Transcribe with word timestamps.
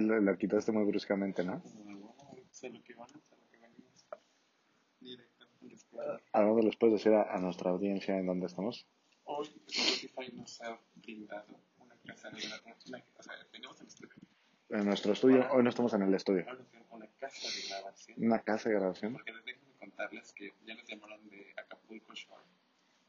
Lo, 0.00 0.20
lo 0.20 0.38
quitaste 0.38 0.72
muy 0.72 0.84
bruscamente, 0.84 1.44
¿no? 1.44 1.54
Lo 1.54 2.82
que 2.82 2.94
van, 2.94 3.08
sé 3.08 3.36
lo 3.36 3.50
que 3.50 3.58
venimos. 3.58 4.06
Directo. 5.00 5.46
Algo 6.32 6.60
les 6.60 6.76
puedes 6.76 6.94
decir 6.94 7.12
a, 7.12 7.34
a 7.34 7.38
nuestra 7.38 7.70
audiencia 7.70 8.16
en 8.16 8.26
dónde 8.26 8.46
estamos. 8.46 8.86
Hoy 9.24 9.46
Spotify 9.66 10.32
nos 10.34 10.60
ha 10.60 10.78
brindado 10.96 11.60
una 11.78 11.96
casa 12.06 12.30
de 12.30 12.40
grabación. 12.40 13.02
O 13.16 13.22
sea, 13.22 13.34
venimos 13.52 13.80
en 13.80 13.86
estudio. 13.86 14.14
En 14.70 14.84
nuestro 14.86 15.12
estudio, 15.12 15.46
hoy 15.52 15.62
no 15.62 15.68
estamos 15.70 15.92
en 15.94 16.02
el 16.02 16.14
estudio. 16.14 16.44
Tenemos 16.44 16.90
una 16.90 17.06
casa 17.18 17.48
de 17.48 17.68
grabación. 17.68 18.24
Una 18.24 18.42
casa 18.42 18.68
de 18.68 18.74
grabación. 18.74 19.12
Porque 19.12 19.32
déjenme 19.32 19.78
contarles 19.78 20.32
que 20.32 20.54
ya 20.66 20.74
nos 20.74 20.86
llamaron 20.86 21.28
de 21.28 21.54
Acapulco 21.56 22.14
Shore. 22.14 22.42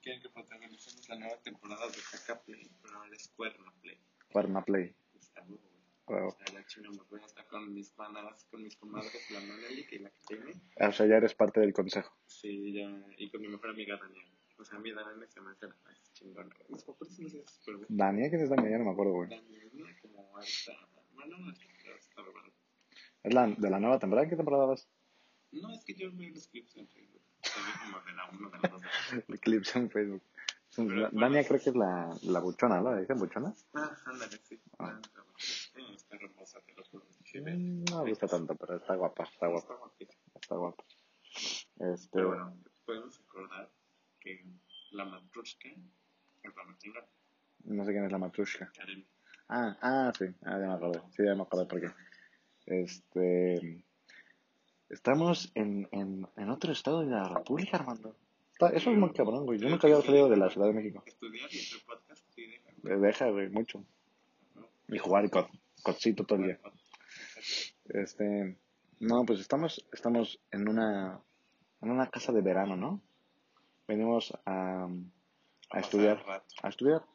Quieren 0.02 0.22
que 0.22 0.30
protagonicemos 0.30 1.10
la 1.10 1.16
nueva 1.18 1.38
temporada 1.38 1.88
de 1.88 1.98
Caca 2.12 2.42
Play, 2.42 2.70
pero 2.82 2.98
ahora 2.98 3.16
es 3.16 3.28
Cuerno 3.30 3.74
Play. 3.82 4.00
Cuerna 4.32 4.64
Play. 4.64 4.96
Está 5.16 5.44
muy 5.44 5.58
bueno. 5.58 5.76
Wow. 6.08 6.28
O 6.28 6.32
sea, 6.32 6.54
la 6.54 6.66
china 6.68 6.90
me 6.92 7.02
voy 7.10 7.20
a 7.20 7.26
estar 7.26 7.48
manas, 8.10 8.46
con 8.46 8.64
mis 8.64 8.76
comadres, 8.76 9.32
la 9.32 9.40
Manelik 9.42 9.92
y 9.92 10.00
la 10.00 10.10
que 10.10 10.22
tiene. 10.28 10.54
O 10.80 10.92
sea, 10.92 11.06
ya 11.06 11.18
eres 11.18 11.34
parte 11.34 11.60
del 11.60 11.74
consejo. 11.74 12.16
Sí, 12.26 12.74
ya. 12.74 12.90
Y 13.18 13.30
con 13.30 13.42
mi 13.42 13.48
mejor 13.48 13.70
amiga 13.72 13.98
Daniel. 13.98 14.26
O 14.58 14.64
sea, 14.64 14.80
mi 14.80 14.92
Daniel 14.92 15.28
se 15.30 15.42
me 15.42 15.52
hace 15.52 15.68
la 15.68 15.76
más 15.84 16.14
chingona. 16.14 16.56
Mis 16.70 16.84
papás 16.84 17.20
no 17.20 17.30
sé, 17.30 17.40
es 17.40 17.52
súper 17.52 17.76
bueno. 17.76 17.88
Daniel, 17.90 18.30
¿quién 18.30 18.42
es 18.42 18.50
Daniel? 18.50 18.72
Ya 18.72 18.78
no 18.78 18.86
me 18.86 18.92
acuerdo, 18.92 19.14
güey. 19.14 19.30
Daniel, 19.30 19.70
¿no? 19.74 19.86
como 20.02 20.38
hasta. 20.38 20.74
Bueno, 21.14 21.38
no, 21.38 21.52
está, 21.52 21.66
está 21.98 22.22
bueno. 22.22 22.54
¿Es 23.24 23.34
la, 23.34 23.48
de 23.48 23.70
la 23.70 23.80
nueva 23.80 24.00
temporada? 24.00 24.24
¿En 24.24 24.30
qué 24.30 24.36
temporada 24.36 24.66
vas? 24.66 24.88
No, 25.52 25.74
es 25.74 25.84
que 25.84 25.94
yo 25.94 26.12
veo 26.14 26.30
los 26.30 26.48
clips 26.48 26.76
en 26.78 26.88
Facebook. 26.88 27.22
También 27.42 27.78
como 27.80 28.06
de 28.06 28.14
la 28.14 28.30
1 28.30 28.50
de 28.50 28.60
la 28.60 28.70
2 28.70 28.82
de 28.82 29.24
la 29.28 29.38
Clips 29.38 29.76
en 29.76 29.90
Facebook. 29.90 30.22
Pero, 30.76 30.90
bueno. 30.90 31.10
Dania 31.12 31.48
creo 31.48 31.60
que 31.60 31.70
es 31.70 31.76
la, 31.76 32.10
la 32.24 32.40
buchona, 32.40 32.82
¿no? 32.82 32.94
¿Le 32.94 33.02
dicen 33.02 33.18
buchona? 33.18 33.54
Ah, 33.74 33.96
ándale, 34.06 34.38
sí. 34.44 34.60
Ah. 34.80 35.00
Ah, 35.16 35.24
bueno. 35.74 35.96
Está 35.96 36.16
hermosa, 36.16 36.60
te 36.66 36.74
lo 36.74 36.84
juro. 36.84 37.06
No 37.98 38.04
me 38.04 38.10
gusta 38.10 38.28
tanto, 38.28 38.56
pero 38.56 38.78
está 38.78 38.96
guapa, 38.96 39.24
está 39.24 39.48
guapa, 39.48 39.74
Está 39.74 39.76
guapita. 39.78 40.16
está 40.42 40.56
guapa. 40.56 40.84
Este, 41.80 42.10
Pero 42.12 42.28
bueno, 42.30 42.58
podemos 42.86 43.18
recordar 43.20 43.70
que 44.20 44.46
la 44.92 45.06
matrushka 45.06 45.70
es 45.70 46.56
la 46.56 46.78
chingona. 46.78 47.06
no 47.66 47.86
sé 47.86 47.92
quién 47.92 48.06
es 48.06 48.12
la 48.12 48.18
matrushka. 48.18 48.72
Karen. 48.76 49.06
Ah, 49.50 49.78
ah, 49.82 50.12
sí, 50.18 50.26
ah, 50.46 50.58
ya 50.60 50.68
me 50.68 50.74
acordé, 50.74 51.02
sí, 51.12 51.24
ya 51.26 51.36
me 51.36 51.44
acordé 51.44 51.66
por 51.68 51.80
qué. 51.82 51.92
Este, 52.66 53.84
estamos 54.90 55.52
en, 55.56 55.88
en, 55.92 56.28
en 56.36 56.50
otro 56.50 56.72
estado 56.72 57.02
de 57.02 57.08
la 57.08 57.28
República, 57.30 57.78
Armando. 57.78 58.16
Está- 58.54 58.70
eso 58.70 58.90
es 58.92 58.98
muy 58.98 59.12
cabrón, 59.12 59.46
güey. 59.46 59.60
Yo 59.60 59.70
nunca 59.70 59.88
había 59.88 60.02
salido 60.02 60.30
de 60.30 60.38
la 60.38 60.50
Ciudad 60.50 60.68
de 60.68 60.74
México. 60.74 61.04
Estudiar 61.06 61.54
y 61.54 61.60
hacer 61.60 61.80
podcast, 61.86 62.24
sí, 62.34 62.48
deja. 62.48 62.72
Me 62.84 62.96
deja, 62.98 63.30
güey, 63.30 63.50
mucho. 63.50 63.84
Y 64.88 64.98
jugar 64.98 65.30
cod, 65.30 65.46
codcito 65.84 66.24
todo 66.24 66.40
el 66.40 66.46
día. 66.46 66.60
Este, 67.96 68.58
no, 69.00 69.26
pues 69.26 69.40
estamos, 69.40 69.86
estamos 69.94 70.40
en 70.52 70.68
una, 70.68 71.22
en 71.82 71.92
una 71.92 72.10
casa 72.10 72.34
de 72.34 72.42
verano, 72.42 72.76
¿no? 72.76 73.02
Venimos 73.88 74.34
a, 74.46 74.88
a 75.70 75.80
estudiar, 75.80 76.22
a 76.62 76.68
estudiar. 76.68 77.06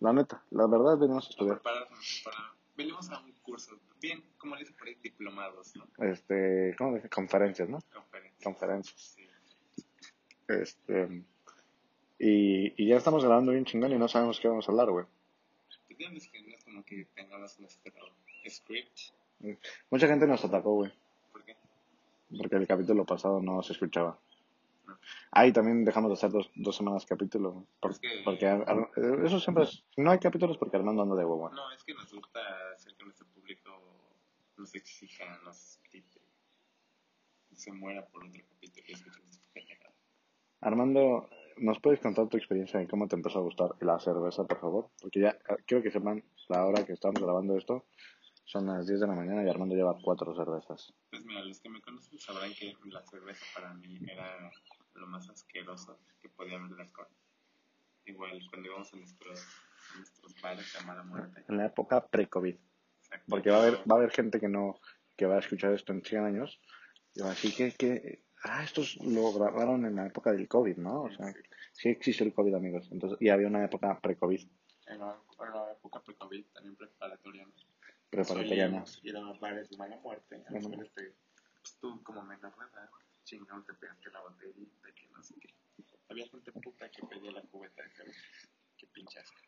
La 0.00 0.12
neta, 0.12 0.44
la 0.50 0.66
verdad 0.66 0.98
venimos 0.98 1.26
a 1.26 1.30
estudiar. 1.30 1.56
prepararnos 1.56 2.22
para... 2.24 2.54
Venimos 2.76 3.10
a 3.10 3.18
un 3.20 3.32
curso, 3.42 3.80
bien, 4.00 4.22
como 4.36 4.54
le 4.54 4.60
dicen 4.60 4.76
por 4.76 4.86
ahí, 4.86 4.94
diplomados, 5.02 5.74
¿no? 5.74 5.88
Este, 6.04 6.74
¿cómo 6.76 6.94
dice? 6.94 7.08
Conferencias, 7.08 7.68
¿no? 7.68 7.78
Conferencias. 7.92 8.44
Conferencias. 8.44 9.00
Sí. 9.16 9.26
Este, 10.48 11.24
y, 12.18 12.82
y 12.82 12.88
ya 12.88 12.96
estamos 12.96 13.24
grabando 13.24 13.52
bien 13.52 13.64
chingón 13.64 13.92
y 13.92 13.98
no 13.98 14.06
sabemos 14.06 14.38
qué 14.38 14.48
vamos 14.48 14.68
a 14.68 14.72
hablar, 14.72 14.90
güey. 14.90 15.06
Pues 15.66 15.98
digamos 15.98 16.28
que 16.28 16.42
no 16.42 16.54
es 16.54 16.64
como 16.64 16.84
que 16.84 17.06
tengamos 17.14 17.58
nuestro 17.58 17.92
script. 18.48 18.98
Mucha 19.90 20.06
gente 20.06 20.26
nos 20.26 20.44
atacó, 20.44 20.74
güey, 20.74 20.92
¿Por 21.32 21.44
qué? 21.44 21.56
porque 22.36 22.56
el 22.56 22.66
capítulo 22.66 23.04
pasado 23.06 23.40
no 23.40 23.62
se 23.62 23.72
escuchaba. 23.72 24.18
No. 24.86 24.98
Ah, 25.32 25.46
y 25.46 25.52
también 25.52 25.84
dejamos 25.84 26.10
de 26.10 26.14
hacer 26.14 26.30
dos, 26.30 26.50
dos 26.54 26.76
semanas 26.76 27.04
capítulo. 27.06 27.66
por- 27.80 27.90
Es 27.92 27.98
que- 27.98 28.22
porque 28.24 28.46
Ar- 28.46 28.64
Ar- 28.68 28.90
eso 29.24 29.40
siempre 29.40 29.64
es. 29.64 29.84
No 29.96 30.10
hay 30.10 30.18
capítulos, 30.18 30.58
porque 30.58 30.76
Armando 30.76 31.02
anda 31.02 31.14
de 31.16 31.24
huevo. 31.24 31.50
No, 31.50 31.72
es 31.72 31.82
que 31.84 31.94
nos 31.94 32.12
gusta 32.12 32.40
hacer 32.74 32.94
que 32.96 33.04
nuestro 33.04 33.26
público 33.28 33.70
nos 34.56 34.74
exija, 34.74 35.24
nos 35.44 35.78
grite, 35.90 36.20
se 37.54 37.72
muera 37.72 38.06
por 38.06 38.24
otro 38.24 38.42
capítulo 38.50 38.84
y 38.88 38.92
nuestra 38.92 39.48
pendejada. 39.52 39.94
Armando, 40.60 41.28
¿nos 41.58 41.78
puedes 41.80 42.00
contar 42.00 42.28
tu 42.28 42.36
experiencia 42.36 42.82
y 42.82 42.86
cómo 42.86 43.06
te 43.08 43.16
empezó 43.16 43.38
a 43.38 43.42
gustar 43.42 43.70
la 43.80 43.98
cerveza, 44.00 44.44
por 44.44 44.60
favor? 44.60 44.90
Porque 45.00 45.20
ya 45.20 45.38
quiero 45.66 45.82
que 45.82 45.90
sepan 45.90 46.22
la 46.48 46.66
hora 46.66 46.84
que 46.84 46.92
estamos 46.94 47.20
grabando 47.22 47.56
esto. 47.56 47.84
Son 48.48 48.64
las 48.64 48.86
10 48.86 49.00
de 49.00 49.06
la 49.06 49.14
mañana 49.14 49.44
y 49.44 49.48
Armando 49.50 49.74
lleva 49.74 49.98
cuatro 50.02 50.34
cervezas. 50.34 50.94
Pues 51.10 51.22
mira, 51.26 51.44
los 51.44 51.60
que 51.60 51.68
me 51.68 51.82
conocen 51.82 52.18
sabrán 52.18 52.50
que 52.54 52.74
la 52.86 53.02
cerveza 53.02 53.44
para 53.54 53.74
mí 53.74 54.00
era 54.10 54.50
lo 54.94 55.06
más 55.06 55.28
asqueroso 55.28 56.00
que 56.18 56.30
podía 56.30 56.56
haber 56.56 56.70
de 56.70 56.82
alcohol. 56.82 57.08
Igual 58.06 58.40
cuando 58.48 58.70
íbamos 58.70 58.94
a, 58.94 58.96
nuestro, 58.96 59.30
a 59.32 59.98
nuestros 59.98 60.40
bares 60.40 60.72
de 60.72 60.86
mala 60.86 61.02
muerte. 61.02 61.44
En 61.46 61.58
la 61.58 61.66
época 61.66 62.06
pre-COVID. 62.06 62.56
Porque 63.28 63.50
va 63.50 63.58
a 63.58 63.60
haber, 63.60 63.74
va 63.80 63.96
a 63.96 63.98
haber 63.98 64.12
gente 64.12 64.40
que 64.40 64.48
no, 64.48 64.80
que 65.14 65.26
va 65.26 65.36
a 65.36 65.40
escuchar 65.40 65.74
esto 65.74 65.92
en 65.92 66.02
100 66.02 66.24
años 66.24 66.58
y 67.14 67.20
va 67.20 67.26
a 67.26 67.30
decir 67.30 67.54
que, 67.54 67.72
que, 67.72 68.24
ah, 68.44 68.64
estos 68.64 68.96
lo 69.02 69.30
grabaron 69.30 69.84
en 69.84 69.96
la 69.96 70.06
época 70.06 70.32
del 70.32 70.48
COVID, 70.48 70.78
¿no? 70.78 71.02
O 71.02 71.10
sea, 71.10 71.34
sí 71.72 71.90
existió 71.90 72.24
el 72.24 72.32
COVID, 72.32 72.54
amigos. 72.54 72.88
Entonces, 72.92 73.18
y 73.20 73.28
había 73.28 73.46
una 73.46 73.62
época 73.62 74.00
pre-COVID, 74.00 74.40
En 74.86 75.00
la, 75.00 75.20
en 75.38 75.52
la 75.52 75.72
época 75.72 76.00
pre-COVID, 76.00 76.46
también 76.54 76.76
preparatoria. 76.76 77.44
¿no? 77.44 77.67
Preparatoriana. 78.10 78.84
Solíamos 78.86 79.04
ir 79.04 79.16
a 79.16 79.38
bares 79.38 79.68
de 79.68 79.76
mala 79.76 79.96
muerte. 79.98 80.44
A 80.46 80.52
los 80.52 80.64
Ujú. 80.64 80.74
cuales 80.74 80.92
te, 80.94 81.14
pues 81.62 81.78
tú, 81.80 82.02
como 82.02 82.22
menor 82.22 82.56
de 82.56 82.64
edad, 82.64 82.90
chingón, 83.24 83.64
te 83.64 83.74
pegaste 83.74 84.10
la 84.10 84.20
botellita, 84.22 84.92
que 84.92 85.08
no 85.08 85.22
sé 85.22 85.34
qué. 85.40 85.54
Había 86.08 86.26
gente 86.28 86.52
puta 86.52 86.90
que 86.90 87.06
pedía 87.06 87.32
la 87.32 87.42
cubeta 87.42 87.82
de 87.82 87.90
cerveza. 87.90 88.20
Qué 88.76 88.86
pinche 88.88 89.20
asco. 89.20 89.38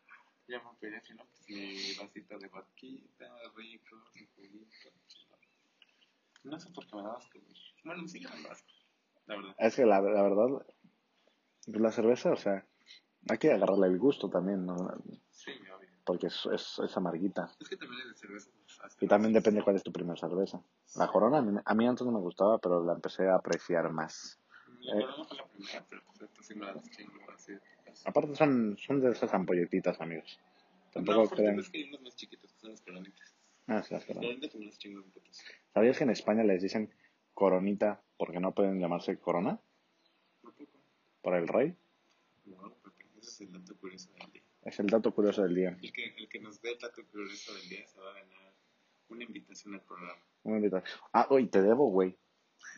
Ya 0.49 0.59
me 0.63 0.71
pedí 0.81 0.97
así, 0.97 1.15
¿no? 1.15 1.25
Pues 1.25 1.49
mi 1.49 1.95
vasito 1.95 2.39
de 2.39 2.49
vodquita, 2.49 3.27
rico, 3.57 3.97
mi 4.15 4.27
juguito, 4.27 4.91
chingón. 5.07 5.39
No 6.45 6.59
sé 6.59 6.71
por 6.71 6.87
qué 6.87 6.97
me 6.97 7.03
daba 7.03 7.19
asco, 7.19 7.39
güey. 7.41 7.55
Bueno, 7.85 8.03
me 8.03 8.09
sigue 8.09 8.27
dando 8.29 8.51
asco, 8.51 8.69
la 9.27 9.37
verdad. 9.37 9.55
Es 9.59 9.77
que 9.77 9.87
la, 9.87 10.01
la 10.01 10.23
verdad, 10.23 10.67
la 11.67 11.93
cerveza, 11.93 12.33
o 12.33 12.37
sea, 12.37 12.67
hay 13.29 13.39
que 13.39 13.53
agarrarle 13.53 13.87
el 13.87 13.99
gusto 13.99 14.29
también, 14.29 14.67
¿no? 14.67 14.77
Porque 16.11 16.27
es, 16.27 16.45
es, 16.53 16.81
es 16.85 16.97
amarguita. 16.97 17.49
Es 17.61 17.69
que 17.69 17.77
también 17.77 18.03
hay 18.03 18.09
de 18.09 18.17
cerveza. 18.17 18.51
pues, 18.81 18.97
Y 19.01 19.07
también 19.07 19.33
depende 19.33 19.63
cuál 19.63 19.77
es 19.77 19.85
tu 19.85 19.93
primera 19.93 20.17
cerveza. 20.17 20.61
La 20.97 21.07
Corona, 21.07 21.39
a 21.39 21.43
mí, 21.43 21.57
a 21.65 21.75
mí 21.77 21.87
antes 21.87 22.05
no 22.05 22.11
me 22.11 22.19
gustaba, 22.19 22.59
pero 22.59 22.85
la 22.85 22.95
empecé 22.95 23.29
a 23.29 23.37
apreciar 23.37 23.93
más. 23.93 24.41
La 24.81 24.95
corona 25.07 25.25
fue 25.25 25.37
la 25.37 25.47
primera, 25.47 25.87
pero 25.89 26.03
pues 26.07 26.21
esta 26.23 26.43
sí 26.43 26.55
me 26.57 26.67
la 26.67 26.83
chingo 26.83 27.31
así. 27.33 27.53
Aparte 28.07 28.35
son, 28.35 28.77
son 28.77 29.01
de 29.01 29.13
esas 29.13 29.33
ampolletitas, 29.33 30.01
amigos. 30.01 30.41
No, 30.41 30.91
Tampoco 30.95 31.29
porque 31.29 31.37
crean... 31.37 31.61
es 31.61 31.71
que 31.71 31.79
hay 31.79 31.89
unos 31.91 32.03
más 32.03 32.17
chiquitos 32.17 32.53
que 32.55 32.59
son 32.59 32.71
las 32.73 32.81
coronitas. 32.81 33.37
Ah, 33.69 33.83
sí, 33.85 33.95
las 33.95 34.79
chingo 34.79 35.05
putos. 35.05 35.45
¿Sabías 35.73 35.97
que 35.97 36.03
en 36.03 36.11
España 36.11 36.43
les 36.43 36.61
dicen 36.61 36.93
coronita 37.35 38.03
porque 38.19 38.41
no 38.41 38.51
pueden 38.53 38.81
llamarse 38.81 39.17
corona? 39.17 39.61
Por 41.23 41.37
el 41.37 41.47
rey. 41.47 41.77
No, 42.47 42.75
porque 42.83 43.05
ese 43.21 43.31
es 43.31 43.41
el 43.43 43.53
dato 43.53 43.77
curioso 43.77 44.11
del 44.19 44.33
día. 44.33 44.43
Es 44.63 44.79
el 44.79 44.87
dato 44.89 45.13
curioso 45.15 45.43
del 45.43 45.55
día. 45.55 45.77
El 45.83 45.93
que, 45.93 46.15
el 46.17 46.29
que 46.29 46.41
nos 46.41 46.61
dé 46.61 46.73
el 46.73 46.79
dato 46.79 47.03
curioso 47.07 47.55
del 47.55 47.69
día 47.69 47.87
se 47.87 47.99
va 48.01 48.11
a 48.11 48.15
ganar 48.15 48.53
una 49.09 49.25
invitación 49.25 49.75
al 49.75 49.81
programa. 49.83 50.21
Un 50.43 50.57
invitado. 50.57 50.83
Ah, 51.13 51.27
hoy 51.31 51.47
te 51.49 51.63
debo, 51.63 51.91
güey. 51.91 52.17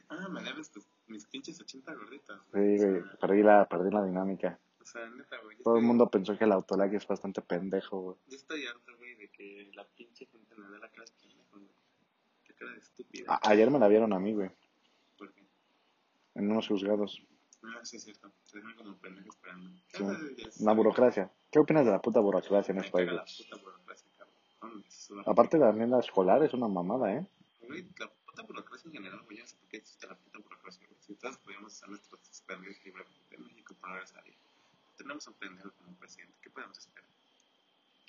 Ah, 0.08 0.28
me 0.28 0.42
debes 0.42 0.70
tus, 0.70 0.86
mis 1.08 1.26
pinches 1.26 1.60
80 1.60 1.92
gorditas. 1.94 2.40
Sí, 2.52 2.76
güey. 2.78 3.02
Perdí 3.20 3.42
la, 3.42 3.68
perdí 3.68 3.90
la 3.90 4.04
dinámica. 4.04 4.58
O 4.80 4.84
sea, 4.84 5.08
neta, 5.10 5.36
güey. 5.42 5.56
Todo 5.58 5.74
el 5.74 5.80
estoy- 5.80 5.86
mundo 5.86 6.10
pensó 6.10 6.38
que 6.38 6.44
el 6.44 6.52
autolag 6.52 6.94
es 6.94 7.06
bastante 7.06 7.42
pendejo, 7.42 8.00
güey. 8.00 8.16
Yo 8.28 8.36
estoy 8.36 8.64
harto, 8.66 8.96
güey, 8.96 9.14
de 9.16 9.28
que 9.30 9.70
la 9.74 9.86
pinche 9.88 10.26
gente 10.26 10.54
me 10.56 10.68
dé 10.68 10.78
la 10.78 10.88
cara 10.90 11.04
de 11.04 11.12
pendejo, 11.20 11.58
güey. 11.58 11.68
Qué 12.44 12.54
cara 12.54 12.72
de 12.72 12.78
estúpida. 12.78 13.24
A- 13.34 13.50
ayer 13.50 13.70
me 13.70 13.78
la 13.78 13.88
vieron 13.88 14.12
a 14.12 14.18
mí, 14.20 14.32
güey. 14.34 14.50
¿Por 15.18 15.32
qué? 15.32 15.42
En 16.34 16.50
unos 16.50 16.66
juzgados. 16.68 17.22
Ah, 17.64 17.84
sí, 17.84 17.96
es 17.96 18.04
cierto. 18.04 18.32
Como 18.76 18.96
pendejos 18.98 19.36
esperando. 19.36 19.70
Sí. 19.88 20.04
Ah. 20.04 20.50
La 20.60 20.72
burocracia. 20.72 21.30
¿Qué 21.50 21.58
opinas 21.58 21.84
de 21.84 21.92
la 21.92 22.00
puta 22.00 22.20
burocracia 22.20 22.72
en 22.72 22.78
este 22.78 22.90
país, 22.90 23.10
la 23.12 23.24
puta 23.24 23.56
burocracia, 23.56 24.10
cabrón. 24.16 24.34
Hombre, 24.60 24.90
suda. 24.90 25.22
Aparte 25.26 25.58
también 25.58 25.90
la 25.90 26.00
escolar 26.00 26.42
es 26.42 26.54
una 26.54 26.68
mamada, 26.68 27.12
¿eh? 27.14 27.26
La 27.98 28.08
puta 28.26 28.42
burocracia 28.42 28.88
en 28.88 28.94
general, 28.94 29.22
güey, 29.24 29.38
yo 29.38 29.44
no 29.44 29.48
sé 29.48 29.56
por 29.56 29.68
qué 29.68 29.76
existe 29.76 30.06
la 30.06 30.16
puta 30.16 30.38
burocracia, 30.38 30.86
güey. 30.86 30.98
Si 31.00 31.14
todos 31.14 31.38
podíamos 31.38 31.72
hacer 31.72 31.88
nuestros 31.88 32.20
libremente 32.84 33.34
en 33.36 33.44
México 33.44 33.74
salir. 34.06 34.34
Tenemos 34.96 35.26
un 35.26 35.34
pendejo 35.34 35.70
como 35.72 35.94
presidente, 35.96 36.34
¿qué 36.42 36.50
podemos 36.50 36.78
esperar? 36.78 37.08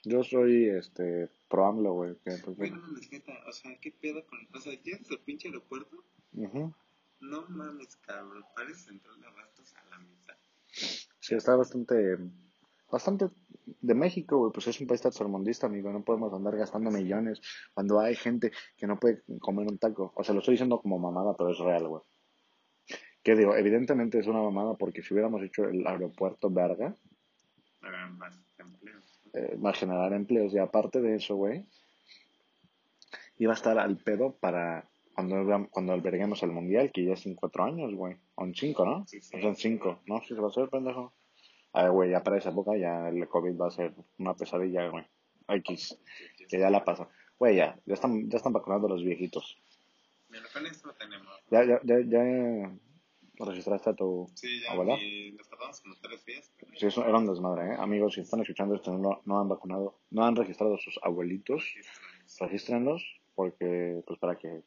Yo 0.04 0.24
soy, 0.24 0.70
este, 0.70 1.30
pro 1.48 1.66
AMLO, 1.66 1.94
güey. 1.94 2.16
que, 2.16 2.32
pues, 2.32 2.58
Güey, 2.58 2.70
bueno. 2.70 2.78
no 2.78 2.82
mames, 2.88 3.12
neta, 3.12 3.34
o 3.48 3.52
sea, 3.52 3.78
¿qué 3.80 3.92
pedo 3.92 4.26
con...? 4.26 4.40
O 4.54 4.60
sea, 4.60 4.74
llegas 4.82 5.10
al 5.10 5.20
pinche 5.20 5.48
aeropuerto. 5.48 6.04
No 7.24 7.46
mames, 7.50 7.96
cabrón, 7.98 8.44
pares 8.56 8.78
central 8.84 9.20
de 9.20 9.28
abastos 9.28 9.74
a 9.76 9.90
la 9.90 9.98
mitad. 10.00 10.36
Sí, 11.20 11.36
está 11.36 11.56
bastante, 11.56 12.18
bastante 12.92 13.30
de 13.66 13.94
México, 13.96 14.38
güey, 14.38 14.52
pues 14.52 14.68
es 14.68 14.80
un 14.82 14.88
país 14.88 15.02
tercermundista, 15.02 15.68
amigo. 15.68 15.92
No 15.92 16.04
podemos 16.04 16.34
andar 16.34 16.56
gastando 16.58 16.92
millones 16.92 17.42
cuando 17.74 18.00
hay 18.00 18.16
gente 18.16 18.52
que 18.78 18.88
no 18.88 19.00
puede 19.00 19.24
comer 19.40 19.68
un 19.68 19.78
taco. 19.78 20.12
O 20.16 20.24
sea, 20.24 20.34
lo 20.34 20.40
estoy 20.40 20.54
diciendo 20.54 20.82
como 20.82 21.00
mamada, 21.00 21.36
pero 21.38 21.52
es 21.52 21.60
real, 21.60 21.88
güey. 21.88 22.04
¿Qué 23.24 23.36
digo? 23.36 23.56
Evidentemente 23.56 24.20
es 24.20 24.28
una 24.28 24.42
mamada 24.42 24.76
porque 24.76 25.02
si 25.02 25.14
hubiéramos 25.14 25.42
hecho 25.44 25.64
el 25.64 25.88
aeropuerto 25.88 26.50
verga, 26.50 26.96
más 28.18 28.38
empleos. 28.58 29.22
eh, 29.34 29.58
va 29.64 29.70
a 29.70 29.74
generar 29.74 30.12
empleos. 30.14 30.54
Y 30.54 30.58
aparte 30.58 31.00
de 31.02 31.16
eso, 31.16 31.36
güey, 31.36 31.66
iba 33.38 33.54
a 33.54 33.56
estar 33.56 33.80
al 33.80 33.98
pedo 33.98 34.36
para 34.36 34.90
cuando, 35.14 35.68
cuando 35.72 35.94
alberguemos 35.94 36.42
el 36.44 36.52
mundial, 36.52 36.92
que 36.92 37.06
ya 37.06 37.14
es 37.14 37.26
en 37.26 37.36
cuatro 37.36 37.64
años, 37.64 37.94
güey. 37.94 38.16
O 38.36 38.44
en 38.46 38.54
cinco, 38.56 38.86
¿no? 38.86 39.06
Sí, 39.08 39.22
sí. 39.22 39.36
O 39.36 39.40
sea, 39.40 39.50
en 39.50 39.56
cinco. 39.56 40.00
No, 40.06 40.22
sí 40.22 40.30
se 40.36 40.42
va 40.42 40.48
a 40.48 40.50
hacer, 40.50 40.70
pendejo. 40.70 41.14
A 41.74 41.84
ver, 41.84 41.92
güey, 41.92 42.12
ya 42.12 42.24
para 42.24 42.38
esa 42.38 42.50
época 42.50 42.78
ya 42.78 43.10
el 43.10 43.28
COVID 43.28 43.60
va 43.60 43.68
a 43.68 43.72
ser 43.72 43.94
una 44.20 44.36
pesadilla, 44.36 44.88
güey. 44.90 45.06
X, 45.48 45.98
que 46.50 46.60
ya 46.60 46.70
la 46.70 46.84
pasa. 46.84 47.08
Güey, 47.40 47.56
ya, 47.58 47.80
ya 47.86 47.94
están, 47.96 48.30
ya 48.30 48.38
están 48.38 48.54
vacunando 48.54 48.88
a 48.88 48.92
los 48.92 49.04
viejitos. 49.04 49.58
Mira, 50.30 50.44
con 50.54 50.66
esto 50.66 50.94
tenemos. 50.98 51.28
Ya, 51.52 51.64
ya, 51.66 51.80
ya, 51.84 52.00
ya 52.06 52.72
registraste 53.40 53.90
a 53.90 53.94
tu 53.96 54.28
Sí, 54.36 54.62
ya, 54.64 54.72
abuela. 54.72 54.96
y 55.02 55.32
nos 55.34 55.50
tardamos 55.50 55.82
como 55.82 55.96
tres 56.02 56.24
días. 56.26 56.52
Pero 56.60 56.72
Sí, 56.76 56.86
eso 56.88 57.06
era 57.06 57.18
un 57.18 57.28
desmadre, 57.28 57.74
¿eh? 57.74 57.76
Amigos, 57.80 58.14
si 58.14 58.22
están 58.22 58.42
escuchando 58.42 58.76
esto, 58.76 58.96
no, 58.98 59.22
no 59.26 59.40
han 59.40 59.50
vacunado, 59.50 60.00
no 60.12 60.24
han 60.26 60.36
registrado 60.36 60.76
a 60.76 60.80
sus 60.80 61.00
abuelitos, 61.04 61.64
regístrenlos, 62.40 63.04
porque, 63.36 64.02
pues, 64.06 64.20
para 64.20 64.38
que 64.38 64.62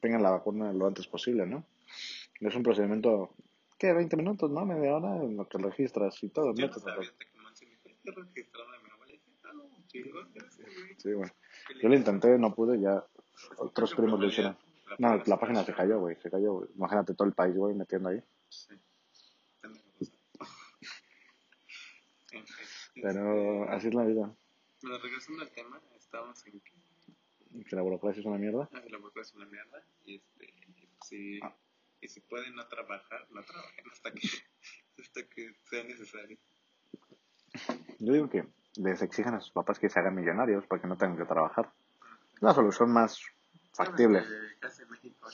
tengan 0.00 0.22
la 0.22 0.30
vacuna 0.30 0.72
lo 0.72 0.86
antes 0.86 1.06
posible, 1.06 1.46
¿no? 1.46 1.64
Es 2.40 2.54
un 2.54 2.62
procedimiento, 2.62 3.34
¿qué? 3.78 3.92
20 3.92 4.16
minutos, 4.16 4.50
¿no? 4.50 4.64
Media 4.64 4.96
hora 4.96 5.16
en 5.16 5.36
lo 5.36 5.48
que 5.48 5.58
registras 5.58 6.22
y 6.22 6.30
todo. 6.30 6.54
Yo 6.54 6.68
no. 6.68 6.72
Sí, 10.96 11.12
bueno. 11.12 11.32
Yo 11.82 11.88
lo 11.88 11.94
intenté, 11.94 12.38
no 12.38 12.54
pude, 12.54 12.80
ya 12.80 13.04
otros 13.58 13.94
primos 13.94 14.20
lo 14.20 14.26
hicieron. 14.26 14.56
No, 14.98 15.22
la 15.24 15.38
página 15.38 15.64
se 15.64 15.72
cayó, 15.72 16.00
güey, 16.00 16.16
se 16.16 16.30
cayó. 16.30 16.54
güey. 16.54 16.68
Imagínate 16.74 17.14
todo 17.14 17.28
el 17.28 17.34
país, 17.34 17.56
güey, 17.56 17.74
metiendo 17.74 18.08
ahí. 18.08 18.22
Sí. 18.48 18.74
Pero 23.02 23.68
así 23.70 23.88
es 23.88 23.94
la 23.94 24.04
vida. 24.04 24.34
Bueno, 24.82 24.98
regresando 24.98 25.42
al 25.42 25.50
tema, 25.50 25.80
estábamos 25.96 26.46
en 26.46 26.60
que 26.60 26.79
Que 27.68 27.76
la 27.76 27.82
burocracia 27.82 28.20
es 28.20 28.26
una 28.26 28.38
mierda. 28.38 28.68
ah, 28.72 28.82
la 28.88 28.98
burocracia 28.98 29.30
es 29.30 29.34
una 29.36 29.46
mierda 29.46 29.82
y 30.04 30.16
este, 30.16 30.54
si, 31.04 31.40
Ah. 31.42 31.54
y 32.00 32.08
si 32.08 32.20
pueden 32.20 32.54
no 32.54 32.66
trabajar, 32.68 33.26
no 33.30 33.42
trabajen 33.42 33.84
hasta 33.90 34.12
que, 34.12 34.20
hasta 34.98 35.28
que 35.28 35.54
sea 35.68 35.84
necesario. 35.84 36.38
Yo 37.98 38.12
digo 38.12 38.30
que 38.30 38.46
les 38.76 39.02
exijan 39.02 39.34
a 39.34 39.40
sus 39.40 39.50
papás 39.50 39.78
que 39.78 39.88
se 39.90 39.98
hagan 39.98 40.14
millonarios 40.14 40.66
para 40.66 40.80
que 40.80 40.88
no 40.88 40.96
tengan 40.96 41.18
que 41.18 41.24
trabajar. 41.24 41.72
La 42.40 42.54
solución 42.54 42.90
más 42.92 43.20
factible. 43.74 44.22
Casi 44.60 44.82
en 44.82 44.90
México 44.90 45.28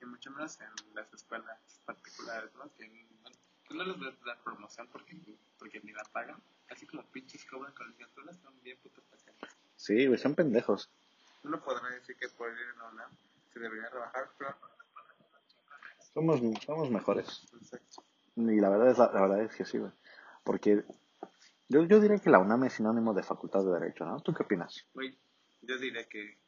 y 0.00 0.04
mucho 0.06 0.30
más 0.32 0.60
en 0.60 0.94
las 0.94 1.12
escuelas 1.14 1.80
particulares, 1.86 2.52
¿no? 2.56 2.70
Que, 2.74 2.88
que 3.68 3.74
no 3.74 3.84
les 3.84 3.96
voy 3.96 4.08
a 4.08 4.24
dar 4.26 4.42
promoción 4.42 4.88
porque, 4.92 5.16
porque 5.58 5.80
ni 5.80 5.92
la 5.92 6.02
pagan. 6.12 6.42
Así 6.68 6.86
como 6.86 7.02
pinches 7.10 7.44
cobran 7.46 7.72
colegiaturas, 7.74 8.36
son 8.38 8.60
bien 8.62 8.76
putos 8.82 9.04
pacientes. 9.04 9.48
Sí, 9.76 10.06
güey, 10.06 10.18
son 10.18 10.34
pendejos. 10.34 10.90
Uno 11.44 11.62
podrá 11.62 11.88
decir 11.90 12.16
que 12.16 12.28
por 12.28 12.50
ir 12.50 12.58
en 12.58 12.78
la 12.78 12.88
UNAM 12.88 13.10
se 13.52 13.60
debería 13.60 13.88
trabajar, 13.90 14.30
pero... 14.38 14.54
Somos, 16.12 16.40
somos 16.64 16.90
mejores. 16.90 17.46
Exacto. 17.54 18.04
Y 18.36 18.60
la 18.60 18.68
verdad 18.68 18.90
es, 18.90 18.98
la, 18.98 19.12
la 19.12 19.20
verdad 19.20 19.42
es 19.42 19.54
que 19.54 19.64
sí, 19.64 19.78
güey. 19.78 19.92
Porque 20.42 20.84
yo, 21.68 21.84
yo 21.84 22.00
diría 22.00 22.18
que 22.18 22.30
la 22.30 22.38
UNAM 22.38 22.64
es 22.64 22.74
sinónimo 22.74 23.14
de 23.14 23.22
facultad 23.22 23.64
de 23.64 23.72
Derecho, 23.72 24.04
¿no? 24.04 24.20
¿Tú 24.20 24.32
qué 24.32 24.42
opinas? 24.42 24.86
Güey, 24.94 25.16
yo 25.62 25.78
diría 25.78 26.04
que 26.08 26.38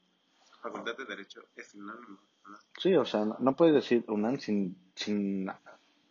Facultad 0.63 0.97
de 0.97 1.05
Derecho 1.05 1.43
es 1.55 1.69
sinónimo, 1.69 2.19
¿no? 2.49 2.59
Sí, 2.79 2.95
o 2.97 3.05
sea, 3.05 3.25
no, 3.25 3.37
no 3.39 3.55
puedes 3.55 3.75
decir 3.75 4.05
UNAM 4.09 4.39
sin, 4.39 4.77
sin 4.95 5.49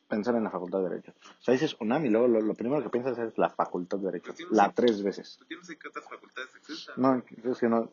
pensar 0.07 0.35
en 0.35 0.45
la 0.45 0.49
facultad 0.49 0.79
de 0.79 0.89
Derecho. 0.89 1.13
O 1.39 1.41
sea, 1.41 1.53
dices 1.53 1.75
UNAM 1.79 2.05
y 2.05 2.09
luego 2.09 2.27
lo, 2.27 2.41
lo 2.41 2.53
primero 2.53 2.81
que 2.81 2.89
piensas 2.89 3.17
es 3.19 3.37
la 3.37 3.49
facultad 3.49 3.97
de 3.97 4.05
Derecho. 4.05 4.33
La 4.51 4.71
tres 4.71 5.03
veces. 5.03 5.37
¿Tú 5.37 5.45
tienes 5.45 5.69
en 5.69 5.77
qué 5.77 5.89
otras 5.89 6.05
facultades 6.05 6.55
existen? 6.55 6.93
No, 6.97 7.23
es 7.51 7.59
que 7.59 7.67
no. 7.67 7.91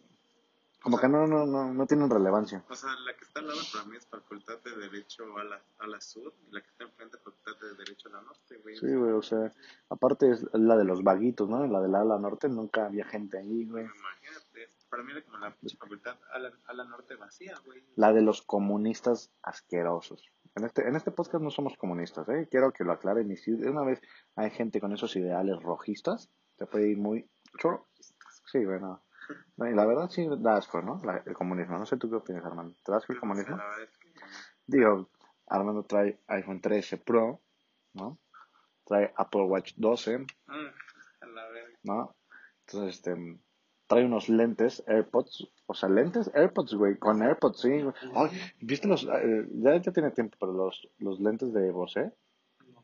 Como 0.83 0.99
que 0.99 1.09
no, 1.09 1.27
no, 1.27 1.47
no, 1.47 1.73
no 1.73 1.87
tienen 1.87 2.11
relevancia. 2.11 2.65
O 2.69 2.75
sea, 2.75 2.91
la 3.07 3.17
que 3.17 3.25
está 3.25 3.41
al 3.41 3.47
lado 3.47 3.61
para 3.73 3.85
mí 3.85 3.97
es 3.97 4.07
Facultad 4.07 4.59
de 4.65 4.77
Derecho 4.77 5.37
a 5.39 5.45
la, 5.45 5.63
a 5.79 5.87
la 5.87 6.01
Sur 6.01 6.35
y 6.49 6.53
la 6.53 6.61
que 6.61 6.69
está 6.69 6.85
enfrente 6.85 7.17
es 7.17 7.23
Facultad 7.23 7.53
de 7.61 7.75
Derecho 7.77 8.09
a 8.09 8.13
la 8.13 8.23
Norte, 8.23 8.59
güey. 8.59 8.77
Sí, 8.77 8.95
güey, 8.95 9.13
o 9.13 9.23
sea, 9.23 9.53
aparte 9.89 10.31
es 10.31 10.45
la 10.53 10.77
de 10.77 10.85
los 10.85 11.05
vaguitos, 11.05 11.49
¿no? 11.49 11.65
La 11.67 11.81
del 11.81 11.95
ala 11.95 12.19
norte 12.19 12.49
nunca 12.49 12.87
había 12.87 13.05
gente 13.05 13.39
ahí, 13.39 13.67
güey. 13.67 13.85
Imagínate, 13.85 14.69
para 14.91 15.03
mí 15.05 15.13
era 15.13 15.23
como 15.23 15.39
la 15.39 15.55
facultad 15.79 16.17
a 16.33 16.39
la, 16.39 16.53
a 16.67 16.73
la 16.75 16.85
norte 16.85 17.15
vacía, 17.15 17.55
güey. 17.65 17.85
La 17.95 18.13
de 18.13 18.23
los 18.23 18.43
comunistas 18.43 19.31
asquerosos. 19.43 20.33
En 20.55 20.65
este, 20.65 20.87
en 20.87 20.97
este 20.97 21.13
podcast 21.13 21.43
no 21.43 21.51
somos 21.51 21.77
comunistas, 21.79 22.29
¿eh? 22.29 22.49
Quiero 22.51 22.73
que 22.73 22.85
lo 22.85 22.93
aclaren. 22.93 23.31
Y 23.31 23.37
si 23.37 23.53
de 23.53 23.71
una 23.71 23.85
vez 23.85 24.01
hay 24.37 24.51
gente 24.51 24.81
con 24.81 24.93
esos 24.93 25.17
ideales 25.17 25.63
rojistas, 25.63 26.29
te 26.57 26.67
puede 26.67 26.91
ir 26.91 26.99
muy 26.99 27.31
choro. 27.59 27.89
Sí, 28.51 28.65
bueno. 28.65 29.03
No, 29.57 29.69
y 29.69 29.75
la 29.75 29.85
verdad 29.87 30.09
sí 30.11 30.27
da 30.39 30.57
asco, 30.57 30.83
¿no? 30.83 31.01
La- 31.05 31.23
el 31.27 31.35
comunismo. 31.35 31.79
No 31.79 31.87
sé 31.87 31.97
tú 31.97 32.09
qué 32.11 32.17
opinas, 32.17 32.45
Armando. 32.45 32.75
¿Te 32.85 32.93
da 32.93 32.99
asco 32.99 33.13
el 33.13 33.21
comunismo? 33.21 33.57
Es 33.83 33.99
que 33.99 34.09
Digo, 34.67 35.09
Armando 35.49 35.83
trae 35.85 36.19
iPhone 36.29 36.61
13 36.61 36.97
Pro, 36.99 37.41
¿no? 37.95 38.19
Trae 38.85 39.13
Apple 39.17 39.43
Watch 39.43 39.75
12, 39.77 40.27
ah, 40.49 40.55
a 41.21 41.27
la 41.27 41.49
verga. 41.51 41.79
¿no? 41.85 42.15
Entonces, 42.67 42.97
este, 42.97 43.39
trae 43.87 44.05
unos 44.05 44.29
lentes 44.29 44.83
AirPods, 44.87 45.49
o 45.67 45.75
sea, 45.75 45.89
lentes 45.89 46.31
AirPods, 46.35 46.75
güey, 46.75 46.97
con 46.99 47.23
AirPods, 47.23 47.61
sí. 47.61 47.71
Ay, 48.15 48.31
¿viste 48.61 48.89
los, 48.89 49.05
eh, 49.05 49.47
ya, 49.53 49.77
ya 49.77 49.93
tiene 49.93 50.11
tiempo, 50.13 50.37
pero 50.41 50.53
los, 50.53 50.89
los 50.99 51.21
lentes 51.21 51.53
de 51.53 51.71
Bose, 51.71 52.13
No, 52.73 52.83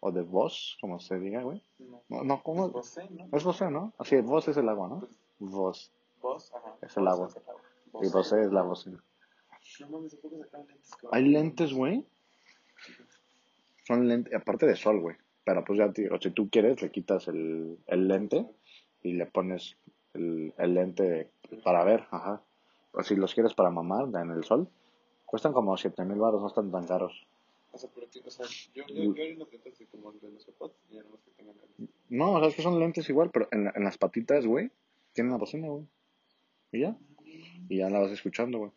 o 0.00 0.12
de 0.12 0.22
Bose, 0.22 0.76
como 0.80 1.00
se 1.00 1.18
diga, 1.18 1.42
güey? 1.42 1.62
no. 1.78 2.02
No, 2.08 2.22
no, 2.24 2.42
¿cómo? 2.42 2.68
Bose, 2.68 3.08
¿no? 3.10 3.28
Es 3.36 3.42
Bose, 3.44 3.70
¿no? 3.70 3.92
Así, 3.98 4.20
Bose 4.20 4.52
es 4.52 4.56
el 4.56 4.68
agua, 4.68 4.88
¿no? 4.88 5.08
Bose. 5.38 5.90
Vos, 6.20 6.52
ajá. 6.54 6.76
Es 6.82 6.96
el 6.96 7.08
agua. 7.08 7.28
Y 8.02 8.08
Bose 8.08 8.42
es 8.42 8.52
la 8.52 8.62
Bose. 8.62 8.90
No 9.80 9.88
mames, 9.90 10.14
¿a 10.14 10.16
poco 10.20 10.38
sacaron 10.38 10.66
lentes? 10.66 10.90
Hay 11.10 11.24
lentes, 11.28 11.72
güey. 11.72 12.06
Son 13.86 14.08
lentes, 14.08 14.32
aparte 14.34 14.66
de 14.66 14.76
sol, 14.76 15.00
güey. 15.00 15.16
Pero 15.44 15.64
pues 15.64 15.78
ya, 15.78 15.92
tío, 15.92 16.10
si 16.20 16.30
tú 16.30 16.48
quieres, 16.48 16.80
le 16.82 16.90
quitas 16.90 17.26
el, 17.28 17.78
el 17.86 18.06
lente 18.08 18.46
y 19.02 19.14
le 19.14 19.26
pones 19.26 19.76
el, 20.14 20.54
el 20.56 20.74
lente 20.74 21.30
para 21.64 21.84
ver, 21.84 22.06
ajá. 22.10 22.42
O 22.92 23.02
si 23.02 23.16
los 23.16 23.34
quieres 23.34 23.54
para 23.54 23.70
mamar 23.70 24.06
en 24.22 24.30
el 24.30 24.44
sol, 24.44 24.68
cuestan 25.26 25.52
como 25.52 25.76
7 25.76 26.04
mil 26.04 26.18
baros, 26.18 26.40
no 26.42 26.46
están 26.48 26.70
tan 26.70 26.86
caros. 26.86 27.26
O 27.72 27.78
sea, 27.78 27.88
pero 27.94 28.06
o 28.06 28.30
sea, 28.30 28.46
yo, 28.74 28.84
yo, 28.86 29.14
yo 29.14 29.22
hay 29.22 29.32
unos 29.32 29.50
lentes 29.50 29.72
así 29.74 29.86
como 29.86 30.12
de 30.12 30.30
los 30.30 30.46
AirPods 30.46 30.74
y 30.90 30.98
hay 30.98 31.06
unos 31.06 31.20
que 31.22 31.30
tengan 31.32 31.56
lentes. 31.56 31.88
No, 32.10 32.34
o 32.34 32.38
sea, 32.38 32.48
es 32.48 32.54
que 32.54 32.62
son 32.62 32.78
lentes 32.78 33.08
igual, 33.08 33.30
pero 33.32 33.48
en, 33.50 33.64
la- 33.64 33.72
en 33.74 33.82
las 33.84 33.96
patitas, 33.98 34.46
güey, 34.46 34.70
tienen 35.12 35.32
la 35.32 35.38
bocina, 35.38 35.68
güey. 35.68 35.86
Y 36.72 36.80
ya. 36.80 36.96
Y 37.68 37.78
ya 37.78 37.90
la 37.90 38.00
vas 38.00 38.10
escuchando, 38.10 38.58
güey. 38.58 38.72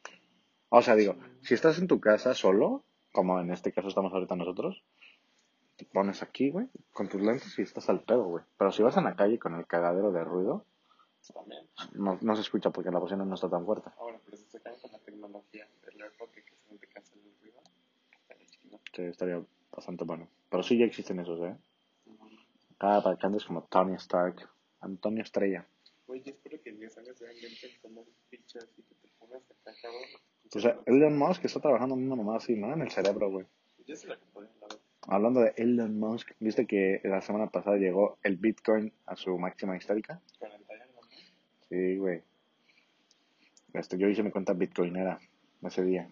O 0.69 0.81
sea, 0.81 0.95
digo, 0.95 1.15
si 1.41 1.53
estás 1.53 1.79
en 1.79 1.87
tu 1.87 1.99
casa 1.99 2.33
solo, 2.33 2.83
como 3.11 3.39
en 3.39 3.51
este 3.51 3.71
caso 3.71 3.87
estamos 3.87 4.13
ahorita 4.13 4.35
nosotros, 4.35 4.83
te 5.77 5.85
pones 5.85 6.23
aquí, 6.23 6.49
güey, 6.49 6.67
con 6.93 7.07
tus 7.09 7.21
lentes 7.21 7.57
y 7.59 7.61
estás 7.61 7.89
al 7.89 8.01
pedo, 8.01 8.25
güey. 8.25 8.43
Pero 8.57 8.71
si 8.71 8.83
vas 8.83 8.97
en 8.97 9.05
la 9.05 9.15
calle 9.15 9.39
con 9.39 9.55
el 9.55 9.67
cagadero 9.67 10.11
de 10.11 10.23
ruido, 10.23 10.65
También. 11.33 11.65
no, 11.93 12.17
no 12.21 12.35
se 12.35 12.41
escucha 12.41 12.69
porque 12.71 12.91
la 12.91 12.99
bocina 12.99 13.25
no 13.25 13.35
está 13.35 13.49
tan 13.49 13.65
fuerte. 13.65 13.89
Ahora, 13.97 14.19
pero 14.23 14.37
si 14.37 14.45
se 14.45 14.61
caen 14.61 14.79
con 14.79 14.91
la 14.91 14.99
tecnología 14.99 15.67
del 15.83 15.93
que 16.31 16.43
que 16.43 16.55
se 16.55 16.77
te 16.77 16.87
cancela 16.87 17.23
el 17.23 17.39
ruido, 17.41 17.61
estaría 18.21 18.47
chido. 18.47 18.79
Sí, 18.93 19.01
estaría 19.03 19.41
bastante 19.71 20.03
bueno. 20.03 20.27
Pero 20.49 20.63
sí 20.63 20.77
ya 20.77 20.85
existen 20.85 21.19
esos, 21.19 21.39
¿eh? 21.41 21.55
Cada 22.77 23.01
para 23.01 23.17
que 23.17 23.25
andes 23.25 23.45
como 23.45 23.63
Tony 23.63 23.95
Stark, 23.95 24.49
Antonio 24.81 25.23
Estrella. 25.23 25.67
Oye, 26.07 26.23
espero 26.25 26.61
que 26.61 26.69
en 26.69 26.79
10 26.79 26.97
años 26.99 27.17
se 27.17 27.33
inventen 27.33 27.71
como 27.81 28.01
un 28.01 28.07
pinche 28.29 28.59
así 28.59 28.83
que 28.83 28.95
te 28.95 29.09
pongas 29.17 29.41
acá, 29.43 29.71
cabrón. 29.81 30.01
O 30.55 30.59
sea, 30.59 30.79
Elon 30.85 31.17
Musk 31.17 31.45
está 31.45 31.59
trabajando 31.59 31.95
en 31.95 32.05
una 32.05 32.15
mamá 32.15 32.37
así, 32.37 32.55
¿no? 32.55 32.71
En 32.73 32.81
el 32.81 32.91
cerebro, 32.91 33.31
güey. 33.31 33.45
Yo 33.87 33.95
se 33.95 34.07
la 34.07 34.17
compré, 34.17 34.43
la 34.43 34.67
verdad. 34.67 34.79
Hablando 35.07 35.41
de 35.41 35.53
Elon 35.57 35.99
Musk, 35.99 36.31
¿viste 36.39 36.65
que 36.65 37.01
la 37.03 37.21
semana 37.21 37.47
pasada 37.47 37.77
llegó 37.77 38.17
el 38.23 38.37
Bitcoin 38.37 38.91
a 39.05 39.15
su 39.15 39.37
máxima 39.37 39.77
histórica? 39.77 40.21
40 40.39 40.73
y 40.73 40.79
algo, 40.81 41.01
¿no? 41.01 41.07
Sí, 41.69 41.97
güey. 41.97 42.21
Este, 43.73 43.97
yo 43.97 44.07
hice 44.07 44.23
mi 44.23 44.31
cuenta 44.31 44.53
bitcoinera 44.53 45.19
ese 45.63 45.83
día. 45.83 46.09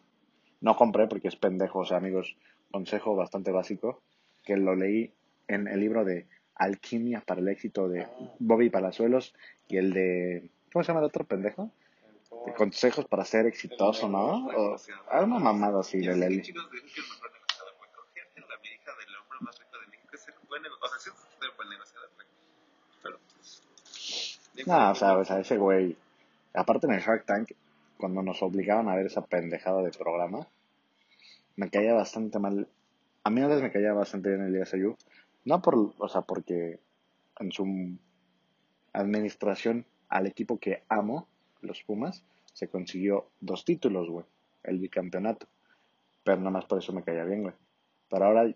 No 0.61 0.75
compré 0.75 1.07
porque 1.07 1.27
es 1.27 1.35
pendejo, 1.35 1.79
o 1.79 1.85
sea, 1.85 1.97
amigos, 1.97 2.35
consejo 2.71 3.15
bastante 3.15 3.51
básico, 3.51 4.01
que 4.43 4.57
lo 4.57 4.75
leí 4.75 5.13
en 5.47 5.67
el 5.67 5.79
libro 5.79 6.03
de 6.03 6.27
Alquimia 6.55 7.21
para 7.21 7.41
el 7.41 7.47
éxito 7.47 7.89
de 7.89 8.07
Bobby 8.39 8.69
Palazuelos 8.69 9.33
y 9.67 9.77
el 9.77 9.93
de... 9.93 10.49
¿Cómo 10.71 10.83
se 10.83 10.89
llama 10.89 10.99
el 11.01 11.07
otro 11.07 11.25
pendejo? 11.25 11.71
De 12.45 12.53
consejos 12.53 13.05
para 13.05 13.25
ser 13.25 13.45
exitoso, 13.45 14.09
¿no? 14.09 14.47
O, 14.47 14.75
ah, 15.11 15.21
una 15.21 15.39
mamada 15.39 15.79
así 15.79 15.99
de 15.99 16.09
así 16.09 16.19
que 16.19 16.25
Leli. 16.25 16.41
chicos 16.41 16.69
dicen 16.71 16.89
que 16.93 17.01
el 17.01 17.07
mejor 17.07 17.31
negociador 17.31 17.73
fue 17.77 17.87
cogerte 17.95 18.41
a 18.41 18.45
la 18.47 18.55
hija 18.63 18.91
del 18.99 19.15
hombre 19.15 19.37
más 19.41 19.59
rico 19.59 19.79
de 19.79 19.87
México 19.87 20.09
es 20.13 20.21
ser 20.21 20.33
buen 20.47 20.61
negociador. 20.63 20.97
O 20.97 20.99
sea, 20.99 20.99
sí 20.99 21.09
es 21.09 21.39
ser 21.39 21.51
buen 21.55 21.69
negociador, 21.69 22.09
güey. 22.15 22.27
No, 24.65 24.91
o 24.91 24.95
sea, 24.95 25.17
o 25.17 25.25
sea, 25.25 25.39
ese 25.39 25.57
güey. 25.57 25.95
Aparte 26.53 26.87
en 26.87 26.93
el 26.93 27.01
Shark 27.01 27.25
Tank, 27.25 27.51
cuando 27.97 28.21
nos 28.21 28.41
obligaban 28.43 28.89
a 28.89 28.95
ver 28.95 29.05
esa 29.07 29.21
pendejada 29.21 29.81
de 29.81 29.91
programa, 29.91 30.47
me 31.55 31.69
caía 31.69 31.93
bastante 31.93 32.39
mal. 32.39 32.67
A 33.23 33.29
mí 33.29 33.41
a 33.41 33.47
veces 33.47 33.63
me 33.63 33.71
caía 33.71 33.93
bastante 33.93 34.29
bien 34.29 34.41
el 34.41 34.61
ISU. 34.61 34.97
No 35.45 35.61
por, 35.61 35.93
o 35.97 36.07
sea, 36.07 36.21
porque 36.21 36.79
en 37.39 37.51
su 37.51 37.97
administración 38.93 39.85
al 40.09 40.27
equipo 40.27 40.59
que 40.59 40.83
amo, 40.89 41.27
los 41.61 41.81
Pumas, 41.83 42.23
se 42.53 42.67
consiguió 42.67 43.29
dos 43.39 43.65
títulos, 43.65 44.09
güey. 44.09 44.25
El 44.63 44.79
bicampeonato. 44.79 45.47
Pero 46.23 46.37
nada 46.37 46.51
más 46.51 46.65
por 46.65 46.77
eso 46.79 46.93
me 46.93 47.03
caía 47.03 47.23
bien, 47.25 47.41
güey. 47.43 47.55
Pero 48.09 48.25
ahora 48.25 48.53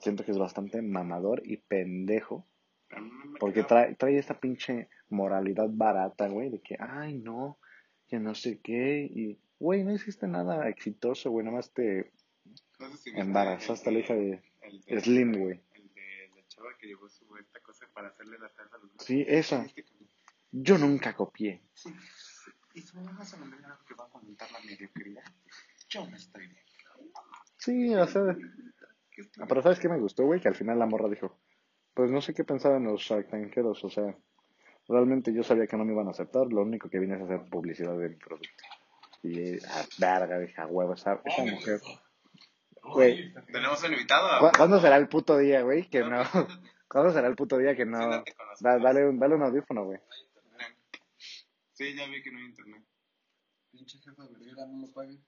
siento 0.00 0.24
que 0.24 0.30
es 0.30 0.38
bastante 0.38 0.80
mamador 0.80 1.42
y 1.44 1.56
pendejo. 1.56 2.46
Porque 3.40 3.64
trae, 3.64 3.94
trae 3.96 4.18
esta 4.18 4.38
pinche 4.38 4.88
moralidad 5.08 5.68
barata, 5.70 6.28
güey, 6.28 6.50
de 6.50 6.60
que, 6.60 6.76
ay, 6.78 7.14
no, 7.18 7.58
que 8.06 8.18
no 8.18 8.34
sé 8.34 8.60
qué. 8.60 9.10
Y, 9.12 9.38
güey, 9.58 9.82
no 9.82 9.92
hiciste 9.92 10.28
nada 10.28 10.68
exitoso, 10.68 11.30
güey, 11.30 11.44
nada 11.44 11.56
más 11.56 11.70
te 11.72 12.12
no 12.78 12.88
sé 12.90 12.96
si 12.98 13.10
viste 13.10 13.20
embarazaste 13.20 13.88
a 13.88 13.92
la 13.92 13.98
hija 13.98 14.14
de 14.14 14.42
el 14.62 14.80
de- 14.82 15.00
Slim, 15.00 15.32
güey. 15.38 15.60
Que 16.78 16.86
llevó 16.88 17.08
su 17.08 17.36
esta 17.36 17.60
cosa 17.60 17.86
para 17.92 18.08
hacerle 18.08 18.38
la 18.38 18.48
salsa 18.48 18.76
a 18.76 18.78
los 18.78 18.90
Sí, 18.98 19.24
esa. 19.28 19.62
¿Viste 19.62 19.84
que- 19.84 19.92
Yo 20.50 20.76
nunca 20.78 21.14
copié. 21.14 21.62
Sí. 21.74 21.94
Y 22.74 22.80
su 22.82 22.98
mamá 23.00 23.24
se 23.24 23.36
me 23.36 23.44
olvidó 23.44 23.68
que 23.86 23.94
va 23.94 24.04
a 24.06 24.08
comentar 24.08 24.50
la 24.50 24.60
mediocridad. 24.60 25.22
Yo 25.88 26.06
me 26.06 26.16
estoy 26.16 26.46
bien. 26.46 26.62
Sí, 27.58 27.94
o 27.94 28.06
sea, 28.06 28.22
¿Qué 29.10 29.20
estoy- 29.22 29.46
pero 29.46 29.62
¿sabes 29.62 29.78
qué 29.78 29.88
me 29.88 29.98
gustó, 29.98 30.24
güey? 30.24 30.40
Que 30.40 30.48
al 30.48 30.54
final 30.56 30.78
la 30.78 30.86
morra 30.86 31.08
dijo, 31.08 31.38
pues 31.94 32.10
no 32.10 32.20
sé 32.20 32.32
qué 32.34 32.44
pensaban 32.44 32.84
los 32.84 33.00
Shark 33.02 33.28
Tankeros, 33.28 33.84
o 33.84 33.90
sea, 33.90 34.16
realmente 34.88 35.32
yo 35.32 35.42
sabía 35.42 35.66
que 35.66 35.76
no 35.76 35.84
me 35.84 35.92
iban 35.92 36.08
a 36.08 36.10
aceptar, 36.12 36.46
lo 36.52 36.62
único 36.62 36.88
que 36.88 36.98
vine 36.98 37.16
es 37.16 37.22
hacer 37.22 37.42
publicidad 37.50 37.96
de 37.98 38.08
mi 38.08 38.16
producto. 38.16 38.64
Y, 39.22 39.58
ah, 39.66 39.84
verga, 39.98 40.38
dije, 40.40 40.60
a 40.60 40.66
huevo, 40.66 40.94
esa, 40.94 41.20
esa 41.24 41.44
mujer. 41.44 41.80
Güey, 42.82 43.32
Tenemos 43.52 43.82
un 43.84 43.92
invitado. 43.92 44.40
¿cu- 44.40 44.56
¿cuándo 44.56 44.80
será 44.80 44.96
el 44.96 45.08
puto 45.08 45.38
día, 45.38 45.62
güey? 45.62 45.88
Que 45.88 46.00
no. 46.00 46.22
¿Cuándo 46.88 47.12
será 47.12 47.28
el 47.28 47.36
puto 47.36 47.56
día 47.58 47.74
que 47.76 47.86
no? 47.86 48.24
Da- 48.60 48.78
dale, 48.78 49.08
un, 49.08 49.18
dale 49.18 49.34
un 49.36 49.42
audífono, 49.42 49.84
güey. 49.84 49.98
Sí, 51.72 51.94
ya 51.96 52.06
vi 52.06 52.22
que 52.22 52.30
no 52.30 52.38
hay 52.38 52.44
internet. 52.46 52.82
Pinche 53.70 53.98
jefa 53.98 54.24
verguera, 54.28 54.66
no 54.66 54.86
lo 54.86 54.92
paguen. 54.92 55.24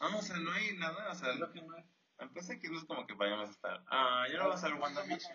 Ah, 0.00 0.14
o 0.16 0.20
sea, 0.22 0.36
no 0.36 0.52
hay 0.52 0.76
nada. 0.76 1.10
O 1.10 1.14
sea, 1.14 1.32
Creo 1.34 1.52
que 1.52 1.62
no 1.62 1.74
hay. 1.74 1.84
empecé 2.18 2.60
que 2.60 2.68
no 2.68 2.78
es 2.78 2.84
como 2.84 3.06
que 3.06 3.14
vayamos 3.14 3.48
a 3.48 3.52
estar. 3.52 3.82
Ah, 3.88 4.26
ya 4.30 4.38
no 4.38 4.48
vas 4.48 4.62
a 4.62 4.68
ver 4.68 4.78
WandaVision. 4.80 5.32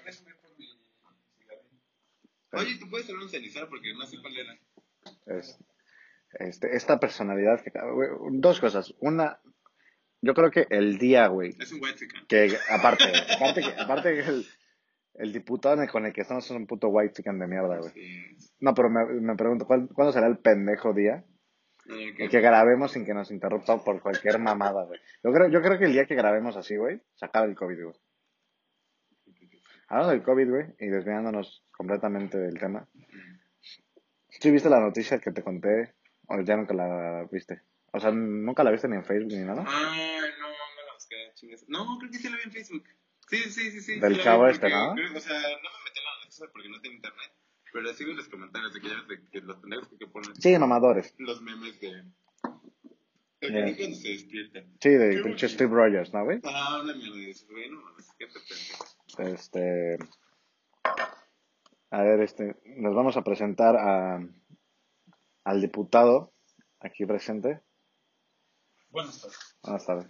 Oye, 2.53 2.77
tú 2.79 2.89
puedes 2.89 3.05
hacer 3.05 3.17
un 3.17 3.29
cenicero 3.29 3.69
porque 3.69 3.93
no 3.93 4.05
sé 4.05 4.17
cuál 4.21 4.37
era. 4.37 4.57
Es- 5.25 5.57
este, 6.33 6.75
esta 6.75 6.99
personalidad 6.99 7.61
que. 7.63 7.71
dos 8.33 8.59
cosas. 8.59 8.93
Una, 8.99 9.40
yo 10.21 10.33
creo 10.33 10.51
que 10.51 10.67
el 10.69 10.97
día, 10.97 11.27
güey, 11.27 11.55
Es 11.59 11.71
un 11.71 11.81
white 11.83 11.97
chicken. 11.97 12.25
que 12.27 12.55
aparte, 12.69 13.05
aparte 13.35 13.61
que, 13.61 13.81
aparte 13.81 14.13
que 14.13 14.19
el, 14.21 14.45
el 15.15 15.33
diputado 15.33 15.85
con 15.91 16.05
el 16.05 16.13
que 16.13 16.21
estamos 16.21 16.45
es 16.45 16.51
un 16.51 16.67
puto 16.67 16.89
white 16.89 17.13
chicken 17.13 17.39
de 17.39 17.47
mierda, 17.47 17.77
güey. 17.77 17.91
Sí. 17.93 18.37
No, 18.59 18.73
pero 18.73 18.89
me, 18.89 19.05
me 19.19 19.35
pregunto, 19.35 19.65
¿cuál- 19.65 19.89
¿cuándo 19.93 20.11
será 20.11 20.27
el 20.27 20.37
pendejo 20.37 20.93
día? 20.93 21.23
El 21.87 22.29
que 22.29 22.39
grabemos 22.39 22.91
sin 22.91 23.05
que 23.05 23.13
nos 23.13 23.31
interrumpa 23.31 23.83
por 23.83 24.01
cualquier 24.01 24.37
mamada, 24.39 24.85
güey. 24.85 24.99
Yo 25.23 25.31
creo, 25.33 25.49
yo 25.49 25.61
creo 25.61 25.79
que 25.79 25.85
el 25.85 25.93
día 25.93 26.05
que 26.05 26.15
grabemos 26.15 26.55
así, 26.55 26.77
güey, 26.77 27.01
se 27.15 27.25
acaba 27.25 27.45
el 27.47 27.55
COVID, 27.55 27.83
güey. 27.83 27.95
Hablando 29.87 30.11
del 30.13 30.23
COVID, 30.23 30.49
güey, 30.49 30.65
y 30.79 30.87
desviándonos 30.87 31.65
completamente 31.71 32.37
del 32.37 32.57
tema. 32.59 32.87
¿Sí 34.29 34.51
viste 34.51 34.69
la 34.69 34.79
noticia 34.79 35.19
que 35.19 35.31
te 35.31 35.43
conté? 35.43 35.93
O 36.27 36.39
ya 36.41 36.55
nunca 36.55 36.73
la 36.73 37.27
viste. 37.29 37.61
O 37.91 37.99
sea, 37.99 38.11
nunca 38.11 38.63
la 38.63 38.71
viste 38.71 38.87
ni 38.87 38.95
en 38.95 39.03
Facebook 39.03 39.33
ni 39.33 39.43
nada. 39.43 39.65
Ah, 39.67 40.10
no, 41.27 41.33
chingas. 41.33 41.65
Creo 41.67 42.11
que 42.11 42.17
sí 42.17 42.29
la 42.29 42.37
vi 42.37 42.43
en 42.45 42.51
Facebook. 42.51 42.83
Sí, 43.29 43.37
sí, 43.37 43.71
sí, 43.71 43.81
sí. 43.81 43.99
Del 43.99 44.15
sí 44.17 44.21
chavo 44.23 44.47
este, 44.47 44.69
¿no? 44.69 44.93
creo- 44.95 45.15
O 45.17 45.19
sea, 45.19 45.33
no 45.39 45.69
me 45.69 45.83
metí 45.85 45.99
en 45.99 46.05
la 46.05 46.17
noticia 46.23 46.47
porque 46.51 46.69
no 46.69 46.81
tengo 46.81 46.95
internet. 46.95 47.31
Pero 47.73 47.93
sí 47.93 48.03
vi 48.03 48.13
los 48.13 48.27
comentarios 48.27 48.73
de 48.73 48.81
que 48.81 48.87
ya 48.89 49.01
de 49.07 49.29
que 49.29 49.39
los 49.41 49.57
pendejos 49.57 49.87
que 49.97 50.07
ponen 50.07 50.35
Sí, 50.35 50.57
mamadores. 50.57 51.15
los 51.19 51.41
memes 51.41 51.79
de. 51.79 52.03
El 53.39 53.51
Yeah. 53.53 53.65
que 53.65 53.77
cuando 53.77 53.95
se 53.97 54.07
despierta. 54.09 54.59
Sí, 54.81 54.89
de 54.89 55.23
pinche 55.23 55.47
Steve 55.49 55.73
Rogers, 55.73 56.13
¿no, 56.13 56.23
güey? 56.25 56.41
Ah, 56.43 56.81
una 56.83 56.93
mierda 56.93 57.15
de 57.15 57.29
eso, 57.31 57.47
güey, 57.49 57.69
no 57.71 57.81
mames, 57.81 58.07
qué 58.19 58.27
pendejo. 58.27 59.33
Este. 59.35 59.97
A 61.89 62.03
ver, 62.03 62.19
este. 62.21 62.55
Nos 62.77 62.93
vamos 62.93 63.17
a 63.17 63.23
presentar 63.23 63.75
a, 63.77 64.19
al 65.45 65.61
diputado 65.61 66.33
aquí 66.81 67.05
presente. 67.05 67.61
Buenas 68.89 69.21
tardes. 69.21 69.57
Buenas 69.63 69.85
tardes. 69.85 70.07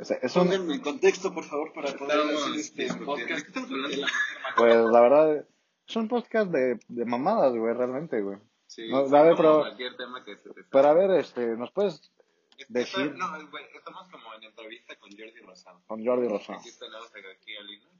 Es, 0.00 0.10
es 0.10 0.36
un, 0.36 0.50
en 0.52 0.80
contexto, 0.80 1.32
por 1.34 1.44
favor, 1.44 1.72
para 1.72 1.92
poder 1.92 2.18
hacer 2.20 2.54
este 2.58 2.84
discutiendo. 2.84 3.16
¿De 3.16 3.36
podcast. 3.36 3.56
la 3.70 4.08
pues 4.56 4.74
la 4.76 5.00
verdad, 5.00 5.46
es 5.86 5.96
un 5.96 6.08
podcast 6.08 6.50
de, 6.50 6.78
de 6.88 7.04
mamadas, 7.04 7.54
güey, 7.54 7.74
realmente, 7.74 8.20
güey. 8.22 8.38
Sí, 8.66 8.88
No, 8.90 9.02
o 9.02 9.08
sea, 9.08 9.20
a 9.20 9.22
ver, 9.24 9.34
pero- 9.36 9.58
Cualquier 9.60 9.96
tema 9.96 10.24
que 10.24 10.36
se 10.36 10.50
te 10.54 10.64
Pero 10.64 10.88
a 10.88 10.94
ver, 10.94 11.10
este, 11.12 11.56
¿nos 11.56 11.70
puedes 11.72 12.10
decir- 12.68 13.06
está- 13.12 13.16
No, 13.18 13.50
güey, 13.50 13.64
estamos 13.74 14.08
como 14.10 14.32
en 14.34 14.44
entrevista 14.44 14.96
con 14.96 15.10
Jordi 15.10 15.40
Rosado. 15.44 15.82
con 15.86 16.04
Jordi 16.04 16.28
Rosado? 16.28 16.58
Aquí 16.60 16.70
tenemos 16.78 17.06
aquí 17.06 17.56
a 17.56 17.62
Lino. 17.62 17.90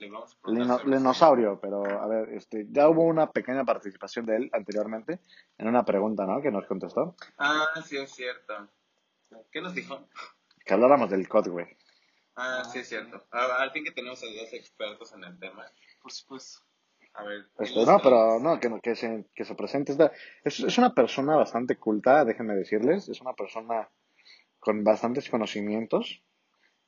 Le 0.00 0.10
vamos 0.10 0.38
a 0.44 0.50
Lino- 0.52 0.80
Linosaurio, 0.84 1.58
pero 1.60 1.82
a 1.84 2.06
ver, 2.06 2.28
este, 2.34 2.66
ya 2.70 2.88
hubo 2.88 3.02
una 3.02 3.32
pequeña 3.32 3.64
participación 3.64 4.26
de 4.26 4.36
él 4.36 4.50
anteriormente 4.52 5.18
en 5.56 5.66
una 5.66 5.84
pregunta, 5.84 6.24
¿no? 6.24 6.40
Que 6.40 6.52
nos 6.52 6.66
contestó. 6.66 7.16
Ah, 7.36 7.66
sí, 7.84 7.96
es 7.96 8.12
cierto. 8.12 8.68
¿Qué 9.50 9.60
nos 9.60 9.74
dijo? 9.74 10.06
Que 10.68 10.74
habláramos 10.74 11.08
del 11.08 11.26
COD, 11.26 11.48
güey. 11.48 11.66
Ah, 12.36 12.62
sí, 12.70 12.80
es 12.80 12.88
cierto. 12.90 13.26
Al 13.30 13.70
fin 13.70 13.84
que 13.84 13.90
tenemos 13.90 14.22
a 14.22 14.26
dos 14.26 14.52
expertos 14.52 15.14
en 15.14 15.24
el 15.24 15.38
tema. 15.38 15.64
Por 16.02 16.12
supuesto. 16.12 16.60
A 17.14 17.24
ver. 17.24 17.46
Este, 17.58 17.72
¿quién 17.72 17.86
no, 17.86 17.98
pero 18.02 18.38
no, 18.38 18.60
que, 18.60 18.78
que, 18.82 18.94
se, 18.94 19.24
que 19.34 19.46
se 19.46 19.54
presente. 19.54 19.92
Esta, 19.92 20.12
es, 20.44 20.60
es 20.60 20.76
una 20.76 20.94
persona 20.94 21.36
bastante 21.36 21.76
culta, 21.76 22.22
déjenme 22.26 22.54
decirles. 22.54 23.08
Es 23.08 23.22
una 23.22 23.32
persona 23.32 23.88
con 24.60 24.84
bastantes 24.84 25.30
conocimientos. 25.30 26.22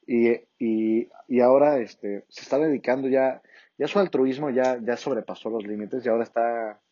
Y, 0.07 0.29
y, 0.59 1.09
y 1.27 1.41
ahora 1.41 1.79
este, 1.79 2.27
se 2.29 2.43
está 2.43 2.59
dedicando 2.59 3.09
ya, 3.09 3.41
ya 3.79 3.89
su 3.89 3.99
altruismo 3.99 4.51
ya, 4.51 4.79
ya 4.83 4.99
sobrepasó 4.99 5.49
los 5.49 5.67
límites 5.67 6.05
y 6.05 6.11
ahora 6.11 6.25
está 6.25 6.83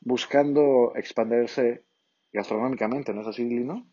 buscando 0.00 0.92
expandirse 0.96 1.84
gastronómicamente, 2.32 3.14
¿no 3.14 3.20
es 3.20 3.28
así, 3.28 3.44
Lino? 3.44 3.86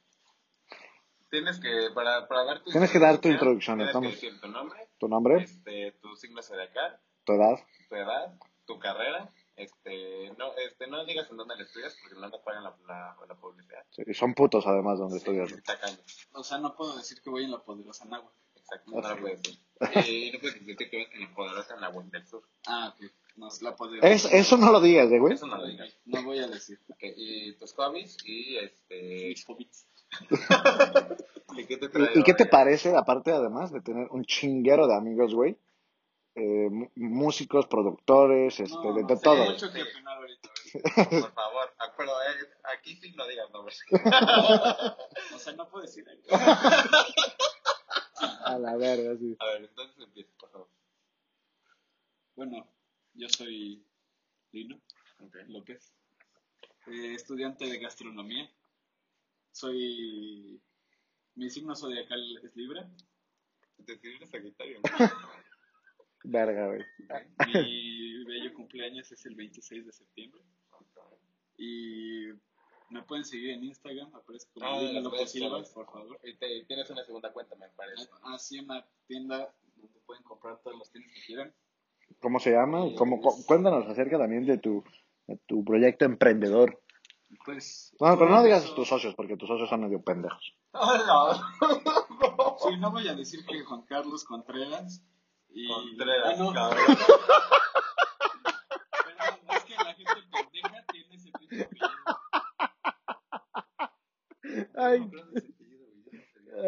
Tienes 1.29 1.60
que, 1.60 1.89
para, 1.93 2.27
para 2.27 2.43
dar 2.46 2.63
tu 2.63 2.72
Tienes 2.72 2.91
que 2.91 3.00
dar 3.00 3.17
tu 3.19 3.27
introducción, 3.29 3.77
Tienes 3.77 3.93
que 3.93 3.98
estamos- 3.98 4.12
decir 4.22 4.41
tu 4.41 4.48
nombre, 4.48 4.88
¿Tu 4.98 5.07
nombre? 5.07 5.43
este, 5.43 5.91
tu 6.01 6.15
signo 6.15 6.41
zodiacal, 6.41 7.00
¿Tu 7.25 7.34
edad? 7.34 7.60
tu 7.89 7.96
edad, 7.96 8.34
tu 8.65 8.79
carrera. 8.79 9.29
Este, 9.55 10.31
no, 10.38 10.53
este, 10.55 10.86
no 10.88 11.03
digas 11.03 11.29
en 11.31 11.38
dónde 11.38 11.55
le 11.55 11.63
estudias 11.63 11.98
porque 12.01 12.19
no 12.19 12.29
te 12.29 12.38
pagan 12.46 12.63
la, 12.63 12.75
la, 12.88 13.17
la 13.27 13.36
publicidad. 13.36 13.84
Sí, 13.89 14.03
y 14.05 14.13
son 14.13 14.36
putos 14.36 14.67
además 14.67 15.00
donde 15.00 15.17
estudias. 15.17 15.50
Sí, 15.50 15.62
tacaños. 15.63 16.27
O 16.34 16.43
sea, 16.43 16.60
no 16.60 16.75
puedo 16.75 16.96
decir 16.96 17.19
que 17.24 17.29
voy 17.31 17.43
en 17.46 17.51
la 17.51 17.57
poderosa 17.60 18.05
Nahua. 18.05 18.31
Exacto, 18.55 18.91
no 18.91 19.01
lo 19.01 19.17
puedes 19.19 19.41
decir. 19.41 19.60
Y 20.07 20.31
no 20.31 20.39
puedes 20.39 20.60
decirte 20.60 20.89
que 20.89 20.98
vas 21.05 21.13
en 21.15 21.22
la 21.22 21.34
poderosa 21.36 21.74
en 21.74 21.81
la 21.81 21.89
web 21.89 22.05
del 22.05 22.27
sur. 22.27 22.43
Ah, 22.67 22.93
ok. 22.96 23.12
No, 23.38 23.50
la 23.62 23.75
poderosa. 23.75 24.07
Es, 24.10 24.25
eso 24.25 24.57
no 24.57 24.72
lo 24.72 24.79
digas, 24.79 25.12
eh, 25.12 25.19
güey. 25.19 25.34
Eso 25.34 25.48
no 25.48 25.57
lo 25.57 25.65
digas. 25.67 25.96
No 26.05 26.22
voy 26.24 26.39
a 26.39 26.48
decir. 26.48 26.79
Ok, 26.89 27.00
y 27.15 27.53
tus 27.53 27.74
hobbies 27.74 28.17
y 28.25 28.57
este. 28.57 29.29
Mis 29.29 29.43
hobbits. 29.48 29.87
¿Y 31.55 31.65
qué 31.65 31.77
te 31.77 31.89
trae 31.89 32.09
¿Y, 32.15 32.19
y 32.19 32.23
qué 32.23 32.33
te 32.33 32.45
parece, 32.45 32.95
aparte 32.95 33.31
además 33.31 33.71
de 33.71 33.81
tener 33.81 34.07
un 34.11 34.23
chinguero 34.25 34.87
de 34.87 34.95
amigos, 34.95 35.33
güey? 35.33 35.57
Eh, 36.35 36.69
músicos, 36.95 37.65
productores, 37.65 38.59
este, 38.59 38.75
No, 38.75 38.93
de, 38.93 39.01
no 39.01 39.07
de 39.07 39.15
sé 39.17 39.23
todo. 39.23 39.43
mucho 39.45 39.71
que 39.73 39.81
opinar 39.81 40.17
ahorita. 40.17 40.49
Por 41.21 41.31
favor, 41.33 41.73
ah, 41.79 41.93
pero 41.97 42.11
eh, 42.11 42.47
aquí 42.77 42.95
sí 42.97 43.11
no 43.15 43.25
digas 43.27 43.49
nombres. 43.51 43.81
O 45.35 45.39
sea, 45.39 45.53
no 45.53 45.67
puedo 45.69 45.83
decir. 45.83 46.05
A 48.45 48.57
la 48.59 48.75
verga, 48.77 49.17
sí. 49.17 49.35
A 49.39 49.45
ver, 49.47 49.63
entonces 49.63 49.97
empieza, 50.03 50.31
por 50.39 50.51
favor. 50.51 50.69
Bueno, 52.35 52.67
yo 53.15 53.27
soy 53.29 53.83
Lino. 54.51 54.79
López, 55.47 55.91
eh, 56.85 57.15
estudiante 57.15 57.65
de 57.65 57.79
gastronomía. 57.79 58.47
Soy. 59.57 60.61
Mi 61.35 61.49
signo 61.49 61.75
zodiacal 61.75 62.19
es 62.43 62.55
Libra. 62.55 62.87
Decir 63.79 64.27
Sagitario. 64.27 64.79
Verga, 66.23 66.67
güey. 66.67 66.81
Mi 67.47 68.23
bello 68.25 68.53
cumpleaños 68.53 69.11
es 69.11 69.25
el 69.25 69.35
26 69.35 69.85
de 69.85 69.91
septiembre. 69.93 70.41
Y 71.57 72.27
me 72.89 73.01
pueden 73.03 73.25
seguir 73.25 73.51
en 73.51 73.63
Instagram, 73.63 74.13
aparece 74.13 74.47
como 74.53 74.65
Ah, 74.65 74.79
Lino 74.79 74.93
las 74.93 75.03
López 75.03 75.31
Silva, 75.31 75.63
por 75.73 75.85
favor. 75.87 76.19
Y 76.23 76.35
te- 76.37 76.65
tienes 76.65 76.89
una 76.91 77.03
segunda 77.03 77.31
cuenta, 77.33 77.55
me 77.55 77.69
parece. 77.69 78.07
Así 78.25 78.59
una 78.59 78.85
tienda 79.07 79.51
donde 79.75 79.99
pueden 80.05 80.23
comprar 80.23 80.59
todos 80.61 80.77
los 80.77 80.91
tenis 80.91 81.11
que 81.13 81.21
quieran. 81.25 81.53
¿Cómo 82.19 82.39
se 82.39 82.51
llama? 82.51 82.85
¿Cómo, 82.95 83.19
cu- 83.21 83.43
cuéntanos 83.47 83.87
acerca 83.87 84.17
también 84.19 84.45
de 84.45 84.57
tu, 84.59 84.83
de 85.25 85.37
tu 85.47 85.63
proyecto 85.65 86.05
emprendedor. 86.05 86.79
Pues. 87.46 87.93
Bueno, 88.00 88.17
pero 88.17 88.29
no 88.29 88.36
todo 88.38 88.46
digas 88.46 88.74
tus 88.75 88.88
socios, 88.88 89.13
porque 89.15 89.36
tus 89.38 89.48
socios 89.50 89.69
son 89.69 89.81
medio 89.81 90.01
pendejos. 90.01 90.53
Sí, 92.60 92.75
no 92.79 92.89
voy 92.91 93.07
a 93.07 93.13
decir 93.13 93.46
que 93.46 93.63
Juan 93.63 93.84
Carlos 93.84 94.24
Contreras. 94.24 95.03
Y... 95.50 95.67
Contreras, 95.67 96.39
Ah, 96.39 96.43
no. 96.43 96.51
cabrón. 96.53 96.86
Perdón, 99.05 99.39
es 99.55 99.63
que 99.63 99.75
la 99.75 99.93
gente 99.93 100.12
pendeja 100.31 100.84
tiene 100.91 101.15
ese 101.15 101.31
pinche 101.38 101.62
apellido. 101.63 101.89
Ay. 104.75 105.00
No, 105.01 105.07
no 105.07 105.12
sé. 105.39 105.53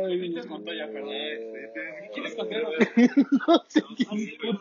Ay, 0.06 0.18
Benítez 0.20 0.46
Montoya, 0.48 0.86
perdón. 0.92 1.10
Ese, 1.10 1.66
ese, 1.66 1.82
¿Quién 2.14 2.26
es 2.26 2.32
ese, 2.32 2.40
Contreras? 2.40 2.70
no 3.48 3.54
sé 3.68 3.82
Ah. 3.82 3.86
No, 4.44 4.52
no. 4.54 4.60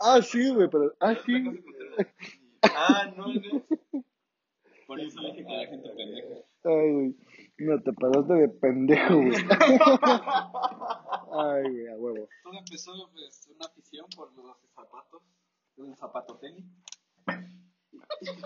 Ah, 0.00 0.20
sí, 0.22 0.50
güey, 0.50 0.68
pero. 0.68 0.92
Ah, 1.00 1.14
sí. 1.24 1.32
Ah, 2.76 3.12
no, 3.16 3.26
no. 3.26 3.64
Por 4.86 5.00
eso 5.00 5.20
dije 5.20 5.44
que 5.44 5.52
la 5.52 5.66
gente 5.66 5.88
pendeja. 5.90 6.34
Ay, 6.64 6.92
güey. 6.92 7.16
No, 7.58 7.80
te 7.82 7.92
pasaste 7.92 8.34
de 8.34 8.48
pendejo, 8.48 9.16
güey. 9.16 9.34
Ay, 11.32 11.62
güey, 11.70 11.88
a 11.88 11.96
huevo. 11.96 12.28
Todo 12.42 12.58
empezó, 12.58 12.92
pues, 13.12 13.48
una 13.54 13.66
afición 13.66 14.06
por 14.14 14.32
los 14.34 14.56
zapatos, 14.74 15.22
el 15.78 15.96
zapato 15.96 16.36
tenis. 16.36 16.64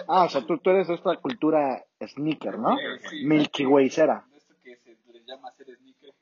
Ah, 0.07 0.25
o 0.25 0.29
sea, 0.29 0.47
tú, 0.47 0.59
tú 0.59 0.71
eres 0.71 0.89
de 0.89 0.95
esta 0.95 1.17
cultura 1.17 1.85
sneaker, 2.01 2.59
¿no? 2.59 2.77
Sí. 3.11 3.25
Milky 3.25 3.67
Waycera. 3.67 4.27
De 4.31 4.37
esto 4.39 4.55
que 4.63 4.77
se 4.77 5.13
le 5.13 5.25
llama 5.25 5.49
hacer 5.49 5.67
sneakerhead, 5.77 6.15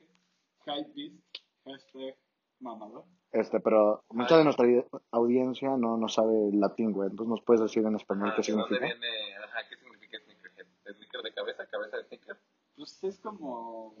hypebeast, 0.65 1.15
hashtag 1.63 2.17
mamador. 2.59 3.05
Este, 3.39 3.59
pero 3.59 4.03
mucha 4.09 4.37
de 4.37 4.43
nuestra 4.43 4.65
audiencia 5.11 5.75
no, 5.77 5.97
no 5.97 6.07
sabe 6.07 6.33
latín, 6.53 6.91
güey. 6.91 7.09
Entonces 7.09 7.29
nos 7.29 7.41
puedes 7.41 7.61
decir 7.61 7.85
en 7.85 7.95
español 7.95 8.29
Ah, 8.31 8.35
qué 8.35 8.41
¿de 8.51 8.57
dónde 8.57 8.67
significa. 8.75 8.99
viene? 8.99 9.35
Ajá, 9.43 9.59
¿qué 9.69 9.75
significa 9.77 10.17
sneakerhead? 10.19 10.65
¿Sneaker 10.95 11.21
de 11.21 11.33
cabeza? 11.33 11.65
¿Cabeza 11.67 11.97
de 11.97 12.03
sneaker? 12.05 12.37
Pues 12.75 13.03
es 13.03 13.19
como, 13.19 13.95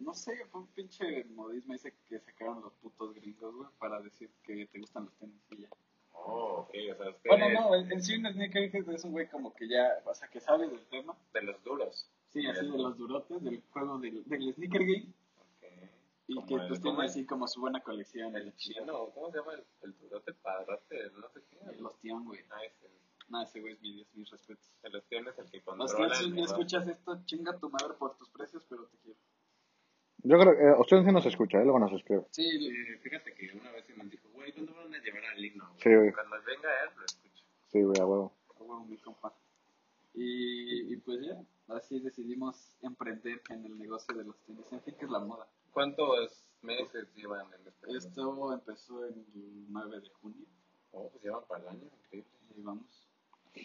no 0.00 0.14
sé, 0.14 0.32
fue 0.50 0.60
un 0.62 0.66
pinche 0.68 1.24
modismo 1.34 1.74
ese 1.74 1.94
que 2.08 2.18
sacaron 2.20 2.62
los 2.62 2.72
putos 2.74 3.14
gringos, 3.14 3.54
güey, 3.54 3.68
para 3.78 4.00
decir 4.00 4.30
que 4.44 4.66
te 4.66 4.78
gustan 4.80 5.04
los 5.06 5.14
tenis 5.18 5.40
y 5.50 5.62
ya. 5.62 5.68
Oh, 6.14 6.66
ok, 6.68 6.70
o 6.92 6.96
sea, 6.96 7.10
usted 7.10 7.28
Bueno, 7.30 7.46
es 7.46 7.54
no, 7.54 7.74
en 7.74 8.02
sí 8.02 8.16
un 8.16 8.32
sneakerhead 8.32 8.88
es 8.90 9.04
un 9.04 9.12
güey 9.12 9.28
como 9.28 9.52
que 9.54 9.68
ya, 9.68 9.98
o 10.04 10.14
sea, 10.14 10.28
que 10.28 10.40
sabe 10.40 10.68
del 10.68 10.84
tema. 10.86 11.16
de 11.32 11.42
los 11.42 11.62
duros. 11.64 12.08
Sí, 12.28 12.46
así 12.46 12.64
de 12.70 12.78
los 12.78 12.96
durotes, 12.96 13.42
del 13.42 13.62
juego 13.72 13.98
del, 13.98 14.22
del 14.24 14.54
sneaker 14.54 14.80
game. 14.84 15.06
Y 16.32 16.34
Como 16.36 16.46
que 16.46 16.54
el- 16.54 16.68
pues 16.68 16.80
tiene 16.80 16.98
el- 17.00 17.04
así 17.06 17.26
como 17.26 17.46
su 17.46 17.60
buena 17.60 17.80
colección. 17.82 18.34
El 18.36 18.54
chino, 18.56 19.10
¿cómo 19.14 19.30
se 19.30 19.38
llama? 19.38 19.52
El, 19.54 19.64
el 19.82 19.98
durote 19.98 20.32
padrote, 20.34 21.10
no 21.20 21.28
sé 21.28 21.40
qué. 21.50 21.58
Los 21.80 21.98
Tion, 22.00 22.24
güey. 22.24 22.40
Ah, 22.50 22.64
ese. 22.64 22.90
Nada, 23.28 23.44
ese 23.44 23.60
güey 23.60 23.74
es 23.74 23.80
mi 23.82 23.92
Dios, 23.92 24.08
mis 24.14 24.30
respetos. 24.30 24.70
El 24.82 24.96
Ostión 24.96 25.28
es 25.28 25.38
el 25.38 25.50
que 25.50 25.60
controla 25.62 25.88
Tion, 25.94 26.10
si 26.14 26.24
el 26.24 26.30
un 26.30 26.36
día 26.36 26.44
escuchas 26.46 26.88
esto, 26.88 27.22
chinga 27.26 27.58
tu 27.58 27.68
madre 27.70 27.94
por 27.98 28.16
tus 28.16 28.28
precios, 28.30 28.64
pero 28.68 28.86
te 28.86 28.96
quiero. 28.98 29.18
Yo 30.24 30.38
creo 30.38 30.56
que 30.56 30.62
eh, 30.62 30.74
usted 30.78 31.04
sí 31.04 31.12
nos 31.12 31.26
escucha, 31.26 31.58
¿eh? 31.60 31.64
luego 31.64 31.78
nos 31.80 31.92
escribe. 31.92 32.24
Sí, 32.30 32.48
Sí, 32.50 32.70
fíjate 33.02 33.34
que 33.34 33.52
una 33.58 33.70
vez 33.72 33.84
me 33.96 34.04
dijo, 34.04 34.28
güey, 34.32 34.52
¿cuándo 34.52 34.74
van 34.74 34.94
a 34.94 34.98
llevar 34.98 35.24
al 35.24 35.36
güey? 35.36 35.52
Sí, 35.78 35.94
güey. 35.94 36.12
Cuando 36.12 36.36
venga 36.46 36.68
él, 36.84 36.90
lo 36.96 37.04
escucho. 37.04 37.44
Sí, 37.66 37.82
güey, 37.82 38.00
a 38.00 38.06
huevo. 38.06 38.32
a 38.58 38.62
huevo, 38.62 38.84
mi 38.84 38.96
compa. 38.98 39.34
Y, 40.14 40.92
y 40.92 40.96
pues 40.98 41.20
ya, 41.26 41.36
así 41.76 42.00
decidimos 42.00 42.76
emprender 42.82 43.40
en 43.50 43.64
el 43.64 43.78
negocio 43.78 44.14
de 44.14 44.24
los 44.24 44.36
tenis. 44.44 44.70
En 44.72 44.80
fin, 44.80 44.94
que 44.98 45.04
es 45.04 45.10
la 45.10 45.20
moda. 45.20 45.46
¿Cuántos 45.72 46.46
meses 46.62 47.08
llevan 47.14 47.46
en 47.60 47.66
este 47.66 47.96
Esto 47.96 48.52
empezó 48.52 49.04
el 49.04 49.24
9 49.68 50.00
de 50.00 50.08
junio. 50.20 50.46
Oh, 50.92 51.08
pues 51.10 51.22
llevan 51.22 51.42
para 51.48 51.62
el 51.62 51.68
año, 51.68 51.84
increíble. 52.04 52.30
Y 52.56 52.62
vamos. 52.62 53.08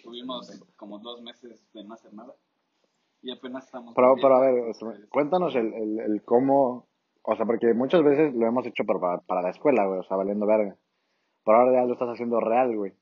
Tuvimos 0.04 0.64
como 0.76 1.00
dos 1.00 1.22
meses 1.22 1.66
de 1.74 1.84
no 1.84 1.94
hacer 1.94 2.14
nada. 2.14 2.34
Y 3.22 3.32
apenas 3.32 3.66
estamos. 3.66 3.94
Pero, 3.96 4.16
pero 4.16 4.36
a 4.36 4.40
ver, 4.42 4.76
cuéntanos 5.10 5.56
el, 5.56 5.74
el, 5.74 6.00
el 6.00 6.24
cómo, 6.24 6.88
o 7.24 7.36
sea, 7.36 7.46
porque 7.46 7.74
muchas 7.74 8.04
veces 8.04 8.34
lo 8.36 8.46
hemos 8.46 8.66
hecho 8.66 8.86
para, 8.86 9.00
para, 9.00 9.18
para 9.22 9.42
la 9.42 9.50
escuela, 9.50 9.86
güey, 9.86 10.00
o 10.00 10.04
sea, 10.04 10.18
valiendo 10.18 10.46
verga. 10.46 10.78
Pero 11.44 11.58
ahora 11.58 11.74
ya 11.74 11.86
lo 11.86 11.94
estás 11.94 12.10
haciendo 12.10 12.40
real, 12.40 12.76
güey. 12.76 12.94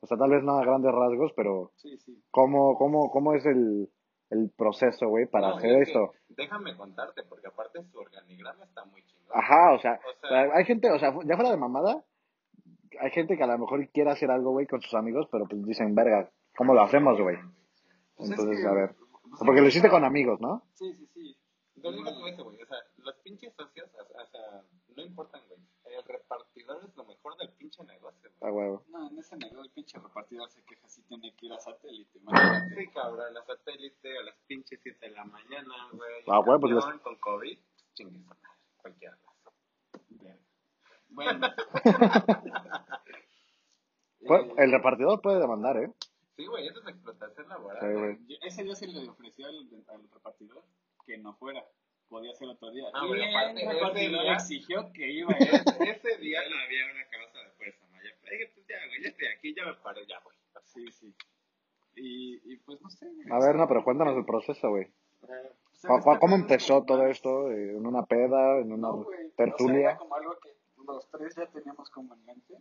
O 0.00 0.06
sea, 0.06 0.18
tal 0.18 0.30
vez 0.30 0.44
no 0.44 0.58
a 0.58 0.64
grandes 0.64 0.92
rasgos, 0.92 1.32
pero 1.34 1.72
Sí, 1.76 1.96
sí. 1.96 2.22
¿cómo, 2.30 2.76
cómo, 2.76 3.10
cómo 3.10 3.32
es 3.34 3.46
el, 3.46 3.88
el 4.34 4.50
proceso, 4.56 5.08
güey, 5.08 5.26
para 5.26 5.48
No, 5.48 5.56
hacer 5.56 5.70
es 5.72 5.76
que 5.76 5.92
esto? 5.92 6.12
Déjame 6.28 6.76
contarte, 6.76 7.22
porque 7.24 7.46
aparte 7.46 7.82
su 7.84 7.98
organigrama 7.98 8.64
está 8.64 8.84
muy 8.84 9.02
chingón. 9.06 9.30
Ajá, 9.32 9.72
o 9.72 9.78
sea, 9.80 10.00
O 10.22 10.26
sea- 10.28 10.50
hay 10.54 10.64
gente, 10.64 10.90
o 10.90 10.98
sea, 10.98 11.12
ya 11.24 11.36
fuera 11.36 11.50
de 11.50 11.56
mamada, 11.56 12.04
hay 13.00 13.10
gente 13.10 13.36
que 13.36 13.42
a 13.42 13.46
lo 13.46 13.58
mejor 13.58 13.88
quiere 13.90 14.10
hacer 14.10 14.30
algo, 14.30 14.52
güey, 14.52 14.66
con 14.66 14.80
sus 14.82 14.94
amigos, 14.94 15.28
pero 15.30 15.46
pues 15.46 15.64
dicen, 15.64 15.94
verga, 15.94 16.30
¿cómo 16.56 16.74
lo 16.74 16.82
hacemos, 16.82 17.20
güey? 17.20 17.36
Pues 18.16 18.30
es 18.30 18.38
Entonces, 18.38 18.60
que- 18.62 18.68
a 18.68 18.72
ver. 18.72 18.94
pues, 18.94 19.40
Porque 19.44 19.60
lo 19.60 19.66
hiciste 19.68 19.88
con 19.90 20.04
amigos, 20.04 20.40
¿no? 20.40 20.62
Sí, 20.74 20.92
sí, 20.94 21.06
sí. 21.14 21.36
Lo 21.76 21.90
con 21.90 22.28
eso, 22.28 22.44
güey. 22.44 22.62
O 22.62 22.66
sea, 22.66 22.78
los 22.98 23.14
pinches 23.16 23.52
socios, 23.54 23.90
o 23.94 24.26
sea, 24.30 24.62
no 24.96 25.02
importan, 25.02 25.40
güey. 25.48 25.60
El 25.96 26.04
repartidor 26.04 26.84
es 26.84 26.96
lo 26.96 27.04
mejor 27.04 27.36
del 27.36 27.50
pinche 27.52 27.82
negocio, 27.84 28.30
A 28.40 28.50
güey. 28.50 28.66
huevo. 28.66 28.84
No, 28.88 29.08
en 29.08 29.18
ese 29.18 29.36
negocio 29.36 29.62
el 29.62 29.70
pinche 29.70 29.98
repartidor 29.98 30.50
se 30.50 30.62
queja 30.64 30.88
si 30.88 31.02
tiene 31.02 31.34
que 31.36 31.46
ir 31.46 31.52
a 31.52 31.58
satélite. 31.60 32.18
imagínate. 32.18 32.74
Sí, 32.74 32.88
cabrón, 32.90 33.36
a 33.36 33.44
satélite 33.44 34.18
a 34.18 34.22
las 34.22 34.34
pinches 34.46 34.80
7 34.82 34.98
de 35.06 35.12
la 35.14 35.24
mañana, 35.24 35.74
güey. 35.92 36.24
Ah, 36.26 36.38
güey, 36.44 36.58
pues 36.60 36.74
Camión 36.84 36.98
Con 37.00 37.16
COVID, 37.18 37.58
chingue 37.94 38.18
su 38.18 38.24
madre, 38.24 38.40
cualquiera. 38.76 39.18
Verga. 40.10 40.38
Bueno. 41.10 41.46
Pues, 44.26 44.42
Eh, 44.46 44.54
el 44.56 44.72
repartidor 44.72 45.20
puede 45.20 45.38
demandar, 45.38 45.76
¿eh? 45.76 45.92
Sí, 46.36 46.46
güey, 46.46 46.66
eso 46.66 46.80
es 46.80 46.88
explotación 46.88 47.46
laboral. 47.48 47.80
Sí, 47.80 47.92
güey. 48.00 48.18
yo- 48.26 48.36
ese 48.40 48.64
día 48.64 48.74
se 48.74 48.86
le 48.86 49.08
ofreció 49.08 49.46
al, 49.46 49.68
al 49.88 50.08
repartidor 50.10 50.64
que 51.04 51.18
no 51.18 51.34
fuera. 51.34 51.62
Podía 52.08 52.34
ser 52.34 52.48
otro 52.48 52.70
día. 52.70 52.84
Ah, 52.94 53.02
y 53.06 53.10
pero 53.10 53.24
aparte, 53.24 53.72
repartidor 53.72 54.22
día- 54.22 54.32
exigió 54.34 54.92
que 54.92 55.10
iba 55.10 55.32
a 55.32 55.38
ir. 55.42 55.48
Ese 55.96 56.16
día 56.18 56.40
no 56.48 56.56
había 56.58 56.84
una 56.92 57.04
causa 57.08 57.38
de 57.40 57.50
fuerza 57.56 57.86
mayor. 57.92 58.12
Le 58.24 58.30
dije, 58.30 58.50
pues 58.54 58.66
ya, 58.66 58.76
güey, 58.86 59.02
ya 59.02 59.08
estoy 59.08 59.26
aquí, 59.28 59.54
ya 59.54 59.64
me 59.66 59.74
paré, 59.74 60.06
ya, 60.06 60.20
güey. 60.22 60.36
Sí, 60.64 60.86
sí. 60.92 61.14
Y, 61.96 62.52
y 62.52 62.56
pues 62.58 62.80
no 62.82 62.90
sé. 62.90 63.06
A 63.30 63.38
ver, 63.38 63.56
no, 63.56 63.66
pero 63.68 63.82
cuéntanos 63.84 64.16
el 64.16 64.24
proceso, 64.24 64.68
güey. 64.70 64.86
o 65.22 65.26
sea, 65.76 66.00
¿Cómo, 66.00 66.18
cómo 66.18 66.34
empezó 66.36 66.82
todo 66.84 67.06
esto? 67.06 67.50
Eh, 67.50 67.70
¿En 67.76 67.86
una 67.86 68.04
peda? 68.04 68.58
¿En 68.58 68.72
una 68.72 68.88
No, 68.88 69.04
güey. 69.04 69.18
O 69.26 69.30
sea, 69.34 69.36
tertulia? 69.46 69.90
era 69.90 69.96
como 69.98 70.14
algo 70.16 70.38
que 70.40 70.50
los 70.86 71.08
tres 71.10 71.34
ya 71.36 71.46
teníamos 71.46 71.88
como 71.90 72.14
en 72.14 72.24
mente. 72.26 72.54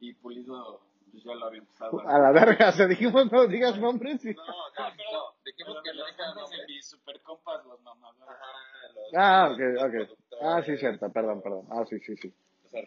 Y 0.00 0.14
Pulido 0.14 0.80
pues, 1.10 1.24
ya 1.24 1.34
lo 1.34 1.46
había 1.46 1.60
empezado. 1.60 2.00
A 2.08 2.18
la 2.18 2.32
verga, 2.32 2.72
se 2.72 2.86
dijimos 2.86 3.30
no 3.32 3.46
digas 3.46 3.78
nombres. 3.78 4.24
y- 4.24 4.34
No, 4.34 4.44
no, 4.44 4.90
no. 4.90 5.34
Dijimos 5.44 5.76
Pero 5.76 5.82
que 5.82 5.94
no 5.98 6.04
dejan 6.04 6.34
nombres 6.34 6.60
mis 6.68 6.86
super 6.88 7.20
compas, 7.22 7.64
los 7.66 7.80
los- 7.82 7.96
Ah, 9.16 9.48
los 9.48 9.82
ok, 9.82 9.84
ok. 9.86 10.18
Ah, 10.42 10.62
sí, 10.64 10.76
cierto, 10.76 11.10
perdón, 11.12 11.42
perdón. 11.42 11.66
Ah, 11.70 11.84
sí, 11.88 11.98
sí, 12.00 12.16
sí. 12.16 12.32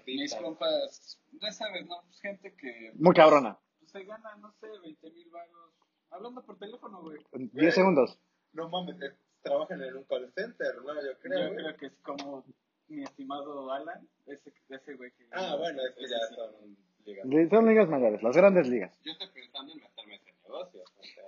Mis 0.05 0.33
compas, 0.35 1.19
ya 1.41 1.51
sabes, 1.51 1.85
¿no? 1.87 2.01
Pues 2.05 2.21
gente 2.21 2.55
que 2.55 2.91
Muy 2.95 3.13
cabrona. 3.15 3.57
pues, 3.79 3.91
se 3.91 4.03
gana, 4.05 4.35
no 4.37 4.51
sé, 4.59 4.67
20 4.83 5.09
mil 5.11 5.29
baros. 5.31 5.71
Hablando 6.11 6.43
por 6.43 6.57
teléfono, 6.59 7.01
güey. 7.01 7.19
En 7.31 7.49
10 7.51 7.73
segundos. 7.73 8.19
No 8.53 8.69
mames, 8.69 9.01
eh, 9.01 9.15
trabajan 9.41 9.81
en 9.81 9.95
un 9.95 10.03
call 10.03 10.31
center, 10.35 10.75
¿no? 10.85 10.93
Yo 10.95 11.17
creo. 11.19 11.49
Yo 11.49 11.55
creo 11.55 11.77
que 11.77 11.85
es 11.87 11.93
como 12.03 12.43
mi 12.89 13.01
estimado 13.03 13.71
Alan, 13.71 14.07
ese, 14.27 14.53
ese 14.69 14.93
güey 14.95 15.11
que... 15.13 15.25
Ah, 15.31 15.55
bueno, 15.57 15.81
es 15.81 15.95
que 15.95 16.07
ya 16.09 16.17
sí. 16.29 16.35
son 16.35 16.77
ligas. 17.05 17.49
Son 17.49 17.65
ligas 17.67 17.89
mayores, 17.89 18.23
las 18.23 18.35
grandes 18.35 18.67
ligas. 18.67 18.97
Yo 19.03 19.11
estoy 19.11 19.29
pensando 19.29 19.71
en 19.73 19.79
meterme 19.79 20.15
en 20.15 20.21
ese 20.21 20.41
negocio. 20.43 20.83
O 20.83 21.03
sea, 21.03 21.23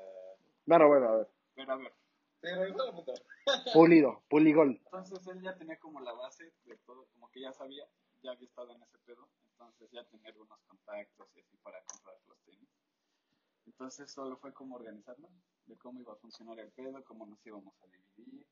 Bueno, 0.66 0.88
bueno, 0.88 1.08
a 1.10 1.18
ver. 1.18 1.28
Pero 1.56 1.74
a 1.74 1.76
ver. 1.78 1.94
Pulido, 3.74 4.22
puligol. 4.30 4.72
entonces 4.84 5.26
él 5.28 5.42
ya 5.42 5.56
tenía 5.56 5.78
como 5.80 6.02
la 6.02 6.12
base 6.14 6.52
de 6.66 6.76
todo, 6.86 7.06
como 7.14 7.30
que 7.32 7.40
ya 7.40 7.54
sabía, 7.54 7.86
ya 8.22 8.32
había 8.32 8.48
estado 8.48 8.74
en 8.74 8.82
ese 8.84 8.98
pedo, 9.06 9.30
entonces 9.52 9.90
ya 9.92 10.04
tenía 10.06 10.30
algunos 10.30 10.60
contactos 10.68 11.28
y 11.36 11.40
así 11.40 11.56
para 11.64 11.82
comprar 11.84 12.16
los 12.28 12.38
tenis. 12.44 12.70
Entonces 13.66 14.12
solo 14.12 14.36
fue 14.38 14.54
como 14.54 14.76
organizarnos, 14.76 15.32
de 15.68 15.78
cómo 15.78 16.02
iba 16.02 16.14
a 16.14 16.18
funcionar 16.18 16.60
el 16.60 16.70
pedo, 16.72 17.02
cómo 17.06 17.26
nos 17.26 17.46
íbamos 17.46 17.74
a 17.82 17.88
dividir. 17.88 18.46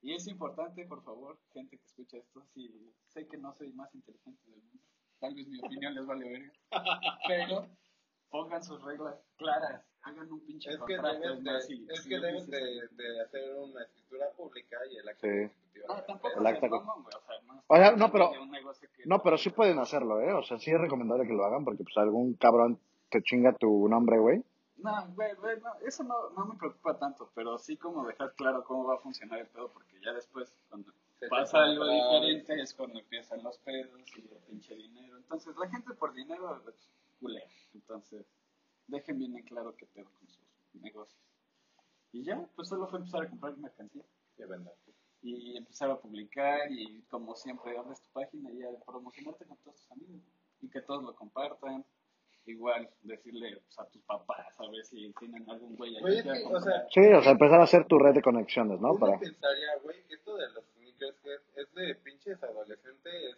Y 0.00 0.14
es 0.14 0.26
importante, 0.28 0.86
por 0.86 1.02
favor, 1.02 1.38
gente 1.52 1.76
que 1.78 1.84
escucha 1.84 2.16
esto, 2.16 2.42
si 2.54 2.94
sé 3.08 3.26
que 3.26 3.36
no 3.36 3.52
soy 3.54 3.70
más 3.72 3.94
inteligente 3.94 4.50
del 4.50 4.62
mundo, 4.62 4.82
tal 5.20 5.34
vez 5.34 5.46
mi 5.48 5.58
opinión 5.64 5.94
les 5.94 6.06
vale 6.06 6.28
verga, 6.28 6.52
pero 7.26 7.66
pongan 8.30 8.62
sus 8.62 8.82
reglas 8.84 9.14
claras, 9.36 9.82
hagan 10.02 10.30
un 10.32 10.40
pinche 10.40 10.70
Es 10.70 10.76
que 10.76 10.96
contrato. 10.96 11.18
deben, 11.20 11.44
de, 11.44 11.60
si- 11.62 11.86
es 11.88 12.00
si 12.02 12.08
que 12.08 12.18
deben 12.18 12.46
de, 12.50 12.88
de 12.92 13.20
hacer 13.22 13.54
una 13.58 13.82
escritura 13.82 14.26
pública 14.36 14.76
y 14.90 14.96
el 14.96 15.08
acto 15.08 15.26
Sí. 15.26 15.38
constitutivo. 15.48 15.86
No, 15.88 16.02
tampoco 16.04 16.40
El 16.40 16.46
acta 16.46 16.68
güey, 16.68 16.80
o 16.80 16.84
sea, 17.10 17.40
no, 17.46 17.62
O 17.66 17.76
sea, 17.76 17.90
no, 17.96 18.12
pero- 18.12 18.30
No, 19.06 19.22
pero 19.22 19.38
sí 19.38 19.50
pueden 19.50 19.78
hacerlo, 19.78 20.20
¿eh? 20.20 20.32
O 20.32 20.42
sea, 20.42 20.58
sí 20.58 20.70
es 20.70 20.80
recomendable 20.80 21.26
que 21.26 21.32
lo 21.34 21.44
hagan 21.44 21.64
porque 21.64 21.82
pues 21.84 21.96
algún 21.98 22.34
cabrón 22.34 22.78
te 23.10 23.22
chinga 23.22 23.52
tu 23.54 23.88
nombre, 23.88 24.18
güey. 24.18 24.42
No, 24.78 25.06
güey, 25.14 25.34
güey, 25.36 25.58
no, 25.60 25.74
eso 25.86 26.02
no, 26.04 26.30
no 26.30 26.44
me 26.46 26.56
preocupa 26.58 26.98
tanto, 26.98 27.30
pero 27.34 27.56
sí 27.58 27.76
como 27.76 28.06
dejar 28.06 28.34
claro 28.34 28.62
cómo 28.64 28.84
va 28.84 28.96
a 28.96 28.98
funcionar 28.98 29.38
el 29.40 29.46
pedo, 29.46 29.70
porque 29.72 29.98
ya 30.04 30.12
después, 30.12 30.52
cuando 30.68 30.92
Se 31.18 31.28
pasa 31.28 31.64
algo 31.64 31.86
diferente, 31.88 32.60
es 32.60 32.74
cuando 32.74 32.98
empiezan 32.98 33.42
los 33.42 33.58
pedos 33.58 34.00
y 34.16 34.20
el 34.20 34.38
pinche 34.48 34.74
dinero. 34.74 35.16
Entonces, 35.16 35.56
la 35.56 35.68
gente 35.68 35.94
por 35.94 36.12
dinero 36.14 36.62
es 36.68 36.90
culera. 37.18 37.46
Entonces, 37.74 38.26
dejen 38.86 39.18
bien 39.18 39.36
en 39.36 39.44
claro 39.44 39.74
qué 39.76 39.86
pedo 39.86 40.10
con 40.18 40.28
sus 40.28 40.40
negocios. 40.82 41.20
Y 42.12 42.22
ya, 42.24 42.46
pues 42.54 42.68
solo 42.68 42.86
fue 42.86 42.98
empezar 42.98 43.22
a 43.22 43.28
comprar 43.28 43.56
mercancía 43.56 44.04
Y 44.38 44.44
vender. 44.44 44.74
y 45.22 45.56
empezar 45.56 45.90
a 45.90 45.98
publicar 45.98 46.70
y 46.70 47.02
como 47.10 47.34
siempre 47.34 47.76
abres 47.76 48.00
tu 48.02 48.10
página 48.12 48.50
y 48.52 48.62
a 48.62 48.68
promocionarte 48.86 49.44
con 49.46 49.56
todos 49.58 49.76
tus 49.76 49.90
amigos 49.92 50.22
y 50.60 50.68
que 50.68 50.80
todos 50.82 51.02
lo 51.02 51.14
compartan. 51.14 51.84
Igual 52.48 52.88
decirle 53.02 53.60
pues, 53.60 53.78
a 53.80 53.86
tus 53.86 54.02
papás 54.02 54.46
a 54.58 54.70
ver 54.70 54.84
si 54.84 55.12
tienen 55.18 55.50
algún 55.50 55.74
güey 55.74 55.96
ahí 55.96 56.22
que 56.22 56.44
o 56.44 56.60
sea. 56.60 56.86
Sí, 56.90 57.00
o 57.00 57.20
sea, 57.20 57.32
empezar 57.32 57.60
a 57.60 57.64
hacer 57.64 57.86
tu 57.86 57.98
red 57.98 58.14
de 58.14 58.22
conexiones, 58.22 58.80
¿no? 58.80 58.90
Uno 58.90 59.00
Para... 59.00 59.18
pensaría, 59.18 59.76
güey, 59.82 60.04
que 60.06 60.14
esto 60.14 60.36
de 60.36 60.48
los 60.50 60.64
que 60.98 61.08
es, 61.08 61.40
es 61.56 61.74
de 61.74 61.94
pinches 61.96 62.42
adolescentes. 62.42 63.36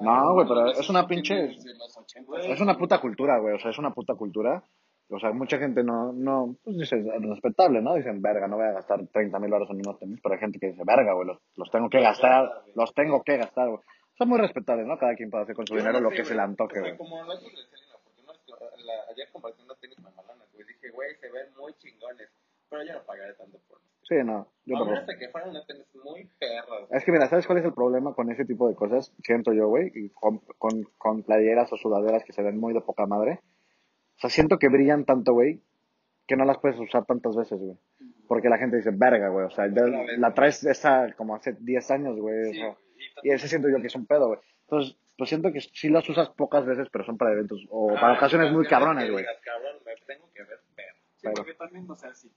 No, 0.00 0.34
güey, 0.34 0.46
pero 0.48 0.70
es 0.72 0.88
una 0.88 1.06
pinche- 1.06 1.48
desde 1.54 1.74
los 1.74 1.96
80. 1.96 2.26
Güey. 2.26 2.50
Es 2.52 2.60
una 2.60 2.76
puta 2.76 3.00
cultura, 3.00 3.38
güey, 3.38 3.54
o 3.54 3.58
sea, 3.58 3.70
es 3.70 3.78
una 3.78 3.92
puta 3.94 4.14
cultura. 4.14 4.62
O 5.10 5.18
sea, 5.20 5.32
mucha 5.32 5.58
gente 5.58 5.84
no, 5.84 6.12
no, 6.12 6.56
pues 6.64 6.78
dice, 6.78 6.96
es 6.98 7.22
respetable, 7.22 7.82
¿no? 7.82 7.94
Dicen, 7.94 8.22
verga, 8.22 8.48
no 8.48 8.56
voy 8.56 8.66
a 8.66 8.72
gastar 8.72 9.06
30 9.12 9.38
mil 9.38 9.50
dólares 9.50 9.68
en 9.70 9.76
unos 9.86 9.98
tenis, 9.98 10.18
pero 10.22 10.34
hay 10.34 10.40
gente 10.40 10.58
que 10.58 10.68
dice, 10.68 10.82
verga, 10.84 11.12
güey, 11.12 11.26
los, 11.28 11.38
los 11.56 11.70
tengo 11.70 11.90
que 11.90 12.00
gastar, 12.00 12.62
los 12.74 12.92
tengo 12.94 13.22
que 13.22 13.36
gastar, 13.36 13.68
güey. 13.68 13.80
Son 14.16 14.28
muy 14.28 14.38
respetables, 14.38 14.86
¿no? 14.86 14.96
Cada 14.98 15.14
quien 15.14 15.30
puede 15.30 15.44
hacer 15.44 15.54
con 15.54 15.66
su 15.66 15.74
Yo 15.74 15.80
dinero 15.80 15.98
no 15.98 16.04
lo 16.04 16.10
sé, 16.10 16.16
que 16.16 16.24
se 16.24 16.30
güey. 16.34 16.36
le 16.38 16.42
antoje, 16.42 16.78
O 16.80 16.82
sea, 16.84 16.94
güey. 16.94 16.96
como 16.96 17.22
lo 17.22 17.38
que 17.38 17.44
le 17.44 17.50
decía 17.50 17.78
Lina, 17.84 17.96
porque 18.02 18.22
no 18.22 18.32
es 18.32 18.38
que- 18.38 19.12
ayer 19.12 19.28
compartí 19.30 19.62
unos 19.62 19.78
tenis 19.78 19.98
mamalones, 20.00 20.48
güey. 20.52 20.66
Dije, 20.66 20.90
güey, 20.90 21.14
se 21.16 21.30
ven 21.30 21.54
muy 21.56 21.72
chingones. 21.74 22.28
Pero 22.70 22.82
yo 22.84 22.92
no 22.94 23.02
pagaré 23.04 23.34
tanto 23.34 23.58
por 23.68 23.78
eso. 23.78 23.93
Sí, 24.08 24.16
no, 24.24 24.48
yo 24.66 24.76
que 25.18 25.28
fueran 25.30 25.52
tenis 25.66 25.86
muy. 26.04 26.28
Es 26.90 27.04
que 27.04 27.12
mira, 27.12 27.26
¿sabes 27.28 27.46
cuál 27.46 27.58
es 27.58 27.64
el 27.64 27.72
problema 27.72 28.14
con 28.14 28.30
ese 28.30 28.44
tipo 28.44 28.68
de 28.68 28.74
cosas? 28.74 29.12
Siento 29.22 29.52
yo, 29.52 29.68
güey, 29.68 29.90
y 29.94 30.10
con, 30.10 30.38
con, 30.58 30.82
con 30.98 31.22
playeras 31.22 31.72
o 31.72 31.76
sudaderas 31.76 32.22
que 32.24 32.32
se 32.32 32.42
ven 32.42 32.58
muy 32.58 32.74
de 32.74 32.80
poca 32.82 33.06
madre. 33.06 33.40
O 34.16 34.20
sea, 34.20 34.30
siento 34.30 34.58
que 34.58 34.68
brillan 34.68 35.04
tanto, 35.04 35.32
güey, 35.32 35.60
que 36.26 36.36
no 36.36 36.44
las 36.44 36.58
puedes 36.58 36.78
usar 36.78 37.04
tantas 37.06 37.34
veces, 37.34 37.58
güey. 37.58 37.76
Porque 38.28 38.48
la 38.48 38.58
gente 38.58 38.76
dice, 38.76 38.90
verga, 38.92 39.28
güey, 39.28 39.46
o 39.46 39.50
sea, 39.50 39.66
vez, 39.66 39.84
la 40.18 40.32
traes 40.34 40.64
esa 40.64 41.12
como 41.16 41.34
hace 41.34 41.52
10 41.58 41.90
años, 41.90 42.18
güey. 42.18 42.38
o 42.40 42.44
Sí, 42.52 42.54
sea, 42.58 42.66
güey, 42.66 42.76
y 43.22 43.30
ese 43.30 43.48
siento 43.48 43.68
yo 43.68 43.80
que 43.80 43.86
es 43.88 43.94
un 43.96 44.06
pedo, 44.06 44.28
güey. 44.28 44.40
Entonces, 44.62 44.96
pues 45.16 45.28
siento 45.28 45.52
que 45.52 45.60
sí 45.60 45.88
las 45.88 46.08
usas 46.08 46.30
pocas 46.30 46.64
veces, 46.66 46.88
pero 46.92 47.04
son 47.04 47.16
para 47.18 47.32
eventos 47.32 47.64
o 47.70 47.90
Ah, 47.96 48.00
para 48.00 48.14
ocasiones 48.14 48.52
muy 48.52 48.64
que 48.64 48.70
cabrones, 48.70 49.10
güey. 49.10 49.24
Cabrón, 49.44 49.76
me 49.84 49.92
tengo 50.06 50.30
que 50.32 50.42
ver 50.42 50.58
perro. 50.74 50.96
Sí, 51.16 51.20
Pero- 51.22 51.34
porque 51.36 51.54
también, 51.54 51.90
o 51.90 51.94
sea, 51.94 52.14
si, 52.14 52.30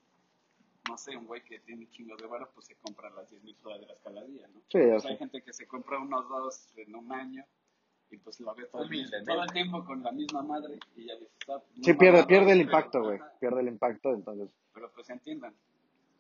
no 0.89 0.97
sé, 0.97 1.15
un 1.15 1.26
güey 1.26 1.43
que 1.43 1.60
tiene 1.60 1.86
un 1.86 1.91
chingo 1.91 2.15
de 2.17 2.28
vara, 2.28 2.47
pues 2.54 2.67
se 2.67 2.76
compra 2.76 3.10
las 3.12 3.30
10 3.30 3.43
mil 3.43 3.56
sudaderas 3.56 4.00
cada 4.04 4.23
día, 4.26 4.47
¿no? 4.47 4.62
Sí, 4.69 4.80
sea, 5.00 5.12
hay 5.12 5.17
gente 5.17 5.41
que 5.41 5.54
se 5.54 5.67
compra 5.67 6.00
unos 6.00 6.28
dos 6.30 6.73
en 6.78 6.95
un 6.95 7.12
año 7.12 7.45
y 8.10 8.17
pues 8.17 8.39
lo 8.39 8.54
ve 8.56 8.65
todo, 8.65 8.84
el, 8.84 9.10
todo 9.26 9.43
el 9.43 9.52
tiempo 9.52 9.84
con 9.86 10.02
la 10.04 10.12
misma 10.12 10.41
madre 10.41 10.80
y 10.95 11.06
ya 11.08 11.15
dices, 11.15 11.36
ah, 11.50 11.62
muy 11.76 11.84
sí 11.84 11.93
pierde, 11.93 12.26
pierde 12.26 12.52
el 12.54 12.62
impacto, 12.62 13.04
güey. 13.04 13.19
Pierde 13.39 13.62
el 13.62 13.67
impacto, 13.67 14.13
entonces. 14.13 14.50
Pero 14.73 14.91
pues 14.93 15.10
entiendan. 15.10 15.54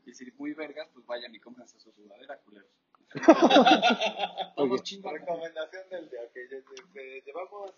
Y 0.05 0.13
si 0.13 0.31
muy 0.37 0.53
vergas, 0.53 0.87
pues 0.93 1.05
vayan 1.05 1.33
y 1.35 1.39
cómprense 1.39 1.79
su 1.79 1.91
sudadera, 1.91 2.37
culeros. 2.39 2.69
Todos 4.55 4.71
Oye. 4.71 4.83
chingones. 4.83 5.21
Recomendación 5.21 5.89
del 5.89 6.09
día, 6.09 6.19
que 6.33 6.49
lle- 6.49 7.23
llevamos. 7.25 7.73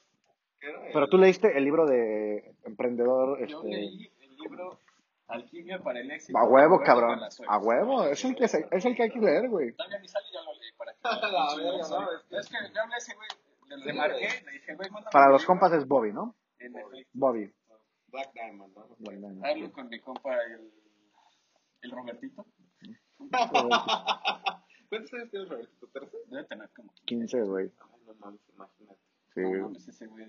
Pero 0.93 1.07
tú 1.07 1.17
leíste 1.17 1.57
el 1.57 1.63
libro 1.63 1.85
de 1.85 2.53
Emprendedor, 2.63 3.39
Yo 3.47 3.57
este... 3.61 3.67
leí 3.69 4.11
el 4.21 4.35
libro 4.37 4.79
Alquimia 5.29 5.81
para 5.81 5.99
el 5.99 6.09
éxito. 6.11 6.37
A 6.37 6.43
huevo, 6.43 6.79
de 6.79 6.85
cabrón. 6.85 7.19
A 7.47 7.57
huevo. 7.59 8.03
Es 8.05 8.23
el 8.25 8.35
que, 8.35 8.47
se- 8.47 8.67
es 8.71 8.85
el 8.85 8.95
que 8.95 9.03
hay 9.03 9.09
que 9.11 9.19
leer, 9.19 9.47
güey. 9.49 9.71
Todavía 9.73 9.99
ni 9.99 10.07
sale 10.07 10.25
y 10.29 10.33
ya 10.33 10.41
lo 10.41 10.53
leí 10.53 10.71
para 10.77 10.91
que 12.29 12.37
es 12.37 12.49
que- 12.49 12.79
hablé 12.79 12.97
ese 12.97 13.15
güey, 13.15 13.27
le 13.67 13.85
remarqué, 13.85 14.43
le 14.45 14.51
dije, 14.51 14.75
güey, 14.75 14.89
mándame 14.89 15.11
Para 15.11 15.29
los 15.29 15.45
compas 15.45 15.71
es 15.73 15.87
Bobby, 15.87 16.11
¿no? 16.11 16.35
En 16.59 16.75
efecto. 16.75 17.09
Bobby. 17.13 17.53
Black 18.07 18.33
Diamond, 18.33 18.75
¿no? 18.75 19.45
Hablo 19.47 19.71
con 19.71 19.87
mi 19.87 19.99
compa 19.99 20.35
el, 20.43 20.71
el 21.81 21.91
Robertito. 21.91 22.45
¿Cuántos 24.89 25.13
años 25.13 25.29
tienes, 25.29 25.49
Roberto? 25.49 25.87
¿13? 25.93 26.09
Debe 26.27 26.43
tener 26.45 26.69
como 26.75 26.91
15, 27.05 27.41
güey. 27.43 27.71
No 28.07 28.13
mames, 28.15 28.41
imagínate. 28.49 28.99
Sí. 29.35 29.41
No 29.41 29.61
mames, 29.67 29.87
ese 29.87 30.07
güey. 30.07 30.25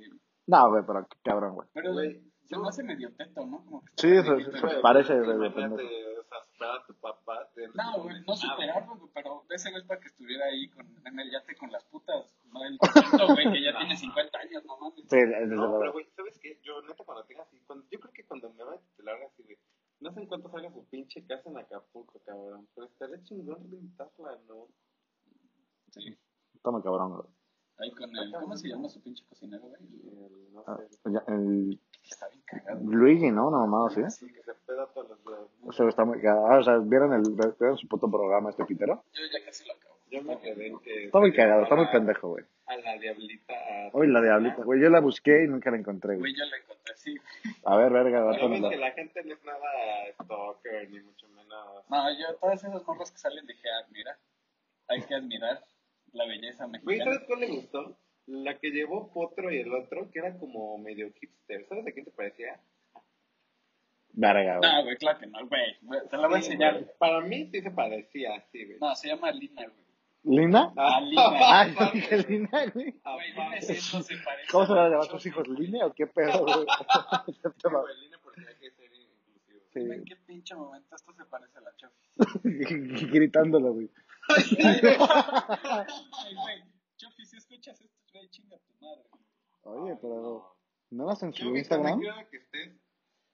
No, 0.47 0.69
güey, 0.71 0.83
pero 0.87 1.09
cabrón, 1.25 1.55
güey. 1.55 1.69
Pero 1.73 1.93
Güey, 1.95 2.21
se 2.51 2.59
me 2.59 2.69
hace 2.69 2.83
medio 2.83 3.15
teto, 3.15 3.47
¿no? 3.47 3.65
Como 3.65 3.81
que 3.83 3.93
Sí, 3.97 4.09
eso- 4.09 4.35
viejito, 4.37 4.57
eso 4.57 4.67
güey. 4.67 4.83
parece 4.83 5.15
de- 5.15 5.21
de 5.21 5.35
imagínate, 5.35 5.77
pendejo. 5.77 6.21
o 6.21 6.25
sea, 6.25 6.39
superar 6.45 6.77
a 6.79 6.87
tu 6.87 6.95
papá. 6.97 7.49
No, 7.75 8.03
güey, 8.03 8.17
no 8.27 8.35
superarlo, 8.37 8.97
güey, 8.97 9.11
pero 9.15 9.45
ese 9.51 9.71
güey 9.71 9.83
es 9.83 9.89
para 9.89 10.01
que 10.01 10.09
estuviera 10.09 10.47
ahí 10.47 10.69
con, 10.71 10.87
en 11.07 11.21
el 11.21 11.31
yate 11.31 11.57
con 11.57 11.71
las 11.73 11.85
putas. 11.85 12.35
No 12.53 12.65
el 12.65 12.79
chiquito, 12.79 13.27
güey, 13.35 13.53
que 13.53 13.63
ya 13.63 13.73
tiene 13.79 13.97
50 13.97 14.39
años, 14.39 14.65
no 14.65 14.77
mames. 14.79 15.05
Sí, 15.09 15.17
No, 15.47 15.79
pero 15.79 15.93
güey, 15.93 16.07
¿sabes 16.17 16.39
qué? 16.41 16.59
Yo, 16.63 16.83
neta, 16.83 17.05
cuando 17.05 17.25
tenga 17.25 17.43
así, 17.45 17.59
cuando, 17.67 17.87
yo 17.91 18.01
creo 18.01 18.13
que 18.13 18.25
cuando 18.27 18.51
me 18.53 18.65
vaya 18.65 18.79
a 18.79 18.83
titular 18.83 19.23
así, 19.23 19.43
güey, 19.45 19.59
no 20.01 20.13
sé 20.13 20.21
en 20.21 20.27
cuánto 20.27 20.49
salga 20.51 20.71
su 20.73 20.85
pinche 20.89 21.25
casa 21.27 21.49
en 21.51 21.59
Acapulco, 21.59 22.19
cabrón, 22.25 22.67
pero 22.75 22.87
estaría 22.89 23.23
chingón 23.23 23.71
rentarla, 23.71 24.39
¿no? 24.49 24.67
Sí. 25.93 26.17
Está 26.55 26.71
muy 26.71 26.83
cabrón, 26.83 27.15
güey. 27.17 27.29
Ahí 27.81 27.91
con 27.93 28.15
el, 28.17 28.33
¿cómo 28.33 28.57
se 28.57 28.69
llama 28.69 28.89
su 28.89 29.01
pinche 29.03 29.25
cocinero, 29.29 29.63
güey? 29.63 29.81
El, 29.83 30.53
no 30.53 30.65
Ah, 30.67 30.79
sé, 30.89 31.11
ya, 31.13 31.23
el 31.29 31.81
Está 32.09 32.29
bien 32.29 32.43
cagado. 32.45 32.81
Luigi, 32.85 33.31
¿no? 33.31 33.49
Una 33.49 33.59
mamada 33.59 33.87
así. 33.89 34.03
sí, 34.27 34.33
que 34.33 34.43
se 34.43 34.53
peda 34.67 34.87
todos 34.89 35.09
los 35.11 35.25
días. 35.25 35.39
O 35.65 35.73
sea, 35.73 35.89
está 35.89 36.05
muy 36.05 36.21
cagado. 36.21 36.47
Ah, 36.47 36.59
o 36.59 36.63
sea, 36.63 36.79
¿vieron, 36.79 37.13
el, 37.15 37.23
¿vieron 37.59 37.79
su 37.79 37.87
puto 37.89 38.11
programa 38.11 38.51
este 38.51 38.65
pitero? 38.65 39.05
Yo 39.13 39.23
ya 39.33 39.45
casi 39.45 39.67
lo 39.67 39.75
acabo. 39.75 39.91
Yo 40.11 40.23
me 40.23 40.37
quedé 40.41 40.67
en 40.67 40.79
que... 40.81 41.05
Está 41.05 41.21
muy 41.21 41.33
cagado, 41.33 41.63
está 41.63 41.77
muy 41.77 41.87
pendejo, 41.87 42.31
güey. 42.31 42.45
A 42.67 42.77
la 42.77 42.99
diablita. 42.99 43.55
a- 43.55 43.91
Uy, 43.97 44.09
la 44.09 44.21
diablita, 44.21 44.65
güey. 44.65 44.81
Yo 44.81 44.91
la 44.91 44.99
busqué 45.01 45.45
y 45.45 45.49
nunca 45.49 45.71
la 45.71 45.77
encontré, 45.77 46.17
güey. 46.17 46.33
Güey, 46.33 46.35
yo 46.35 46.45
la 46.47 46.57
encontré, 46.57 46.97
sí. 46.97 47.15
A 47.65 47.77
ver, 47.77 47.93
verga, 47.93 48.19
Ya 48.19 48.25
ahorita 48.25 48.47
ves 48.49 48.61
me 48.61 48.71
que 48.71 48.77
la- 48.77 48.89
la 48.89 48.93
gente 48.93 49.23
no 49.25 49.35
es 49.35 49.45
nada 49.45 49.61
stalker, 50.21 50.91
ni 50.91 51.01
mucho 51.01 51.29
menos... 51.29 51.85
No, 51.89 52.11
yo 52.19 52.35
todas 52.41 52.63
esas 52.65 52.85
morras 52.85 53.13
que 53.13 53.19
salen 53.19 53.47
dije, 53.47 53.69
ah, 53.71 53.87
mira, 53.93 54.19
hay 54.89 55.01
que 55.03 55.15
admirar 55.15 55.63
la 56.13 56.27
belleza 56.27 56.67
mexicana. 56.67 57.05
¿sabes 57.05 57.21
cuál 57.27 57.41
le 57.41 57.47
gustó? 57.49 57.99
La 58.27 58.59
que 58.59 58.71
llevó 58.71 59.13
Potro 59.13 59.51
y 59.53 59.59
el 59.59 59.73
otro, 59.75 60.11
que 60.11 60.19
era 60.21 60.39
como 60.39 60.79
medio 60.79 61.11
hipster. 61.13 61.67
¿Sabes 61.69 61.87
a 61.87 61.93
quién 61.93 62.05
se 62.05 62.11
parecía? 62.13 62.61
Verga, 64.13 64.59
güey. 64.59 64.71
No, 64.71 64.83
güey, 64.85 64.97
claro 64.97 65.19
que 65.21 65.27
no, 65.27 65.39
güey. 65.47 66.09
Te 66.09 66.17
la 66.17 66.29
voy 66.29 66.39
a 66.39 66.43
Sí, 66.43 66.47
enseñar. 66.53 66.75
güey. 66.75 66.87
Para 66.99 67.21
mí 67.23 67.49
sí 67.51 67.61
se 67.63 67.71
parecía 67.71 68.35
así, 68.35 68.65
güey. 68.67 68.79
No, 68.81 68.95
se 68.95 69.09
llama 69.09 69.31
Lina, 69.33 69.63
güey. 69.63 69.81
¿Lina? 70.23 70.73
Ah, 70.77 71.01
Lina. 71.01 71.23
Ay, 71.41 71.75
dije 71.95 72.19
Lina, 72.29 72.67
güey. 72.75 72.95
Ah, 73.05 73.15
Güey, 73.15 73.59
esto 73.59 74.03
se 74.03 74.17
parece. 74.19 74.51
¿Cómo 74.53 74.67
se 74.67 74.73
van 74.73 74.87
a 74.87 74.89
llamar 74.91 75.09
tus 75.09 75.27
hijos? 75.27 75.49
¿Lina 75.49 75.87
o 75.87 75.95
qué 75.95 76.07
pedo, 76.07 76.45
güey? 76.45 76.67
Sí, 77.27 77.69
güey, 77.71 77.97
Lina, 78.01 78.19
porque 78.23 78.41
hay 78.47 78.55
que 78.61 78.71
ser 78.73 78.91
inclusivo. 78.93 79.61
Dime 79.75 79.95
en 79.95 80.03
Sí. 80.05 80.09
qué 80.11 80.17
pinche 80.27 80.55
momento 80.57 80.95
esto 80.97 81.13
se 81.15 81.25
parece 81.25 81.59
a 81.59 81.61
la 81.63 81.75
Chofi. 81.77 83.07
Gritándolo, 83.13 83.73
güey. 83.73 83.91
Ay, 84.37 86.35
güey, 86.35 86.63
Chofi, 86.97 87.25
si 87.27 87.37
escuchas 87.37 87.81
esto, 87.81 87.97
güey, 88.13 88.29
chinga 88.31 88.57
tu 88.59 88.73
madre. 88.85 89.05
Oye, 89.63 89.97
pero... 90.01 90.57
¿No 90.91 91.05
vas 91.07 91.23
en 91.23 91.33
su 91.33 91.57
Instagram? 91.57 92.01
quiero 92.01 92.29
que 92.31 92.37
estés. 92.39 92.73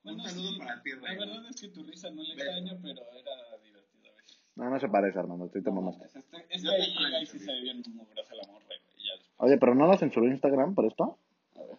Bueno, 0.02 0.22
Un 0.22 0.28
saludo 0.28 0.52
sí, 0.52 0.58
para 0.58 0.82
ti, 0.82 0.90
La 0.90 1.08
Rey. 1.08 1.18
verdad 1.18 1.46
es 1.50 1.60
que 1.60 1.68
tu 1.68 1.82
risa 1.84 2.10
no 2.10 2.22
le 2.22 2.34
extraño, 2.34 2.78
pero 2.82 3.00
era 3.12 3.58
divertido, 3.62 4.12
güey. 4.12 4.24
No, 4.56 4.70
no 4.70 4.78
se 4.80 4.88
parece, 4.88 5.18
hermano. 5.18 5.46
Estoy 5.46 5.62
te 5.62 5.70
mamaste. 5.70 6.04
este, 6.06 6.46
es 6.50 6.62
Yo 6.62 6.70
que 6.70 6.76
te 6.76 6.82
ahí 6.82 6.94
llega 6.96 7.20
y 7.20 7.22
extraño, 7.22 7.26
sí 7.26 7.38
se 7.38 7.52
ve 7.52 7.60
bien 7.62 7.82
mugrosa 7.94 8.34
la 8.34 8.46
morra, 8.46 8.66
güey. 8.66 8.78
Y 8.98 9.06
ya 9.08 9.12
después, 9.14 9.34
Oye, 9.38 9.58
pero 9.58 9.74
no 9.74 9.88
vas 9.88 10.02
en 10.02 10.12
su 10.12 10.22
Instagram 10.24 10.74
por 10.74 10.84
esto? 10.86 11.18
a 11.56 11.60
ver. 11.62 11.78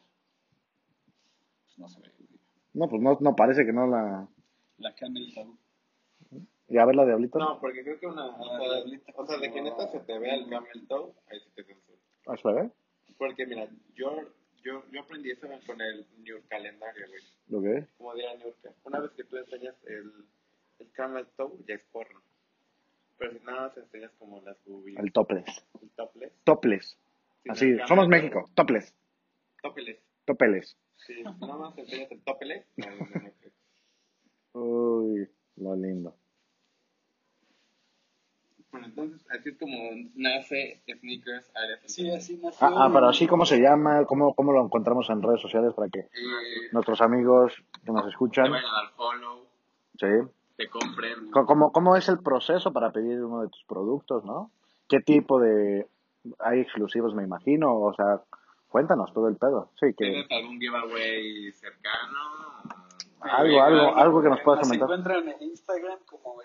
Pues 1.65 1.77
no 1.80 1.88
se 1.88 1.99
ve, 2.01 2.10
güey. 2.17 2.39
No, 2.73 2.89
pues 2.89 3.01
no, 3.01 3.17
no 3.21 3.36
parece 3.36 3.65
que 3.65 3.73
no 3.73 3.88
la... 3.88 4.27
La 4.80 4.93
Camel 4.95 5.32
Toe. 5.34 5.45
Y 5.45 5.66
a 6.75 6.86
ver 6.86 6.95
la 6.95 7.06
diablita. 7.06 7.39
No, 7.39 7.60
porque 7.62 7.82
creo 7.84 7.97
que 7.99 8.08
una. 8.08 8.25
O 8.27 8.45
Ah, 8.53 8.58
sea, 8.60 8.75
diablita. 8.75 9.13
o 9.15 9.25
sea, 9.25 9.38
de 9.38 9.51
que 9.53 9.62
neta 9.62 9.88
se 9.88 9.99
te 10.01 10.19
vea 10.19 10.36
el 10.36 10.49
camel 10.49 10.88
toe, 10.88 11.13
ahí 11.30 11.39
sí 11.39 11.49
te 11.56 11.63
censuro. 11.63 11.97
¿Ah, 12.25 12.36
se 12.36 12.51
ve? 12.51 12.69
Porque 13.17 13.45
mira, 13.45 13.69
yo, 13.95 14.21
yo, 14.63 14.84
yo 14.91 15.01
aprendí 15.01 15.32
eso 15.32 15.47
con 15.65 15.80
el 15.82 16.06
New 16.19 16.41
Calendario, 16.49 17.06
güey. 17.08 17.21
¿Lo 17.47 17.62
que? 17.62 17.88
Como 17.97 18.13
diría 18.15 18.36
Nurka. 18.36 18.71
Una 18.84 18.99
vez 18.99 19.12
que 19.12 19.23
tú 19.23 19.38
enseñas 19.38 19.75
el, 19.86 20.12
el 20.80 20.91
camel 20.91 21.25
toe, 21.38 21.53
ya 21.67 21.75
es 21.75 21.82
porno. 21.91 22.21
Pero 23.17 23.32
si 23.32 23.45
nada 23.45 23.62
más 23.69 23.77
enseñas 23.77 24.12
como 24.19 24.41
las 24.41 24.58
boobies, 24.65 24.99
El 24.99 25.12
topless. 25.13 25.65
el 25.82 25.89
topless. 25.91 26.32
Topless. 26.43 26.97
sin 27.43 27.51
Así, 27.51 27.65
el 27.65 27.77
camel 27.77 27.88
somos 27.88 28.06
toe, 28.06 28.10
México. 28.10 28.49
Topless. 28.53 28.93
Topless. 29.63 29.97
Topeles. 30.25 30.77
Sí, 30.97 31.13
si 31.15 31.23
nada 31.23 31.56
más 31.58 31.77
enseñas 31.77 32.12
el 32.12 32.21
no, 32.75 32.86
no, 32.89 33.06
no. 33.23 34.62
Uy, 34.62 35.30
lo 35.56 35.75
lindo. 35.75 36.15
Bueno, 38.80 38.86
entonces, 38.88 39.28
así 39.32 39.50
es 39.50 39.58
como 39.58 39.78
nace 40.16 40.82
Sneakers 40.86 41.52
Área 41.56 41.78
Sí, 41.86 42.10
así 42.12 42.38
nació. 42.38 42.68
Ah, 42.68 42.86
ah, 42.86 42.90
pero 42.94 43.08
así, 43.10 43.28
¿cómo 43.28 43.46
se 43.46 43.60
llama? 43.60 44.06
¿Cómo, 44.06 44.34
¿Cómo 44.34 44.52
lo 44.54 44.63
encontramos 44.63 45.10
en 45.10 45.22
redes 45.22 45.42
sociales 45.42 45.74
para 45.76 45.90
que 45.90 46.00
Eh, 46.00 46.10
nuestros 46.72 47.02
amigos 47.02 47.54
que 47.86 47.92
nos 47.92 48.04
te 48.04 48.10
escuchan... 48.10 48.52
vayan 48.52 48.66
a 48.70 48.74
dar 48.84 48.92
follow, 48.96 49.46
Sí. 50.00 50.08
te 50.58 50.70
compren. 50.70 51.32
Co- 51.32 51.46
¿Cómo, 51.46 51.72
¿Cómo 51.72 51.96
es 51.96 52.08
el 52.10 52.20
proceso 52.20 52.72
para 52.74 52.92
pedir 52.92 53.24
uno 53.24 53.42
de 53.42 53.50
tus 53.50 53.63
productos, 53.66 54.24
no? 54.26 54.52
¿Qué 54.88 55.00
tipo 55.00 55.40
de... 55.40 55.88
Hay 56.40 56.60
exclusivos, 56.62 57.13
me 57.16 57.24
imagino? 57.24 57.76
O 57.80 57.94
sea, 57.94 58.22
cuéntanos 58.70 59.13
todo 59.13 59.28
el 59.28 59.38
pedo. 59.38 59.72
Sí, 59.80 59.88
que... 59.98 60.06
¿Tienes 60.06 60.28
algún 60.32 60.60
giveaway 60.60 61.52
cercano? 61.54 62.20
Algo, 63.20 63.62
algo, 63.63 63.96
algo 63.98 64.22
que 64.22 64.30
nos 64.30 64.40
puedas 64.42 64.62
comentar. 64.62 64.86
encuentran 64.88 65.28
en 65.28 65.42
Instagram 65.50 65.98
como 66.06 66.36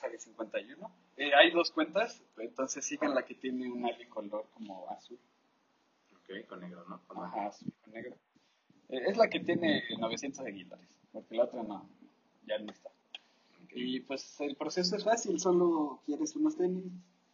SneakersAri51. 0.00 0.90
Eh, 1.16 1.34
hay 1.34 1.50
dos 1.50 1.70
cuentas, 1.70 2.22
entonces 2.38 2.84
sigan 2.84 3.14
la 3.14 3.24
que 3.24 3.34
tiene 3.34 3.70
un 3.70 3.84
ali 3.84 4.06
color 4.06 4.46
como 4.52 4.88
azul. 4.90 5.18
Ok, 6.12 6.46
con 6.48 6.60
negro, 6.60 6.84
¿no? 6.88 7.00
Con 7.06 7.24
Ajá, 7.24 7.46
azul 7.46 7.72
con 7.82 7.92
negro. 7.92 8.16
Eh, 8.88 9.02
es 9.06 9.16
la 9.16 9.28
que 9.28 9.40
tiene 9.40 9.82
900 9.98 10.44
seguidores, 10.44 10.88
porque 11.12 11.34
la 11.34 11.44
otra 11.44 11.62
no, 11.62 11.88
ya 12.46 12.58
no 12.58 12.72
está. 12.72 12.88
Ok. 13.64 13.72
Y 13.74 14.00
pues 14.00 14.40
el 14.40 14.56
proceso 14.56 14.96
es 14.96 15.04
fácil, 15.04 15.38
solo 15.38 16.00
quieres 16.06 16.34
unos 16.36 16.56
tenis, 16.56 16.84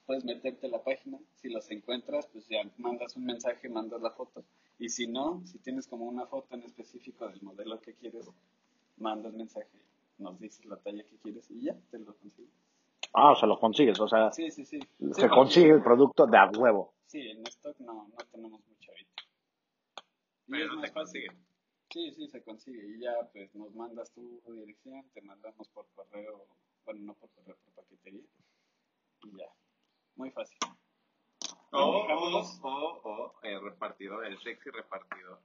puedes 0.04 0.24
meterte 0.24 0.66
a 0.66 0.70
la 0.70 0.82
página, 0.82 1.18
si 1.34 1.48
los 1.48 1.70
encuentras, 1.70 2.26
pues 2.26 2.46
ya 2.48 2.58
mandas 2.78 3.16
un 3.16 3.24
mensaje, 3.24 3.68
mandas 3.68 4.00
la 4.00 4.10
foto. 4.10 4.44
Y 4.78 4.88
si 4.88 5.06
no, 5.06 5.42
si 5.46 5.58
tienes 5.58 5.86
como 5.86 6.04
una 6.04 6.26
foto 6.26 6.54
en 6.54 6.62
específico 6.62 7.28
del 7.28 7.42
modelo 7.42 7.80
que 7.80 7.94
quieres, 7.94 8.28
mandas 8.98 9.34
mensaje, 9.34 9.85
nos 10.18 10.38
dices 10.40 10.64
la 10.66 10.76
talla 10.76 11.04
que 11.04 11.16
quieres 11.18 11.50
y 11.50 11.62
ya, 11.62 11.76
te 11.90 11.98
lo 11.98 12.14
consigues. 12.16 12.50
Ah, 13.12 13.32
o 13.32 13.36
sea, 13.36 13.48
lo 13.48 13.58
consigues, 13.58 13.98
o 14.00 14.08
sea, 14.08 14.30
Sí, 14.32 14.50
sí, 14.50 14.64
sí. 14.64 14.78
se 14.80 15.22
Sí, 15.22 15.28
consigue 15.28 15.70
el 15.70 15.82
producto 15.82 16.26
de 16.26 16.36
a 16.38 16.50
huevo. 16.50 16.94
Sí, 17.06 17.20
en 17.20 17.46
stock 17.46 17.78
no, 17.80 18.08
no 18.08 18.16
tenemos 18.30 18.60
mucho 18.66 18.90
ahorita. 18.90 19.22
Y 20.46 20.50
Pero 20.50 20.80
te 20.80 20.92
consigue. 20.92 21.28
Sí, 21.90 22.12
sí, 22.12 22.28
se 22.28 22.42
consigue. 22.42 22.84
Y 22.96 23.00
ya, 23.00 23.12
pues, 23.32 23.54
nos 23.54 23.74
mandas 23.74 24.10
tu 24.12 24.42
dirección, 24.48 25.08
te 25.14 25.22
mandamos 25.22 25.68
por 25.68 25.86
correo, 25.94 26.46
bueno, 26.84 27.00
no 27.04 27.14
por 27.14 27.30
correo, 27.30 27.56
por 27.64 27.84
paquetería. 27.84 28.24
Y 29.22 29.30
ya. 29.38 29.46
Muy 30.16 30.30
fácil. 30.30 30.58
O, 31.70 31.78
o, 31.78 32.40
o, 32.62 33.00
o 33.04 33.34
el 33.42 33.62
repartidor, 33.62 34.26
el 34.26 34.38
sexy 34.38 34.70
repartidor. 34.70 35.40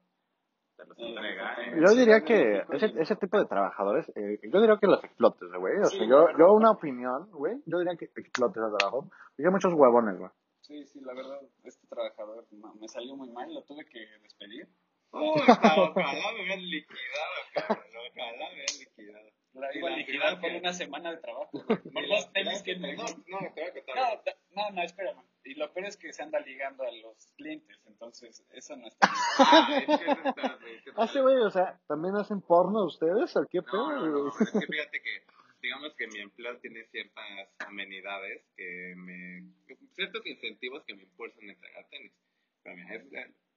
Te 0.78 0.86
los 0.86 0.98
Eh, 0.98 1.08
entrega. 1.10 1.56
Yo 1.80 1.96
diría 1.96 2.22
que 2.22 2.64
ese, 2.72 2.94
ese 3.00 3.16
tipo 3.18 3.38
de 3.38 3.46
trabajadores, 3.46 4.10
eh, 4.16 4.40
yo 4.44 4.60
diría 4.62 4.78
que 4.80 4.88
los 4.88 5.04
explotes, 5.04 5.50
güey. 5.60 5.80
O 5.80 5.86
Sí, 5.86 5.98
sea, 5.98 6.08
yo, 6.08 6.28
yo 6.38 6.54
una 6.54 6.72
opinión, 6.72 7.30
güey, 7.32 7.62
yo 7.66 7.80
diría 7.80 7.96
que 7.98 8.06
explotes 8.06 8.64
el 8.64 8.78
trabajo. 8.78 9.10
Porque 9.36 9.46
hay 9.48 9.52
muchos 9.52 9.74
huevones, 9.74 10.18
güey. 10.18 10.32
Sí, 10.62 10.86
sí, 10.86 11.02
la 11.02 11.14
verdad, 11.14 11.40
este 11.64 11.86
trabajador 11.88 12.46
no, 12.52 12.74
me 12.76 12.88
salió 12.88 13.16
muy 13.16 13.30
mal, 13.30 13.54
lo 13.54 13.62
tuve 13.64 13.86
que 13.86 14.00
despedir. 14.22 14.68
Uy, 15.12 15.20
ojalá 15.48 16.32
me 16.34 16.42
hubieran 16.42 16.62
liquidado, 16.62 17.36
cabrón. 17.54 17.78
Ojalá 18.12 18.50
me 18.50 18.54
hubieran 18.54 18.80
liquidado. 18.80 19.30
La 19.54 19.76
iba 19.76 19.90
a 19.90 19.98
liquidar 19.98 20.40
que- 20.40 20.58
una 20.58 20.74
semana 20.74 21.12
de 21.12 21.18
trabajo. 21.18 21.50
Por 21.94 22.08
los 22.08 22.32
tenis 22.34 22.62
que 22.64 22.76
me 22.78 22.96
no, 22.96 23.04
no, 23.04 23.40
te 23.54 23.62
voy 23.62 23.70
a 23.70 23.74
contar. 23.74 24.24
No, 24.56 24.70
no, 24.72 24.82
espérame. 24.84 25.24
Y 25.44 25.56
lo 25.56 25.74
peor 25.74 25.88
es 25.88 25.98
que 25.98 26.14
se 26.14 26.22
anda 26.24 26.40
ligando 26.40 26.84
a 26.84 26.92
los 26.92 27.32
clientes, 27.36 27.78
entonces 27.88 28.46
eso 28.52 28.76
no 28.78 28.88
está 28.88 29.10
bien. 29.68 29.86
Ah, 30.38 30.58
güey, 30.62 30.82
que 30.84 30.92
Ah, 30.96 31.08
sí, 31.08 31.20
güey, 31.20 31.38
o 31.38 31.50
sea, 31.50 31.80
¿también 31.88 32.16
hacen 32.16 32.42
porno 32.42 32.86
ustedes 32.86 33.36
o 33.36 33.46
qué 33.48 33.62
pedo? 33.62 33.92
No, 33.92 34.06
no, 34.06 34.28
es 34.30 34.52
que 34.52 34.68
fíjate 34.68 35.02
que, 35.02 35.24
digamos 35.62 35.94
que 35.96 36.08
mi 36.08 36.20
empleo 36.20 36.58
tiene 36.60 36.86
ciertas 36.86 37.50
amenidades 37.60 38.44
que 38.56 38.94
me, 38.96 39.44
ciertos 39.96 40.26
incentivos 40.28 40.84
que 40.86 40.94
me 40.96 41.04
impulsan 41.04 41.50
a 41.50 41.54
entregar 41.54 41.88
tenis. 41.90 42.14
Pero 42.64 42.76
mira, 42.78 42.96
es- 42.96 43.10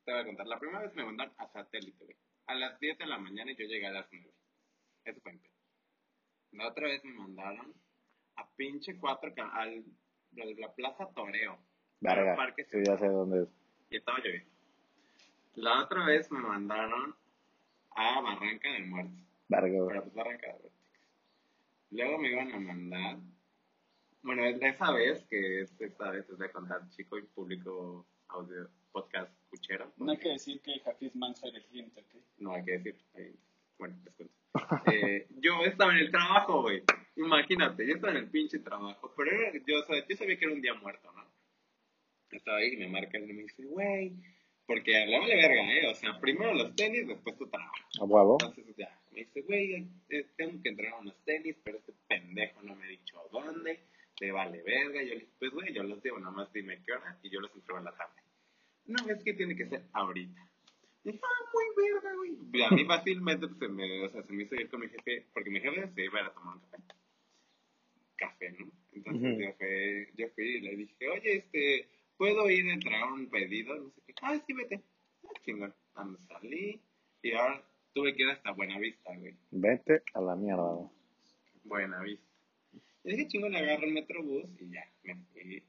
te 0.04 0.12
voy 0.12 0.20
a 0.20 0.24
contar, 0.24 0.46
la 0.46 0.58
primera 0.58 0.80
vez 0.80 0.94
me 0.94 1.04
mandaron 1.04 1.34
a 1.38 1.46
satélite, 1.48 2.04
güey. 2.04 2.16
A 2.46 2.54
las 2.54 2.78
10 2.80 2.98
de 2.98 3.06
la 3.06 3.18
mañana 3.18 3.52
y 3.52 3.56
yo 3.56 3.66
llegué 3.66 3.86
a 3.86 3.92
las 3.92 4.06
9. 4.10 4.30
Eso 5.04 5.20
fue 5.20 5.32
en. 5.32 5.42
La 6.54 6.68
otra 6.68 6.86
vez 6.88 7.04
me 7.04 7.12
mandaron 7.12 7.72
a 8.36 8.48
pinche 8.56 8.96
4 8.98 9.32
al, 9.52 9.84
a 10.40 10.44
la 10.58 10.72
plaza 10.74 11.08
Toreo. 11.14 11.58
Verga, 12.00 12.36
parque 12.36 12.64
sí, 12.64 12.78
ya 12.84 12.96
sé 12.98 13.06
dónde 13.06 13.42
es. 13.44 13.48
y 13.90 13.96
estaba 13.96 14.18
lloviendo. 14.18 14.50
La 15.56 15.82
otra 15.84 16.04
vez 16.06 16.30
me 16.30 16.40
mandaron 16.40 17.14
a 17.96 18.20
Barranca 18.20 18.72
del 18.72 18.86
Muerto. 18.86 19.12
Verga. 19.48 19.86
Pero 19.88 20.02
pues 20.02 20.14
Barranca 20.14 20.46
de 20.48 20.52
Muerto. 20.54 20.70
Luego 21.90 22.18
me 22.18 22.30
iban 22.32 22.52
a 22.52 22.58
mandar. 22.58 23.16
Bueno, 24.22 24.44
es 24.44 24.58
de 24.58 24.68
esa 24.68 24.90
vez 24.90 25.24
que 25.26 25.60
es 25.62 25.80
esta 25.80 26.10
vez 26.10 26.26
voy 26.36 26.46
a 26.46 26.52
contar, 26.52 26.88
chico 26.90 27.18
y 27.18 27.22
público 27.22 28.06
audio 28.28 28.68
podcast 28.90 29.30
escuchero. 29.44 29.92
No 29.98 30.10
hay 30.12 30.18
que 30.18 30.30
decir 30.30 30.60
que 30.60 30.80
Hafiz 30.84 31.14
Mansa 31.14 31.46
era 31.48 31.58
el 31.58 31.64
cliente, 31.66 32.00
¿ok? 32.00 32.14
No 32.38 32.52
hay 32.54 32.64
que 32.64 32.72
decir. 32.78 32.96
ahí- 33.14 33.36
Bueno, 33.78 33.96
les 34.04 34.14
cuento. 34.14 34.34
Eh, 34.92 35.26
yo 35.40 35.64
estaba 35.64 35.92
en 35.92 35.98
el 35.98 36.10
trabajo, 36.10 36.62
güey. 36.62 36.82
Imagínate, 37.16 37.86
yo 37.86 37.94
estaba 37.94 38.12
en 38.12 38.18
el 38.24 38.30
pinche 38.30 38.58
trabajo. 38.60 39.12
Pero 39.16 39.30
era- 39.30 39.52
yo, 39.66 39.80
o 39.80 39.82
sea, 39.84 40.06
yo 40.06 40.16
sabía 40.16 40.36
que 40.38 40.44
era 40.44 40.54
un 40.54 40.62
día 40.62 40.74
muerto, 40.74 41.12
¿no? 41.12 41.24
Estaba 42.30 42.58
ahí 42.58 42.74
y 42.74 42.76
me 42.76 42.88
marca 42.88 43.18
y 43.18 43.22
me 43.32 43.42
dice, 43.42 43.64
güey. 43.64 44.12
Porque 44.66 44.92
le 44.92 45.18
vale 45.18 45.34
verga, 45.36 45.72
¿eh? 45.74 45.86
O 45.88 45.94
sea, 45.94 46.18
primero 46.20 46.54
los 46.54 46.74
tenis, 46.74 47.06
después 47.06 47.36
tu 47.36 47.46
trabajo. 47.48 47.74
A 48.00 48.04
huevo. 48.04 48.38
Entonces 48.40 48.74
ya, 48.76 48.98
me 49.12 49.20
dice, 49.20 49.42
güey, 49.42 49.86
eh, 50.08 50.26
tengo 50.36 50.62
que 50.62 50.70
entregar 50.70 51.00
unos 51.00 51.16
tenis, 51.24 51.56
pero 51.62 51.78
este 51.78 51.92
pendejo 52.08 52.62
no 52.62 52.74
me 52.74 52.86
ha 52.86 52.88
dicho 52.88 53.20
a 53.20 53.28
dónde, 53.30 53.80
le 54.20 54.32
vale 54.32 54.62
verga. 54.62 55.02
Yo 55.02 55.10
le 55.14 55.20
dije, 55.20 55.32
pues 55.38 55.50
güey, 55.52 55.72
yo 55.74 55.82
los 55.82 56.02
llevo, 56.02 56.18
nomás 56.18 56.50
dime 56.52 56.80
qué 56.84 56.92
hora 56.92 57.18
y 57.22 57.28
yo 57.30 57.40
los 57.40 57.54
entrego 57.54 57.78
en 57.78 57.84
la 57.84 57.94
tarde. 57.94 58.22
No, 58.86 58.96
es 59.10 59.22
que 59.22 59.34
tiene 59.34 59.54
que 59.54 59.66
ser 59.66 59.82
ahorita. 59.92 60.40
Dije, 61.04 61.20
ah, 61.22 61.50
muy 61.52 61.64
verga, 61.76 62.14
güey. 62.16 62.38
Y 62.52 62.62
a 62.62 62.70
mí 62.70 62.84
fácilmente 62.86 63.46
se, 63.58 63.68
me, 63.68 64.04
o 64.06 64.08
sea, 64.08 64.22
se 64.22 64.32
me 64.32 64.44
hizo 64.44 64.54
ir 64.54 64.70
con 64.70 64.80
mi 64.80 64.88
jefe, 64.88 65.26
porque 65.34 65.50
mi 65.50 65.60
jefe 65.60 65.86
se 65.94 66.04
iba 66.04 66.24
a 66.24 66.32
tomar 66.32 66.56
un 66.56 66.62
café. 66.62 66.94
Café, 68.16 68.52
¿no? 68.52 68.70
Entonces 68.92 69.38
yo, 69.38 69.52
fui, 69.58 70.08
yo 70.16 70.28
fui 70.34 70.44
y 70.44 70.60
le 70.60 70.76
dije, 70.76 71.08
oye, 71.10 71.36
este, 71.36 71.88
¿puedo 72.16 72.48
ir 72.48 72.66
a 72.70 72.72
entregar 72.72 73.12
un 73.12 73.28
pedido? 73.28 73.76
No 73.76 73.90
sé 73.90 74.00
qué. 74.06 74.14
Ah, 74.22 74.40
sí, 74.46 74.52
vete. 74.54 74.80
Ah, 75.24 75.40
chingón. 75.42 75.74
Me 76.06 76.18
salí 76.26 76.80
y 77.22 77.32
ahora 77.32 77.62
tuve 77.92 78.14
que 78.14 78.22
ir 78.22 78.30
hasta 78.30 78.52
Buenavista, 78.52 79.14
güey. 79.16 79.34
Vete 79.50 80.02
a 80.14 80.20
la 80.22 80.36
mierda, 80.36 80.72
güey. 80.72 80.88
Buenavista. 81.64 82.24
Y 83.04 83.10
dije, 83.10 83.28
chingón, 83.28 83.54
agarro 83.54 83.84
el 83.84 83.92
metrobús 83.92 84.46
y 84.58 84.70
ya, 84.70 84.90
me 85.02 85.16
fui. 85.32 85.62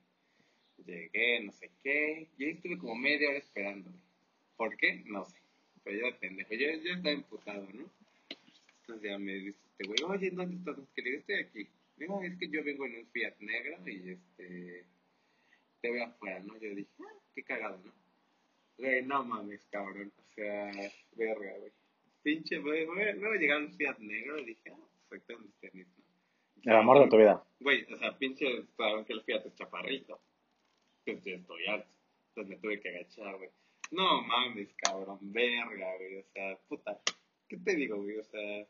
Llegué, 0.86 1.41
no 1.41 1.52
sé 1.52 1.71
qué. 1.84 2.30
Y 2.38 2.45
ahí 2.45 2.52
estuve 2.52 2.78
como 2.78 2.95
media 2.95 3.30
hora 3.30 3.39
esperando. 3.39 3.91
¿Por 4.57 4.75
qué? 4.77 5.03
No 5.05 5.25
sé. 5.25 5.37
Pero 5.83 5.99
yo 5.99 6.05
de 6.05 6.13
pendejo. 6.13 6.53
Yo, 6.53 6.67
yo 6.83 6.93
estaba 6.93 7.11
emputado, 7.11 7.67
¿no? 7.73 7.89
Entonces 8.81 9.09
ya 9.09 9.17
me 9.17 9.33
dice 9.33 9.59
este 9.77 9.87
güey, 9.87 9.99
oye, 10.03 10.31
¿dónde 10.31 10.55
estás? 10.55 10.75
Que 10.95 11.01
le 11.01 11.09
digo, 11.09 11.19
estoy 11.19 11.35
aquí. 11.35 11.69
Digo, 11.97 12.21
es 12.23 12.37
que 12.37 12.49
yo 12.49 12.63
vengo 12.63 12.85
en 12.85 12.95
un 12.97 13.07
Fiat 13.07 13.35
negro 13.39 13.77
y 13.87 14.11
este. 14.11 14.85
Te 15.81 15.91
veo 15.91 16.05
afuera, 16.05 16.39
¿no? 16.39 16.57
Yo 16.57 16.73
dije, 16.73 16.89
ah, 16.99 17.19
qué 17.35 17.43
cagado, 17.43 17.79
¿no? 17.83 17.93
Güey, 18.77 19.03
no 19.03 19.23
mames, 19.23 19.65
cabrón. 19.69 20.11
O 20.17 20.33
sea, 20.33 20.71
verga, 21.15 21.57
güey. 21.59 21.71
Pinche, 22.23 22.57
güey, 22.59 22.85
güey. 22.85 23.19
Luego 23.19 23.35
llegaron 23.35 23.65
un 23.65 23.73
Fiat 23.73 23.99
negro 23.99 24.39
y 24.39 24.45
dije, 24.45 24.71
ah, 24.71 24.87
perfecto, 25.09 25.39
mis 25.39 25.53
tenis, 25.55 25.87
¿no? 25.97 26.71
El 26.71 26.77
amor 26.77 27.03
de 27.03 27.09
tu 27.09 27.17
vida. 27.17 27.43
Güey, 27.59 27.85
o 27.93 27.97
sea, 27.97 28.17
pinche, 28.17 28.63
saben 28.75 29.05
que 29.05 29.13
el 29.13 29.23
Fiat 29.23 29.45
es 29.45 29.55
chaparrito. 29.55 30.19
Pues 31.03 31.23
yo 31.23 31.35
estoy 31.35 31.67
alto. 31.67 31.89
Entonces 32.29 32.49
me 32.49 32.61
tuve 32.61 32.79
que 32.79 32.89
agachar, 32.89 33.37
güey. 33.37 33.49
No 33.91 34.21
mames, 34.24 34.74
cabrón, 34.78 35.19
verga, 35.21 35.95
güey. 35.98 36.17
O 36.17 36.24
sea, 36.34 36.58
puta. 36.67 37.00
¿Qué 37.48 37.58
te 37.58 37.76
digo, 37.76 37.98
güey? 38.02 38.17
O 38.17 38.24
sea, 38.24 38.67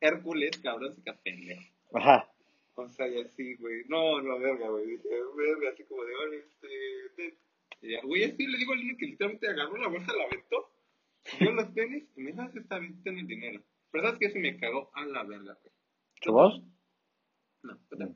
Hércules, 0.00 0.58
cabrón, 0.58 0.96
se 0.96 1.12
pendejo. 1.12 1.62
Ajá. 1.94 2.30
O 2.74 2.88
sea, 2.88 3.08
y 3.08 3.20
así, 3.20 3.54
güey. 3.56 3.84
No, 3.88 4.20
no, 4.20 4.38
verga, 4.38 4.68
güey. 4.68 4.86
Dije, 4.86 5.08
verga, 5.36 5.70
así 5.70 5.84
como 5.84 6.04
de, 6.04 6.14
oye, 6.14 6.38
este. 6.38 6.68
ten". 7.16 7.38
Y 7.82 7.92
ya, 7.92 8.00
güey, 8.02 8.24
así 8.24 8.46
le 8.46 8.58
digo 8.58 8.72
al 8.72 8.80
niño 8.80 8.96
que 8.98 9.06
literalmente 9.06 9.48
agarró 9.48 9.76
la 9.76 9.88
bolsa, 9.88 10.12
la 10.12 10.24
aventó. 10.24 10.70
Yo 11.38 11.50
los 11.52 11.74
tenis 11.74 12.04
y 12.16 12.20
me 12.20 12.32
dijo, 12.32 12.42
"Ah, 12.42 12.50
está 12.54 12.78
bien, 12.78 13.02
ten 13.02 13.18
el 13.18 13.26
dinero. 13.26 13.62
Pero 13.90 14.04
sabes 14.04 14.18
que 14.20 14.30
se 14.30 14.38
me 14.38 14.58
cagó 14.58 14.90
a 14.94 15.04
la 15.06 15.22
verga, 15.24 15.54
güey. 15.60 15.74
¿Tu 16.22 16.32
voz? 16.32 16.62
No, 17.62 17.78
total. 17.88 18.14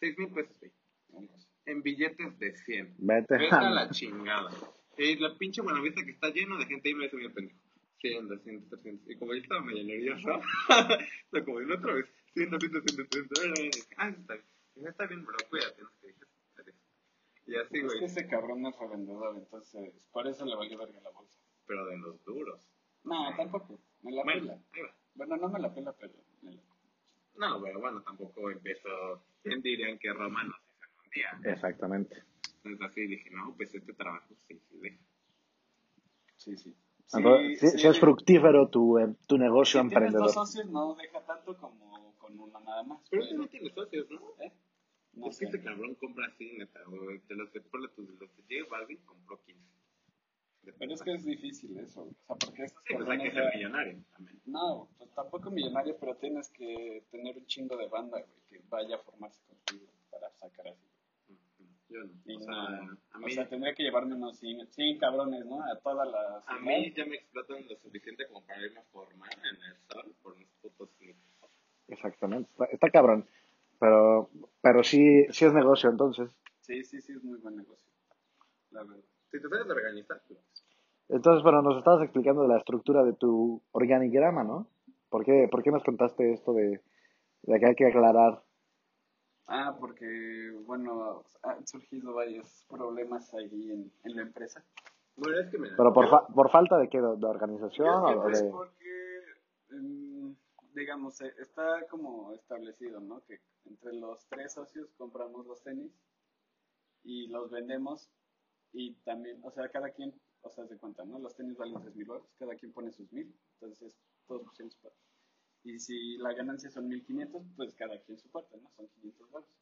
Seis 0.00 0.18
mil 0.18 0.32
pesos, 0.32 0.58
güey. 0.58 0.72
En 1.66 1.82
billetes 1.82 2.38
de 2.38 2.56
100. 2.56 2.94
Vete 2.98 3.36
Vete 3.38 3.54
a 3.54 3.70
la 3.70 3.90
chingada. 3.90 4.50
Y 4.98 5.16
la 5.16 5.36
pinche 5.38 5.62
Buenavista 5.62 6.04
que 6.04 6.10
está 6.10 6.28
lleno 6.30 6.58
de 6.58 6.66
gente 6.66 6.88
ahí 6.88 6.94
me 6.94 7.06
hace 7.06 7.16
medio 7.16 7.32
pendejo. 7.32 7.58
100, 8.00 8.28
200, 8.28 8.68
300. 8.68 9.10
Y 9.10 9.16
como 9.16 9.32
yo 9.34 9.40
estaba 9.40 9.60
medio 9.62 9.84
nervioso, 9.84 10.28
o 10.68 11.30
sea, 11.30 11.44
como 11.44 11.60
en 11.60 11.70
otra 11.72 11.94
vez, 11.94 12.06
100, 12.34 12.50
200, 12.50 12.82
300, 12.84 13.28
300. 13.28 13.88
Ah, 13.96 14.08
está 14.08 14.34
bien. 14.34 14.46
Y 14.74 14.86
Está 14.88 15.06
bien, 15.06 15.24
bro, 15.24 15.36
cuídate. 15.50 15.82
No 15.82 15.90
sé. 16.00 16.14
Y 17.46 17.56
así, 17.56 17.64
Es 17.64 17.68
que 17.70 17.82
güey. 17.82 18.04
ese 18.04 18.26
cabrón 18.28 18.62
no 18.62 18.70
es 18.70 18.78
revendedor, 18.78 19.36
entonces 19.36 19.92
por 20.12 20.26
eso 20.26 20.44
le 20.46 20.54
valió 20.56 20.78
verga 20.78 21.00
la 21.00 21.10
bolsa. 21.10 21.38
Pero 21.66 21.86
de 21.86 21.98
los 21.98 22.24
duros. 22.24 22.68
No, 23.04 23.34
tampoco. 23.36 23.80
Me 24.02 24.12
la 24.12 24.22
Bueno, 24.24 24.40
pela. 24.42 24.52
ahí 24.72 24.82
va. 24.82 24.94
Bueno, 25.14 25.36
no 25.36 25.48
me 25.48 25.58
la 25.58 25.74
pela, 25.74 25.92
pero 25.92 26.14
me 26.42 26.52
la 26.54 26.62
No, 27.36 27.60
güey, 27.60 27.74
bueno, 27.74 28.00
tampoco 28.02 28.50
empezó. 28.50 29.24
¿Quién 29.42 29.60
dirían 29.60 29.98
que 29.98 30.12
Roma 30.12 30.44
día? 31.14 31.52
Exactamente. 31.52 32.22
Entonces 32.64 32.80
así 32.90 33.06
dije, 33.06 33.30
no, 33.30 33.54
pues 33.56 33.74
este 33.74 33.92
trabajo 33.94 34.34
sí, 34.46 34.58
sí, 34.68 34.78
deja. 34.80 34.98
Sí, 36.36 36.56
sí. 36.56 36.74
Entonces, 37.14 37.60
sí, 37.72 37.78
sí 37.78 37.86
es 37.88 38.00
fructífero 38.00 38.68
tu, 38.68 38.98
eh, 38.98 39.14
tu 39.26 39.36
negocio 39.36 39.80
Si 39.82 39.88
tienes 39.88 39.92
emprendedor. 40.08 40.26
dos 40.26 40.34
socios, 40.34 40.66
no 40.70 40.94
deja 40.94 41.20
tanto 41.26 41.56
como 41.58 42.14
con 42.18 42.38
uno 42.40 42.58
nada 42.60 42.82
más. 42.84 43.00
Pero 43.10 43.22
este 43.22 43.34
no 43.34 43.46
tiene 43.48 43.70
socios, 43.70 44.10
¿no? 44.10 44.20
¿Eh? 44.40 44.52
No 45.14 45.28
es 45.28 45.38
que 45.38 45.46
sé. 45.46 45.56
este 45.56 45.62
cabrón 45.62 45.94
compra 45.96 46.26
así, 46.28 46.52
neta, 46.56 46.80
güey. 46.86 47.18
De 47.28 47.34
los 47.34 47.52
de, 47.52 47.60
los 47.72 47.96
de 47.96 48.26
J 48.28 48.70
Balvin 48.70 48.98
compró 49.04 49.38
15. 49.44 49.60
Pero 50.78 50.94
es 50.94 51.02
que 51.02 51.12
es 51.14 51.24
difícil 51.24 51.76
eso. 51.78 52.02
O 52.02 52.14
sea, 52.26 52.36
porque 52.36 52.62
estos 52.62 52.82
Sí, 52.86 52.94
pues 52.94 53.08
hay 53.08 53.18
que 53.18 53.30
ser 53.32 53.44
ya- 53.44 53.56
millonario 53.56 53.98
también. 54.12 54.40
No, 54.46 54.88
pues 54.96 55.10
tampoco 55.12 55.50
millonario, 55.50 55.96
pero 55.98 56.16
tienes 56.16 56.48
que 56.50 57.04
tener 57.10 57.36
un 57.36 57.44
chingo 57.46 57.76
de 57.76 57.88
banda, 57.88 58.20
güey, 58.20 58.40
que 58.48 58.66
vaya 58.70 58.96
a 58.96 58.98
formarse 59.00 59.42
contigo 59.44 59.90
para 60.10 60.30
sacar 60.30 60.68
así. 60.68 60.86
Yo 61.92 61.98
no. 62.04 62.12
Y 62.24 62.36
O 62.36 62.38
no, 62.38 62.44
sea, 62.44 62.78
a 63.12 63.18
o 63.18 63.20
mí, 63.20 63.32
sea, 63.32 63.48
tendría 63.48 63.74
que 63.74 63.82
llevarme 63.82 64.14
unos 64.14 64.38
100, 64.38 64.66
100 64.66 64.98
cabrones, 64.98 65.44
¿no? 65.44 65.62
A 65.62 65.78
todas 65.80 66.08
las... 66.10 66.48
a 66.48 66.58
mí 66.58 66.92
ya 66.96 67.04
me 67.04 67.16
explotan 67.16 67.66
lo 67.68 67.76
suficiente 67.76 68.26
como 68.28 68.44
para 68.46 68.62
irme 68.64 68.80
a 68.80 68.84
formar 68.84 69.30
en 69.34 69.56
el 69.70 69.76
sol 69.88 70.14
por 70.22 70.32
unos 70.34 70.48
putos. 70.62 70.88
Exactamente. 71.88 72.50
Está, 72.52 72.64
está 72.66 72.90
cabrón. 72.90 73.26
Pero, 73.78 74.30
pero 74.62 74.82
sí, 74.82 75.26
sí 75.30 75.44
es 75.44 75.52
negocio, 75.52 75.90
entonces. 75.90 76.30
Sí, 76.60 76.84
sí, 76.84 77.00
sí, 77.00 77.12
es 77.12 77.22
muy 77.24 77.38
buen 77.38 77.56
negocio, 77.56 77.90
la 78.70 78.84
verdad. 78.84 79.02
Si 79.30 79.40
te 79.40 79.48
sabes 79.48 79.66
organizar, 79.68 80.22
pues. 80.28 80.38
Entonces, 81.08 81.42
bueno, 81.42 81.60
nos 81.62 81.76
estabas 81.78 82.02
explicando 82.04 82.42
de 82.42 82.48
la 82.48 82.58
estructura 82.58 83.02
de 83.02 83.12
tu 83.12 83.60
organigrama, 83.72 84.44
¿no? 84.44 84.68
¿Por 85.10 85.24
qué, 85.24 85.48
por 85.50 85.62
qué 85.62 85.70
nos 85.72 85.82
contaste 85.82 86.32
esto 86.32 86.54
de, 86.54 86.80
de 87.42 87.60
que 87.60 87.66
hay 87.66 87.74
que 87.74 87.86
aclarar? 87.88 88.42
Ah, 89.46 89.76
porque, 89.78 90.50
bueno, 90.66 91.24
han 91.42 91.66
surgido 91.66 92.14
varios 92.14 92.64
problemas 92.68 93.32
ahí 93.34 93.70
en, 93.70 93.92
en 94.04 94.16
la 94.16 94.22
empresa. 94.22 94.64
Bueno, 95.16 95.38
es 95.40 95.50
que 95.50 95.58
me. 95.58 95.68
¿Pero 95.70 95.92
por, 95.92 96.08
fa- 96.08 96.26
por 96.28 96.50
falta 96.50 96.78
de 96.78 96.88
qué? 96.88 97.00
¿De, 97.00 97.16
de 97.16 97.26
organización? 97.26 97.86
Yo 97.86 98.02
o 98.02 98.06
siempre 98.06 98.30
Pues 98.30 98.42
de- 98.42 98.50
porque, 98.50 99.18
em, 99.70 100.36
digamos, 100.74 101.20
eh, 101.20 101.34
está 101.38 101.86
como 101.88 102.32
establecido, 102.32 103.00
¿no? 103.00 103.20
Que 103.24 103.40
entre 103.66 103.92
los 103.94 104.26
tres 104.28 104.52
socios 104.54 104.92
compramos 104.96 105.46
los 105.46 105.62
tenis 105.62 105.92
y 107.02 107.26
los 107.28 107.50
vendemos 107.50 108.08
y 108.72 108.94
también, 109.04 109.40
o 109.44 109.50
sea, 109.50 109.68
cada 109.68 109.90
quien, 109.90 110.14
o 110.42 110.50
sea, 110.50 110.66
se 110.66 110.78
cuenta, 110.78 111.04
¿no? 111.04 111.18
Los 111.18 111.34
tenis 111.34 111.56
valen 111.58 111.80
tres 111.82 111.94
mil 111.94 112.06
dólares, 112.06 112.30
cada 112.38 112.54
quien 112.54 112.72
pone 112.72 112.90
sus 112.92 113.12
mil, 113.12 113.34
entonces 113.60 113.98
todos 114.26 114.42
pusieron 114.44 114.70
su 114.70 114.80
parte. 114.80 114.96
Y 115.64 115.78
si 115.78 116.16
la 116.18 116.32
ganancia 116.34 116.70
son 116.70 116.88
1500, 116.88 117.42
pues 117.56 117.74
cada 117.74 118.00
quien 118.02 118.18
su 118.18 118.28
parte, 118.30 118.56
¿no? 118.60 118.70
Son 118.76 118.88
500 118.88 119.30
dólares. 119.30 119.54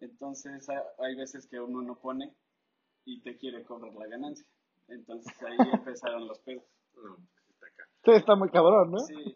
Entonces 0.00 0.68
ha- 0.68 1.04
hay 1.04 1.14
veces 1.16 1.46
que 1.48 1.60
uno 1.60 1.82
no 1.82 1.98
pone 2.00 2.34
y 3.04 3.20
te 3.22 3.36
quiere 3.38 3.64
cobrar 3.64 3.94
la 3.94 4.06
ganancia. 4.06 4.46
Entonces 4.88 5.32
ahí 5.42 5.56
empezaron 5.96 6.26
los 6.26 6.38
pedos. 6.40 6.64
No, 6.94 7.16
pues 7.16 7.48
está 7.50 7.66
acá. 7.66 7.84
Sí, 8.04 8.10
está 8.12 8.36
muy 8.36 8.50
cabrón, 8.50 8.90
¿no? 8.92 8.98
Sí. 9.00 9.34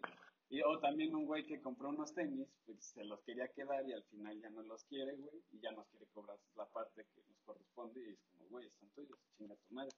Y, 0.49 0.61
o 0.61 0.79
también 0.79 1.15
un 1.15 1.25
güey 1.25 1.45
que 1.45 1.59
compró 1.61 1.89
unos 1.89 2.13
tenis, 2.13 2.47
pues 2.65 2.83
se 2.85 3.03
los 3.05 3.21
quería 3.23 3.47
quedar 3.55 3.87
y 3.87 3.93
al 3.93 4.03
final 4.03 4.39
ya 4.39 4.49
no 4.51 4.61
los 4.63 4.83
quiere, 4.85 5.15
güey, 5.15 5.41
y 5.51 5.59
ya 5.59 5.71
nos 5.71 5.87
quiere 5.87 6.05
cobrar 6.13 6.37
la 6.55 6.65
parte 6.67 7.05
que 7.15 7.21
nos 7.27 7.39
corresponde 7.43 8.01
y 8.01 8.11
es 8.11 8.19
como, 8.29 8.45
güey, 8.49 8.69
son 8.79 8.89
tuyos, 8.91 9.17
chinga 9.37 9.55
tu 9.55 9.73
madre. 9.73 9.91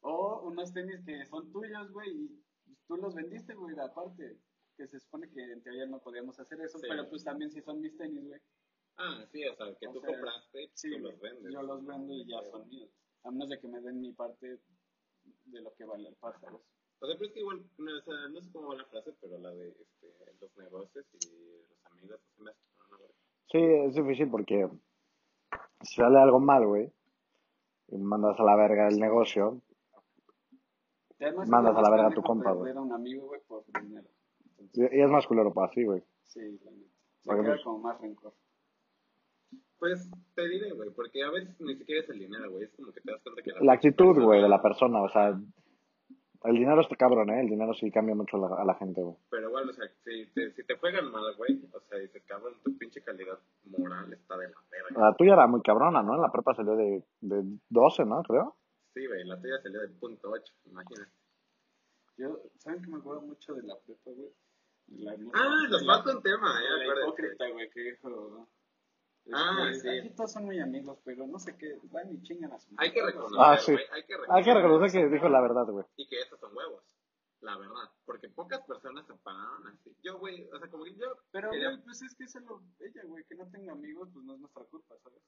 O 0.00 0.40
unos 0.48 0.72
tenis 0.72 1.04
que 1.04 1.26
son 1.26 1.52
tuyos, 1.52 1.90
güey, 1.92 2.08
y 2.10 2.42
tú 2.86 2.96
los 2.96 3.14
vendiste, 3.14 3.54
güey, 3.54 3.78
aparte, 3.78 4.38
que 4.76 4.86
se 4.86 4.98
supone 5.00 5.28
que 5.30 5.40
en 5.42 5.62
teoría 5.62 5.86
no 5.86 5.98
podíamos 6.00 6.38
hacer 6.40 6.60
eso, 6.60 6.78
Sí. 6.78 6.86
pero 6.88 7.08
pues 7.08 7.24
también 7.24 7.50
si 7.50 7.60
son 7.62 7.80
mis 7.80 7.96
tenis, 7.96 8.26
güey, 8.26 8.40
Ah, 9.00 9.24
sí, 9.30 9.46
o 9.46 9.54
sea, 9.54 9.66
que 9.78 9.86
O 9.86 9.92
tú 9.92 10.00
sea, 10.00 10.10
compraste, 10.10 10.70
sí, 10.74 10.90
tú 10.90 10.98
los 10.98 11.20
vendes. 11.20 11.52
yo 11.52 11.62
los 11.62 11.86
vendo 11.86 12.12
y 12.14 12.26
ya 12.26 12.42
son 12.50 12.68
míos. 12.68 12.90
A 13.22 13.30
menos 13.30 13.48
de 13.48 13.60
que 13.60 13.68
me 13.68 13.80
den 13.80 14.00
mi 14.00 14.12
parte 14.12 14.58
de 15.44 15.60
lo 15.60 15.72
que 15.74 15.84
vale 15.84 16.08
el 16.08 16.16
¿sabes? 16.16 16.36
O 17.00 17.06
sea, 17.06 17.16
pero 17.16 17.24
es 17.26 17.32
que 17.32 17.38
igual, 17.40 17.62
no, 17.78 17.96
o 17.96 18.02
sea, 18.02 18.28
no 18.28 18.42
sé 18.42 18.50
cómo 18.50 18.68
va 18.70 18.74
la 18.76 18.84
frase, 18.86 19.12
pero 19.20 19.38
la 19.38 19.50
de 19.54 19.68
este, 19.68 20.14
los 20.40 20.56
negocios 20.56 21.06
y 21.14 21.62
los 21.68 21.84
amigos, 21.92 22.20
así 22.24 22.42
me 22.42 22.50
hace 22.50 22.60
una 22.88 22.98
verga. 22.98 23.14
Sí, 23.46 23.58
es 23.58 23.94
difícil 23.94 24.30
porque 24.30 24.68
si 25.82 25.94
sale 25.94 26.18
algo 26.18 26.40
mal, 26.40 26.66
güey, 26.66 26.92
y 27.88 27.98
mandas 27.98 28.38
a 28.40 28.42
la 28.42 28.56
verga 28.56 28.88
el 28.88 28.98
negocio, 28.98 29.62
además, 31.24 31.48
Mandas 31.48 31.76
a 31.76 31.82
la 31.82 31.90
verga 31.90 32.06
a 32.08 32.14
tu 32.14 32.22
compa, 32.22 32.52
güey. 32.52 32.72
un 32.76 32.92
amigo, 32.92 33.26
güey, 33.28 33.40
por 33.46 33.64
dinero. 33.80 34.06
y, 34.40 34.62
Entonces, 34.62 34.90
y 34.92 35.00
es 35.00 35.10
más 35.10 35.26
culero 35.26 35.52
para 35.52 35.68
así, 35.68 35.84
güey. 35.84 36.02
sí, 36.24 36.40
la 36.64 36.70
neta. 36.70 36.88
Se 37.22 37.30
queda 37.30 37.42
pues- 37.44 37.62
como 37.64 37.78
más 37.80 38.00
rencor. 38.00 38.32
Pues 39.78 40.10
te 40.34 40.48
diré, 40.48 40.72
güey, 40.72 40.90
porque 40.90 41.22
a 41.22 41.30
veces 41.30 41.54
ni 41.60 41.76
siquiera 41.76 42.02
es 42.02 42.08
el 42.10 42.18
dinero, 42.18 42.50
güey, 42.50 42.64
es 42.64 42.70
como 42.74 42.92
que 42.92 43.00
te 43.00 43.12
das 43.12 43.22
cuenta 43.22 43.42
que 43.42 43.52
La 43.64 43.72
actitud, 43.74 44.06
persona- 44.06 44.26
güey, 44.26 44.42
de 44.42 44.48
la 44.48 44.60
persona, 44.60 45.02
o 45.02 45.08
sea, 45.08 45.28
el 46.44 46.54
dinero 46.54 46.80
está 46.80 46.96
cabrón, 46.96 47.30
¿eh? 47.30 47.40
El 47.40 47.48
dinero 47.48 47.72
sí 47.74 47.88
cambia 47.92 48.14
mucho 48.16 48.36
a 48.38 48.48
la, 48.50 48.56
a 48.56 48.64
la 48.64 48.74
gente, 48.74 49.00
güey. 49.02 49.16
Pero 49.30 49.48
igual, 49.48 49.68
o 49.70 49.72
sea, 49.72 49.86
si 50.04 50.26
te, 50.34 50.50
si 50.52 50.64
te 50.64 50.76
juegan 50.78 51.10
mal, 51.12 51.22
güey, 51.36 51.64
o 51.72 51.80
sea, 51.80 51.98
dices, 51.98 52.22
cabrón, 52.26 52.54
tu 52.64 52.76
pinche 52.76 53.00
calidad 53.02 53.38
moral 53.76 54.12
está 54.12 54.36
de 54.36 54.48
la 54.48 54.54
verga. 54.70 55.00
La 55.00 55.14
tuya 55.14 55.34
era 55.34 55.46
muy 55.46 55.62
cabrona, 55.62 56.02
¿no? 56.02 56.14
En 56.16 56.22
la 56.22 56.32
prepa 56.32 56.54
salió 56.54 56.74
de, 56.74 57.04
de 57.20 57.44
12, 57.68 58.04
¿no? 58.04 58.22
Creo. 58.24 58.56
Sí, 58.98 59.06
güey, 59.06 59.24
la 59.24 59.40
tuya 59.40 59.60
salió 59.62 59.80
del 59.80 59.92
punto 59.92 60.28
8, 60.30 60.52
imagínate. 60.64 61.12
Yo, 62.16 62.42
¿saben 62.58 62.82
que 62.82 62.88
me 62.90 62.96
acuerdo 62.98 63.20
mucho 63.22 63.54
de 63.54 63.62
la 63.62 63.78
prepa, 63.78 64.10
güey? 64.10 64.32
La- 64.88 65.12
Ah, 65.34 65.66
nos 65.70 65.86
falta 65.86 66.16
un 66.16 66.22
tema, 66.22 66.60
eh, 66.60 66.86
La 66.88 67.02
hipócrita, 67.04 67.48
güey, 67.50 67.70
que 67.70 67.80
dijo... 67.80 68.48
Ah, 69.32 69.70
sí. 69.72 69.88
Aquí 69.88 70.10
todos 70.16 70.32
son 70.32 70.46
muy 70.46 70.58
amigos, 70.58 70.98
pero 71.04 71.28
no 71.28 71.38
sé 71.38 71.56
qué, 71.56 71.78
van 71.92 72.10
y 72.12 72.20
chingan 72.22 72.50
a 72.52 72.58
su 72.58 72.74
Hay 72.76 72.90
que 72.92 73.04
reconocer, 73.06 73.38
Ah, 73.40 73.56
sí. 73.58 73.70
hay 73.92 74.04
que 74.04 74.16
reconocer. 74.16 74.34
Hay 74.36 74.44
que 74.44 74.54
reconocer 74.54 74.90
que 74.90 75.08
dijo 75.14 75.28
la 75.28 75.40
verdad, 75.42 75.66
güey. 75.66 75.84
Y 75.96 76.08
que 76.08 76.18
estos 76.20 76.40
son 76.40 76.56
huevos, 76.56 76.82
la 77.42 77.56
verdad. 77.56 77.92
Porque 78.04 78.28
pocas 78.30 78.62
personas 78.62 79.06
se 79.06 79.14
pararon 79.14 79.64
así. 79.68 79.94
Yo, 80.02 80.18
güey, 80.18 80.48
o 80.50 80.58
sea, 80.58 80.68
como 80.68 80.82
que 80.82 80.94
yo... 80.96 81.06
Pero, 81.30 81.50
quería- 81.50 81.70
güey, 81.70 81.82
pues 81.84 82.02
es 82.02 82.16
que 82.16 82.24
eso 82.24 82.40
lo, 82.40 82.62
ella, 82.80 83.02
güey, 83.04 83.22
que 83.26 83.36
no 83.36 83.48
tenga 83.48 83.72
amigos, 83.74 84.08
pues 84.12 84.24
no 84.24 84.34
es 84.34 84.40
nuestra 84.40 84.64
culpa, 84.64 84.96
¿sabes? 85.04 85.20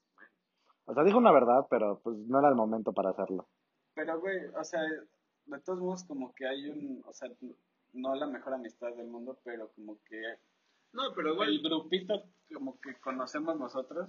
O 0.87 0.95
sea, 0.95 1.05
dijo 1.05 1.19
una 1.19 1.31
verdad, 1.31 1.67
pero 1.71 2.01
pues 2.03 2.17
no 2.17 2.41
era 2.41 2.49
el 2.49 2.57
momento 2.57 2.93
para 2.93 3.11
hacerlo. 3.11 3.49
Pero, 3.95 4.21
güey, 4.21 4.47
o 4.57 4.65
sea, 4.65 4.81
de 4.83 5.59
todos 5.61 5.81
modos, 5.81 6.05
como 6.05 6.35
que 6.35 6.47
hay 6.47 6.69
un, 6.71 7.03
o 7.07 7.13
sea, 7.13 7.29
no 7.93 8.15
la 8.15 8.27
mejor 8.27 8.55
amistad 8.55 8.93
del 8.95 9.09
mundo, 9.09 9.39
pero 9.45 9.69
como 9.75 9.99
que 10.05 10.21
No, 10.93 11.13
pero 11.15 11.43
el 11.43 11.61
grupito 11.63 12.25
como 12.53 12.81
que 12.81 12.95
conocemos 13.01 13.57
nosotros, 13.59 14.09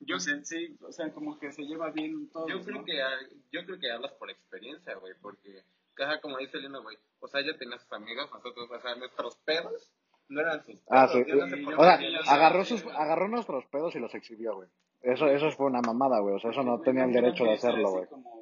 yo, 0.00 0.16
pues 0.16 0.28
en 0.28 0.44
sí, 0.46 0.76
o 0.86 0.92
sea, 0.92 1.12
como 1.12 1.38
que 1.38 1.52
se 1.52 1.62
lleva 1.62 1.90
bien 1.90 2.28
todo. 2.30 2.46
yo 2.48 2.60
creo 2.62 2.84
que 2.84 3.02
hay- 3.02 3.42
yo 3.50 3.64
creo 3.66 3.78
que 3.78 3.90
hablas 3.90 4.12
por 4.12 4.30
experiencia, 4.30 4.94
güey, 4.96 5.14
porque 5.20 5.64
caja 5.94 6.20
como 6.20 6.38
dice 6.38 6.58
Elena, 6.58 6.78
güey, 6.78 6.96
o 7.20 7.28
sea, 7.28 7.40
ella 7.40 7.56
tenía 7.58 7.78
sus 7.78 7.92
amigos, 7.92 8.30
nosotros, 8.32 8.70
o 8.70 8.80
sea, 8.80 8.94
nuestros 8.94 9.36
pedos 9.38 9.90
no 10.28 10.40
eran 10.40 10.62
sus 10.64 10.76
pedos. 10.76 10.86
Ah, 10.90 11.08
sí. 11.08 11.24
yo 11.26 11.34
no 11.36 11.48
sé 11.48 11.56
por 11.58 11.74
O 11.74 11.82
sea, 11.82 11.98
agarró, 12.32 12.64
sus, 12.64 12.84
agarró 12.86 13.28
nuestros 13.28 13.66
pedos 13.66 13.94
y 13.96 13.98
los 13.98 14.14
exhibió, 14.14 14.54
güey. 14.54 14.68
Eso, 15.00 15.26
eso 15.26 15.50
fue 15.52 15.66
una 15.66 15.80
mamada, 15.80 16.20
güey. 16.20 16.34
O 16.34 16.38
sea, 16.40 16.50
eso 16.50 16.62
no 16.62 16.80
tenía 16.80 17.04
el 17.04 17.12
derecho 17.12 17.44
de 17.44 17.52
hacerlo, 17.54 17.90
güey. 17.90 18.06
como 18.06 18.37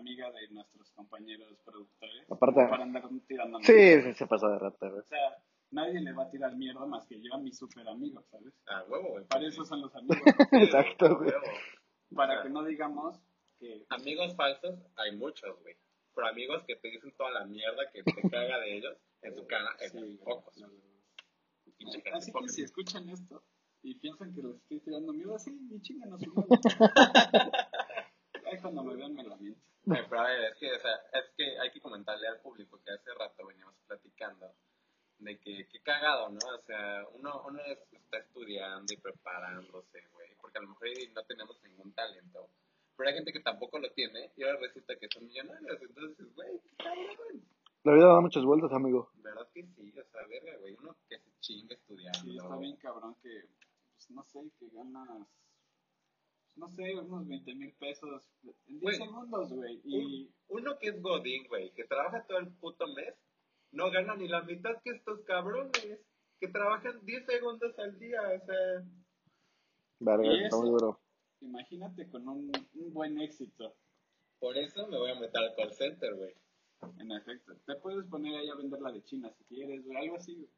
amiga 0.00 0.30
de 0.32 0.48
nuestros 0.48 0.90
compañeros 0.92 1.56
productores. 1.64 2.30
Aparte- 2.30 2.66
para 2.68 2.82
andar 2.82 3.08
tirando 3.26 3.58
Sí, 3.60 3.72
mierda. 3.72 4.02
sí, 4.12 4.14
se 4.18 4.26
pasó 4.26 4.48
de 4.48 4.58
rata, 4.58 4.88
güey. 4.88 5.00
O 5.00 5.04
sea, 5.04 5.42
nadie 5.70 6.00
le 6.00 6.12
va 6.12 6.24
a 6.24 6.30
tirar 6.30 6.56
mierda 6.56 6.84
más 6.86 7.06
que 7.06 7.20
yo 7.22 7.32
a 7.34 7.38
mi 7.38 7.52
super 7.52 7.86
amigo, 7.88 8.22
¿sabes? 8.30 8.52
Ah, 8.66 8.84
huevo, 8.88 9.10
güey. 9.10 9.24
Para 9.26 9.46
eso 9.46 9.64
son 9.64 9.82
los 9.82 9.94
amigos. 9.94 10.18
Exacto, 10.52 11.16
güey. 11.18 11.30
Para 12.14 12.42
que 12.42 12.50
no 12.50 12.64
digamos 12.64 13.18
que 13.58 13.84
Amigos 13.90 14.34
falsos 14.34 14.78
hay 14.96 15.14
muchos, 15.16 15.60
güey. 15.62 15.76
Pero 16.14 16.26
amigos 16.26 16.64
que 16.66 16.74
te 16.76 16.88
dicen 16.90 17.12
toda 17.16 17.30
la 17.30 17.44
mierda 17.46 17.88
que 17.92 18.02
te 18.02 18.28
caga 18.28 18.58
de 18.58 18.76
ellos 18.78 18.96
en 19.22 19.34
su 19.36 19.46
cara, 19.46 19.70
es 19.78 19.92
Sí, 19.92 20.18
pocos. 20.24 20.56
la 20.56 20.66
verdad. 20.66 20.84
Pinche 21.76 22.00
gente 22.00 22.18
Así 22.18 22.32
que 22.32 22.48
si 22.48 22.62
escuchan 22.62 23.08
esto 23.08 23.42
y 23.82 23.94
piensan 23.94 24.34
que 24.34 24.42
les 24.42 24.56
estoy 24.56 24.80
tirando 24.80 25.12
mierda, 25.12 25.38
sí, 25.38 25.52
ni 25.70 25.80
chingan 25.80 26.12
a 26.12 26.18
su. 26.18 26.34
Ay, 28.44 28.58
cuando 28.60 28.82
me 28.82 28.96
vean 28.96 29.14
me 29.14 29.22
lamento. 29.24 29.60
Eh, 29.86 30.04
pero 30.10 30.20
a 30.20 30.26
ver, 30.28 30.44
es 30.52 30.56
que, 30.58 30.72
o 30.72 30.78
sea, 30.78 30.94
es 31.12 31.30
que 31.36 31.58
hay 31.58 31.70
que 31.70 31.80
comentarle 31.80 32.28
al 32.28 32.40
público 32.40 32.80
que 32.84 32.92
hace 32.92 33.12
rato 33.14 33.46
veníamos 33.46 33.74
platicando 33.86 34.52
de 35.18 35.38
que 35.38 35.68
qué 35.68 35.80
cagado, 35.82 36.30
¿no? 36.30 36.38
O 36.54 36.62
sea, 36.62 37.04
uno, 37.12 37.42
uno 37.46 37.60
es- 37.66 37.78
está 37.92 38.18
estudiando 38.18 38.92
y 38.92 38.96
preparándose, 38.96 40.06
güey, 40.12 40.34
porque 40.40 40.58
a 40.58 40.62
lo 40.62 40.68
mejor 40.68 40.88
no 41.14 41.22
tenemos 41.24 41.62
ningún 41.62 41.92
talento. 41.92 42.48
Pero 42.96 43.08
hay 43.08 43.14
gente 43.16 43.32
que 43.32 43.40
tampoco 43.40 43.78
lo 43.78 43.90
tiene 43.92 44.30
y 44.36 44.42
ahora 44.44 44.58
resulta 44.60 44.96
que 44.96 45.08
son 45.08 45.26
millonarios. 45.26 45.80
Entonces, 45.80 46.34
güey, 46.34 46.58
qué 46.60 46.76
cabrón. 46.76 47.44
La 47.82 47.94
vida 47.94 48.06
da 48.08 48.20
muchas 48.20 48.44
vueltas, 48.44 48.72
amigo. 48.72 49.10
¿Verdad 49.14 49.48
que 49.54 49.62
sí? 49.62 49.90
O 49.98 50.04
sea, 50.04 50.26
verga, 50.26 50.56
güey, 50.58 50.74
uno 50.78 50.94
que 51.08 51.18
se 51.18 51.30
chinga 51.40 51.74
estudiando. 51.74 52.18
Sí, 52.20 52.36
está 52.36 52.56
bien 52.56 52.76
cabrón 52.76 53.14
que, 53.22 53.44
pues 53.94 54.10
no 54.10 54.22
sé, 54.24 54.40
que 54.58 54.68
ganas, 54.70 55.26
no 56.56 56.68
sé, 56.68 56.94
unos 56.96 57.26
20 57.26 57.54
mil 57.54 57.72
pesos 57.74 58.28
en 58.42 58.52
10 58.80 58.82
Güey. 58.82 58.96
segundos, 58.96 59.52
güey. 59.52 59.80
Y 59.84 60.30
Uno 60.48 60.78
que 60.78 60.88
es 60.88 61.00
Godín, 61.00 61.46
güey, 61.48 61.72
que 61.72 61.84
trabaja 61.84 62.24
todo 62.26 62.38
el 62.38 62.48
puto 62.54 62.86
mes, 62.88 63.14
no 63.72 63.90
gana 63.90 64.16
ni 64.16 64.28
la 64.28 64.42
mitad 64.42 64.80
que 64.82 64.90
estos 64.90 65.20
cabrones, 65.22 66.00
que 66.38 66.48
trabajan 66.48 67.04
10 67.04 67.26
segundos 67.26 67.78
al 67.78 67.98
día, 67.98 68.20
o 68.22 68.44
sea... 68.46 68.84
Verga, 70.00 70.48
duro. 70.50 70.98
imagínate 71.40 72.08
con 72.08 72.26
un, 72.28 72.50
un 72.74 72.92
buen 72.94 73.20
éxito, 73.20 73.74
Por 74.38 74.56
eso 74.56 74.86
me 74.88 74.96
voy 74.98 75.10
a 75.10 75.20
meter 75.20 75.42
al 75.42 75.54
call 75.54 75.72
center, 75.74 76.14
güey. 76.14 76.34
en 76.98 77.12
efecto. 77.12 77.54
Te 77.66 77.74
puedes 77.76 78.06
poner 78.06 78.34
ahí 78.38 78.48
a 78.48 78.54
vender 78.54 78.80
la 78.80 78.90
de 78.92 79.02
China 79.04 79.30
si 79.36 79.44
quieres, 79.44 79.84
güey, 79.84 79.98
algo 79.98 80.16
así, 80.16 80.34
güey. 80.34 80.48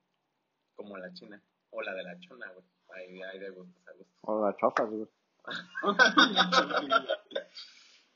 Como 0.76 0.96
la 0.96 1.12
china. 1.12 1.42
O 1.70 1.82
la 1.82 1.92
de 1.94 2.02
la 2.04 2.18
chona, 2.20 2.50
güey. 2.52 2.64
Ahí, 2.90 3.20
ahí 3.22 3.38
de 3.40 3.50
gustos 3.50 3.86
a 3.88 3.92
gustos. 3.92 4.16
O 4.22 4.44
las 4.46 4.56
chofas, 4.56 4.88
güey. 4.90 5.08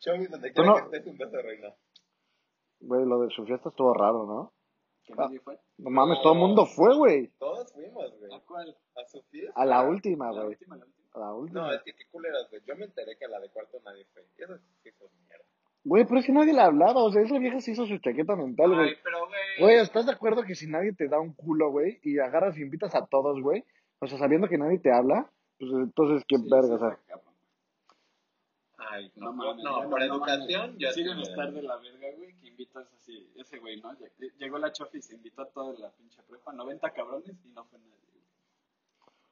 Chovy, 0.01 0.27
donde 0.27 0.53
quiera 0.53 0.69
no- 0.71 0.77
que 0.77 0.83
estés, 0.97 1.07
un 1.07 1.19
beso 1.19 1.37
de 1.37 1.43
reina. 1.43 1.75
Güey, 2.81 3.05
lo 3.07 3.21
de 3.21 3.31
su 3.35 3.45
fiesta 3.47 3.69
estuvo 3.71 3.93
raro, 3.95 4.27
¿no? 4.27 4.53
¿Que 5.05 5.15
Ah. 5.17 5.29
fue? 5.43 5.59
No 5.79 5.91
mames, 5.91 6.19
todo 6.23 6.33
el 6.35 6.39
mundo 6.41 6.67
fue, 6.67 6.95
güey. 6.97 7.29
Todos 7.39 7.73
fuimos, 7.73 8.19
güey. 8.19 8.33
¿A 8.35 8.41
cuál? 8.41 8.77
A 8.97 9.05
su 9.07 9.23
fiesta. 9.31 9.53
A 9.55 9.65
la 9.65 9.83
última, 9.83 10.27
La 10.33 10.43
güey. 10.43 10.49
última, 10.55 10.77
la 10.77 10.85
última. 10.85 11.07
A 11.15 11.19
la 11.21 11.27
No, 11.27 11.37
última. 11.37 11.75
es 11.75 11.83
que 11.83 11.95
qué 11.95 12.05
culeras, 12.11 12.47
güey. 12.51 12.63
Yo 12.67 12.77
me 12.77 12.85
enteré 12.85 13.17
que 13.17 13.25
a 13.25 13.29
la 13.29 13.41
de 13.41 13.49
cuarto 13.51 13.79
nadie 13.85 14.05
fue. 14.13 14.23
Y 14.37 14.43
eso 14.43 14.59
sí 14.83 14.91
fue 14.99 15.09
mierda. 15.27 15.45
Güey, 15.85 16.05
pero 16.05 16.19
es 16.21 16.27
que 16.27 16.33
nadie 16.33 16.53
le 16.53 16.61
hablaba. 16.61 17.03
O 17.05 17.11
sea, 17.13 17.23
esa 17.23 17.39
vieja 17.39 17.61
se 17.61 17.71
hizo 17.71 17.87
su 17.87 17.99
chaqueta 17.99 18.35
mental, 18.37 18.75
güey. 18.75 18.89
Ay, 18.91 18.95
pero, 19.03 19.19
güey. 19.27 19.41
Güey, 19.61 19.77
¿estás 19.79 20.05
de 20.07 20.13
acuerdo 20.13 20.43
que 20.43 20.55
si 20.57 20.67
nadie 20.67 20.93
te 20.93 21.09
da 21.09 21.19
un 21.21 21.33
culo, 21.35 21.71
güey, 21.71 22.01
y 22.03 22.19
agarras 22.19 22.59
y 22.59 22.63
invitas 22.63 22.95
a 22.95 23.07
todos, 23.07 23.41
güey? 23.41 23.65
O 24.01 24.07
sea, 24.09 24.19
sabiendo 24.19 24.49
que 24.49 24.59
nadie 24.59 24.79
te 24.81 24.93
habla, 24.93 25.31
pues 25.59 25.73
entonces, 25.73 26.25
qué 26.29 26.37
Sí, 26.37 26.49
verga, 26.51 26.69
sí, 26.69 26.75
o 26.75 26.79
sea. 26.79 26.99
Ay, 28.79 29.11
No 29.17 29.27
no, 29.27 29.33
mames, 29.33 29.65
no, 29.65 29.83
ya 29.83 29.89
por 29.89 29.99
no 30.01 30.05
educación, 30.05 30.61
mames. 30.63 30.79
yo 30.79 30.91
Siguen 30.93 31.17
sí, 31.17 31.23
estar 31.23 31.53
de 31.53 31.63
la 31.63 31.77
verga, 31.77 32.09
güey, 32.17 32.37
que 32.39 32.49
invitas 32.49 32.93
así, 32.93 33.33
ese 33.37 33.59
güey, 33.59 33.81
¿no? 33.81 33.93
Lle- 33.95 34.33
Llegó 34.39 34.59
la 34.59 34.71
chofi 34.71 34.99
y 34.99 35.03
se 35.03 35.15
invitó 35.15 35.43
a 35.43 35.49
toda 35.51 35.73
la 35.79 35.91
pinche 35.93 36.23
prepa, 36.25 36.53
90 36.53 36.91
cabrones 36.93 37.37
y 37.45 37.49
no 37.49 37.65
fue 37.65 37.79
nadie. 37.79 37.93
güey. 38.13 38.25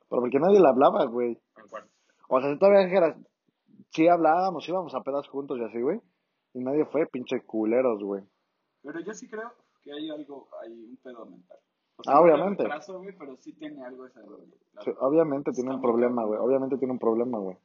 Pero 0.09 0.21
porque 0.23 0.39
nadie 0.41 0.61
le 0.61 0.69
hablaba, 0.69 1.05
güey. 1.05 1.39
O 2.29 2.41
sea, 2.41 2.53
si 2.53 2.59
todavía 2.59 2.87
dijeras, 2.87 3.17
sí 3.91 4.09
hablábamos, 4.09 4.67
íbamos 4.69 4.95
a 4.95 5.03
pedas 5.03 5.29
juntos 5.29 5.59
y 5.59 5.65
así, 5.65 5.81
güey. 5.81 6.01
Y 6.55 6.61
nadie 6.61 6.87
fue, 6.87 7.07
pinche 7.07 7.43
culeros, 7.43 8.03
güey. 8.03 8.23
Pero 8.83 9.01
yo 9.01 9.13
sí 9.13 9.29
creo 9.29 9.53
que 9.83 9.93
hay 9.93 10.09
algo, 10.09 10.49
hay 10.63 10.73
un 10.73 10.97
pedo 11.03 11.27
mental. 11.27 11.59
O 11.97 12.03
Ah, 12.07 12.15
no 12.15 12.21
obviamente. 12.23 12.65
güey, 12.65 13.17
pero 13.17 13.37
sí 13.37 13.53
tiene 13.55 13.85
algo 13.85 14.07
esa, 14.07 14.21
güey. 14.23 14.41
Sí, 14.85 14.91
obviamente 14.99 15.53
tiene 15.53 15.71
Está 15.71 15.77
un 15.77 15.83
problema, 15.83 16.25
güey. 16.25 16.41
Obviamente 16.41 16.77
tiene 16.79 16.93
un 16.93 16.99
problema, 16.99 17.39
güey. 17.39 17.57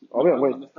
Sí, 0.00 0.08
obvio, 0.10 0.38
güey. 0.38 0.54
güey. 0.54 0.70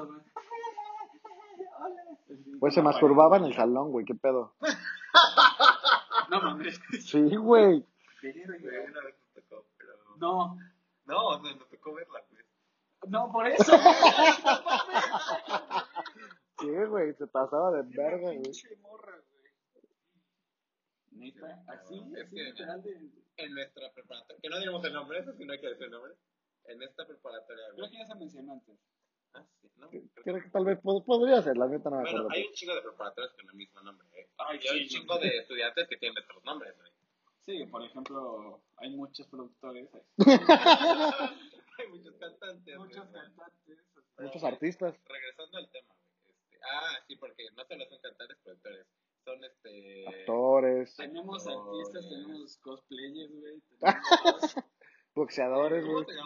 Pues 2.60 2.74
se 2.74 2.82
masturbaba 2.82 3.38
en 3.38 3.46
el 3.46 3.54
salón, 3.54 3.92
güey. 3.92 4.06
¿Qué 4.06 4.16
pedo? 4.16 4.54
No 6.30 6.42
mames. 6.42 6.82
Sí, 7.02 7.36
güey. 7.36 7.86
Verga. 8.24 8.58
Güey, 8.60 8.86
una 8.90 9.02
vez 9.04 9.16
nos 9.36 9.44
tocó, 9.48 9.64
pero... 9.78 9.94
No, 10.18 10.58
No, 11.06 11.28
o 11.28 11.40
sea, 11.44 11.56
nos 11.56 11.70
tocó 11.70 11.94
verla, 11.94 12.20
güey. 12.32 12.44
no, 13.12 13.32
por 13.32 13.46
eso. 13.48 13.72
Sí, 16.60 16.68
güey. 16.90 17.14
Se 17.14 17.28
pasaba 17.28 17.72
de 17.74 17.84
verga, 17.96 18.32
güey. 18.32 18.42
Neta, 21.16 21.64
así, 21.68 21.96
Es 22.16 22.26
así, 22.26 22.36
que- 22.36 22.44
literal 22.44 22.82
de- 22.84 23.10
En 23.38 23.54
nuestra 23.54 23.92
preparatoria, 23.94 24.40
que 24.42 24.50
no 24.50 24.60
digamos 24.60 24.84
el 24.86 24.94
nombre, 24.94 25.20
eso 25.20 25.34
sí 25.34 25.44
no 25.46 25.54
hay 25.54 25.60
que 25.60 25.68
decir 25.70 25.84
el 25.86 25.92
nombre. 25.92 26.14
En 26.66 26.82
esta 26.82 27.06
preparatoria, 27.06 27.64
Creo 27.76 27.90
que 27.90 27.98
ya 27.98 28.06
se 28.06 28.16
mencionó 28.16 28.54
antes. 28.54 28.78
Ah, 29.34 29.46
sí, 29.62 29.70
¿no? 29.76 29.90
Creo 29.90 30.42
que 30.42 30.50
tal 30.50 30.64
vez 30.66 30.82
pod- 30.82 31.04
podría 31.04 31.42
ser, 31.42 31.58
la 31.58 31.68
neta 31.68 31.90
no 31.90 31.98
me 31.98 32.04
Bueno, 32.04 32.20
acuerdo. 32.20 32.30
hay 32.32 32.46
un 32.48 32.54
chingo 32.54 32.76
de 32.76 32.82
preparatorias 32.82 33.34
con 33.34 33.50
el 33.50 33.56
mismo 33.56 33.82
nombre, 33.82 34.08
¿eh? 34.14 34.30
Ay, 34.38 34.60
y 34.64 34.68
hay 34.70 34.82
un 34.84 34.88
chingo 34.88 35.18
de 35.20 35.28
estudiantes 35.40 35.88
que 35.90 35.98
tienen 35.98 36.24
otros 36.24 36.44
nombres, 36.46 36.74
güey. 36.78 36.92
Sí, 37.46 37.66
por 37.66 37.84
ejemplo, 37.84 38.62
hay 38.78 38.90
muchos 38.92 39.28
productores, 39.28 39.90
hay 41.78 41.88
muchos 41.90 42.16
cantantes. 42.16 42.78
muchos 42.78 42.96
cantantes. 43.12 43.78
Muchos 44.18 44.44
artistas. 44.44 44.96
Regresando 45.06 45.58
al 45.58 45.70
tema. 45.70 45.94
Este, 46.30 46.58
ah, 46.64 46.98
sí, 47.08 47.16
porque 47.18 47.44
no 47.52 47.66
solo 47.66 47.86
son 47.90 48.00
cantantes, 48.02 48.38
productores. 48.44 48.88
Son 49.26 49.44
este. 49.44 50.08
Actores, 50.08 50.96
Tenemos 50.96 51.46
Actores. 51.48 51.88
artistas, 51.90 52.10
tenemos 52.10 52.58
cosplayers, 52.60 53.32
güey. 53.40 53.60
Tenemos 53.82 54.56
boxeadores, 55.16 55.84
¿Cómo 55.84 56.04
güey. 56.04 56.12
este... 56.12 56.20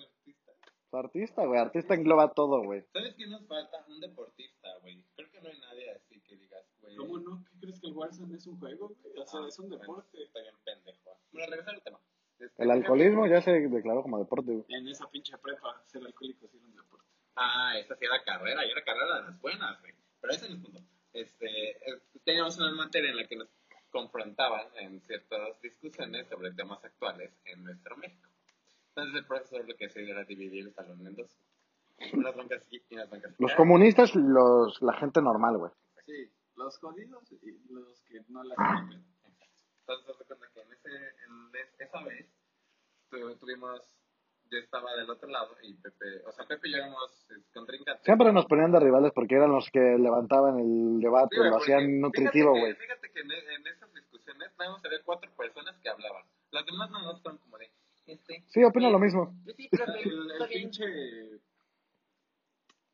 artista. 0.00 0.52
Artista, 0.92 1.46
güey. 1.46 1.60
Artista 1.60 1.94
engloba 1.94 2.32
todo, 2.34 2.62
güey. 2.64 2.82
¿Sabes 2.92 3.14
qué 3.16 3.26
nos 3.26 3.46
falta? 3.46 3.84
Un 3.88 4.00
deportista, 4.00 4.68
güey. 4.80 5.02
Creo 5.14 5.30
que 5.30 5.40
no 5.40 5.48
hay 5.48 5.58
nadie 5.60 5.90
así 5.92 6.20
que 6.20 6.36
digas, 6.36 6.64
güey. 6.80 6.96
¿Cómo 6.96 7.18
no? 7.18 7.44
¿Qué 7.50 7.58
crees 7.60 7.80
que 7.80 7.86
el 7.86 7.92
Warzone 7.94 8.34
es 8.36 8.46
un 8.46 8.58
juego, 8.58 8.88
güey? 9.02 9.18
O 9.18 9.26
sea, 9.26 9.40
Ah, 9.40 9.46
es 9.48 9.58
un 9.58 9.68
bueno, 9.68 9.80
deporte. 9.82 10.22
Está 10.22 10.40
bien 10.40 10.54
pendejo. 10.64 11.16
Bueno, 11.32 11.48
regresar 11.50 11.74
al 11.74 11.82
tema. 11.82 12.00
Este, 12.38 12.62
El 12.62 12.70
alcoholismo 12.72 13.26
ya 13.28 13.40
se 13.40 13.52
declaró 13.52 14.02
como 14.02 14.18
deporte, 14.18 14.50
güey. 14.52 14.64
En 14.68 14.88
esa 14.88 15.08
pinche 15.10 15.36
prepa, 15.38 15.80
ser 15.86 16.04
alcohólico 16.04 16.48
sí 16.48 16.56
era 16.56 16.66
un 16.66 16.74
deporte. 16.74 17.06
Ah, 17.36 17.78
esa 17.78 17.94
sí 17.96 18.04
era 18.04 18.22
carrera, 18.24 18.66
y 18.66 18.70
era 18.70 18.82
carrera 18.84 19.16
de 19.16 19.22
las 19.30 19.40
buenas, 19.40 19.80
güey. 19.80 19.92
Pero 20.22 20.32
ese 20.32 20.48
no 20.48 20.54
es 20.54 20.56
el 20.56 20.62
punto. 20.62 20.80
Este, 21.12 21.70
eh, 21.72 22.02
teníamos 22.24 22.56
una 22.56 22.70
materia 22.72 23.10
en 23.10 23.16
la 23.18 23.26
que 23.26 23.36
nos 23.36 23.48
confrontaban 23.90 24.66
en 24.76 25.02
ciertas 25.02 25.60
discusiones 25.60 26.26
sobre 26.28 26.52
temas 26.52 26.82
actuales 26.82 27.30
en 27.44 27.62
nuestro 27.64 27.94
México. 27.98 28.30
Entonces 28.88 29.14
el 29.16 29.26
profesor 29.26 29.68
lo 29.68 29.76
que 29.76 29.86
hacía 29.86 30.02
era 30.02 30.24
dividir 30.24 30.66
el 30.68 30.72
salón 30.74 31.06
en 31.06 31.14
dos. 31.16 31.36
Unas 32.14 32.34
bancas 32.34 32.66
y 32.70 32.82
unas 32.94 33.10
bancas 33.10 33.34
Los 33.38 33.54
comunistas 33.54 34.14
y 34.14 34.18
los, 34.20 34.80
la 34.80 34.94
gente 34.94 35.20
normal, 35.20 35.58
güey. 35.58 35.72
Sí, 36.06 36.32
los 36.56 36.78
jodidos 36.78 37.30
y 37.32 37.58
los 37.72 38.00
que 38.04 38.22
no 38.28 38.42
la 38.44 38.54
hacen. 38.56 39.04
Entonces, 39.80 40.08
haz 40.08 40.18
de 40.18 40.24
cuenta 40.36 40.48
que 40.54 40.60
en, 40.62 40.72
ese, 40.72 40.88
en 40.88 41.60
es- 41.60 41.80
esa 41.80 42.02
vez 42.04 42.26
tu- 43.10 43.36
tuvimos, 43.36 43.94
yo 44.52 44.58
estaba 44.58 44.94
del 44.96 45.08
otro 45.10 45.28
lado 45.28 45.56
y 45.62 45.74
Pepe, 45.74 46.22
o 46.26 46.32
sea, 46.32 46.44
Pepe 46.46 46.68
y 46.68 46.72
yo 46.72 46.78
éramos 46.78 47.26
contrincantes. 47.54 48.04
Siempre 48.04 48.32
nos 48.32 48.46
ponían 48.46 48.70
de 48.72 48.80
rivales 48.80 49.12
porque 49.14 49.36
eran 49.36 49.50
los 49.50 49.68
que 49.70 49.80
levantaban 49.80 50.58
el 50.60 51.00
debate, 51.00 51.36
Sí, 51.36 51.42
lo 51.42 51.56
hacían 51.56 52.00
nutritivo, 52.00 52.50
güey. 52.50 52.74
Fíjate 52.74 53.10
que 53.10 53.20
en, 53.20 53.30
en 53.32 53.66
esas 53.66 53.92
discusiones 53.94 54.50
nada 54.58 54.72
más 54.72 54.84
había 54.84 55.02
cuatro 55.04 55.30
personas 55.36 55.76
que 55.80 55.88
hablaban. 55.88 56.24
Las 56.50 56.66
demás 56.66 56.90
nada 56.90 57.12
más 57.12 57.22
fueron 57.22 57.38
como 57.38 57.56
de, 57.58 57.70
este... 58.06 58.44
Sí, 58.48 58.62
opino 58.62 58.90
lo 58.90 58.98
mismo. 58.98 59.34
Sí, 59.56 59.68
profe, 59.72 60.02
El, 60.02 60.30
el 60.42 60.48
pinche. 60.48 60.84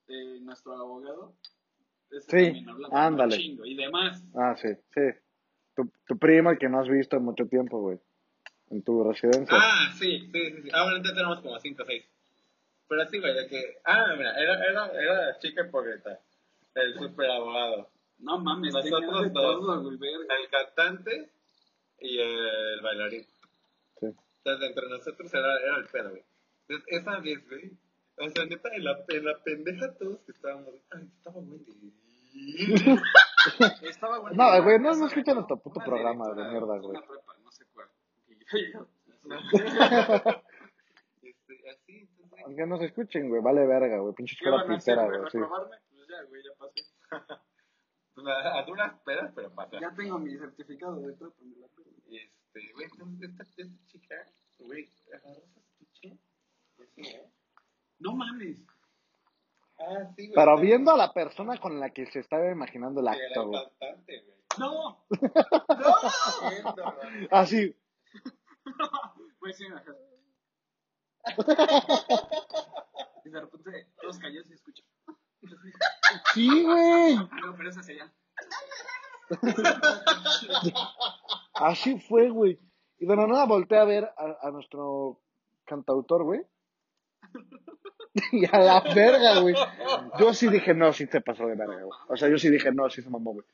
eh, 0.09 0.39
nuestro 0.41 0.73
abogado. 0.75 1.35
ese 2.11 2.21
Sí, 2.31 2.45
también 2.45 2.69
hablaba 2.69 2.95
un 2.95 3.01
ándale. 3.15 3.37
chingo 3.37 3.65
y 3.67 3.75
demás. 3.77 4.23
Ah, 4.35 4.55
sí, 4.57 4.69
sí. 4.95 5.01
Tu, 5.75 5.91
tu 6.07 6.19
primo, 6.19 6.51
el 6.51 6.59
que 6.59 6.69
no 6.69 6.81
has 6.81 6.89
visto 6.89 7.17
en 7.17 7.25
mucho 7.25 7.47
tiempo, 7.47 7.81
güey. 7.81 7.99
En 8.71 8.83
tu 8.83 9.03
residencia. 9.05 9.57
Ah, 9.59 9.91
sí, 9.99 10.29
sí, 10.33 10.51
sí, 10.51 10.63
sí. 10.63 10.69
Ah, 10.73 10.83
bueno, 10.83 10.97
entonces 10.99 11.19
éramos 11.19 11.41
como 11.41 11.59
cinco 11.59 11.83
o 11.83 11.87
seis. 11.87 12.05
Pero 12.89 13.07
sí, 13.07 13.19
güey, 13.21 13.35
de 13.35 13.47
que... 13.49 13.79
Ah, 13.85 14.15
mira, 14.17 14.33
era, 14.41 14.55
era, 14.65 14.87
era 14.93 15.27
la 15.29 15.39
chica 15.39 15.65
hipócrita. 15.67 16.19
El 16.75 16.95
super 16.99 17.31
abogado. 17.31 17.89
No 18.19 18.39
mames, 18.39 18.73
Nosotros 18.75 19.03
dos. 19.11 19.33
todo. 19.33 19.91
El 19.91 20.49
cantante 20.51 21.31
y 22.01 22.19
el 22.19 22.81
bailarín. 22.83 23.23
Sí. 24.01 24.07
Entonces, 24.45 24.69
entre 24.69 24.89
nosotros 24.89 25.35
era, 25.35 25.61
era 25.61 25.77
el 25.79 25.85
pedo, 25.87 26.11
güey. 26.11 26.23
Entonces, 26.69 26.87
esa 27.01 27.19
vez, 27.21 27.49
güey. 27.49 27.71
O 28.21 28.29
sea, 28.31 28.45
neta, 28.47 28.69
en 28.75 28.85
la, 28.85 29.05
en 29.09 29.25
la 29.25 29.39
pendeja 29.45 29.95
todos 29.95 30.19
que 30.27 30.33
estábamos. 30.33 30.75
Ay, 30.91 31.09
estaba 31.17 31.41
güey. 31.41 31.61
Estaba 33.83 34.19
bueno. 34.21 34.37
No, 34.37 34.63
güey, 34.63 34.79
no- 34.79 34.95
no 34.95 35.07
escuchan 35.07 35.35
nuestro 35.37 35.57
puto 35.59 35.81
programa 35.85 36.29
de 36.35 36.45
mierda, 36.45 36.77
güey. 36.79 36.91
Una 36.91 37.03
prepa, 37.03 37.35
no 37.43 37.51
sé 37.53 37.65
cuál. 37.73 37.89
Este, 41.23 41.71
así, 41.71 41.99
entonces. 41.99 42.39
Aunque 42.45 42.67
no 42.67 42.79
se 42.79 42.87
escuchen, 42.87 43.29
güey. 43.29 43.43
Vale 43.43 43.67
verga, 43.67 43.99
güey. 43.99 44.15
Pinche 44.15 44.37
¿Qué 44.37 44.45
escuela 44.45 44.63
van 44.63 44.73
a 44.73 44.77
hacer, 44.77 44.95
pitera, 44.95 45.19
güey? 45.19 45.31
Sí. 45.31 45.39
Pues 45.39 46.09
ya, 46.09 46.23
güey, 46.29 46.43
ya 46.43 46.51
pasé. 46.59 46.83
A, 48.27 48.59
a 48.59 48.63
duras 48.65 48.95
pedas, 49.05 49.33
pero 49.33 49.55
pasa. 49.55 49.79
Ya 49.81 49.95
tengo 49.95 50.19
mi 50.19 50.37
certificado 50.37 50.97
de 50.97 51.13
prepa, 51.13 51.37
me 51.41 51.57
la 51.61 51.69
pego. 51.69 51.91
Este, 52.11 52.73
güey, 52.73 52.87
entonces 52.91 53.31
esta, 53.31 53.45
esta 53.45 53.87
chica, 53.87 54.27
güey, 54.59 54.91
agarró 55.15 55.41
su 55.47 55.61
estuche. 55.61 56.19
¿eh? 56.97 57.31
No 58.01 58.17
mames. 58.17 58.61
Ah, 59.79 60.11
sí, 60.17 60.27
güey. 60.27 60.35
Pero 60.35 60.59
viendo 60.59 60.91
a 60.91 60.97
la 60.97 61.13
persona 61.13 61.59
con 61.59 61.79
la 61.79 61.91
que 61.91 62.07
se 62.07 62.19
estaba 62.19 62.51
imaginando 62.51 63.01
el 63.01 63.09
acto, 63.09 63.47
güey. 63.47 63.63
cantante, 63.79 64.23
güey. 64.23 64.39
¡No! 64.59 65.07
Güey. 66.41 67.29
Así. 67.31 67.77
Pues 69.41 69.57
sí. 69.57 69.65
Y 73.25 73.31
de 73.31 73.41
repente 73.41 73.89
todos 74.01 74.19
callados 74.19 74.51
y 74.51 74.55
escuchan. 74.55 74.85
Sí, 76.35 76.65
güey. 76.65 77.15
No, 77.17 77.55
pero 77.57 77.71
esa 77.71 77.83
sería. 77.83 78.13
Así 81.55 81.99
fue, 82.01 82.29
güey. 82.31 82.59
Y 82.99 83.07
de 83.07 83.17
la 83.17 83.27
nada 83.27 83.47
volteé 83.47 83.79
a 83.79 83.85
ver 83.85 84.05
a, 84.05 84.37
a 84.41 84.51
nuestro 84.51 85.21
cantautor, 85.67 86.25
güey. 86.25 86.43
Y 88.33 88.47
a 88.47 88.59
la 88.59 88.81
verga, 88.95 89.41
güey. 89.41 89.55
Yo 90.19 90.33
sí 90.35 90.49
dije, 90.49 90.75
no, 90.75 90.93
sí 90.93 91.07
se 91.07 91.21
pasó 91.21 91.47
de 91.47 91.55
verga, 91.57 91.83
güey. 91.83 91.99
O 92.09 92.17
sea, 92.17 92.29
yo 92.29 92.39
sí 92.39 92.51
dije, 92.51 92.73
no, 92.73 92.89
sí 92.91 93.03
se 93.03 93.11
mamó, 93.11 93.33
güey. 93.35 93.47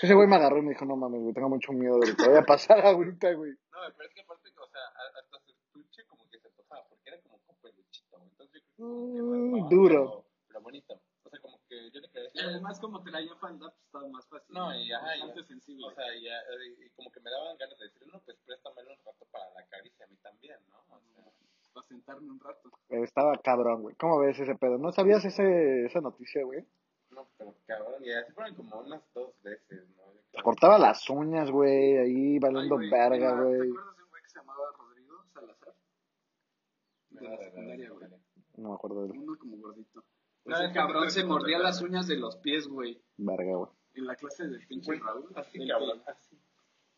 Ese 0.00 0.14
güey 0.14 0.26
me 0.28 0.36
agarró 0.36 0.58
y 0.58 0.62
me 0.62 0.70
dijo, 0.70 0.84
no 0.84 0.96
mames, 0.96 1.20
güey, 1.20 1.34
tengo 1.34 1.48
mucho 1.48 1.72
miedo 1.72 1.98
de 1.98 2.08
lo 2.10 2.16
que 2.16 2.26
vaya 2.26 2.40
a 2.40 2.44
pasar 2.44 2.84
ahorita, 2.84 3.32
güey. 3.34 3.52
No, 3.52 3.78
pero 3.96 4.08
es 4.08 4.14
que 4.14 4.20
aparte, 4.22 4.48
o 4.56 4.66
sea, 4.68 4.80
a- 4.80 5.18
hasta 5.20 5.38
su 5.44 5.50
estuche 5.52 6.04
como 6.06 6.28
que 6.30 6.38
se 6.38 6.48
tocaba, 6.50 6.84
porque 6.88 7.10
era 7.10 7.20
como 7.22 7.38
con 7.46 7.56
peluchito, 7.56 8.16
güey. 8.18 8.30
Entonces 8.30 8.54
yo 8.54 8.60
creo 8.62 8.62
que 8.62 8.62
como 8.62 8.68
que 8.68 8.71
Mm, 8.82 9.68
duro. 9.68 10.00
Pero, 10.02 10.24
pero 10.48 10.60
bonito. 10.60 11.00
O 11.24 11.30
sea, 11.30 11.40
como 11.40 11.60
que 11.68 11.90
yo 11.92 12.00
le 12.00 12.10
quería 12.10 12.30
Y 12.34 12.40
además, 12.40 12.80
como 12.80 13.02
traía 13.02 13.34
falda, 13.36 13.70
pues 13.70 13.84
estaba 13.86 14.08
más 14.08 14.26
fácil. 14.26 14.54
No, 14.54 14.74
y 14.76 14.92
ajá, 14.92 15.16
y- 15.16 15.44
sensible. 15.44 15.86
O 15.86 15.94
sea, 15.94 16.14
y, 16.14 16.26
y, 16.26 16.84
y 16.86 16.90
como 16.90 17.10
que 17.12 17.20
me 17.20 17.30
daban 17.30 17.56
ganas 17.58 17.78
de 17.78 17.84
decirle, 17.86 18.08
no, 18.12 18.20
pues 18.20 18.36
préstamelo 18.44 18.90
un 18.90 18.98
rato 19.04 19.24
para 19.30 19.50
la 19.54 19.64
caricia 19.66 20.04
a 20.04 20.08
mí 20.08 20.16
también, 20.16 20.56
¿no? 20.68 20.78
O 20.96 21.00
sea, 21.14 21.24
para 21.72 21.86
sentarme 21.86 22.30
un 22.30 22.40
rato. 22.40 22.70
Estaba 22.88 23.38
cabrón, 23.38 23.82
güey. 23.82 23.94
¿Cómo 23.96 24.18
ves 24.18 24.38
ese 24.38 24.54
pedo? 24.56 24.76
¿No 24.78 24.92
sabías 24.92 25.24
ese, 25.24 25.86
esa 25.86 26.00
noticia, 26.00 26.44
güey? 26.44 26.66
No, 27.10 27.28
pero 27.38 27.54
cabrón, 27.66 28.02
ya 28.02 28.24
se 28.24 28.32
fueron 28.32 28.54
como 28.56 28.80
unas 28.80 29.02
dos 29.14 29.32
veces, 29.42 29.88
¿no? 29.96 30.42
Cortaba 30.42 30.78
las 30.78 31.08
uñas, 31.10 31.50
güey, 31.50 31.98
ahí 31.98 32.38
valiendo 32.38 32.78
Ay, 32.78 32.88
güey, 32.88 32.90
verga, 32.90 33.36
¿te 33.36 33.42
güey. 33.42 33.70
acuerdas 33.70 33.96
de 33.96 34.02
un 34.02 34.08
güey 34.10 34.22
que 34.22 34.28
se 34.30 34.38
llamaba 34.38 34.64
Rodrigo 34.78 35.24
Salazar? 35.34 35.74
De 37.10 37.20
la 37.28 37.36
secundaria, 37.38 37.90
güey. 37.90 38.08
No 38.62 38.68
me 38.70 38.74
acuerdo 38.74 39.02
de 39.02 39.10
él. 39.12 39.18
Uno 39.18 39.36
como 39.38 39.56
gordito. 39.58 40.04
No, 40.44 40.54
Ese 40.56 40.64
ese 40.66 40.74
cabrón 40.74 41.04
no 41.04 41.10
se 41.10 41.24
mordía 41.24 41.58
las 41.58 41.80
de- 41.80 41.86
uñas 41.86 42.06
de 42.06 42.16
los 42.16 42.36
pies, 42.36 42.66
güey. 42.68 43.02
Verga, 43.16 43.56
güey. 43.56 43.70
En 43.94 44.06
la 44.06 44.16
clase 44.16 44.46
del 44.48 44.66
pinche 44.66 44.94
Raúl. 44.98 45.30
así, 45.36 45.66
cabrón, 45.68 46.02
así. 46.06 46.38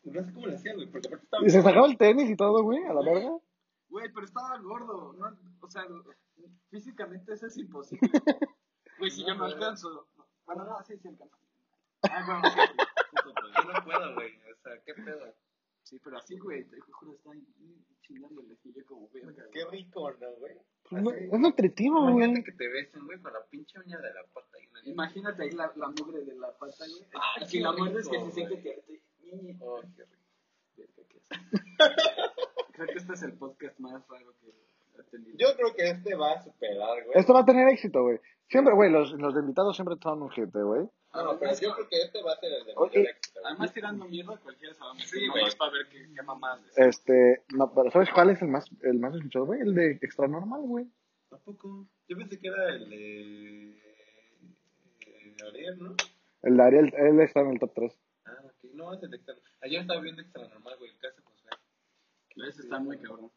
No 0.05 0.23
sé 0.23 0.33
cómo 0.35 0.47
le 0.47 0.55
hacían, 0.55 0.77
güey, 0.77 0.91
porque 0.91 1.09
aparte 1.09 1.25
estaba... 1.25 1.47
Y 1.47 1.51
se 1.51 1.63
sacaba 1.63 1.87
el 1.87 1.97
tenis 1.97 2.29
y 2.31 2.37
todo, 2.37 2.63
güey, 2.63 2.85
a 2.85 2.93
la 2.93 3.01
verga. 3.03 3.37
Güey, 3.89 4.13
pero 4.13 4.27
estaba 4.27 4.59
gordo, 4.59 5.13
¿no? 5.15 5.39
O 5.61 5.69
sea, 5.71 5.87
físicamente 6.71 7.33
eso 7.33 7.47
es 7.47 7.57
imposible. 7.59 8.09
Güey, 8.99 9.11
si 9.11 9.23
No, 9.23 9.29
yo 9.29 9.35
no 9.35 9.45
alcanzo. 9.47 10.07
Bueno, 10.47 10.65
no, 10.65 10.83
sí, 10.85 10.97
sí 10.99 11.09
alcanzo. 11.09 11.37
Ah, 12.03 12.23
bueno, 12.27 12.43
sí, 12.45 12.61
sí, 12.61 13.31
sí 13.57 13.67
no 13.67 13.85
puedo, 13.85 14.15
güey, 14.15 14.31
o 14.53 14.57
sea, 14.63 14.73
qué 14.85 14.95
pedo. 14.95 15.35
Sí, 15.85 16.01
pero 16.03 16.17
así, 16.19 16.39
güey, 16.39 16.65
te 16.65 16.81
juro, 16.81 17.15
está 17.15 17.31
ahí 17.31 17.47
chingándole. 18.01 18.57
Y 18.65 18.73
yo 18.73 18.85
como, 18.87 19.09
verga. 19.11 19.45
Qué 19.53 19.65
rico, 19.67 20.11
¿no, 20.13 20.33
güey? 20.37 20.57
Pues 20.89 21.03
no- 21.03 21.11
es 21.13 21.39
nutritivo, 21.39 22.01
güey. 22.01 22.15
Imagínate 22.15 22.45
que 22.45 22.53
te 22.53 22.69
besen, 22.69 23.05
güey, 23.05 23.21
con 23.21 23.33
la 23.33 23.45
pinche 23.47 23.79
uña 23.79 23.99
de 23.99 24.13
la 24.13 24.25
pata 24.33 24.59
y 24.63 24.67
una 24.69 24.81
Imagínate 24.85 25.43
ahí 25.43 25.51
la, 25.53 25.73
la 25.77 25.89
mugre 25.89 26.25
de 26.25 26.35
la 26.35 26.53
pata, 26.57 26.85
güey. 26.89 27.07
Ah, 27.15 27.45
si 27.47 27.61
la 27.61 27.73
muerdes, 27.73 28.09
que 28.09 28.21
se 28.21 28.31
siente 28.33 28.61
que 28.61 28.83
te... 28.87 29.03
Oh, 29.61 29.81
qué 29.95 30.05
rico. 30.05 30.21
Creo 32.73 32.87
que 32.89 32.99
este 32.99 33.13
es 33.15 33.23
el 33.23 33.33
podcast 33.35 33.79
más 33.79 34.07
raro 34.09 34.35
que. 34.41 34.53
Yo 35.37 35.49
creo 35.57 35.75
que 35.75 35.89
este 35.91 36.15
va 36.15 36.33
a 36.33 36.43
superar, 36.43 37.05
güey. 37.05 37.19
Esto 37.19 37.33
va 37.35 37.41
a 37.41 37.45
tener 37.45 37.69
éxito, 37.69 38.03
güey. 38.03 38.19
Siempre, 38.49 38.75
güey, 38.75 38.91
los, 38.91 39.13
los 39.13 39.35
invitados 39.35 39.75
siempre 39.77 39.97
son 40.03 40.23
un 40.23 40.31
gente, 40.31 40.63
güey. 40.63 40.83
No, 41.15 41.39
pero 41.39 41.53
yo 41.61 41.73
creo 41.75 41.89
que 41.89 41.97
este 42.03 42.23
va 42.23 42.33
a 42.33 42.37
ser 42.37 42.53
el 42.53 42.65
de 42.67 42.75
mayor 42.75 42.97
éxito. 43.09 43.41
Además, 43.45 43.73
tirando 43.73 44.05
mierda, 44.07 44.37
cualquiera 44.39 44.75
se 44.75 44.81
va 44.81 44.91
a 44.91 44.95
meter. 44.95 45.09
Sí, 45.09 45.21
Sí, 45.21 45.29
güey. 45.29 45.45
para 45.57 45.71
ver 45.73 45.87
qué, 45.89 46.09
qué 46.15 46.23
mamás. 46.23 46.61
Este, 46.77 47.43
no, 47.55 47.73
pero 47.73 47.91
¿sabes 47.91 48.11
cuál 48.13 48.31
es 48.31 48.43
el 48.43 48.49
más, 48.49 48.65
el 48.83 48.99
más 48.99 49.15
escuchado, 49.15 49.47
güey? 49.47 49.61
El 49.61 49.75
de 49.75 49.93
extra 50.03 50.27
normal, 50.29 50.61
güey. 50.63 50.87
Tampoco. 51.31 51.87
Yo 52.09 52.17
pensé 52.17 52.39
que 52.39 52.49
era 52.49 52.69
el 52.75 52.91
de. 52.91 53.71
eh, 53.71 55.37
Ariel, 55.49 55.79
¿no? 55.79 55.95
El 56.43 56.57
de 56.57 56.63
Ariel, 56.63 56.95
él 56.97 57.21
está 57.21 57.41
en 57.41 57.53
el 57.53 57.59
top 57.61 57.73
3. 57.75 57.99
Ah, 58.27 58.33
ok. 58.45 58.71
No, 58.75 58.93
es 58.93 59.03
el 59.03 59.11
de 59.11 59.17
extra. 59.17 59.35
Ayer 59.63 59.81
estaba 59.81 60.01
viendo 60.01 60.21
extra 60.21 60.47
normal, 60.49 60.75
güey. 60.79 60.91
El 60.91 60.99
caso 60.99 61.23
José. 61.25 61.49
Ese 62.49 62.63
está 62.63 62.79
muy 62.81 62.99
cabrón. 62.99 63.31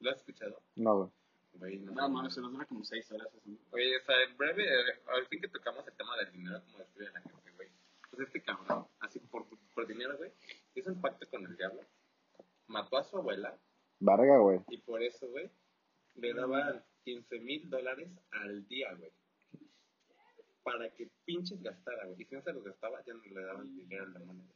¿Lo 0.00 0.10
has 0.10 0.16
escuchado? 0.18 0.60
No, 0.76 0.96
güey. 0.98 1.10
Güey, 1.54 1.78
no. 1.78 1.92
No, 1.92 2.08
mames, 2.08 2.34
se 2.34 2.40
nos 2.40 2.52
dura 2.52 2.64
como 2.66 2.84
6 2.84 3.12
horas. 3.12 3.28
Eso. 3.34 3.50
Oye, 3.70 3.96
o 3.96 4.04
sea, 4.04 4.22
en 4.28 4.36
breve, 4.36 4.64
eh, 4.64 5.00
al 5.06 5.26
fin 5.28 5.40
que 5.40 5.48
tocamos 5.48 5.86
el 5.86 5.94
tema 5.94 6.16
del 6.16 6.32
dinero, 6.32 6.60
como 6.64 6.78
destruye 6.78 7.08
a 7.08 7.12
la 7.12 7.20
gente, 7.20 7.50
güey. 7.54 7.68
Pues 8.10 8.26
este 8.26 8.42
cabrón, 8.42 8.86
así 9.00 9.20
por, 9.20 9.46
por 9.74 9.86
dinero, 9.86 10.16
güey, 10.16 10.32
hizo 10.74 10.90
un 10.90 11.00
pacto 11.00 11.28
con 11.30 11.44
el 11.44 11.56
diablo, 11.56 11.80
mató 12.66 12.96
a 12.98 13.04
su 13.04 13.16
abuela, 13.18 13.56
Verga, 14.00 14.38
güey. 14.38 14.60
y 14.68 14.78
por 14.78 15.02
eso, 15.02 15.28
güey, 15.28 15.48
le 16.16 16.34
daban 16.34 16.84
15 17.04 17.38
mil 17.40 17.68
dólares 17.70 18.08
al 18.32 18.66
día, 18.68 18.92
güey. 18.94 19.10
Para 20.62 20.88
que 20.94 21.08
pinches 21.24 21.62
gastara, 21.62 22.06
güey. 22.06 22.22
Y 22.22 22.24
si 22.24 22.34
no 22.34 22.42
se 22.42 22.52
los 22.52 22.64
gastaba, 22.64 23.02
ya 23.04 23.12
no 23.14 23.22
le 23.22 23.42
daban 23.44 23.76
dinero 23.76 24.04
al 24.04 24.12
demonio. 24.14 24.42
güey. 24.44 24.54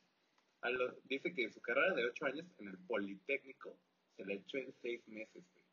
A 0.63 0.71
los- 0.71 0.95
dice 1.09 1.33
que 1.35 1.51
su 1.51 1.61
carrera 1.61 1.95
de 1.95 2.05
8 2.07 2.27
años 2.27 2.47
en 2.59 2.69
el 2.69 2.79
Politécnico 2.79 3.77
se 4.19 4.25
le 4.25 4.35
echó 4.35 4.59
en 4.59 4.75
6 4.83 5.09
meses, 5.09 5.45
güey. 5.53 5.65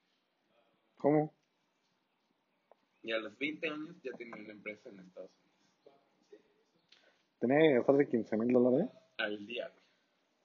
¿Cómo? 0.98 1.34
Y 3.02 3.12
a 3.12 3.18
los 3.18 3.38
20 3.38 3.68
años 3.68 3.96
ya 4.04 4.12
tenía 4.14 4.36
una 4.36 4.54
empresa 4.54 4.90
en 4.90 5.00
Estados 5.00 5.32
Unidos. 5.32 6.42
Tenía 7.40 7.60
que 7.60 7.74
gastar 7.74 7.98
de 7.98 8.08
15 8.08 8.38
mil 8.38 8.54
dólares. 8.54 8.90
Al 9.18 9.46
día, 9.48 9.68
güey. 9.70 9.86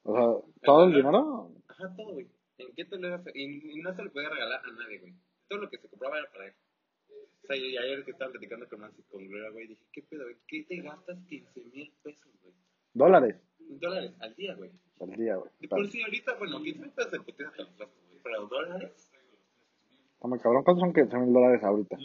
O 0.03 0.15
sea, 0.15 0.51
¿todo 0.63 0.85
el 0.85 0.93
dinero? 0.93 1.51
Ajá, 1.67 1.95
todo, 1.95 2.13
güey. 2.13 2.27
¿En 2.57 2.73
qué 2.73 2.85
te 2.85 2.97
lo 2.97 3.07
ibas 3.07 3.25
a 3.25 3.31
y, 3.33 3.71
y 3.71 3.81
no 3.81 3.95
se 3.95 4.03
lo 4.03 4.11
podía 4.11 4.29
regalar 4.29 4.61
a 4.63 4.71
nadie, 4.71 4.99
güey. 4.99 5.13
Todo 5.47 5.59
lo 5.59 5.69
que 5.69 5.77
se 5.77 5.89
compraba 5.89 6.17
era 6.19 6.31
para 6.31 6.47
él. 6.47 6.53
O 7.43 7.47
sea, 7.47 7.55
y 7.55 7.77
ayer 7.77 8.03
que 8.03 8.11
estaba 8.11 8.31
platicando 8.31 8.67
con 8.67 8.81
Nancy 8.81 9.03
con 9.03 9.27
Gloria, 9.27 9.49
güey, 9.51 9.67
dije, 9.67 9.85
¿qué 9.91 10.01
pedo, 10.03 10.23
güey? 10.23 10.37
¿Qué 10.47 10.63
te 10.63 10.81
gastas 10.81 11.19
15 11.27 11.65
mil 11.65 11.93
pesos, 12.03 12.31
güey? 12.41 12.53
Dólares 12.93 13.35
Dólares 13.59 14.13
al 14.19 14.35
día, 14.35 14.55
güey. 14.55 14.71
al 14.99 15.09
día, 15.11 15.35
güey. 15.35 15.49
Por 15.69 15.87
si 15.87 16.01
ahorita, 16.01 16.35
bueno, 16.37 16.61
15 16.61 16.79
mil 16.79 16.89
pesos 16.91 17.11
de 17.11 17.17
güey. 17.19 17.35
Pero 18.23 18.47
dólares. 18.47 19.11
muy 20.21 20.39
cabrón. 20.39 20.63
¿Cuántos 20.63 20.81
son 20.81 20.93
15 20.93 21.17
mil 21.17 21.33
dólares 21.33 21.63
ahorita? 21.63 21.97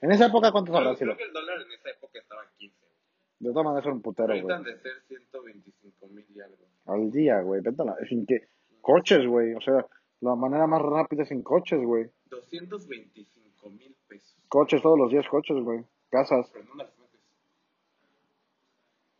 En 0.00 0.12
esa 0.12 0.26
época, 0.26 0.52
¿cuántos 0.52 0.74
habrá 0.74 0.94
sido? 0.94 1.14
creo 1.14 1.16
que 1.16 1.24
el 1.24 1.32
dólar 1.32 1.60
en 1.60 1.72
esa 1.72 1.90
época 1.90 2.18
estaba 2.20 2.42
en 2.44 2.48
15, 2.56 2.76
güey. 2.80 2.92
De 3.40 3.50
todas 3.50 3.64
maneras, 3.64 3.84
son 3.84 3.92
un 3.94 4.02
putero, 4.02 4.28
Ahorita 4.28 4.44
güey. 4.46 4.56
han 4.56 4.62
de 4.64 4.78
ser 4.78 4.92
125 5.08 6.08
mil 6.08 6.26
y 6.34 6.40
algo. 6.40 6.64
Al 6.86 7.10
día, 7.10 7.40
güey. 7.42 7.60
Vete 7.60 7.82
a 7.82 7.84
la... 7.84 7.96
Sin 8.08 8.24
que... 8.26 8.48
Coches, 8.80 9.26
güey. 9.26 9.54
O 9.54 9.60
sea, 9.60 9.84
la 10.20 10.34
manera 10.36 10.66
más 10.66 10.80
rápida 10.82 11.24
es 11.24 11.28
sin 11.28 11.42
coches, 11.42 11.80
güey. 11.82 12.06
225 12.30 13.70
mil 13.70 13.94
pesos. 14.08 14.36
Coches 14.48 14.80
todos 14.80 14.98
los 14.98 15.10
días, 15.10 15.26
coches, 15.28 15.56
güey. 15.62 15.84
Casas. 16.10 16.48
Pero 16.52 16.64
no 16.64 16.74
las 16.76 16.90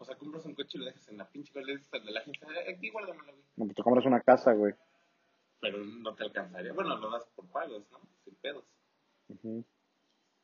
sea, 0.09 0.17
compras 0.19 0.45
un 0.47 0.55
coche 0.55 0.77
y 0.77 0.81
lo 0.81 0.87
dejas 0.87 1.09
en 1.09 1.19
la 1.19 1.29
pinche 1.29 1.53
le 1.63 1.77
dices 1.77 1.93
al 1.93 2.05
de 2.05 2.13
la 2.13 2.21
agencia, 2.21 2.49
"Eh, 2.67 2.75
aquí 2.75 2.91
guárdamelo, 2.91 3.33
güey. 3.33 3.45
No, 3.57 3.65
pues 3.67 3.77
te 3.77 3.83
compras 3.83 4.07
una 4.07 4.21
casa, 4.21 4.53
güey. 4.53 4.75
Pero 5.61 5.79
no 5.79 6.15
te 6.15 6.25
alcanzaría. 6.25 6.73
Bueno, 6.73 6.97
lo 6.97 7.11
das 7.11 7.27
por 7.35 7.47
pagos, 7.51 7.83
¿no? 7.91 7.99
Sin 8.25 8.35
pedos. 8.37 8.65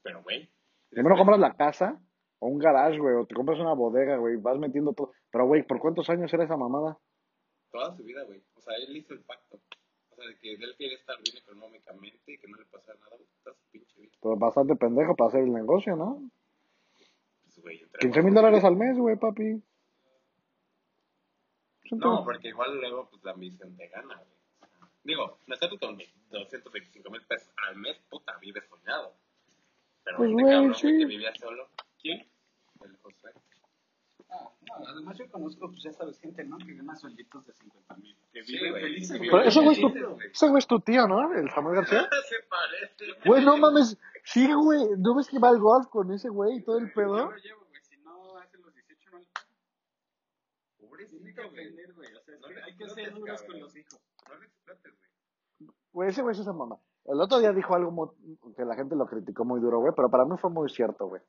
Pero, 0.02 0.22
güey. 0.22 0.48
Primero 0.90 1.16
compras 1.16 1.38
la 1.40 1.54
casa 1.54 2.00
o 2.40 2.48
un 2.48 2.58
garage, 2.58 2.98
güey. 2.98 3.14
O 3.16 3.26
te 3.26 3.34
compras 3.34 3.58
una 3.58 3.72
bodega, 3.74 4.16
güey. 4.16 4.36
Vas 4.36 4.58
metiendo 4.58 4.92
todo. 4.92 5.12
Pero, 5.30 5.46
güey, 5.46 5.62
¿por 5.62 5.78
cuántos 5.78 6.10
años 6.10 6.32
era 6.34 6.44
esa 6.44 6.56
mamada? 6.56 6.98
Toda 7.70 7.96
su 7.96 8.02
vida, 8.04 8.22
güey. 8.24 8.42
O 8.54 8.60
sea, 8.60 8.74
él 8.76 8.96
hizo 8.96 9.14
el 9.14 9.20
pacto. 9.20 9.60
O 10.10 10.16
sea, 10.16 10.26
de 10.26 10.36
que 10.38 10.52
él 10.54 10.74
quiere 10.76 10.94
estar 10.94 11.16
bien 11.22 11.36
económicamente 11.38 12.32
y 12.32 12.38
que 12.38 12.48
no 12.48 12.56
le 12.56 12.64
pasa 12.66 12.92
nada, 12.94 13.16
güey. 13.16 13.28
Toda 13.42 13.56
su 13.56 13.70
pinche 13.70 14.00
vida. 14.00 14.12
Pero 14.20 14.36
bastante 14.36 14.76
pendejo 14.76 15.14
para 15.16 15.28
hacer 15.28 15.42
el 15.42 15.52
negocio, 15.52 15.96
¿no? 15.96 16.22
Güey. 17.64 17.80
entre 17.82 17.98
15 18.00 18.22
mil 18.22 18.34
dólares 18.34 18.62
al 18.62 18.76
mes, 18.76 18.96
güey, 18.98 19.16
papi. 19.16 19.62
No, 21.92 22.22
porque 22.24 22.48
igual 22.48 22.76
luego, 22.78 23.08
pues, 23.10 23.22
la 23.24 23.32
ambición 23.32 23.76
te 23.76 23.88
gana, 23.88 24.16
güey. 24.16 24.28
Digo, 25.02 25.38
nosotros 25.46 25.78
con 25.80 25.98
225 26.30 27.10
mil 27.10 27.22
pesos 27.26 27.52
al 27.68 27.76
mes, 27.76 27.98
puta, 28.08 28.36
vives 28.38 28.64
soñado. 28.68 29.14
Pero 30.02 30.16
Pues, 30.18 30.30
este 30.30 30.42
cabrón, 30.42 30.74
sí. 30.74 30.98
que 30.98 31.04
vivía 31.06 31.34
solo. 31.34 31.68
¿Quién? 32.00 32.26
El 32.82 32.96
José. 32.98 33.28
Además 34.89 35.16
yo 35.18 35.31
conozco, 35.31 35.68
pues 35.68 35.83
ya 35.83 35.93
sabes, 35.93 36.18
gente, 36.20 36.43
¿no? 36.45 36.59
Que 36.59 36.75
gana 36.75 36.95
suelditos 36.97 37.47
de 37.47 37.53
50 37.53 37.97
mil. 37.97 38.16
Que 38.33 38.43
Sí, 38.45 38.53
vive 38.55 38.70
güey. 38.70 38.83
feliz. 38.83 39.09
Sí, 39.09 39.18
Pero 39.18 39.41
ese 39.43 39.61
güey 39.61 39.72
es 39.72 39.81
tu, 39.81 39.89
güey. 39.91 40.27
ese 40.33 40.49
güey 40.49 40.59
es 40.59 40.66
tu 40.66 40.81
tío, 40.81 41.07
¿no? 41.07 41.33
El 41.33 41.51
Samuel 41.51 41.77
García. 41.77 42.09
Se 42.29 42.37
parece. 42.49 43.29
Güey, 43.29 43.45
no 43.45 43.57
mames. 43.57 43.99
Sí, 44.25 44.53
güey. 44.53 44.81
¿No 44.99 45.14
ves 45.14 45.29
que 45.29 45.39
va 45.39 45.49
al 45.51 45.59
golf 45.59 45.87
con 45.89 46.12
ese 46.12 46.29
güey 46.29 46.57
y 46.59 46.62
todo 46.64 46.79
el 46.79 46.89
Yo 46.89 46.95
pedo? 46.95 47.31
lo 47.31 47.37
llevo, 47.37 47.64
güey. 47.68 47.81
Si 47.83 47.97
no 47.99 48.37
hace 48.39 48.59
los 48.59 48.75
18, 48.75 49.11
no 49.12 49.18
Pobrecito, 50.79 51.43
güey. 51.43 51.49
aprender, 51.49 51.93
güey. 51.95 52.09
O 52.14 52.20
sea, 52.22 52.35
es 52.35 52.41
No 52.41 52.47
hay 52.64 52.77
que 52.77 52.89
ser 52.89 53.14
duros 53.14 53.43
con 53.43 53.61
los 53.61 53.77
hijos. 53.77 54.01
No 54.29 54.39
le 54.39 54.47
explotes, 54.47 54.93
güey. 54.97 55.70
Güey, 55.93 56.09
ese 56.11 56.22
güey 56.22 56.33
es 56.33 56.39
esa 56.41 56.53
mamá. 56.53 56.77
El 57.07 57.20
otro 57.20 57.39
día 57.39 57.53
dijo 57.53 57.75
algo 57.75 58.14
que 58.57 58.64
la 58.64 58.75
gente 58.75 58.97
lo 58.97 59.07
criticó 59.07 59.45
muy 59.45 59.61
duro, 59.61 59.79
güey. 59.79 59.93
Pero 59.95 60.11
para 60.11 60.25
mí 60.25 60.37
fue 60.39 60.51
muy 60.51 60.68
cierto, 60.70 61.07
güey. 61.07 61.20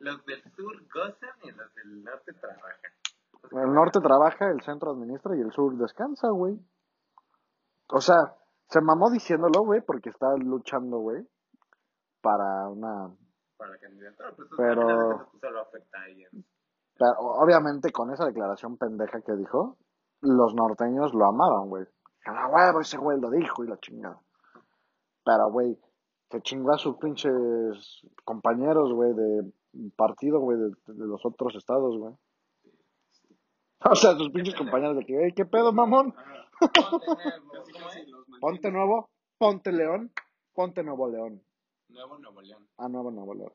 Los 0.00 0.24
del 0.26 0.42
sur 0.54 0.74
gozan 0.92 1.30
y 1.42 1.50
los 1.50 1.74
del 1.74 2.04
norte 2.04 2.32
trabajan. 2.34 2.90
El 3.50 3.72
norte 3.72 4.00
trabaja, 4.00 4.50
el 4.50 4.60
centro 4.62 4.92
administra 4.92 5.36
y 5.36 5.40
el 5.40 5.52
sur 5.52 5.76
descansa, 5.76 6.28
güey. 6.30 6.58
O 7.90 8.00
sea, 8.00 8.16
se 8.68 8.80
mamó 8.80 9.10
diciéndolo, 9.10 9.64
güey, 9.64 9.80
porque 9.80 10.10
está 10.10 10.34
luchando, 10.36 10.98
güey, 10.98 11.26
para 12.20 12.68
una... 12.68 13.10
Para 13.56 13.70
la 13.72 13.78
candidatura, 13.78 14.32
pues 14.36 14.48
Pero- 14.56 15.30
solo 15.40 15.60
afecta 15.60 15.98
a 16.00 16.08
ella. 16.08 16.28
Pero 16.98 17.12
obviamente 17.18 17.90
con 17.92 18.12
esa 18.12 18.26
declaración 18.26 18.76
pendeja 18.76 19.20
que 19.22 19.34
dijo, 19.34 19.78
los 20.20 20.54
norteños 20.54 21.14
lo 21.14 21.26
amaban, 21.26 21.68
güey. 21.68 21.86
A 22.26 22.48
huevo, 22.48 22.80
ese 22.80 22.98
güey 22.98 23.18
lo 23.20 23.30
dijo 23.30 23.64
y 23.64 23.68
la 23.68 23.78
chingada. 23.78 24.20
Pero, 25.24 25.50
güey, 25.50 25.78
se 26.30 26.40
chingó 26.42 26.72
a 26.74 26.78
sus 26.78 26.96
pinches 26.98 28.02
compañeros, 28.24 28.92
güey, 28.92 29.14
de 29.14 29.52
partido, 29.96 30.40
güey, 30.40 30.58
de, 30.58 30.66
de 30.94 31.06
los 31.06 31.24
otros 31.24 31.54
estados, 31.56 31.96
güey. 31.98 32.14
O 33.84 33.94
sea, 33.94 34.16
sus 34.16 34.30
pinches 34.30 34.54
compañeros 34.56 34.96
de 34.96 35.04
que, 35.04 35.24
"Ey, 35.24 35.32
¿qué 35.32 35.44
pedo, 35.44 35.72
mamón? 35.72 36.14
Ponte 38.40 38.70
nuevo, 38.70 39.08
ponte 39.38 39.72
león, 39.72 40.12
ponte 40.54 40.82
nuevo 40.82 41.08
león. 41.08 41.42
Nuevo 41.88 42.18
Nuevo 42.18 42.42
León. 42.42 42.68
Ah, 42.76 42.88
nuevo, 42.88 43.10
nuevo 43.10 43.34
león. 43.34 43.52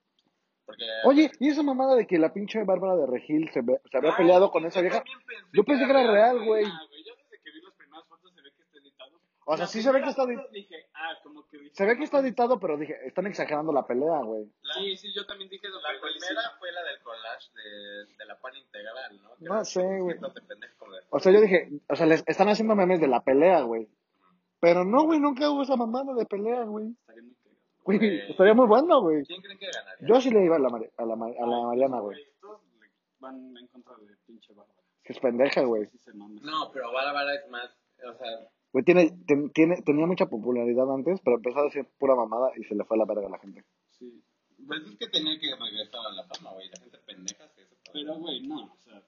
Porque... 0.66 0.84
Oye, 1.06 1.30
¿y 1.40 1.50
esa 1.50 1.62
mamada 1.62 1.96
de 1.96 2.08
que 2.08 2.18
la 2.18 2.34
pinche 2.34 2.64
Bárbara 2.64 2.96
de 2.96 3.06
Regil 3.06 3.50
se, 3.54 3.62
ve- 3.62 3.80
se 3.92 3.98
había 3.98 4.10
Ay, 4.12 4.18
peleado 4.18 4.50
con 4.50 4.66
esa 4.66 4.82
vieja? 4.82 5.04
pensé 5.04 5.20
Yo 5.54 5.64
pensé 5.64 5.86
que 5.86 5.92
era 5.92 6.12
real, 6.12 6.44
güey. 6.46 6.66
Ah, 6.66 6.82
güey, 6.90 7.04
Yo 7.06 7.14
desde 7.16 7.44
que 7.44 7.52
vi 7.52 7.62
las 7.62 7.74
primeras 7.76 8.08
fotos 8.08 8.34
se 8.34 8.42
ve 8.42 8.50
que 8.56 8.64
está 8.64 8.78
editado. 8.80 9.20
O 9.46 9.56
sea, 9.58 9.66
La 9.66 9.68
sí 9.72 9.82
se 9.82 9.92
ve 9.92 10.02
que 10.02 10.10
está, 10.10 10.26
Dije, 10.26 10.86
ah, 10.94 11.14
como 11.22 11.46
que 11.48 11.58
dije, 11.58 11.72
se 11.76 11.86
ve 11.86 11.98
que 11.98 12.04
está 12.06 12.20
editado, 12.20 12.60
pero 12.60 12.78
dije, 12.78 12.96
están 13.06 13.28
exagerando 13.28 13.74
la 13.74 13.86
pelea, 13.86 14.20
güey. 14.24 14.46
La, 14.62 14.74
Sí, 14.76 14.96
sí, 14.98 15.14
yo 15.14 15.26
también 15.26 15.50
dije 15.50 15.68
eso. 15.68 15.80
la 15.82 15.90
primera 16.00 16.42
sí. 16.42 16.48
fue 16.60 16.72
la 16.72 16.84
del 16.84 17.02
collage 17.02 17.52
de, 17.54 18.16
de 18.18 18.26
la 18.26 18.38
pan 18.40 18.56
integral, 18.56 19.22
¿no? 19.22 19.36
Que 19.36 19.46
No 19.46 19.66
sé, 19.66 19.82
güey. 20.00 20.18
O 21.10 21.20
sea, 21.20 21.32
yo 21.32 21.42
dije, 21.42 21.70
o 21.90 21.96
sea, 21.96 22.06
les 22.06 22.24
están 22.26 22.48
haciendo 22.50 22.76
memes 22.76 23.02
de 23.02 23.08
la 23.08 23.22
pelea, 23.22 23.62
güey. 23.62 23.88
Pero 24.60 24.86
no, 24.86 25.04
güey, 25.04 25.20
nunca 25.20 25.50
hubo 25.50 25.64
esa 25.64 25.76
mamada 25.76 26.14
de 26.14 26.26
pelea, 26.26 26.64
güey. 26.64 26.88
Estaría 27.02 27.22
muy. 27.24 27.36
Güey, 27.84 28.30
estaría 28.32 28.54
muy 28.54 28.66
bueno, 28.68 29.02
güey. 29.02 29.26
¿Quién 29.26 29.42
creen 29.42 29.60
que 29.60 29.66
ganaría? 29.70 30.08
Yo 30.08 30.22
sí 30.22 30.30
le 30.32 30.46
iba 30.46 30.56
a 30.56 30.60
la, 30.60 30.70
Mari- 30.70 30.90
a 30.96 31.06
la, 31.06 31.14
a 31.16 31.48
la 31.48 31.68
Mariana, 31.68 32.00
güey. 32.00 32.18
Le 32.18 32.26
van 33.20 33.58
en 33.58 33.68
contra 33.68 33.94
de 33.98 34.16
pinche 34.26 34.54
Bárbara. 34.54 34.80
Que 35.04 35.12
es 35.12 35.20
pendeja, 35.20 35.62
güey. 35.64 35.90
No, 36.44 36.72
pero 36.72 36.94
Bárbara 36.94 37.36
es 37.36 37.50
más, 37.50 37.70
o 38.08 38.14
sea, 38.14 38.30
Güey, 38.74 38.84
tiene, 38.84 39.12
ten- 39.28 39.52
tiene, 39.52 39.82
tenía 39.84 40.06
mucha 40.08 40.26
popularidad 40.26 40.92
antes, 40.92 41.22
pero 41.24 41.38
empezó 41.38 41.60
a 41.60 41.64
decir 41.64 41.88
pura 42.00 42.16
mamada 42.16 42.52
y 42.58 42.64
se 42.64 42.76
le 42.76 42.84
fue 42.84 42.98
a 42.98 43.00
la 43.00 43.06
verga 43.06 43.28
a 43.28 43.32
la 43.32 43.40
gente. 43.40 43.64
Sí. 43.92 44.22
pues 44.68 44.82
es 44.82 44.98
que 44.98 45.08
tenía 45.08 45.40
que 45.40 45.48
regresar 45.56 46.02
a 46.06 46.12
la 46.12 46.24
fama, 46.24 46.52
güey. 46.54 46.68
La 46.70 46.80
gente 46.82 46.98
pendeja 47.06 47.48
se 47.50 47.62
hizo. 47.62 47.76
Pero, 47.94 48.16
güey, 48.16 48.42
no, 48.48 48.74
o 48.74 48.78
sea. 48.84 49.02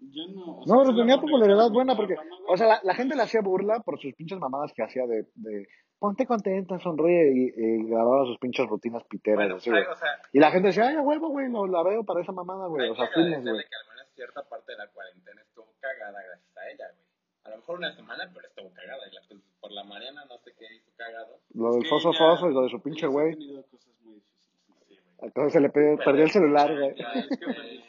Yo 0.00 0.22
no. 0.34 0.58
o 0.58 0.66
No, 0.66 0.82
pero 0.82 0.96
tenía 0.96 1.18
popularidad 1.20 1.70
buena 1.70 1.94
porque, 1.94 2.16
o 2.48 2.56
sea, 2.56 2.66
la, 2.66 2.80
la 2.82 2.94
gente 2.94 3.14
le 3.14 3.22
hacía 3.22 3.40
burla 3.42 3.80
por 3.80 4.00
sus 4.00 4.14
pinches 4.14 4.38
mamadas 4.38 4.72
que 4.74 4.82
hacía 4.82 5.06
de, 5.06 5.28
de 5.34 5.68
ponte 5.98 6.26
contenta, 6.26 6.78
sonríe 6.80 7.30
y, 7.34 7.52
y 7.54 7.84
grababa 7.88 8.24
sus 8.24 8.38
pinches 8.38 8.66
rutinas 8.66 9.04
piteras, 9.04 9.36
Bueno, 9.38 9.56
así, 9.56 9.68
güey. 9.70 9.82
o 9.84 9.94
sea, 9.94 10.08
Y 10.32 10.40
la 10.40 10.50
gente 10.50 10.68
decía, 10.68 10.88
ay, 10.88 10.96
a 10.96 11.02
huevo, 11.02 11.28
güey, 11.28 11.50
no 11.50 11.66
la 11.66 11.82
veo 11.82 12.02
para 12.02 12.22
esa 12.22 12.32
mamada, 12.32 12.66
güey. 12.66 12.88
O 12.88 12.96
sea, 12.96 13.08
filmes, 13.08 13.42
güey. 13.42 13.62
que 13.62 13.76
al 13.76 13.94
menos 13.94 14.08
cierta 14.14 14.42
parte 14.48 14.72
de 14.72 14.78
la 14.78 14.88
cuarentena 14.88 15.42
estuvo 15.42 15.72
cagada 15.80 16.18
gracias 16.26 16.56
a 16.56 16.70
ella, 16.70 16.86
güey. 16.96 17.09
A 17.44 17.50
lo 17.50 17.56
mejor 17.56 17.78
una 17.78 17.94
semana, 17.94 18.30
pero 18.34 18.46
estuvo 18.46 18.72
cagada. 18.74 19.08
Y 19.08 19.14
la, 19.14 19.20
pues, 19.28 19.40
por 19.60 19.72
la 19.72 19.84
Mariana 19.84 20.24
no 20.26 20.38
sé 20.38 20.54
qué 20.58 20.66
hizo 20.74 20.90
cagado. 20.96 21.40
Lo 21.54 21.72
del 21.72 21.86
foso 21.86 22.12
foso 22.12 22.50
y 22.50 22.54
lo 22.54 22.62
de 22.62 22.68
su 22.70 22.80
pinche 22.82 23.06
güey. 23.06 23.32
ha 23.32 23.36
tenido 23.36 23.62
cosas 23.66 23.94
muy 24.02 24.14
difíciles. 24.14 24.84
Sí, 24.88 24.96
güey. 24.96 25.16
Entonces 25.22 25.52
se 25.52 25.60
le 25.60 25.70
perdió, 25.70 26.04
perdió 26.04 26.24
el 26.24 26.30
celular, 26.30 26.78
güey. 26.78 26.94
Ya, 26.96 27.12
Es 27.12 27.38
que 27.38 27.44
güey. 27.44 27.84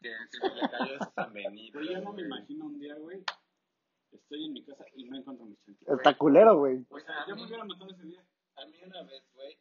Que 0.00 0.12
se 0.30 0.54
le 0.54 0.68
cayó 0.70 0.98
San 1.14 1.32
Benito. 1.32 1.80
Yo 1.82 2.00
no 2.00 2.12
me 2.12 2.22
imagino 2.22 2.66
un 2.66 2.78
día, 2.78 2.94
güey. 2.96 3.22
Estoy 4.12 4.46
en 4.46 4.52
mi 4.52 4.64
casa 4.64 4.84
y 4.94 5.04
no 5.04 5.18
encuentro 5.18 5.46
mis 5.46 5.60
chanclas. 5.62 5.98
Está 5.98 6.14
culero, 6.16 6.56
güey. 6.58 6.86
O 6.88 7.00
sea, 7.00 7.26
yo 7.28 7.36
me 7.36 7.44
hubiera 7.44 7.64
matado 7.64 7.90
ese 7.90 8.02
día. 8.04 8.24
A 8.56 8.64
mí 8.64 8.78
una 8.84 9.02
vez, 9.02 9.22
güey, 9.34 9.58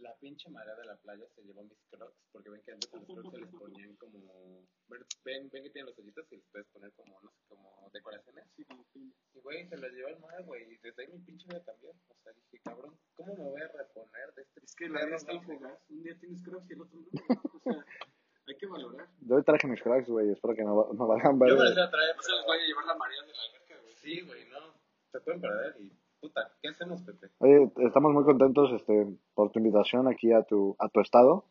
la 0.00 0.14
pinche 0.18 0.48
marea 0.50 0.74
de 0.76 0.84
la 0.84 0.96
playa 0.96 1.26
se 1.34 1.42
llevó 1.42 1.62
mis 1.64 1.78
crocs, 1.90 2.16
porque 2.32 2.50
ven 2.50 2.62
que 2.62 2.72
antes 2.72 2.92
a 2.92 2.96
los 2.98 3.06
crocs 3.14 3.30
se 3.30 3.40
les 3.40 3.50
ponían 3.50 3.96
como... 3.96 4.66
Ven, 4.88 5.48
ven 5.50 5.50
que 5.50 5.70
tienen 5.70 5.86
los 5.86 5.98
hoyitos 5.98 6.26
y 6.32 6.36
les 6.36 6.46
puedes 6.50 6.66
poner 6.68 6.92
como, 6.92 7.20
no 7.20 7.30
sé, 7.30 7.42
como 7.48 7.90
decoraciones. 7.92 8.44
Sí, 8.56 8.64
como 8.64 8.84
que. 8.92 8.98
Y, 8.98 9.40
güey, 9.40 9.66
se 9.68 9.76
las 9.76 9.92
llevó 9.92 10.08
el 10.08 10.18
mar, 10.20 10.42
güey, 10.44 10.64
y 10.72 10.76
desde 10.78 11.02
ahí 11.02 11.08
mi 11.12 11.20
pinche 11.20 11.46
vida 11.48 11.62
cambió. 11.64 11.90
O 11.90 12.14
sea, 12.22 12.32
dije, 12.32 12.60
cabrón, 12.64 12.98
¿cómo 13.14 13.34
me 13.34 13.44
voy 13.44 13.60
a 13.62 13.68
reponer 13.68 14.34
de 14.34 14.42
este 14.42 14.60
Es 14.64 14.74
que 14.74 14.88
la 14.88 15.04
vida 15.04 15.16
está 15.16 15.40
fugaz. 15.40 15.78
Un 15.88 16.02
día 16.02 16.18
tienes 16.18 16.42
crocs 16.42 16.68
y 16.70 16.72
el 16.74 16.82
otro 16.82 17.00
no. 17.00 17.08
O 17.08 17.72
sea, 17.72 17.84
hay 18.46 18.56
que 18.56 18.66
valorar. 18.66 19.08
Yo 19.20 19.42
traje 19.42 19.66
mis 19.68 19.82
cracks, 19.82 20.08
güey. 20.08 20.30
Espero 20.30 20.54
que 20.54 20.64
no, 20.64 20.92
no 20.92 21.06
valgan 21.06 21.34
Yo 21.34 21.38
verga. 21.38 21.56
me 21.56 21.64
los 21.64 21.72
iba 21.72 21.84
a 21.84 21.90
traer, 21.90 22.16
O 22.18 22.22
sea, 22.22 22.36
les 22.36 22.46
voy 22.46 22.58
a 22.58 22.66
llevar 22.66 22.84
la 22.86 22.94
marea 22.96 23.22
de 23.22 23.32
la 23.32 23.42
alberca, 23.42 23.80
güey. 23.82 23.94
Sí, 23.96 24.20
güey, 24.22 24.48
no. 24.48 24.74
Se 25.12 25.20
pueden 25.20 25.40
perder 25.40 25.80
y... 25.80 26.01
Puta, 26.22 26.52
¿qué 26.62 26.68
hacemos, 26.68 27.02
Pepe? 27.02 27.30
Oye, 27.38 27.68
estamos 27.78 28.12
muy 28.12 28.22
contentos 28.24 28.70
este, 28.72 29.08
por 29.34 29.50
tu 29.50 29.58
invitación 29.58 30.06
aquí 30.06 30.32
a 30.32 30.44
tu, 30.44 30.76
a 30.78 30.88
tu 30.88 31.00
estado. 31.00 31.44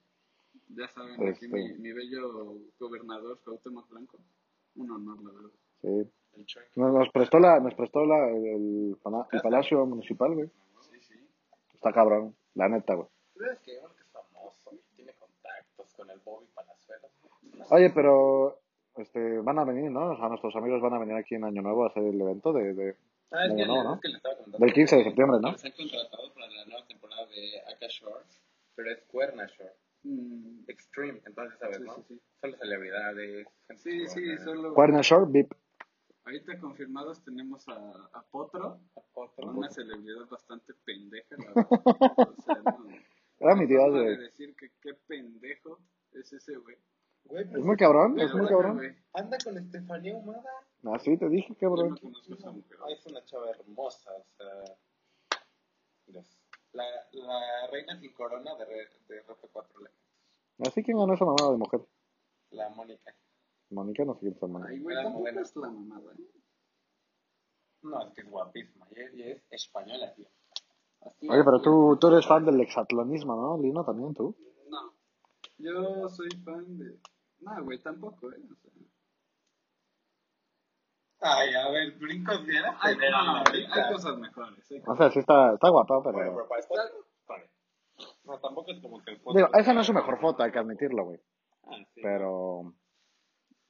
Ya 0.69 0.87
saben, 0.87 1.15
aquí 1.15 1.43
Este. 1.45 1.47
mi, 1.49 1.73
mi 1.73 1.91
bello 1.91 2.55
gobernador 2.79 3.37
Cuauhtémoc 3.43 3.89
Blanco. 3.89 4.17
Un 4.77 4.89
honor, 4.91 5.21
la 5.23 5.31
verdad. 5.33 5.49
Sí. 5.81 6.09
Nos, 6.77 6.93
nos 6.93 7.09
prestó 7.09 7.39
la, 7.39 7.59
nos 7.59 7.75
prestó 7.75 8.05
la, 8.05 8.29
el, 8.29 8.97
pana- 9.03 9.27
el 9.33 9.41
palacio 9.41 9.85
municipal, 9.85 10.33
güey. 10.33 10.49
Sí, 10.79 11.01
sí. 11.01 11.15
Está 11.73 11.91
cabrón, 11.91 12.33
la 12.53 12.69
neta, 12.69 12.93
güey. 12.93 13.09
¿Sabes 13.35 13.59
que 13.59 13.77
uno 13.77 13.93
que 13.93 14.01
es 14.03 14.07
famoso 14.07 14.71
tiene 14.95 15.11
contactos 15.15 15.93
con 15.95 16.09
el 16.09 16.19
Bobby 16.23 16.45
Palazuelos? 16.55 17.11
Oye, 17.71 17.89
pero 17.89 18.57
este, 18.95 19.39
van 19.39 19.59
a 19.59 19.65
venir, 19.65 19.91
¿no? 19.91 20.11
O 20.13 20.15
sea, 20.15 20.29
nuestros 20.29 20.55
amigos 20.55 20.81
van 20.81 20.93
a 20.93 20.99
venir 20.99 21.15
aquí 21.15 21.35
en 21.35 21.43
Año 21.43 21.61
Nuevo 21.61 21.83
a 21.83 21.87
hacer 21.87 22.03
el 22.05 22.21
evento 22.21 22.53
de... 22.53 22.73
de... 22.73 22.95
Ah, 23.31 23.45
es 23.45 23.55
que, 23.55 23.65
no, 23.65 23.75
le- 23.77 23.83
¿no? 23.83 23.95
es 23.95 24.01
que 24.01 24.07
le 24.09 24.15
estaba 24.17 24.35
contando. 24.37 24.57
Del 24.65 24.73
15 24.73 24.95
de 24.97 25.03
septiembre, 25.05 25.39
¿no? 25.41 25.57
Se 25.57 25.67
han 25.67 25.73
contratado 25.73 26.33
para 26.33 26.47
la 26.49 26.65
nueva 26.65 26.85
temporada 26.87 27.25
de 27.27 27.61
Aka 27.73 27.87
Shore, 27.87 28.25
pero 28.75 28.91
es 28.91 29.01
Cuerna 29.03 29.45
Shore. 29.47 29.73
Mm, 30.03 30.63
Extreme, 30.67 31.21
entonces, 31.25 31.59
¿sabes, 31.59 31.77
Sí, 31.77 31.83
no? 31.83 31.95
sí, 31.95 32.01
sí. 32.07 32.21
Solo 32.41 32.57
celebridades. 32.57 33.47
Sí, 33.77 34.07
sí, 34.07 34.37
solo. 34.39 34.73
Cuerna 34.73 35.01
Shore, 35.01 35.25
VIP. 35.29 35.53
Ahorita 36.25 36.59
confirmados 36.59 37.23
tenemos 37.23 37.67
a, 37.67 37.73
a 38.13 38.21
Potro, 38.29 38.79
Otro. 39.13 39.47
una 39.51 39.69
celebridad 39.71 40.27
bastante 40.29 40.73
pendeja, 40.85 41.35
la 41.37 41.45
verdad. 41.55 42.29
O 42.29 42.41
sea, 42.41 42.55
no. 42.55 42.87
Era 43.39 43.55
mi 43.55 43.65
de 43.65 44.03
güey. 44.03 44.17
decir 44.17 44.55
que 44.55 44.69
qué 44.81 44.93
pendejo 45.07 45.79
es 46.11 46.31
ese 46.33 46.55
güey. 46.57 46.77
Güey, 47.23 47.43
Es 47.43 47.49
pues, 47.51 47.63
muy 47.63 47.75
cabrón, 47.77 48.19
es 48.19 48.33
muy 48.35 48.47
cabrón. 48.47 48.81
anda 49.13 49.37
con 49.43 49.57
Estefanía 49.57 50.15
Humada. 50.15 50.43
Así 50.83 51.17
te 51.17 51.29
dije, 51.29 51.53
Yo 51.53 51.69
cabrón. 51.69 51.89
no 51.91 51.97
conozco 52.01 52.33
a 52.33 52.35
esa 52.35 52.51
mujer. 52.51 52.77
Ah, 52.81 52.89
es 52.91 53.05
una 53.05 53.23
chava 53.25 53.49
hermosa, 53.51 54.11
o 54.13 54.25
sea. 54.37 54.77
La, 56.73 56.85
la 57.11 57.67
reina 57.71 57.99
sin 57.99 58.13
corona 58.13 58.55
de, 58.55 58.65
re- 58.65 58.89
de 59.07 59.21
Rope 59.23 59.47
4 59.51 59.71
Elementos. 59.79 60.01
Así 60.67 60.83
que 60.83 60.93
ganó 60.93 61.13
esa 61.13 61.25
mamada 61.25 61.51
de 61.51 61.57
mujer. 61.57 61.81
La 62.51 62.69
Mónica. 62.69 63.13
Mónica 63.69 64.05
no 64.05 64.13
sé 64.15 64.19
quién 64.21 64.33
es 64.33 64.41
hermana. 64.43 64.67
Ay, 64.69 64.79
güey, 64.79 64.97
es 65.37 65.55
la 65.55 65.69
mamada. 65.69 66.13
No, 67.83 68.07
es 68.07 68.13
que 68.13 68.21
es 68.21 68.29
guapísima. 68.29 68.87
Y 68.95 68.99
es, 69.01 69.13
y 69.15 69.21
es 69.23 69.43
española, 69.51 70.13
tío. 70.15 70.27
Así 71.01 71.27
Oye, 71.29 71.43
pero 71.43 71.61
tú, 71.61 71.97
tú 71.99 72.07
eres 72.07 72.25
fan 72.27 72.45
del 72.45 72.61
exatlonismo, 72.61 73.35
¿no? 73.35 73.61
Lino 73.61 73.83
también, 73.83 74.13
tú. 74.13 74.35
No. 74.69 74.93
Yo 75.57 76.07
soy 76.09 76.29
fan 76.43 76.77
de. 76.77 76.99
No, 77.39 77.63
güey, 77.63 77.79
tampoco, 77.79 78.31
¿eh? 78.31 78.37
O 78.51 78.55
sea, 78.55 78.71
Ay, 81.21 81.53
a 81.53 81.69
ver, 81.69 81.91
brincos 81.99 82.43
bien. 82.45 82.63
hay, 82.79 82.95
no, 82.97 83.03
hay, 83.51 83.65
hay 83.71 83.93
cosas 83.93 84.17
mejores. 84.17 84.71
hay 84.71 84.81
O 84.87 84.95
sea, 84.95 85.11
sí 85.11 85.19
está, 85.19 85.53
está 85.53 85.69
guapa, 85.69 85.99
Bueno, 85.99 86.17
pero... 86.17 86.33
pero 86.35 86.47
para 86.47 86.61
esto. 86.61 86.73
Vale. 87.27 87.49
No, 88.23 88.39
tampoco 88.39 88.71
es 88.71 88.81
como 88.81 89.01
que 89.03 89.11
el 89.11 89.21
Digo, 89.35 89.49
esa 89.53 89.73
no 89.73 89.81
es 89.81 89.87
su 89.87 89.93
mejor 89.93 90.19
foto, 90.19 90.41
hay 90.43 90.51
que 90.51 90.59
admitirlo, 90.59 91.05
güey. 91.05 91.19
Ah, 91.65 91.77
sí. 91.93 92.01
Pero... 92.01 92.73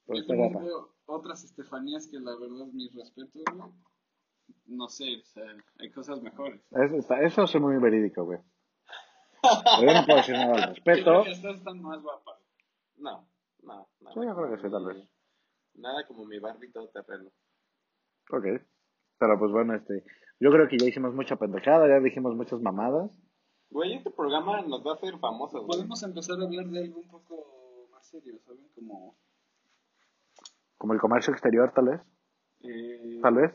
Pero 0.06 0.16
Yo 0.16 0.20
está 0.22 0.34
guapa. 0.34 0.60
veo 0.60 0.94
otras 1.06 1.44
Estefanías 1.44 2.08
que 2.08 2.18
la 2.18 2.34
verdad, 2.36 2.66
mis 2.72 2.94
respetos, 2.94 3.42
güey. 3.54 3.70
No 4.66 4.88
sé, 4.88 5.18
o 5.20 5.24
sea, 5.26 5.44
hay 5.78 5.90
cosas 5.90 6.22
mejores. 6.22 6.60
Es- 6.72 6.92
está- 6.92 7.20
eso 7.22 7.44
es 7.44 7.54
muy 7.60 7.76
verídico, 7.76 8.24
güey. 8.24 8.38
Pero 9.42 9.92
yo 9.92 10.00
no 10.00 10.06
puedo 10.06 10.18
decir 10.18 10.34
nada 10.36 10.54
al 10.54 10.74
respeto. 10.74 11.24
Estas 11.26 11.56
están 11.56 11.82
más 11.82 12.00
guapas. 12.00 12.38
No, 12.96 13.28
no, 13.62 13.88
no. 14.00 14.12
Sí, 14.12 14.20
yo 14.24 14.34
creo 14.34 14.50
que 14.56 14.62
sí, 14.62 14.70
tal 14.70 14.86
vez. 14.86 15.08
Nada 15.74 16.06
como 16.06 16.24
mi 16.26 16.38
Barbie 16.38 16.70
todo 16.70 16.88
terreno. 16.88 17.30
Ok. 18.32 18.44
Pero 19.18 19.38
pues 19.38 19.52
bueno, 19.52 19.74
este... 19.76 20.04
Yo 20.40 20.50
creo 20.50 20.66
que 20.68 20.76
ya 20.78 20.86
hicimos 20.88 21.14
mucha 21.14 21.36
pendejada, 21.36 21.86
ya 21.86 22.00
dijimos 22.00 22.34
muchas 22.34 22.60
mamadas. 22.60 23.16
Güey, 23.70 23.94
este 23.94 24.10
programa 24.10 24.60
nos 24.62 24.84
va 24.84 24.92
a 24.92 24.94
hacer 24.94 25.16
famosos, 25.18 25.60
güey. 25.64 25.78
Podemos 25.78 26.02
empezar 26.02 26.36
a 26.40 26.44
hablar 26.44 26.66
de 26.66 26.80
algo 26.84 26.98
un 27.00 27.08
poco 27.08 27.88
más 27.92 28.04
serio, 28.08 28.38
¿saben? 28.44 28.66
Como. 28.74 29.16
Como 30.76 30.94
el 30.94 31.00
comercio 31.00 31.32
exterior, 31.32 31.72
tal 31.74 31.84
vez. 31.86 32.00
eh, 32.62 33.20
Tal 33.22 33.34
vez. 33.34 33.52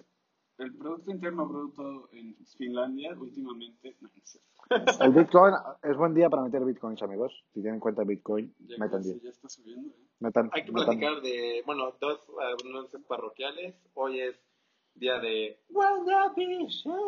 El 0.60 0.76
Producto 0.76 1.12
Interno 1.12 1.46
Bruto 1.48 2.10
en 2.14 2.36
Finlandia 2.58 3.14
últimamente. 3.20 3.96
No, 4.02 4.10
no 4.16 4.24
sé. 4.24 4.40
El 5.06 5.12
Bitcoin, 5.12 5.54
es 5.84 5.96
buen 5.98 6.14
día 6.16 6.30
para 6.30 6.44
meter 6.44 6.64
Bitcoins, 6.66 7.04
amigos. 7.04 7.44
Si 7.54 7.62
tienen 7.62 7.80
cuenta 7.80 8.02
de 8.02 8.08
Bitcoin, 8.08 8.56
Ya, 8.66 8.78
metan 8.80 9.04
10. 9.04 9.22
ya 9.22 9.30
está 9.30 9.50
subiendo, 9.50 9.90
¿eh? 9.90 10.08
Metan, 10.20 10.50
Hay 10.54 10.64
que 10.66 10.72
metan- 10.72 10.86
platicar 10.86 11.22
de, 11.22 11.62
bueno, 11.66 11.92
dos 12.02 12.26
anuncios 12.66 13.04
parroquiales. 13.04 13.76
Hoy 13.94 14.20
es 14.22 14.36
día 15.00 15.20
de 15.20 15.60
WandaVision, 15.70 17.00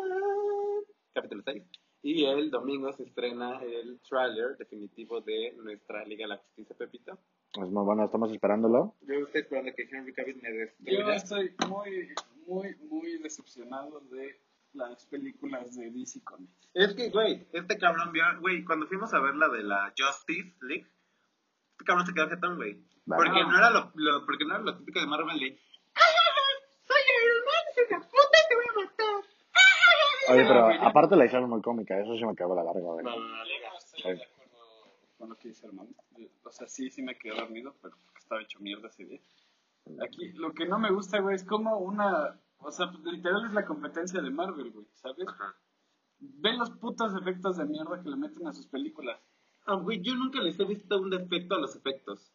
capítulo 1.13 1.41
6. 1.45 1.63
Y 2.01 2.23
el 2.23 2.49
domingo 2.49 2.93
se 2.93 3.03
estrena 3.03 3.61
el 3.61 3.99
trailer 4.07 4.55
definitivo 4.57 5.19
de 5.21 5.53
nuestra 5.57 6.05
Liga 6.05 6.23
de 6.23 6.29
la 6.29 6.37
Justicia, 6.37 6.75
Pepito. 6.77 7.19
Es 7.61 7.69
muy 7.69 7.83
bueno, 7.83 8.05
estamos 8.05 8.31
esperándolo. 8.31 8.95
Yo 9.01 9.15
estoy 9.25 9.41
esperando 9.41 9.71
que 9.75 9.83
Henry 9.91 10.13
Cavill 10.13 10.41
me 10.41 10.49
Yo 10.93 11.05
destruya. 11.07 11.15
estoy 11.15 11.55
muy, 11.67 12.09
muy, 12.47 12.75
muy 12.89 13.17
decepcionado 13.17 13.99
de 14.11 14.39
las 14.73 15.05
películas 15.07 15.75
de 15.75 15.91
DC 15.91 16.23
Comics. 16.23 16.69
Es 16.73 16.93
que, 16.93 17.09
güey, 17.09 17.47
este 17.51 17.77
cabrón 17.77 18.13
vio, 18.13 18.23
güey, 18.39 18.63
cuando 18.63 18.87
fuimos 18.87 19.13
a 19.13 19.19
ver 19.19 19.35
la 19.35 19.49
de 19.49 19.63
la 19.63 19.93
Justice 19.97 20.55
League, 20.61 20.87
este 21.71 21.83
cabrón 21.85 22.05
se 22.05 22.13
quedó 22.13 22.29
jetón, 22.29 22.55
güey. 22.55 22.81
Porque 23.05 23.41
no 23.43 23.57
era 23.57 23.71
lo, 23.71 23.91
lo- 23.95 24.25
porque 24.25 24.45
no 24.45 24.55
era 24.55 24.63
lo 24.63 24.77
típico 24.77 24.99
de 25.01 25.07
Marvel 25.07 25.39
de, 25.39 25.59
Oye, 30.29 30.45
pero 30.45 30.67
aparte 30.81 31.15
la 31.15 31.25
hicieron 31.25 31.49
muy 31.49 31.61
cómica, 31.61 31.99
eso 31.99 32.15
sí 32.15 32.25
me 32.25 32.35
cagó 32.35 32.55
la 32.55 32.63
larga, 32.63 32.81
güey. 32.81 33.03
no, 33.03 33.11
no, 33.11 33.19
no, 33.19 33.35
no, 33.35 33.43
Estoy 33.77 34.15
de 34.15 34.23
acuerdo 34.23 34.39
con 35.17 35.29
lo 35.29 35.35
que 35.35 35.49
dice 35.49 35.67
Armando. 35.67 35.93
O 36.43 36.51
sea, 36.51 36.67
sí, 36.67 36.89
sí 36.89 37.01
me 37.01 37.15
quedé 37.17 37.35
dormido, 37.35 37.75
pero 37.81 37.95
estaba 38.17 38.41
hecho 38.41 38.59
mierda 38.59 38.87
ese 38.87 39.05
día. 39.05 39.19
Aquí, 40.03 40.31
lo 40.33 40.53
que 40.53 40.65
no 40.67 40.79
me 40.79 40.91
gusta, 40.91 41.19
güey, 41.19 41.35
es 41.35 41.43
como 41.43 41.77
una 41.79 42.39
O 42.59 42.71
sea, 42.71 42.91
literal 43.03 43.45
es 43.45 43.53
la 43.53 43.65
competencia 43.65 44.21
de 44.21 44.29
Marvel, 44.29 44.71
güey, 44.71 44.85
¿sabes? 44.93 45.27
Ajá. 45.27 45.55
Ve 46.19 46.53
los 46.53 46.71
putos 46.71 47.13
efectos 47.19 47.57
de 47.57 47.65
mierda 47.65 48.01
que 48.01 48.09
le 48.09 48.17
meten 48.17 48.45
a 48.47 48.53
sus 48.53 48.67
películas. 48.67 49.19
Ah, 49.65 49.75
güey, 49.75 50.01
yo 50.01 50.15
nunca 50.15 50.41
les 50.41 50.59
he 50.59 50.65
visto 50.65 50.99
un 50.99 51.09
defecto 51.09 51.55
a 51.55 51.59
los 51.59 51.75
efectos. 51.75 52.31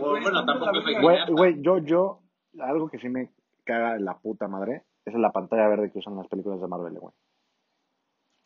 O, 0.00 0.10
güey, 0.10 0.22
bueno, 0.22 0.44
tampoco 0.44 0.72
la 0.72 0.84
verga. 0.84 1.00
Güey, 1.02 1.18
güey, 1.30 1.62
yo, 1.62 1.78
yo, 1.78 2.22
algo 2.60 2.88
que 2.88 2.98
sí 2.98 3.08
me 3.08 3.32
caga 3.64 3.98
la 3.98 4.18
puta 4.18 4.48
madre 4.48 4.84
es 5.04 5.14
la 5.14 5.32
pantalla 5.32 5.68
verde 5.68 5.90
que 5.90 5.98
usan 5.98 6.14
en 6.14 6.20
las 6.20 6.28
películas 6.28 6.60
de 6.60 6.66
Marvel, 6.66 6.98
güey. 6.98 7.14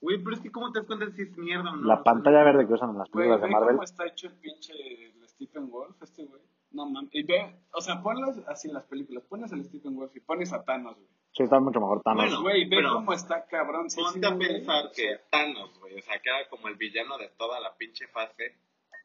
Güey, 0.01 0.18
pero 0.22 0.34
es 0.36 0.40
que 0.42 0.51
¿cómo 0.51 0.72
te 0.72 0.78
das 0.80 0.86
cuenta 0.86 1.11
si 1.11 1.22
es 1.22 1.36
mierda 1.36 1.72
o 1.72 1.76
no? 1.76 1.86
La 1.86 2.03
pantalla 2.03 2.42
verde 2.42 2.66
que 2.66 2.72
usan 2.72 2.90
en 2.90 2.98
las 2.98 3.09
películas 3.11 3.40
de 3.40 3.46
ve 3.48 3.53
Marvel. 3.53 3.68
cómo 3.76 3.82
está 3.84 4.07
hecho 4.07 4.28
el 4.28 4.34
pinche 4.34 4.72
el 4.72 5.28
Stephen 5.28 5.70
Wolf, 5.70 6.03
este 6.03 6.24
güey. 6.24 6.42
No 6.72 6.86
mames. 6.88 7.11
Y 7.12 7.22
ve, 7.24 7.57
o 7.74 7.80
sea, 7.80 8.01
ponlas 8.01 8.38
así 8.46 8.68
en 8.68 8.74
las 8.74 8.84
películas. 8.84 9.24
Pones 9.28 9.53
al 9.53 9.64
Stephen 9.64 9.96
Wolf 9.96 10.14
y 10.16 10.20
pones 10.20 10.53
a 10.53 10.62
Thanos, 10.64 10.94
güey. 10.96 11.09
Sí, 11.32 11.42
está 11.42 11.59
mucho 11.61 11.80
mejor 11.80 12.01
Thanos. 12.03 12.24
Bueno, 12.24 12.42
Güey, 12.42 12.64
ve 12.68 12.76
pero- 12.76 12.94
cómo 12.94 13.12
está 13.12 13.44
cabrón. 13.46 13.86
Ponte 13.94 14.20
sí, 14.20 14.24
a 14.24 14.30
güey. 14.34 14.48
pensar 14.48 14.90
que 14.94 15.20
Thanos, 15.30 15.78
güey, 15.80 15.98
o 15.98 16.03
sea, 16.03 16.18
que 16.20 16.28
era 16.30 16.48
como 16.48 16.68
el 16.68 16.76
villano 16.76 17.18
de 17.18 17.28
toda 17.36 17.59
la 17.61 17.74
pinche 17.76 18.07
fase. 18.09 18.57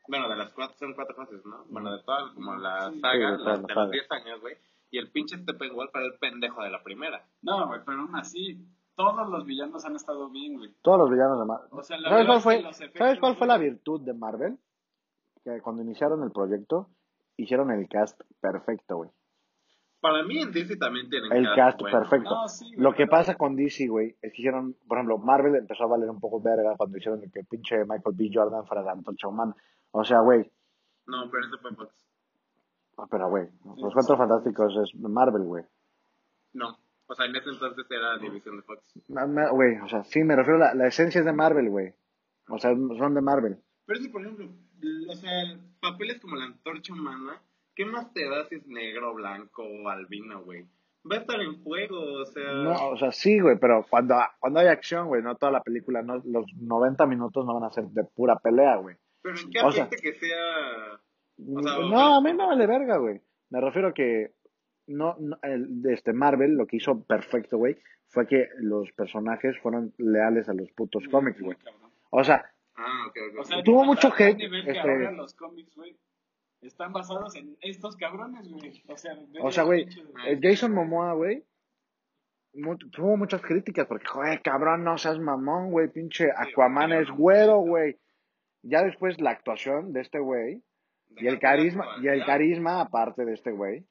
Bueno, 0.08 0.30
de 0.30 0.36
las 0.36 0.52
cuatro, 0.54 0.78
son 0.78 0.93
cuatro 0.93 1.16
fases, 1.16 1.43
¿no? 1.46 1.66
Bueno, 1.70 1.91
de 1.91 2.04
toda 2.04 2.32
como 2.36 2.56
la 2.56 2.91
Sí. 2.91 3.00
saga, 3.00 3.38
Sí, 3.38 3.43
de 3.43 3.74
la 3.74 3.82
los 3.84 3.91
10 3.91 4.12
años, 4.12 4.39
güey. 4.41 4.56
Y 4.91 5.00
el 5.00 5.12
pinche 5.12 5.36
Steppenwolf 5.38 5.89
era 5.96 6.06
el 6.06 6.14
pendejo 6.20 6.62
de 6.64 6.70
la 6.70 6.84
primera. 6.84 7.26
No, 7.41 7.68
güey, 7.68 7.82
pero 7.86 8.00
aún 8.02 8.16
así, 8.16 8.64
todos 8.96 9.30
los 9.30 9.46
villanos 9.46 9.84
han 9.86 9.96
estado 9.96 10.30
bien, 10.30 10.58
güey. 10.58 10.74
Todos 10.82 11.00
los 11.00 11.10
villanos 11.10 11.39
de 11.39 11.46
Marvel. 11.46 11.68
O 11.72 11.84
sea, 11.84 11.98
la 12.00 12.10
¿Sabes 12.10 12.26
cuál 12.28 12.41
fue, 12.41 12.58
que 12.58 12.64
los 12.64 12.80
efectos, 12.82 13.00
¿sabes 13.00 13.20
cuál 13.20 13.36
fue 13.36 13.48
güey, 13.48 13.58
la 13.58 13.64
virtud 13.64 14.02
de 14.02 14.14
Marvel? 14.14 14.58
Que 15.43 15.62
cuando 15.62 15.82
iniciaron 15.84 16.24
el 16.24 16.32
proyecto, 16.32 16.89
hicieron 17.38 17.72
el 17.72 17.88
cast 17.89 18.20
perfecto, 18.39 18.98
güey. 18.98 19.10
Para 20.02 20.24
mí 20.24 20.39
en 20.39 20.52
DC 20.52 20.78
también 20.78 21.10
tienen 21.10 21.32
El 21.32 21.46
cast 21.46 21.58
cast 21.58 21.82
bueno. 21.82 22.00
perfecto. 22.00 22.30
No, 22.30 22.48
sí, 22.48 22.66
güey, 22.68 22.80
Lo 22.80 22.91
que 22.91 23.06
pero- 23.06 23.10
pasa 23.12 23.36
con 23.36 23.56
DC, 23.56 23.88
güey, 23.88 24.16
es 24.22 24.32
que 24.34 24.41
hicieron, 24.41 24.76
por 24.88 24.98
ejemplo, 24.98 25.18
Marvel 25.18 25.56
empezó 25.56 25.84
a 25.84 25.88
valer 25.88 26.10
un 26.10 26.20
poco 26.20 26.39
verga 26.41 26.76
cuando 26.78 26.98
hicieron 26.98 27.22
que 27.22 27.43
pinche 27.43 27.78
Michael 27.86 28.16
B. 28.16 28.30
Jordan 28.34 28.66
fuera 28.66 28.84
de 28.84 28.89
Antorcha 28.91 29.28
Humana. 29.28 29.56
O 29.91 30.04
sea, 30.04 30.20
güey, 30.20 30.50
No, 31.08 31.30
pero 31.32 31.46
ese 31.48 31.58
fue 31.58 31.72
Fox. 31.76 31.93
ah, 32.98 33.06
pero 33.10 33.30
güey, 33.30 33.48
los 33.78 33.93
Cuatro 33.93 34.18
Fantásticos 34.18 34.76
es 34.78 35.00
Marvel, 35.00 35.43
güey. 35.43 35.64
No. 36.54 36.78
O 37.08 37.16
sea, 37.16 37.26
en 37.26 37.36
ese 37.36 37.49
entonces 37.49 37.86
era 37.89 38.18
división 38.18 38.58
de 38.58 38.64
Fox. 38.64 38.82
Güey, 39.08 39.78
o 39.78 39.88
sea, 39.88 40.03
sí, 40.03 40.24
me 40.24 40.36
refiero 40.36 40.58
a 40.58 40.68
la, 40.68 40.74
la 40.74 40.88
esencia 40.88 41.20
es 41.20 41.26
de 41.26 41.34
Marvel, 41.34 41.70
güey. 41.70 41.93
O 42.49 42.58
sea, 42.58 42.72
son 42.76 43.14
de 43.14 43.22
Marvel. 43.22 43.58
Pero 43.86 43.99
es 43.99 44.06
que, 44.06 44.12
por 44.12 44.22
ejemplo, 44.22 44.49
o 45.10 45.16
sea, 45.16 45.32
papeles 45.80 46.20
como 46.20 46.36
la 46.36 46.45
antorcha 46.45 46.93
humana, 46.93 47.41
¿qué 47.76 47.86
más 47.86 48.12
te 48.14 48.28
da 48.28 48.45
si 48.45 48.56
es 48.56 48.68
negro, 48.68 49.14
blanco 49.14 49.64
o 49.64 49.89
albino, 49.89 50.43
güey? 50.43 50.66
Va 51.10 51.18
a 51.18 51.20
estar 51.20 51.39
en 51.39 51.62
fuego, 51.62 52.22
o 52.22 52.26
sea... 52.26 52.51
No, 52.51 52.89
o 52.89 52.97
sea, 52.97 53.12
sí, 53.12 53.39
güey, 53.39 53.58
pero 53.60 53.86
cuando, 53.88 54.16
cuando 54.39 54.60
hay 54.60 54.68
acción, 54.68 55.08
güey, 55.08 55.22
no 55.22 55.36
toda 55.36 55.51
la 55.51 55.62
película, 55.62 56.01
no, 56.01 56.16
los 56.26 56.45
90 56.56 57.06
minutos 57.06 57.45
no 57.45 57.53
van 57.53 57.64
a 57.64 57.72
ser 57.72 57.86
de 57.86 58.03
pura 58.03 58.38
pelea, 58.38 58.78
güey. 58.78 58.95
Pero 59.22 59.38
¿en 59.38 59.49
qué 59.51 59.60
o 59.62 59.72
sea- 59.72 59.84
afecta 59.84 60.01
que 60.01 60.14
sea... 60.14 60.99
O 61.38 61.62
sea, 61.62 61.78
no, 61.80 62.16
a 62.16 62.22
mí 62.22 62.34
no 62.34 62.47
vale 62.47 62.66
verga, 62.66 62.97
güey. 62.97 63.22
Me 63.49 63.62
refiero 63.62 63.89
a 63.89 63.93
que 63.93 64.34
no, 64.88 65.16
no, 65.20 65.38
el, 65.42 65.82
de 65.82 65.94
este 65.94 66.14
Marvel 66.14 66.56
lo 66.56 66.68
que 66.68 66.78
hizo 66.78 67.02
perfecto, 67.04 67.58
güey, 67.58 67.78
fue 68.08 68.28
que 68.28 68.50
los 68.60 68.92
personajes 68.92 69.58
fueron 69.60 69.94
leales 69.98 70.48
a 70.50 70.54
los 70.54 70.72
putos 70.72 71.08
cómics, 71.10 71.42
güey. 71.42 71.58
O 72.10 72.24
sea, 72.24 72.46
Ah, 72.78 73.06
ok, 73.08 73.18
ok. 73.32 73.40
O 73.40 73.44
sea, 73.46 73.64
Tuvo 73.64 73.86
mucho 73.86 74.10
hate, 74.14 74.36
nivel 74.38 74.66
que 74.66 74.72
este- 74.72 74.82
ahora 74.82 75.12
los 75.14 75.34
cómics, 75.34 75.74
güey, 75.78 75.96
están 76.62 76.92
basados 76.92 77.34
en 77.36 77.56
estos 77.62 77.96
cabrones, 77.96 78.50
güey. 78.52 78.84
O 78.90 79.50
sea, 79.50 79.64
o 79.64 79.66
güey, 79.66 79.88
eh, 80.28 80.38
Jason 80.42 80.74
Momoa, 80.74 81.14
güey, 81.14 81.46
mu- 82.54 82.78
tuvo 82.78 83.16
muchas 83.16 83.42
críticas 83.42 83.88
porque, 83.88 84.06
joder, 84.08 84.42
cabrón, 84.42 84.84
no 84.84 84.98
seas 84.98 85.20
mamón, 85.20 85.72
güey, 85.72 85.88
pinche 85.90 86.28
Aquaman 86.36 86.92
es 86.92 87.10
güero, 87.10 87.60
güey. 87.60 87.98
Ya 88.62 88.84
después 88.84 89.22
la 89.22 89.30
actuación 89.32 89.94
de 89.94 90.02
este 90.02 90.20
güey 90.20 90.62
y 91.18 91.28
el 91.28 91.40
carisma, 91.40 91.86
y 92.02 92.08
el 92.08 92.26
carisma 92.26 92.82
aparte 92.82 93.24
de 93.24 93.34
este 93.36 93.52
güey, 93.52 93.86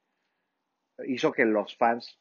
hizo 1.06 1.32
que 1.32 1.44
los 1.44 1.76
fans 1.76 2.18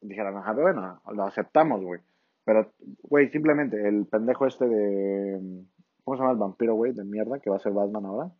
dijeran, 0.00 0.36
ajá, 0.36 0.52
bueno, 0.52 1.00
lo 1.12 1.24
aceptamos, 1.24 1.82
güey. 1.82 2.00
Pero, 2.44 2.72
güey, 3.02 3.28
simplemente 3.30 3.88
el 3.88 4.06
pendejo 4.06 4.46
este 4.46 4.68
de, 4.68 5.64
¿cómo 6.04 6.16
se 6.16 6.20
llama 6.22 6.32
el 6.32 6.38
vampiro, 6.38 6.74
güey, 6.74 6.92
de 6.92 7.04
mierda, 7.04 7.40
que 7.40 7.50
va 7.50 7.56
a 7.56 7.60
ser 7.60 7.72
Batman 7.72 8.06
ahora? 8.06 8.30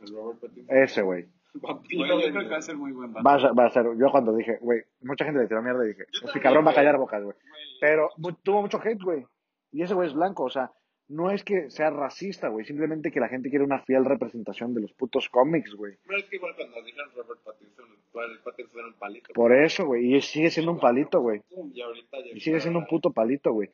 El 0.00 0.14
Robert 0.14 0.40
Pattinson. 0.40 0.76
Ese, 0.76 1.02
güey. 1.02 1.28
Vampiro, 1.52 1.98
Güey, 2.06 2.08
yo 2.10 2.16
güey. 2.16 2.30
creo 2.30 2.42
que 2.44 2.50
va 2.50 2.56
a 2.58 2.62
ser 2.62 2.76
muy 2.76 2.92
buen 2.92 3.12
Va 3.12 3.34
a 3.34 3.40
ser, 3.40 3.58
va 3.58 3.66
a 3.66 3.70
ser, 3.70 3.84
yo 3.98 4.10
cuando 4.10 4.34
dije, 4.34 4.56
güey, 4.60 4.82
mucha 5.02 5.24
gente 5.24 5.40
le 5.40 5.48
tiró 5.48 5.60
mierda 5.62 5.84
y 5.84 5.88
dije, 5.88 6.04
este 6.24 6.40
cabrón 6.40 6.64
va 6.66 6.70
a 6.70 6.74
callar 6.74 6.96
bocas, 6.96 7.22
güey. 7.22 7.36
Pero 7.80 8.08
tuvo 8.42 8.62
mucho 8.62 8.78
hate, 8.82 9.02
güey. 9.02 9.26
Y 9.72 9.82
ese 9.82 9.94
güey 9.94 10.08
es 10.08 10.14
blanco, 10.14 10.44
o 10.44 10.50
sea, 10.50 10.72
no 11.10 11.30
es 11.30 11.42
que 11.42 11.70
sea 11.70 11.90
racista, 11.90 12.48
güey, 12.48 12.64
simplemente 12.64 13.10
que 13.10 13.18
la 13.18 13.28
gente 13.28 13.50
quiere 13.50 13.64
una 13.64 13.80
fiel 13.80 14.04
representación 14.04 14.72
de 14.74 14.82
los 14.82 14.92
putos 14.92 15.28
cómics, 15.28 15.74
güey. 15.74 15.96
Pero 16.06 16.18
es 16.18 16.24
que 16.26 16.36
igual 16.36 16.54
cuando 16.54 16.82
dijeron 16.84 17.10
Robert 17.16 17.40
Pattinson, 17.44 17.86
el 17.88 18.38
Pattinson 18.38 18.78
era 18.78 18.88
un 18.88 18.94
palito. 18.94 19.32
Por 19.34 19.52
eso, 19.52 19.86
güey, 19.86 20.14
y 20.14 20.20
sigue 20.20 20.50
siendo 20.50 20.70
un 20.70 20.78
palito, 20.78 21.20
güey. 21.20 21.42
Y 21.74 21.80
ahorita 21.80 22.16
ya 22.24 22.32
Y 22.32 22.40
sigue 22.40 22.60
siendo 22.60 22.78
un 22.78 22.86
puto 22.86 23.10
palito, 23.10 23.52
güey. 23.52 23.70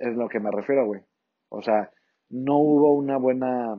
Es 0.00 0.16
lo 0.16 0.28
que 0.28 0.40
me 0.40 0.50
refiero, 0.50 0.84
güey. 0.84 1.00
O 1.48 1.62
sea, 1.62 1.92
no 2.28 2.58
hubo 2.58 2.92
una 2.94 3.18
buena, 3.18 3.78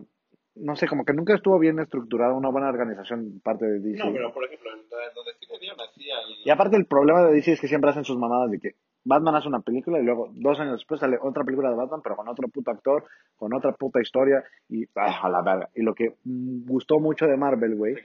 no 0.56 0.76
sé, 0.78 0.88
como 0.88 1.04
que 1.04 1.14
nunca 1.14 1.36
estuvo 1.36 1.60
bien 1.60 1.80
estructurada 1.80 2.34
una 2.34 2.50
buena 2.50 2.70
organización 2.70 3.42
parte 3.44 3.66
de 3.66 3.80
DC. 3.80 4.06
No, 4.06 4.14
pero 4.14 4.34
por 4.34 4.46
ejemplo, 4.46 4.72
donde 5.16 5.32
sí 5.38 5.48
así 5.70 6.12
al... 6.12 6.46
Y 6.46 6.50
aparte 6.50 6.78
el 6.78 6.86
problema 6.86 7.26
de 7.26 7.34
DC 7.34 7.54
es 7.54 7.60
que 7.60 7.68
siempre 7.68 7.90
hacen 7.90 8.06
sus 8.06 8.18
mamadas 8.18 8.52
de 8.52 8.60
que 8.60 8.76
Batman 9.04 9.36
hace 9.36 9.48
una 9.48 9.62
película 9.62 10.00
y 10.00 10.04
luego 10.04 10.30
dos 10.34 10.60
años 10.60 10.74
después 10.74 11.00
sale 11.00 11.18
otra 11.22 11.44
película 11.44 11.70
de 11.70 11.76
Batman, 11.76 12.02
pero 12.04 12.16
con 12.16 12.28
otro 12.28 12.48
puto 12.50 12.72
actor, 12.72 13.06
con 13.36 13.54
otra 13.54 13.72
puta 13.74 14.00
historia 14.02 14.44
y 14.70 14.86
ah, 14.96 15.20
a 15.24 15.30
la 15.30 15.42
verga. 15.42 15.70
Y 15.76 15.82
lo 15.82 15.96
que 15.96 16.18
mm, 16.24 16.68
gustó 16.68 17.00
mucho 17.00 17.26
de 17.26 17.38
Marvel, 17.38 17.76
güey, 17.76 17.96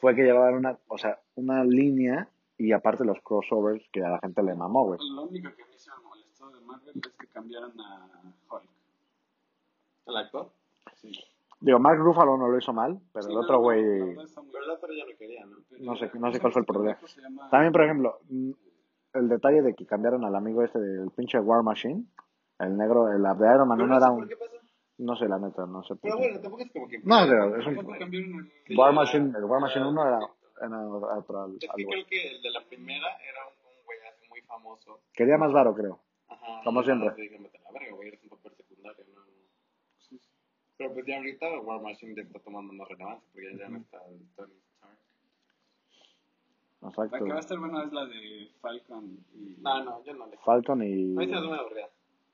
fue 0.00 0.14
que 0.14 0.22
llevaban 0.22 0.54
una, 0.54 0.78
o 0.88 0.98
sea, 0.98 1.18
una 1.34 1.64
línea 1.64 2.28
y 2.58 2.72
aparte 2.72 3.04
los 3.04 3.18
crossovers 3.22 3.82
que 3.90 4.04
a 4.04 4.10
la 4.10 4.18
gente 4.20 4.42
le 4.42 4.54
mamó, 4.54 4.84
güey. 4.86 4.98
Lo 5.14 5.22
único 5.24 5.50
que 5.56 5.62
a 5.62 5.66
mí 5.66 5.72
se 5.76 5.90
me 5.90 6.02
molestó 6.08 6.50
de 6.50 6.60
Marvel 6.60 6.94
es 6.96 7.12
que 7.18 7.26
cambiaran 7.28 7.72
a 7.80 8.08
Hulk. 8.50 8.62
¿El 10.06 10.16
actor? 10.16 10.50
Sí. 10.94 11.12
Digo, 11.62 11.78
Mark 11.78 11.98
Ruffalo 11.98 12.36
no 12.38 12.48
lo 12.48 12.56
hizo 12.56 12.72
mal, 12.72 12.98
pero 13.12 13.22
Sí, 13.24 13.28
el 13.30 13.34
no, 13.34 13.40
otro 13.42 13.56
no, 13.56 13.60
güey... 13.62 13.82
no 14.14 14.22
quería, 15.18 15.44
¿no? 15.44 15.56
no 15.80 15.96
sé- 15.96 16.10
no 16.18 16.32
sé 16.32 16.40
cuál 16.40 16.52
fue 16.52 16.60
el 16.60 16.66
problema. 16.66 16.98
También, 17.50 17.72
por 17.72 17.82
ejemplo, 17.82 18.18
mm, 18.30 18.50
el 19.14 19.28
detalle 19.28 19.62
de 19.62 19.74
que 19.74 19.86
cambiaron 19.86 20.24
al 20.24 20.34
amigo 20.34 20.62
este 20.62 20.78
del 20.80 21.10
pinche 21.10 21.38
War 21.40 21.62
Machine, 21.62 22.04
el 22.58 22.76
negro, 22.76 23.08
el 23.12 23.22
de 23.22 23.28
Iron 23.54 23.68
Man, 23.68 23.78
no 23.78 23.86
no 23.86 23.96
era 23.96 24.10
un... 24.10 24.28
No 24.98 25.16
sé, 25.16 25.26
la 25.28 25.38
neta, 25.38 25.64
no 25.64 25.82
sé 25.82 25.94
Pero 25.96 26.18
bueno, 26.18 26.38
tampoco 26.40 26.62
es 26.62 26.70
como 26.72 26.86
que... 26.86 26.98
No, 26.98 27.16
pero 27.26 27.56
es 27.56 27.66
un- 27.66 27.78
el- 28.66 28.76
War 28.78 28.92
Machine, 28.92 29.32
el 29.36 29.44
War 29.44 29.60
Machine 29.60 29.80
era 29.80 29.88
1 29.90 30.06
era, 30.06 30.18
era 30.66 30.88
otro 31.18 31.42
al- 31.42 31.54
Es 31.54 31.68
que 31.74 31.84
creo 31.86 32.06
que 32.06 32.36
el 32.36 32.42
de 32.42 32.50
la 32.50 32.60
primera 32.68 33.06
era 33.26 33.46
un, 33.48 33.84
güey 33.86 33.98
muy 34.28 34.40
famoso. 34.42 35.00
Quería 35.14 35.38
más 35.38 35.52
varo, 35.52 35.74
creo. 35.74 36.00
Ajá. 36.28 36.60
Como 36.64 36.82
siempre. 36.82 37.08
no, 37.08 37.14
dije, 37.14 37.38
"Vete 37.38 37.58
a 37.58 37.62
la 37.62 37.70
verga, 37.80 37.96
güey, 37.96 38.08
eres 38.08 38.22
un 38.24 38.28
papel 38.28 38.52
secundario, 38.56 39.04
no... 39.14 39.20
Pero 40.76 40.92
pues 40.94 41.06
ya 41.06 41.16
ahorita 41.16 41.60
War 41.60 41.80
Machine 41.82 42.14
ya 42.14 42.22
está 42.22 42.38
tomando 42.40 42.72
más 42.74 42.86
relevancia 42.88 43.26
porque 43.32 43.56
ya 43.58 43.68
no 43.70 43.78
está 43.78 43.98
el 44.06 44.20
Tony 44.36 44.52
Stark. 46.88 47.12
La 47.12 47.18
Exacto. 47.18 47.24
que 47.24 47.30
va 47.30 47.36
a 47.36 47.40
estar 47.40 47.58
buena 47.58 47.84
es 47.84 47.92
la 47.92 48.06
de 48.06 48.50
Falcon 48.60 49.18
y... 49.34 49.56
No, 49.60 49.84
no, 49.84 50.04
yo 50.04 50.14
no 50.14 50.26
le... 50.26 50.36
Falcon 50.38 50.82
y... 50.82 51.14
A 51.16 51.18
mí 51.20 51.26
se 51.26 51.32
me 51.32 51.36
hace 51.38 51.46
muy 51.46 51.58
aburrida. 51.58 51.88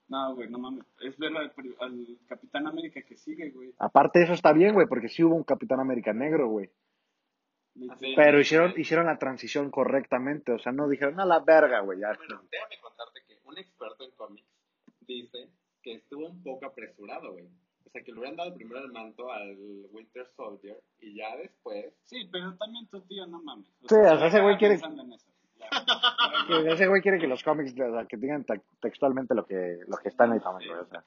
No, 0.09 0.35
güey, 0.37 0.49
no 0.49 0.59
mames. 0.59 0.87
Es 1.01 1.19
ver 1.19 1.37
al, 1.37 1.53
al 1.81 2.19
Capitán 2.29 2.67
América 2.69 3.03
que 3.03 3.17
sigue, 3.17 3.51
güey. 3.51 3.75
Aparte 3.79 4.23
eso 4.23 4.35
está 4.35 4.53
bien, 4.53 4.75
güey, 4.75 4.87
porque 4.87 5.09
sí 5.09 5.25
hubo 5.25 5.35
un 5.35 5.43
Capitán 5.43 5.81
América 5.81 6.13
negro, 6.13 6.49
güey. 6.49 6.71
Pero 8.15 8.41
hicieron, 8.41 8.73
hicieron 8.77 9.07
la 9.07 9.19
transición 9.19 9.71
correctamente, 9.71 10.53
o 10.53 10.59
sea, 10.59 10.73
no 10.73 10.89
dijeron, 10.89 11.21
a 11.21 11.27
la 11.27 11.41
verga, 11.41 11.81
güey, 11.81 12.01
ya. 12.01 12.13
Bueno, 12.17 12.41
déjame 12.51 12.79
contarte 12.81 13.21
que 13.27 13.39
un 13.45 13.59
experto 13.59 14.05
en 14.05 14.11
cómics 14.13 14.49
dice 15.01 15.51
que 15.83 15.95
estuvo 15.95 16.27
un 16.27 16.43
poco 16.43 16.67
apresurado, 16.67 17.33
güey. 17.33 17.49
O 17.87 17.91
sea, 17.91 18.03
que 18.03 18.13
le 18.13 18.19
hubieran 18.19 18.37
dado 18.37 18.55
primero 18.55 18.81
el 18.85 18.93
manto 18.93 19.31
al 19.33 19.57
Winter 19.93 20.27
Soldier 20.37 20.83
y 21.01 21.17
ya 21.17 21.37
después... 21.37 21.95
Sí, 22.05 22.29
pero 22.31 22.55
también 22.57 22.87
tu 22.89 23.01
tío, 23.03 23.27
no 23.27 23.41
mames. 23.43 23.67
Sí, 23.89 23.95
o 23.95 24.19
sea, 24.19 24.27
ese 24.27 24.41
güey 24.41 24.57
quiere- 24.59 24.75
en 24.75 25.13
eso. 25.13 25.27
Ese 26.69 26.87
güey 26.87 27.01
quiere 27.03 27.19
que 27.19 27.27
los 27.27 27.43
cómics, 27.43 27.73
o 27.73 27.91
sea, 27.93 28.05
que 28.07 28.17
digan 28.19 28.45
te- 28.45 28.61
textualmente 28.81 29.35
lo 29.35 29.47
que, 29.47 29.79
lo 29.89 29.97
que 29.97 30.09
está 30.11 30.27
en 30.27 30.33
el 30.35 30.43
cómic, 30.43 30.69
güey, 30.69 30.81
o 30.81 30.87
sea. 30.87 31.03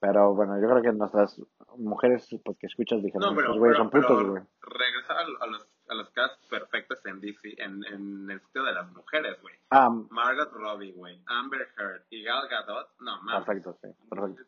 Pero 0.00 0.34
bueno, 0.34 0.60
yo 0.60 0.68
creo 0.68 0.82
que 0.82 0.92
nuestras 0.92 1.40
mujeres, 1.76 2.28
pues 2.44 2.58
que 2.58 2.66
escuchas, 2.66 3.02
dijeron, 3.02 3.34
No, 3.34 3.34
güeyes 3.34 3.58
pero, 3.60 3.76
son 3.76 3.90
putos, 3.90 4.06
pero 4.18 4.30
güey. 4.30 4.42
regresar 4.62 5.16
a, 5.18 5.44
a 5.44 5.46
los, 5.46 5.68
a 5.88 5.94
los 5.94 6.10
casts 6.10 6.46
perfectos 6.48 7.04
en 7.06 7.20
DC, 7.20 7.54
en, 7.58 7.84
en 7.92 8.30
el 8.30 8.40
sitio 8.40 8.62
de 8.64 8.72
las 8.72 8.90
mujeres, 8.92 9.40
güey. 9.42 9.54
Ah, 9.70 9.88
Margot 10.10 10.50
Robbie, 10.52 10.92
güey. 10.92 11.20
Amber 11.26 11.68
Heard 11.78 12.02
y 12.10 12.22
Gal 12.22 12.48
Gadot, 12.48 12.88
no 13.00 13.22
mames. 13.22 13.44
perfecto, 13.44 13.76
sí, 13.80 13.88
perfecto. 14.08 14.42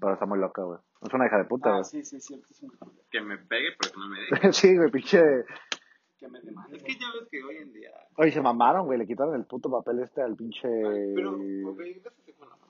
Pero 0.00 0.12
está 0.14 0.26
muy 0.26 0.38
loca, 0.38 0.62
güey. 0.62 0.78
Es 1.02 1.12
una 1.14 1.26
hija 1.26 1.38
de 1.38 1.44
puta, 1.44 1.68
Ah, 1.70 1.72
güey. 1.72 1.84
sí, 1.84 2.04
sí, 2.04 2.16
es 2.16 2.24
cierto. 2.24 2.46
es 2.50 2.62
un- 2.62 2.72
Que 3.10 3.20
me 3.20 3.36
pegue, 3.38 3.68
pero 3.78 3.92
que 3.92 3.98
no 4.00 4.08
me 4.08 4.20
deje. 4.20 4.30
Sí, 4.52 4.76
güey, 4.76 4.90
pinche. 4.90 5.20
que 6.18 6.28
me 6.28 6.40
demande. 6.40 6.76
Es 6.76 6.82
que 6.82 6.92
ya 6.94 7.06
ves 7.18 7.28
que 7.30 7.42
hoy 7.42 7.56
en 7.56 7.72
día. 7.72 7.90
Oye, 8.16 8.30
se 8.30 8.40
mamaron, 8.42 8.86
güey. 8.86 8.98
Le 8.98 9.06
quitaron 9.06 9.34
el 9.34 9.44
puto 9.46 9.70
papel 9.70 10.00
este 10.00 10.22
al 10.22 10.36
pinche. 10.36 10.66
Ay, 10.68 11.12
pero, 11.14 11.32
ok, 11.32 11.78
déjate 11.78 12.34
con 12.38 12.48
la 12.48 12.56
mamá. 12.56 12.66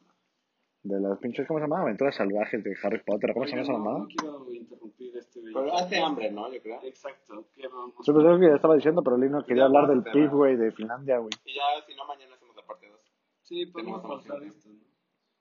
De 0.83 0.99
las 1.01 1.19
pinches, 1.19 1.47
¿cómo 1.47 1.59
se 1.59 1.65
llama? 1.65 1.83
Aventuras 1.83 2.15
salvajes 2.17 2.63
de 2.65 2.75
Harry 2.83 3.03
Potter. 3.05 3.33
¿Cómo 3.35 3.45
se 3.45 3.51
llama 3.51 3.63
esa 3.63 3.73
no, 3.73 3.79
mamada? 3.81 3.99
no 3.99 4.07
quiero 4.09 4.53
interrumpir 4.55 5.17
este 5.17 5.41
Pero 5.53 5.75
hace 5.75 5.99
hambre, 6.01 6.31
¿no? 6.31 6.51
Yo 6.53 6.63
creo. 6.63 6.81
Exacto. 6.85 7.45
Quiero... 7.55 7.89
Sí, 8.03 8.13
pues 8.13 8.25
es 8.25 8.31
lo 8.33 8.39
que 8.41 8.47
ya 8.49 8.55
estaba 8.55 8.75
diciendo, 8.77 9.03
pero 9.03 9.17
Lino 9.19 9.45
quería 9.45 9.63
Ya, 9.63 9.67
hablar 9.67 9.89
del. 9.89 10.03
PIB, 10.05 10.31
güey, 10.31 10.57
de 10.57 10.71
Finlandia, 10.73 11.19
güey. 11.19 11.31
Y 11.45 11.55
ya, 11.55 11.63
si 11.87 11.95
no, 11.95 12.07
mañana 12.07 12.35
hacemos 12.35 12.57
la 12.57 12.63
parte 12.63 12.89
2. 12.89 12.99
Sí, 13.43 13.67
podemos 13.67 14.01
pausar 14.01 14.43
esto, 14.45 14.69
¿no? 14.71 14.90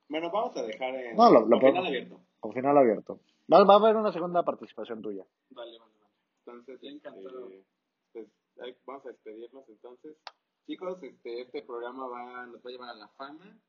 Bueno, 0.10 0.32
vamos 0.32 0.56
a 0.58 0.64
dejar 0.64 0.96
en. 0.96 1.16
No, 1.16 1.30
lo- 1.32 1.42
lo 1.46 1.60
con 1.60 1.70
final 1.72 1.86
abierto. 1.86 2.22
Con 2.40 2.54
final 2.54 2.78
abierto. 2.78 3.20
Va, 3.52 3.64
va 3.64 3.74
a 3.76 3.78
haber 3.78 3.96
una 3.96 4.12
segunda 4.12 4.44
participación 4.44 5.02
tuya. 5.02 5.26
Vale, 5.52 5.78
vale, 5.80 5.94
vale. 6.00 6.14
Entonces, 6.46 6.80
este, 6.84 7.66
pues, 8.12 8.28
ahí 8.62 8.76
vamos 8.86 9.06
a 9.06 9.10
despedirnos 9.10 9.70
entonces. 9.70 10.18
Chicos, 10.66 11.02
este, 11.04 11.42
este 11.42 11.62
programa 11.64 12.08
va, 12.08 12.46
nos 12.48 12.58
va 12.58 12.70
a 12.70 12.72
llevar 12.72 12.90
a 12.90 12.96
la 12.96 13.08
fama. 13.10 13.60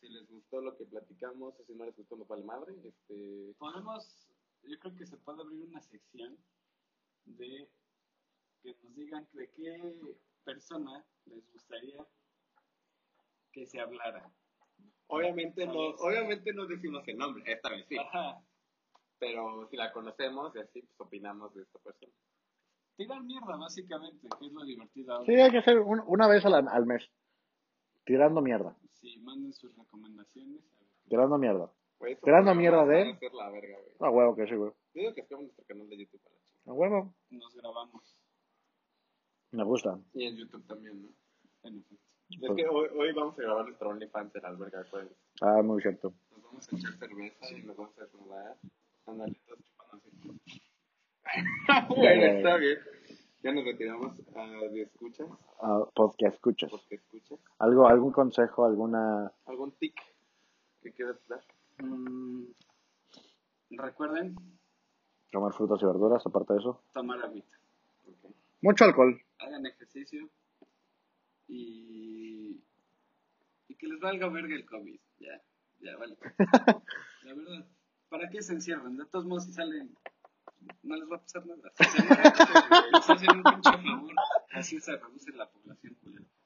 Si 0.00 0.08
les 0.08 0.28
gustó 0.30 0.60
lo 0.60 0.76
que 0.76 0.84
platicamos 0.84 1.58
o 1.58 1.64
si 1.64 1.74
no 1.74 1.84
les 1.84 1.96
gustó, 1.96 2.16
nos 2.16 2.28
vale 2.28 2.44
madre. 2.44 2.74
Este, 2.84 3.54
Podemos, 3.58 4.28
yo 4.62 4.78
creo 4.78 4.94
que 4.96 5.06
se 5.06 5.16
puede 5.16 5.42
abrir 5.42 5.62
una 5.64 5.80
sección 5.80 6.36
de 7.24 7.68
que 8.62 8.74
nos 8.82 8.94
digan 8.94 9.28
de 9.32 9.50
qué 9.50 10.16
persona 10.44 11.04
les 11.26 11.52
gustaría 11.52 12.06
que 13.52 13.66
se 13.66 13.80
hablara. 13.80 14.32
Obviamente, 15.08 15.66
no, 15.66 15.72
obviamente 15.98 16.52
no 16.52 16.66
decimos 16.66 17.02
el 17.06 17.16
nombre, 17.18 17.42
esta 17.52 17.68
vez 17.70 17.84
sí. 17.88 17.96
Ajá. 17.98 18.40
Pero 19.18 19.66
si 19.68 19.76
la 19.76 19.92
conocemos 19.92 20.54
y 20.54 20.60
así, 20.60 20.80
pues 20.82 21.00
opinamos 21.00 21.52
de 21.54 21.62
esta 21.62 21.78
persona. 21.80 22.12
Tirar 22.96 23.22
mierda, 23.22 23.56
básicamente, 23.56 24.28
que 24.38 24.46
es 24.46 24.52
lo 24.52 24.64
divertido 24.64 25.12
ahora. 25.14 25.26
Sí, 25.26 25.34
hay 25.34 25.50
que 25.50 25.58
hacer 25.58 25.78
un- 25.80 26.02
una 26.06 26.28
vez 26.28 26.44
al, 26.46 26.54
al 26.68 26.86
mes. 26.86 27.04
Tirando 28.04 28.40
mierda. 28.40 28.76
Sí, 28.92 29.18
manden 29.20 29.52
sus 29.52 29.76
recomendaciones. 29.76 30.62
A 30.76 30.80
ver. 30.80 30.88
Tirando 31.08 31.38
mierda. 31.38 31.72
Tirando 32.22 32.54
mierda 32.54 32.84
de- 32.86 33.04
van 33.04 33.14
a 33.14 33.18
ser 33.18 33.34
la 33.34 33.50
verga, 33.50 33.76
güey. 33.78 33.96
A 34.00 34.10
huevo 34.10 34.36
que 34.36 34.46
sí, 34.46 34.54
güey. 34.54 34.70
Yo 34.94 35.00
digo 35.02 35.14
que 35.14 35.20
estemos 35.22 35.40
en 35.42 35.46
nuestro 35.48 35.64
canal 35.66 35.88
de 35.88 35.98
YouTube 35.98 36.20
para 36.22 36.36
la 36.36 36.42
chica. 36.42 36.70
A 36.70 36.72
huevo. 36.74 37.14
Nos 37.30 37.54
grabamos, 37.56 38.16
Me 39.50 39.64
gusta. 39.64 39.98
Y 40.14 40.26
en 40.26 40.36
YouTube 40.36 40.66
también, 40.66 41.02
¿no? 41.02 41.08
en 41.64 41.78
efecto. 41.78 42.07
Es 42.30 42.54
que 42.56 42.68
hoy, 42.68 42.88
hoy 42.96 43.12
vamos 43.12 43.38
a 43.38 43.42
grabar 43.42 43.64
nuestro 43.66 43.88
OnlyFans 43.90 44.34
en 44.36 44.44
Alberga, 44.44 44.84
¿cuál? 44.90 45.08
Ah, 45.40 45.62
muy 45.62 45.80
cierto. 45.80 46.12
Nos 46.30 46.42
vamos 46.42 46.68
a 46.72 46.76
echar 46.76 46.92
cerveza 46.98 47.50
y 47.50 47.62
nos 47.62 47.76
vamos 47.76 47.98
a 47.98 48.02
desnudar. 48.02 48.56
Ándale, 49.06 49.40
todos 49.46 49.60
chupando 49.64 50.04
así. 50.08 50.62
bueno, 51.88 52.22
está 52.24 52.56
bien. 52.58 52.78
Ya 53.42 53.52
nos 53.52 53.64
retiramos 53.64 54.20
a 54.36 54.46
de 54.68 54.82
escuchas, 54.82 55.28
Ah, 55.60 55.84
podcast 55.94 56.34
escuchas. 56.34 56.70
porque 56.70 56.96
escuchas. 56.96 57.38
¿Algo, 57.58 57.86
¿Algún 57.88 58.12
consejo, 58.12 58.64
alguna... 58.66 59.32
¿Algún 59.46 59.72
tic 59.72 59.94
que 60.82 60.92
quieras 60.92 61.16
dar? 61.28 61.40
Mm, 61.78 62.44
recuerden 63.70 64.34
comer 65.32 65.52
frutas 65.52 65.80
y 65.82 65.86
verduras, 65.86 66.26
aparte 66.26 66.54
de 66.54 66.58
eso? 66.60 66.82
tomar 66.92 67.22
agüita. 67.22 67.56
Ok. 68.06 68.32
Mucho 68.62 68.84
alcohol. 68.84 69.20
hagan 69.38 69.64
ejercicio 69.66 70.28
y, 71.48 72.62
y 73.68 73.74
que 73.74 73.86
les 73.86 73.98
valga 74.00 74.28
verga 74.28 74.54
el 74.54 74.66
COVID. 74.66 75.00
Ya, 75.18 75.42
ya, 75.80 75.96
vale. 75.96 76.16
La 77.24 77.34
verdad, 77.34 77.66
¿para 78.08 78.28
qué 78.28 78.42
se 78.42 78.52
encierran? 78.52 78.96
De 78.96 79.06
todos 79.06 79.24
modos, 79.24 79.44
si 79.44 79.52
salen, 79.52 79.94
no 80.82 80.96
les 80.96 81.10
va 81.10 81.16
a 81.16 81.20
pasar 81.20 81.44
nada. 81.46 81.72
Si 81.78 82.92
les 82.92 83.10
hacen 83.10 83.36
un 83.36 83.42
pinche 83.42 83.70
favor. 83.72 84.14
Así 84.52 84.80
se 84.80 84.96
reduce 84.96 85.32
la 85.32 85.48
población. 85.50 85.96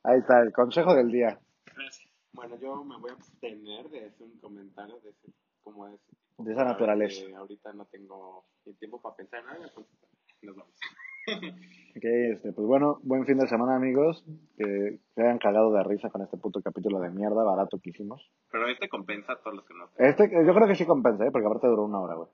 Ahí 0.05 0.19
está, 0.19 0.41
el 0.41 0.53
consejo 0.53 0.95
del 0.95 1.11
día. 1.11 1.39
Gracias. 1.65 2.11
Bueno, 2.33 2.57
yo 2.59 2.83
me 2.85 2.97
voy 2.99 3.11
a 3.11 3.15
abstener 3.15 3.89
de 3.91 4.07
hacer 4.07 4.27
un 4.27 4.39
comentario 4.39 4.99
de 5.01 5.11
ese, 5.11 5.33
como 5.63 5.87
de 5.87 5.97
ese 5.97 6.07
tipo. 6.09 6.43
De 6.43 6.53
esa 6.53 6.65
naturaleza. 6.65 7.25
Ahorita 7.37 7.73
no 7.73 7.85
tengo 7.87 8.47
ni 8.65 8.75
tiempo 8.75 9.01
para 9.01 9.17
pensar 9.17 9.41
en 9.41 9.47
nada, 9.47 9.65
entonces 9.65 9.93
nos 10.43 10.57
vamos. 10.57 10.75
Ok, 11.95 12.05
este, 12.05 12.53
pues 12.53 12.67
bueno, 12.67 13.01
buen 13.03 13.27
fin 13.27 13.37
de 13.37 13.47
semana, 13.47 13.77
amigos. 13.77 14.25
Que 14.57 14.99
se 15.15 15.23
hayan 15.23 15.39
cagado 15.39 15.73
de 15.73 15.85
risa 15.85 16.09
con 16.09 16.23
este 16.23 16.39
puto 16.39 16.63
capítulo 16.63 17.01
de 17.01 17.11
mierda 17.11 17.45
barato 17.45 17.79
que 17.79 17.91
hicimos. 17.91 18.27
Pero 18.51 18.67
este 18.69 18.89
compensa 18.89 19.35
a 19.35 19.37
todos 19.37 19.57
los 19.57 19.65
que 19.67 19.75
no 19.75 19.89
Este, 19.99 20.31
yo 20.31 20.55
creo 20.55 20.67
que 20.67 20.75
sí 20.75 20.87
compensa, 20.87 21.27
¿eh? 21.27 21.31
Porque 21.31 21.47
aparte 21.47 21.67
duró 21.67 21.85
una 21.85 22.01
hora, 22.01 22.15
güey. 22.15 22.29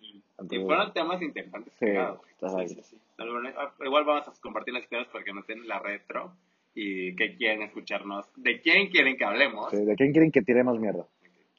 Y 0.00 0.22
Entonces, 0.36 0.64
fueron 0.64 0.92
temas 0.92 1.22
interesantes. 1.22 1.72
Sí, 1.78 1.86
ahí. 1.86 2.68
Sí, 2.68 2.82
sí, 2.82 2.98
ah, 3.18 3.72
Igual 3.84 4.04
vamos 4.04 4.26
a 4.26 4.32
compartir 4.40 4.74
las 4.74 4.82
historias 4.82 5.08
para 5.08 5.22
que 5.22 5.32
nos 5.32 5.46
den 5.46 5.68
la 5.68 5.78
retro 5.78 6.32
y 6.74 7.14
que 7.14 7.36
quieren 7.36 7.62
escucharnos, 7.62 8.26
de 8.36 8.60
quién 8.60 8.88
quieren 8.88 9.16
que 9.16 9.24
hablemos. 9.24 9.70
Sí, 9.70 9.84
¿De 9.84 9.94
quién 9.94 10.10
quieren 10.10 10.32
que 10.32 10.42
tiremos 10.42 10.80
mierda? 10.80 11.06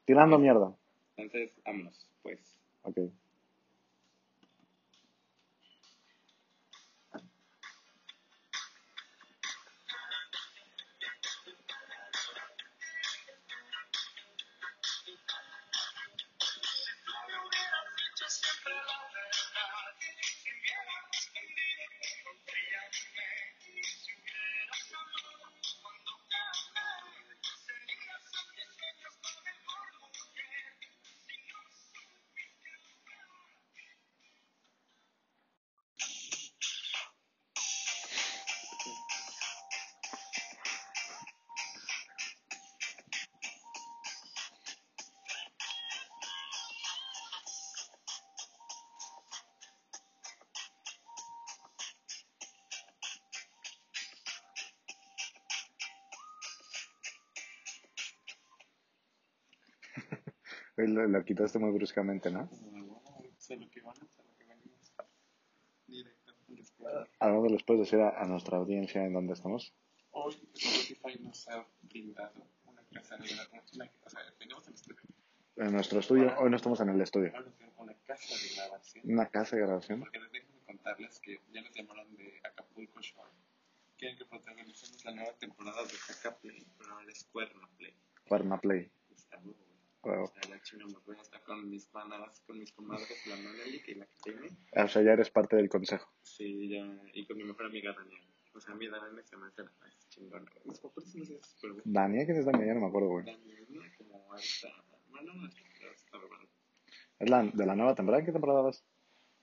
Tirando 0.06 0.38
mierda. 0.38 0.76
Entonces, 1.16 1.54
vámonos, 1.64 2.06
pues. 2.22 2.60
Ok. 2.82 2.98
Lo, 60.88 61.08
lo 61.08 61.26
quitaste 61.26 61.60
muy 61.60 61.72
bruscamente, 61.72 62.32
¿no? 62.32 62.50
Sé 63.38 63.58
lo 63.58 63.70
que 63.70 63.82
van, 63.82 63.96
sé 63.96 64.24
lo 64.24 64.36
que 64.38 64.46
venimos. 64.46 64.94
Directo. 65.88 66.34
¿Algo 67.20 67.48
les 67.48 67.64
puedes 67.64 67.82
decir 67.82 68.00
a, 68.00 68.22
a 68.22 68.26
nuestra 68.26 68.58
audiencia 68.58 69.04
en 69.04 69.14
dónde 69.14 69.34
estamos? 69.34 69.74
Hoy 70.12 70.34
Spotify 70.54 71.20
nos 71.22 71.48
ha 71.50 71.66
brindado 71.82 72.48
una 72.66 72.84
casa 72.92 73.18
de 73.18 73.28
grabación. 73.28 73.90
O 74.06 74.10
sea, 74.10 74.22
venimos 74.40 74.68
en 74.68 74.74
estudio. 74.76 75.02
En 75.56 75.72
nuestro 75.72 76.00
estudio. 76.00 76.34
Hoy 76.40 76.50
no 76.50 76.56
estamos 76.56 76.80
en 76.82 76.90
el 76.90 77.02
estudio. 77.02 77.34
Una 77.78 77.94
casa 78.06 78.36
de 78.36 78.56
grabación. 78.56 79.12
Una 79.12 79.26
casa 79.30 79.56
de 79.56 79.62
grabación. 79.62 80.00
Porque 80.00 80.20
les 80.20 80.32
dejo 80.32 80.52
de 80.54 80.66
contarles 80.66 81.20
que 81.20 81.42
ya 81.52 81.62
nos 81.62 81.74
llamaron 81.74 82.16
de 82.16 82.40
Acapulco 82.44 83.02
Shore. 83.02 83.30
Quieren 83.98 84.18
que 84.18 84.26
protagonicemos 84.26 85.04
la 85.06 85.12
nueva 85.14 85.34
temporada 85.38 85.84
de 85.84 85.94
Caca 86.08 86.38
Play, 86.38 86.66
pero 86.78 86.94
ahora 86.94 87.12
es 87.12 87.24
Cuerno 87.26 87.70
Play. 87.78 87.96
Cuerna 88.28 88.60
Play. 88.60 88.92
Está 89.14 89.38
muy 89.40 89.54
bueno. 89.54 89.74
Wow. 90.04 90.24
O 90.24 90.28
sea, 90.28 90.50
la 90.50 90.62
china 90.62 90.86
me 90.86 90.98
voy 91.06 91.18
a 91.18 91.22
estar 91.22 91.42
con 91.44 91.70
mis 91.70 91.86
panas, 91.86 92.42
con 92.46 92.60
mis 92.60 92.74
comadres, 92.74 93.26
la 93.26 93.38
Manali 93.38 93.82
y 93.88 93.96
la 93.96 94.06
que 94.06 94.16
tiene. 94.24 94.50
O 94.76 94.83
sea, 94.94 95.02
ya 95.02 95.14
eres 95.14 95.30
parte 95.30 95.56
del 95.56 95.70
consejo. 95.70 96.10
Sí, 96.22 96.70
ya, 96.70 96.86
y 97.14 97.26
con 97.26 97.38
mi 97.38 97.44
mejor 97.44 97.66
amiga 97.66 97.94
Daniel. 97.94 98.22
O 98.56 98.60
sea, 98.62 98.74
a 98.74 98.78
mí 98.78 98.88
Daniel 98.88 99.24
se 99.26 99.36
me 99.38 99.48
hace 99.48 99.64
la 99.64 99.72
más 99.82 100.10
chingón. 100.10 100.48
Mis 100.66 100.80
papás 100.80 101.16
no 101.16 101.26
sé, 101.26 101.40
súper 101.44 101.72
bien. 101.74 101.84
Dania, 101.86 102.26
¿quién 102.26 102.38
es 102.38 102.46
Dania? 102.46 102.66
Ya 102.68 102.74
no 102.76 102.82
me 102.82 102.88
acuerdo, 102.88 103.10
güey. 103.10 103.26
Daniel, 103.26 103.68
como 103.98 104.34
hasta, 104.34 104.68
bueno, 105.10 105.32
hasta 105.46 106.18
verdad. 106.18 106.48
¿Es 107.20 107.30
la, 107.30 107.44
de 107.44 107.66
la 107.66 107.76
nueva 107.76 107.96
temporada? 107.96 108.24
¿Qué 108.24 108.32
temporada 108.32 108.62
vas? 108.62 108.84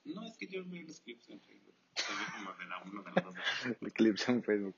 No, 0.05 0.25
es 0.27 0.37
que 0.39 0.47
yo 0.47 0.63
veo 0.67 0.83
los 0.87 1.01
clips 1.01 1.29
en 1.31 1.41
Facebook. 1.41 1.75
Ve 1.97 2.03
como 2.37 2.53
de 2.59 2.65
la 2.67 2.83
1 2.83 3.03
de 3.03 3.11
la 3.13 3.23
2. 3.23 3.35
El 3.83 3.93
clips 3.93 4.29
en 4.29 4.43
Facebook. 4.45 4.75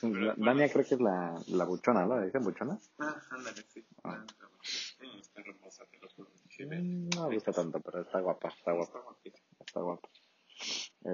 Pero, 0.00 0.14
Da- 0.14 0.34
bueno. 0.34 0.44
Dania 0.46 0.72
creo 0.72 0.84
que 0.86 0.94
es 0.94 1.00
la, 1.00 1.34
la 1.48 1.64
buchona, 1.64 2.06
¿no? 2.06 2.18
¿Le 2.18 2.26
dicen 2.26 2.42
buchona? 2.42 2.78
Ah, 2.98 3.20
ándale, 3.30 3.62
sí. 3.68 3.84
Ah. 4.04 4.24
Ah, 4.40 5.18
está 5.20 5.40
hermosa, 5.40 5.84
te 5.86 5.98
lo 5.98 6.08
juro. 6.10 6.30
Sí. 6.50 6.64
Mm, 6.64 7.08
No 7.14 7.28
me 7.28 7.34
gusta 7.34 7.52
tanto, 7.52 7.80
pero 7.80 8.00
está 8.02 8.20
guapa, 8.20 8.48
está 8.48 8.72
guapa, 8.72 9.00
Está 9.24 9.40
está 9.66 9.80
guapa. 9.80 10.08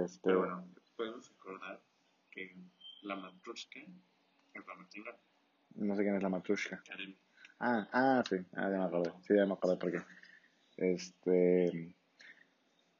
Este, 0.05 0.21
Pero 0.25 0.39
bueno, 0.41 0.69
podemos 0.97 1.31
acordar 1.31 1.81
que 2.31 2.55
la 3.03 3.17
matrushka 3.17 3.81
es 3.81 4.67
la 4.67 4.89
chingona. 4.89 5.17
no 5.77 5.97
sé 5.97 6.03
quién 6.03 6.17
es 6.17 6.23
la 6.23 6.29
matrushka. 6.29 6.83
Karen. 6.87 7.17
Ah, 7.61 7.89
ah, 7.93 8.23
sí, 8.29 8.37
ah, 8.55 8.69
ya 8.71 8.79
me 8.79 8.85
acordé, 8.85 9.13
sí, 9.23 9.35
ya 9.35 9.47
me 9.47 9.55
acordé 9.55 9.77
por 9.77 9.91
qué. 9.93 9.99
Este, 10.77 11.95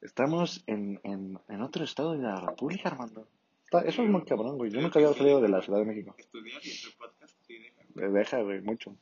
estamos 0.01 0.63
en, 0.67 0.99
en, 1.03 1.39
en 1.47 1.61
otro 1.61 1.83
estado 1.83 2.11
de 2.13 2.19
la 2.19 2.39
República, 2.39 2.89
Armando. 2.89 3.27
Está- 3.63 3.81
Eso 3.81 4.01
es 4.03 4.09
muy 4.09 4.23
cabrón, 4.25 4.57
güey. 4.57 4.71
Yo 4.71 4.81
nunca 4.81 4.99
había 4.99 5.13
salido 5.13 5.39
de 5.41 5.47
la 5.49 5.61
Ciudad 5.61 5.79
de 5.79 5.85
México. 5.85 6.15
Estudiar 6.17 6.59
y 6.65 6.69
hacer 6.71 6.91
podcast, 6.97 7.35
sí, 7.45 7.57
deja. 7.59 7.81
Eh, 7.83 8.09
Deja, 8.11 8.41
güey, 8.41 8.61
mucho. 8.61 8.97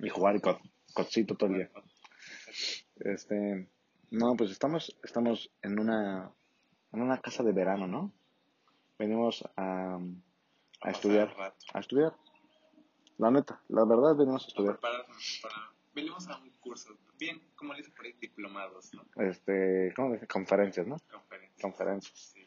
Y 0.00 0.08
jugar 0.08 0.40
co- 0.40 0.60
cocito 0.94 1.36
todo 1.36 1.50
el 1.50 1.56
día. 1.56 1.70
Este, 3.00 3.68
no, 4.10 4.34
pues 4.36 4.50
estamos, 4.50 4.96
estamos 5.04 5.50
en 5.62 5.78
una, 5.78 6.32
en 6.92 7.02
una 7.02 7.20
casa 7.20 7.42
de 7.42 7.52
verano, 7.52 7.86
¿no? 7.86 8.12
Venimos 8.98 9.44
a, 9.56 9.98
a 10.80 10.90
estudiar, 10.90 11.34
a 11.72 11.78
estudiar. 11.78 12.14
La 13.18 13.30
neta, 13.30 13.60
la 13.68 13.84
verdad 13.84 14.16
venimos 14.16 14.44
a 14.44 14.48
estudiar. 14.48 14.78
para... 14.78 15.04
Venimos 15.94 16.28
a 16.28 16.36
un 16.38 16.50
curso, 16.60 16.96
bien, 17.18 17.42
como 17.56 17.72
le 17.72 17.78
dicen 17.78 17.94
por 17.94 18.06
ahí, 18.06 18.12
diplomados, 18.20 18.92
¿no? 18.94 19.04
Este, 19.16 19.92
¿cómo 19.96 20.12
dice? 20.12 20.28
Conferencias, 20.28 20.86
¿no? 20.86 20.96
Conferencias. 21.10 21.60
Conferencias. 21.60 22.18
Sí. 22.34 22.46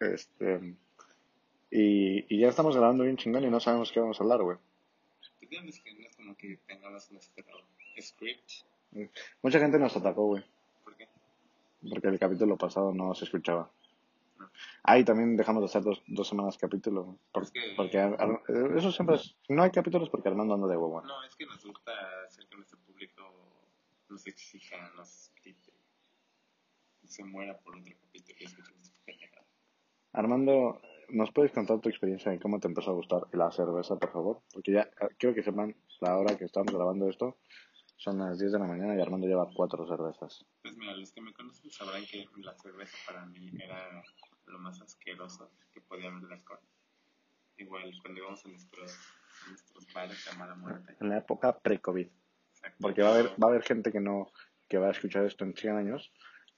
Este, 0.00 0.74
y, 1.70 2.34
y 2.34 2.40
ya 2.40 2.48
estamos 2.48 2.74
grabando 2.74 3.04
bien 3.04 3.18
chingón 3.18 3.44
y 3.44 3.50
no 3.50 3.60
sabemos 3.60 3.92
qué 3.92 4.00
vamos 4.00 4.18
a 4.18 4.22
hablar, 4.24 4.42
güey. 4.42 4.56
Pues 5.18 5.50
digamos 5.50 5.78
que 5.80 5.94
no 5.94 6.06
es 6.06 6.16
como 6.16 6.34
que 6.36 6.56
tengamos 6.66 7.12
nuestro 7.12 7.44
script. 8.00 8.50
Mucha 9.42 9.58
gente 9.58 9.78
nos 9.78 9.96
atacó, 9.96 10.26
güey. 10.26 10.44
Porque 11.88 12.08
el 12.08 12.18
capítulo 12.18 12.56
pasado 12.56 12.92
no 12.92 13.14
se 13.14 13.24
escuchaba. 13.24 13.70
Ah, 14.84 14.98
y 14.98 15.04
también 15.04 15.36
dejamos 15.36 15.62
de 15.62 15.66
hacer 15.66 15.82
dos, 15.82 16.02
dos 16.08 16.26
semanas 16.28 16.58
capítulo. 16.58 17.16
por- 17.32 17.44
Es 17.44 17.50
que- 17.52 17.74
porque 17.76 17.98
Ar- 17.98 18.16
Ar- 18.20 18.42
eso 18.76 18.90
siempre 18.92 19.16
es. 19.16 19.36
No 19.48 19.62
hay 19.62 19.70
capítulos, 19.70 20.10
porque 20.10 20.28
Armando 20.28 20.54
anda 20.54 20.66
de 20.66 20.76
huevo. 20.76 21.00
No, 21.02 21.22
es 21.24 21.36
que 21.36 21.46
nos 21.46 21.64
gusta 21.64 21.92
hacer 22.26 22.46
que 22.48 22.56
nuestro 22.56 22.78
público 22.80 23.22
nos 24.08 24.26
exija, 24.26 24.76
nos 24.96 25.30
grite, 25.42 25.72
se 27.06 27.24
muera 27.24 27.56
por 27.58 27.76
otro 27.76 27.92
capítulo. 28.06 28.42
Armando, 30.14 30.80
¿nos 31.08 31.30
puedes 31.32 31.52
contar 31.52 31.80
tu 31.80 31.88
experiencia 31.88 32.30
de 32.32 32.38
cómo 32.38 32.60
te 32.60 32.68
empezó 32.68 32.90
a 32.90 32.94
gustar 32.94 33.22
la 33.32 33.50
cerveza, 33.50 33.96
por 33.96 34.12
favor? 34.12 34.40
Porque 34.52 34.72
ya 34.72 34.90
quiero 35.18 35.34
que 35.34 35.42
sepan 35.42 35.74
la 36.00 36.18
hora 36.18 36.36
que 36.36 36.44
estamos 36.44 36.72
grabando 36.74 37.08
esto. 37.08 37.38
Son 38.02 38.18
las 38.18 38.36
10 38.36 38.50
de 38.50 38.58
la 38.58 38.66
mañana 38.66 38.96
y 38.96 39.00
Armando 39.00 39.28
lleva 39.28 39.48
cuatro 39.54 39.86
cervezas. 39.86 40.44
Pues 40.60 40.76
mira, 40.76 40.92
los 40.96 41.12
que 41.12 41.20
me 41.20 41.32
conocen 41.32 41.70
sabrán 41.70 42.04
que 42.04 42.26
la 42.38 42.52
cerveza 42.54 42.96
para 43.06 43.24
mí 43.26 43.52
era 43.62 44.02
lo 44.46 44.58
más 44.58 44.80
asqueroso 44.80 45.52
que 45.72 45.80
podía 45.82 46.08
haber 46.08 46.26
de 46.26 46.34
alcohol. 46.34 46.58
Igual 47.58 47.92
cuando 48.02 48.20
íbamos 48.20 48.44
a 48.44 48.48
nuestros, 48.48 48.98
a 49.46 49.50
nuestros 49.50 49.86
bares 49.94 50.24
de 50.24 50.36
mala 50.36 50.56
muerte. 50.56 50.96
En 50.98 51.10
la 51.10 51.18
época 51.18 51.56
pre-COVID. 51.56 52.08
Porque 52.80 53.02
va 53.02 53.10
a 53.10 53.14
haber, 53.14 53.26
va 53.40 53.46
a 53.46 53.50
haber 53.50 53.62
gente 53.62 53.92
que 53.92 54.00
no, 54.00 54.32
que 54.68 54.78
va 54.78 54.88
a 54.88 54.90
escuchar 54.90 55.24
esto 55.24 55.44
en 55.44 55.54
100 55.54 55.76
años 55.76 56.12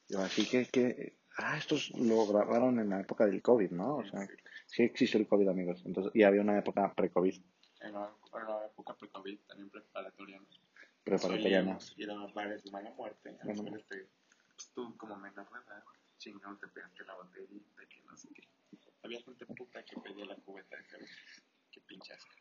y 0.09 0.15
va 0.15 0.21
a 0.21 0.25
decir 0.25 0.49
que, 0.49 0.65
que, 0.71 1.19
ah, 1.37 1.59
estos 1.59 1.91
lo 1.91 2.27
grabaron 2.27 2.81
en 2.81 2.89
la 2.89 3.01
época 3.01 3.27
del 3.27 3.43
COVID, 3.43 3.71
¿no? 3.71 3.97
O 3.97 4.05
sea, 4.07 4.27
sí 4.65 4.85
existió 4.85 5.21
el 5.21 5.29
COVID, 5.29 5.49
amigos. 5.49 5.83
Entonces, 5.85 6.11
y 6.15 6.23
había 6.23 6.41
una 6.41 6.59
época 6.59 6.91
pre-COVID, 6.95 7.35
En 7.83 7.93
la, 7.93 8.11
en 8.33 8.47
la 8.47 8.65
época 8.65 8.95
pre-COVID, 8.95 9.41
también 9.47 9.69
preparatoria, 9.69 10.41
¿no? 10.41 10.64
Ir 11.07 12.11
a 12.11 12.15
los 12.15 12.35
bares 12.35 12.63
de 12.63 12.71
mala 12.71 12.91
muerte. 12.93 13.29
A 13.29 13.33
los 13.47 13.57
Bueno. 13.57 13.63
cuales 13.71 13.87
te, 13.89 14.09
pues 14.57 14.71
tú, 14.75 14.97
como 14.97 15.17
menor 15.17 15.49
de 15.51 15.59
edad, 15.61 15.85
chingón, 16.19 16.59
te 16.59 16.69
pegaste 16.69 17.05
la 17.05 17.15
botellita, 17.15 17.87
que 17.87 18.01
no 18.03 18.17
sé 18.17 18.29
qué. 18.35 18.49
Había 19.03 19.21
gente 19.23 19.45
puta 19.47 19.85
que 19.85 20.01
pedía 20.01 20.25
la 20.25 20.37
cubeta 20.37 20.77
de 20.77 20.85
cerveza. 20.85 21.15
Qué 21.71 21.81
pinche 21.83 22.15
asco. 22.15 22.33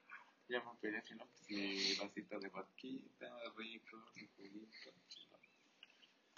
Ya 0.48 0.64
me 0.64 0.78
pedía, 0.80 1.02
si 1.02 1.16
no, 1.16 1.26
pues 1.26 1.50
mi 1.50 1.96
vasito 1.96 2.40
de 2.40 2.50
vodquita, 2.50 3.28
rico, 3.58 3.98
mi 4.16 4.28
juguito, 4.28 4.92
chingón. 5.08 5.40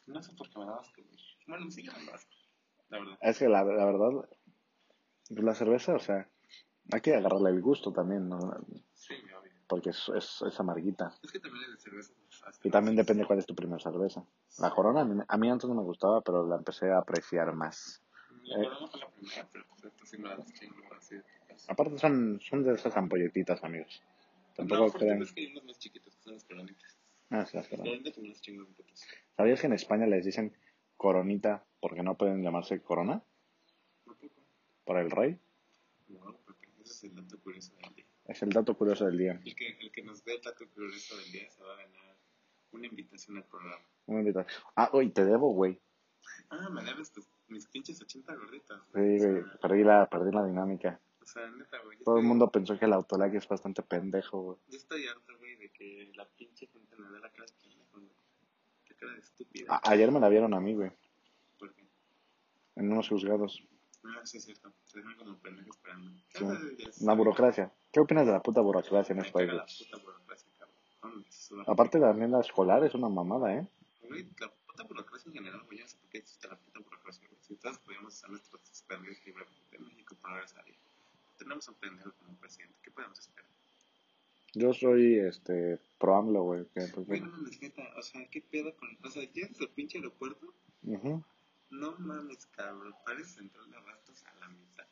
No 0.08 0.22
sé 0.22 0.34
por 0.34 0.50
qué 0.50 0.60
me 0.60 0.66
daba 0.66 0.82
asco, 0.82 1.04
güey. 1.04 1.20
Bueno, 1.48 1.66
me 1.66 1.72
sigue 1.72 1.92
dando 1.92 2.14
asco, 2.14 2.32
la 2.90 3.00
verdad. 3.00 3.18
Es 3.22 3.40
que 3.40 3.48
la, 3.50 3.64
la 3.64 3.86
verdad, 3.86 4.30
la 5.30 5.56
cerveza, 5.56 5.96
o 5.96 6.00
sea, 6.00 6.30
hay 6.92 7.02
que 7.02 7.16
agarrarle 7.16 7.50
el 7.50 7.62
gusto 7.62 7.92
también, 7.92 8.30
¿no? 8.30 8.40
Porque 9.68 9.90
es, 9.90 10.10
es, 10.16 10.44
es 10.48 10.60
amarguita. 10.60 11.14
Es 11.24 11.32
que 11.32 11.40
también 11.40 11.72
de 11.72 11.78
cerveza. 11.78 12.14
pues, 12.44 12.60
Y 12.64 12.70
también 12.70 12.96
depende 12.96 13.26
cuál 13.26 13.40
es 13.40 13.46
tu 13.46 13.56
primera 13.56 13.80
cerveza. 13.80 14.24
La 14.60 14.70
corona, 14.70 15.02
a 15.02 15.06
mí, 15.06 15.24
a 15.28 15.38
mí 15.38 15.50
antes 15.50 15.68
no 15.68 15.76
me 15.76 15.82
gustaba, 15.84 16.22
pero 16.22 16.48
la 16.48 16.58
empecé 16.58 16.92
a 16.92 17.00
apreciar 17.00 17.54
más. 17.54 18.04
La 18.44 18.58
corona 18.64 18.88
fue 18.88 19.00
la 19.00 19.10
primera, 19.10 19.48
pero 19.52 19.66
pues 19.70 19.86
esta 19.86 20.06
sí 20.06 20.18
me 20.18 20.30
la 20.30 20.46
chingo, 20.46 20.94
así. 20.96 21.16
Aparte 21.68 21.98
son, 21.98 22.40
son 22.42 22.64
de 22.64 22.74
esas 22.74 22.96
ampolletitas, 22.96 23.64
amigos. 23.64 24.04
No, 24.04 24.54
Tampoco 24.56 24.84
porque 24.92 25.00
crean... 25.00 25.22
es 25.22 25.32
que 25.34 25.42
hay 25.42 25.52
unos 25.52 25.66
más 25.66 25.80
chiquitos, 25.80 26.16
que 26.16 26.22
son 26.22 26.34
las 26.34 26.44
coronitas. 26.44 26.98
Ah, 27.32 27.46
sí, 27.46 27.58
las 27.58 27.68
coronitas 27.68 28.18
las. 28.18 28.42
¿Sabías 29.36 29.60
que 29.62 29.68
en 29.68 29.74
España 29.74 30.06
les 30.06 30.26
dicen 30.26 30.56
coronita 30.96 31.66
porque 31.82 32.04
no 32.04 32.16
pueden 32.16 32.44
llamarse 32.44 32.82
corona? 32.82 33.24
Por 34.86 34.98
el 34.98 35.10
rey. 35.10 35.40
No, 36.08 36.38
porque 36.46 36.68
ese 36.82 36.94
es 36.94 37.04
el 37.06 37.16
dato 37.16 37.40
curioso 37.40 37.74
del 37.76 37.96
día. 37.96 38.06
Es 38.26 38.42
el 38.42 38.50
dato 38.50 38.76
curioso 38.76 39.06
del 39.06 39.18
día. 39.18 39.40
El 39.46 39.56
que, 39.56 39.78
el 39.80 39.92
que 39.92 40.04
nos 40.04 40.24
dé 40.24 40.36
el 40.36 40.42
dato 40.42 40.68
curioso 40.70 41.16
del 41.18 41.32
día 41.32 41.50
se 41.50 41.62
va 41.64 41.74
a 41.74 41.78
ganar 41.78 42.16
una 42.72 42.88
invitación 42.88 43.38
al 43.38 43.44
programa. 43.46 43.84
Una 44.08 44.20
invitación. 44.20 44.62
Ah, 44.76 44.90
hoy 44.94 45.10
te 45.12 45.24
debo, 45.26 45.54
güey. 45.54 45.80
Ah, 46.50 46.70
me 46.70 46.84
debes 46.84 47.12
tus, 47.12 47.28
mis 47.48 47.68
pinches 47.68 48.02
80 48.02 48.36
gorditas. 48.36 48.82
Sí, 48.94 49.18
güey. 49.20 49.44
Perdí 49.62 49.84
la, 49.84 50.10
perdí 50.10 50.32
la 50.32 50.46
dinámica. 50.46 51.00
O 51.22 51.26
sea, 51.26 51.48
neta, 51.52 51.80
güey. 51.84 51.98
Todo 52.04 52.18
el 52.18 52.24
mundo 52.26 52.52
pensó 52.52 52.78
que 52.78 52.86
el 52.86 52.94
autolag 52.94 53.34
es 53.36 53.48
bastante 53.48 53.82
pendejo, 53.84 54.42
güey. 54.42 54.58
Yo 54.70 54.78
estoy 54.78 55.08
harto, 55.08 55.38
güey, 55.38 55.56
de 55.58 55.70
que 55.72 56.12
la 56.16 56.26
pinche 56.28 56.68
gente 56.68 56.96
me 56.98 57.10
dé 57.10 57.20
la 57.20 57.30
cara 57.32 57.46
de 57.46 57.54
pendejo, 57.62 58.00
güey. 58.00 58.10
Cara 58.98 59.14
de 59.14 59.20
estúpida. 59.20 59.76
A- 59.76 59.92
ayer 59.92 60.12
me 60.12 60.20
la 60.20 60.30
vieron 60.30 60.54
a 60.54 60.60
mí, 60.60 60.74
güey. 60.74 60.92
¿Por 61.60 61.74
qué? 61.74 61.84
En 62.76 62.92
unos 62.92 63.08
juzgados. 63.10 63.64
No, 64.06 64.26
sí 64.26 64.38
es 64.38 64.46
cierto. 64.46 64.72
Se 64.86 65.00
dejan 65.00 65.16
como 65.18 65.38
pendejos 65.40 65.76
esperando. 65.76 66.12
Sí. 66.30 66.46
Ah, 66.46 66.60
ya. 66.78 66.90
La 67.02 67.14
burocracia. 67.16 67.72
¿Qué 67.92 68.00
opinas 68.00 68.28
de 68.28 68.34
la 68.34 68.42
puta 68.42 68.62
burocracia 68.62 69.14
en 69.14 69.20
este 69.20 69.46
la 69.46 69.66
puta 69.66 69.98
burocracia, 69.98 70.52
cabrón. 70.60 71.26
Aparte, 71.68 72.00
también 72.00 72.32
la 72.32 72.42
escolar 72.42 72.84
es 72.84 72.94
una 72.94 73.10
mamada, 73.10 73.56
¿eh? 73.56 73.68
Güey, 74.08 74.28
la 74.40 74.52
puta 74.68 74.84
burocracia 74.84 75.30
en 75.30 75.36
general, 75.36 75.64
güey, 75.66 75.80
no 75.80 75.88
sé 75.88 75.98
por 75.98 76.10
qué 76.10 76.20
existe 76.20 76.48
la 76.48 76.56
puta 76.56 76.80
burocracia. 76.80 77.28
Si 77.42 77.56
todos 77.56 77.80
podíamos 77.80 78.14
usar 78.14 78.30
nuestros 78.30 78.84
permisos 78.88 79.26
libremente 79.26 79.76
en 79.76 79.88
México 79.88 80.16
ahora 80.24 80.48
salir. 80.48 80.76
Tenemos 81.38 81.68
un 81.68 81.76
pendejo 81.76 82.12
como 82.14 82.38
presidente, 82.38 82.76
¿qué 82.84 82.92
podemos 82.92 83.20
esperar? 83.20 83.50
Yo 84.54 84.74
soy, 84.74 85.20
este, 85.20 85.80
pro 85.98 86.16
AMLO, 86.16 86.44
güey. 86.44 86.66
que, 86.74 86.88
pues, 86.94 87.08
bueno. 87.08 87.28
no 87.28 87.50
o 87.98 88.02
sea, 88.02 88.26
¿qué 88.30 88.42
pedo 88.42 88.76
con...? 88.78 88.98
O 89.04 89.10
sea, 89.10 89.24
llegas 89.32 89.60
al 89.60 89.70
pinche 89.70 89.98
aeropuerto. 89.98 90.54
No 91.70 91.96
mames, 92.00 92.46
cabrón, 92.48 92.94
pares 93.06 93.34
central 93.34 93.70
de 93.70 93.78
abastos 93.78 94.24
a 94.26 94.40
la 94.40 94.50
mitad. 94.50 94.86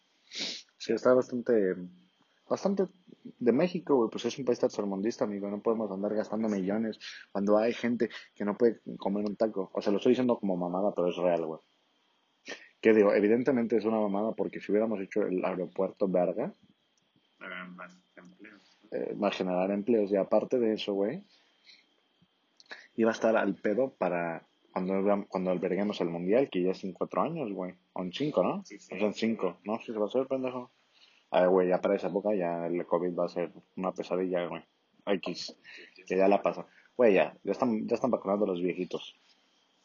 Sí, 0.77 0.93
está 0.93 1.13
bastante, 1.13 1.75
bastante 2.49 2.87
de 3.23 3.51
México, 3.51 3.95
güey, 3.95 4.09
pues 4.09 4.25
es 4.25 4.37
un 4.37 4.45
país 4.45 4.59
tercermundista, 4.59 5.25
amigo, 5.25 5.49
no 5.49 5.61
podemos 5.61 5.91
andar 5.91 6.13
gastando 6.13 6.49
millones 6.49 6.99
cuando 7.31 7.57
hay 7.57 7.73
gente 7.73 8.09
que 8.35 8.45
no 8.45 8.57
puede 8.57 8.81
comer 8.97 9.25
un 9.25 9.35
taco. 9.35 9.71
O 9.73 9.81
sea, 9.81 9.91
lo 9.91 9.97
estoy 9.97 10.11
diciendo 10.11 10.37
como 10.37 10.57
mamada, 10.57 10.93
pero 10.93 11.09
es 11.09 11.15
real, 11.15 11.45
güey. 11.45 11.61
¿Qué 12.81 12.93
digo? 12.93 13.13
Evidentemente 13.13 13.77
es 13.77 13.85
una 13.85 13.99
mamada 13.99 14.33
porque 14.33 14.59
si 14.59 14.71
hubiéramos 14.71 14.99
hecho 14.99 15.21
el 15.21 15.43
aeropuerto 15.45 16.07
verga, 16.07 16.53
más 17.75 17.97
empleos. 18.15 18.77
¿no? 18.83 18.97
eh, 18.97 19.15
va 19.15 19.29
a 19.29 19.31
generar 19.31 19.71
empleos 19.71 20.11
y 20.11 20.15
aparte 20.15 20.59
de 20.59 20.73
eso, 20.73 20.93
güey, 20.93 21.23
iba 22.95 23.09
a 23.09 23.13
estar 23.13 23.35
al 23.35 23.55
pedo 23.55 23.93
para 23.93 24.47
cuando, 24.73 25.25
cuando 25.29 25.51
alberguemos 25.51 26.01
el 26.01 26.09
mundial, 26.09 26.49
que 26.49 26.63
ya 26.63 26.71
es 26.71 26.83
en 26.83 26.91
cuatro 26.93 27.21
años, 27.21 27.51
güey, 27.53 27.73
o 27.93 28.01
en 28.01 28.11
cinco, 28.11 28.43
¿no? 28.43 28.65
Sí, 28.65 28.79
sí. 28.79 28.93
O 28.93 28.97
sea, 28.97 29.07
en 29.07 29.13
cinco, 29.13 29.57
¿no? 29.63 29.79
Sí, 29.79 29.93
se 29.93 29.99
va 29.99 30.05
a 30.05 30.07
hacer, 30.07 30.27
pendejo. 30.27 30.71
A 31.31 31.41
ver, 31.41 31.49
güey, 31.49 31.67
ya 31.69 31.79
para 31.81 31.95
esa 31.95 32.07
época 32.07 32.33
ya 32.35 32.67
el 32.67 32.85
COVID 32.85 33.17
va 33.17 33.25
a 33.25 33.29
ser 33.29 33.51
una 33.77 33.91
pesadilla, 33.93 34.45
güey. 34.47 34.63
X, 35.05 35.55
que 36.07 36.17
ya 36.17 36.27
la 36.27 36.41
pasa. 36.41 36.65
Güey, 36.97 37.13
ya, 37.15 37.37
ya 37.43 37.51
están, 37.51 37.87
ya 37.87 37.95
están 37.95 38.11
vacunando 38.11 38.45
a 38.45 38.47
los 38.49 38.61
viejitos. 38.61 39.15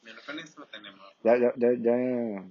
Mira, 0.02 0.18
con 0.26 0.38
esto 0.38 0.66
tenemos. 0.70 1.00
Ya, 1.24 1.36
ya, 1.38 1.52
ya, 1.56 1.72
ya 1.80 2.44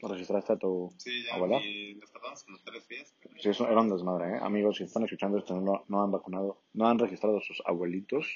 registraste 0.00 0.52
a 0.52 0.56
tu 0.56 0.92
Sí, 0.96 1.24
ya, 1.26 1.34
abuela. 1.34 1.60
y 1.64 1.94
nos 1.96 2.10
tardamos 2.12 2.44
como 2.44 2.58
tres 2.64 2.86
días. 2.88 3.12
pero- 3.20 3.34
Sí, 3.40 3.48
eso 3.50 3.68
era 3.68 3.80
un 3.80 3.90
desmadre, 3.90 4.36
¿eh? 4.36 4.38
Amigos, 4.40 4.76
si 4.78 4.84
están 4.84 5.02
escuchando 5.04 5.38
esto, 5.38 5.60
no, 5.60 5.84
no 5.88 6.02
han 6.02 6.12
vacunado, 6.12 6.62
no 6.74 6.86
han 6.88 6.98
registrado 6.98 7.38
a 7.38 7.42
sus 7.42 7.60
abuelitos, 7.66 8.26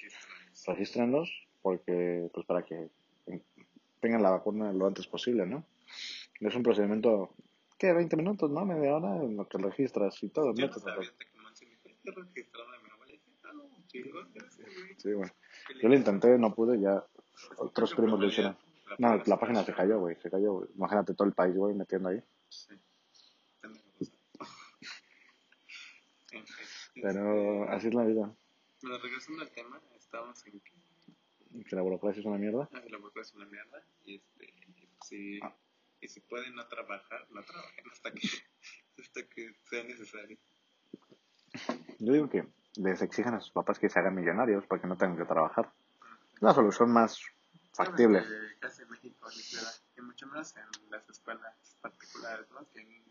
regístrenlos, 0.66 1.30
porque, 1.62 2.28
pues, 2.34 2.44
para 2.46 2.64
que 2.64 2.88
tengan 4.02 4.22
la 4.22 4.30
vacuna 4.30 4.72
lo 4.72 4.86
antes 4.86 5.06
posible, 5.06 5.46
¿no? 5.46 5.64
Es 6.40 6.54
un 6.56 6.64
procedimiento, 6.64 7.30
¿qué? 7.78 7.92
20 7.92 8.16
minutos, 8.16 8.50
¿no? 8.50 8.66
Media 8.66 8.96
hora 8.96 9.22
en 9.22 9.36
lo 9.36 9.48
que 9.48 9.58
registras 9.58 10.20
y 10.24 10.28
todo. 10.28 10.52
Sí, 14.96 15.12
bueno. 15.14 15.32
Yo 15.80 15.88
lo 15.88 15.94
intenté, 15.94 16.36
no 16.36 16.52
pude, 16.52 16.80
ya 16.80 17.04
otros 17.58 17.94
primos 17.94 18.18
lo 18.18 18.26
hicieron. 18.26 18.56
No, 18.98 19.22
la 19.24 19.38
página 19.38 19.64
se 19.64 19.72
cayó, 19.72 20.00
güey, 20.00 20.16
se 20.16 20.30
cayó. 20.30 20.54
güey. 20.54 20.68
Imagínate 20.74 21.14
todo 21.14 21.28
el 21.28 21.34
país, 21.34 21.54
güey, 21.54 21.74
metiendo 21.74 22.08
ahí. 22.08 22.20
Sí. 22.48 22.74
Pero 27.00 27.64
este, 27.64 27.74
así 27.74 27.88
es 27.88 27.94
la 27.94 28.04
vida. 28.04 28.34
Bueno, 28.82 28.98
regresando 28.98 29.42
al 29.42 29.50
tema, 29.50 29.80
estábamos 29.96 30.46
en 30.46 30.60
que 30.60 30.81
Que 31.68 31.76
la 31.76 31.82
burocracia 31.82 32.20
es 32.20 32.26
una 32.26 32.38
mierda. 32.38 32.68
ah, 32.72 32.82
la 32.88 32.98
burocracia 32.98 33.30
es 33.30 33.34
una 33.34 33.46
mierda 33.46 33.84
y 34.04 34.16
este, 34.16 34.54
sí, 35.02 35.40
Ah. 35.42 35.54
Y 36.00 36.08
si 36.08 36.20
pueden 36.20 36.56
no 36.56 36.66
trabajar, 36.66 37.26
no 37.30 37.42
trabajen 37.44 37.84
hasta 37.92 38.10
que, 38.10 38.28
hasta 38.98 39.22
que 39.28 39.54
sea 39.70 39.84
necesario. 39.84 40.36
Yo 42.00 42.12
digo 42.12 42.28
que 42.28 42.44
les 42.76 43.02
exijan 43.02 43.34
a 43.34 43.40
sus 43.40 43.52
papás 43.52 43.78
que 43.78 43.88
se 43.88 44.00
hagan 44.00 44.14
millonarios 44.14 44.66
para 44.66 44.80
que 44.82 44.88
no 44.88 44.96
tengan 44.96 45.16
que 45.16 45.24
trabajar. 45.24 45.72
Es 46.34 46.42
la 46.42 46.54
solución 46.54 46.90
más 46.90 47.20
factible. 47.72 48.24
Casi 48.58 48.82
en 48.82 48.90
México, 48.90 49.28
y 49.96 50.00
mucho 50.00 50.26
menos 50.26 50.56
en 50.56 50.90
las 50.90 51.08
escuelas 51.08 51.76
particulares, 51.80 52.50
¿no? 52.50 52.68
Que, 52.70 53.02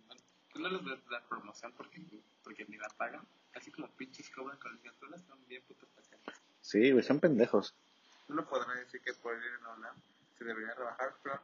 no 0.60 0.68
les 0.70 0.84
das 0.84 1.00
la 1.10 1.26
promoción 1.30 1.72
porque, 1.78 2.06
porque 2.44 2.66
ni 2.66 2.76
la 2.78 2.90
pagan. 2.90 3.26
Así 3.54 3.72
como 3.72 3.88
pinches 3.96 4.30
cobran 4.32 4.60
colegiaturas, 4.60 5.22
son 5.22 5.40
bien 5.48 5.64
putos 5.66 5.90
pacientes. 5.92 6.36
Sí, 6.60 6.92
güey, 6.92 7.04
son 7.04 7.22
pendejos. 7.22 7.74
Uno 8.32 8.46
podrá 8.48 8.74
decir 8.76 9.02
que 9.02 9.14
por 9.14 9.34
ir 9.36 9.44
en 9.58 9.64
la 9.64 9.74
UNAM 9.74 9.96
se 10.38 10.46
debería 10.46 10.74
trabajar, 10.74 11.14
pero... 11.22 11.40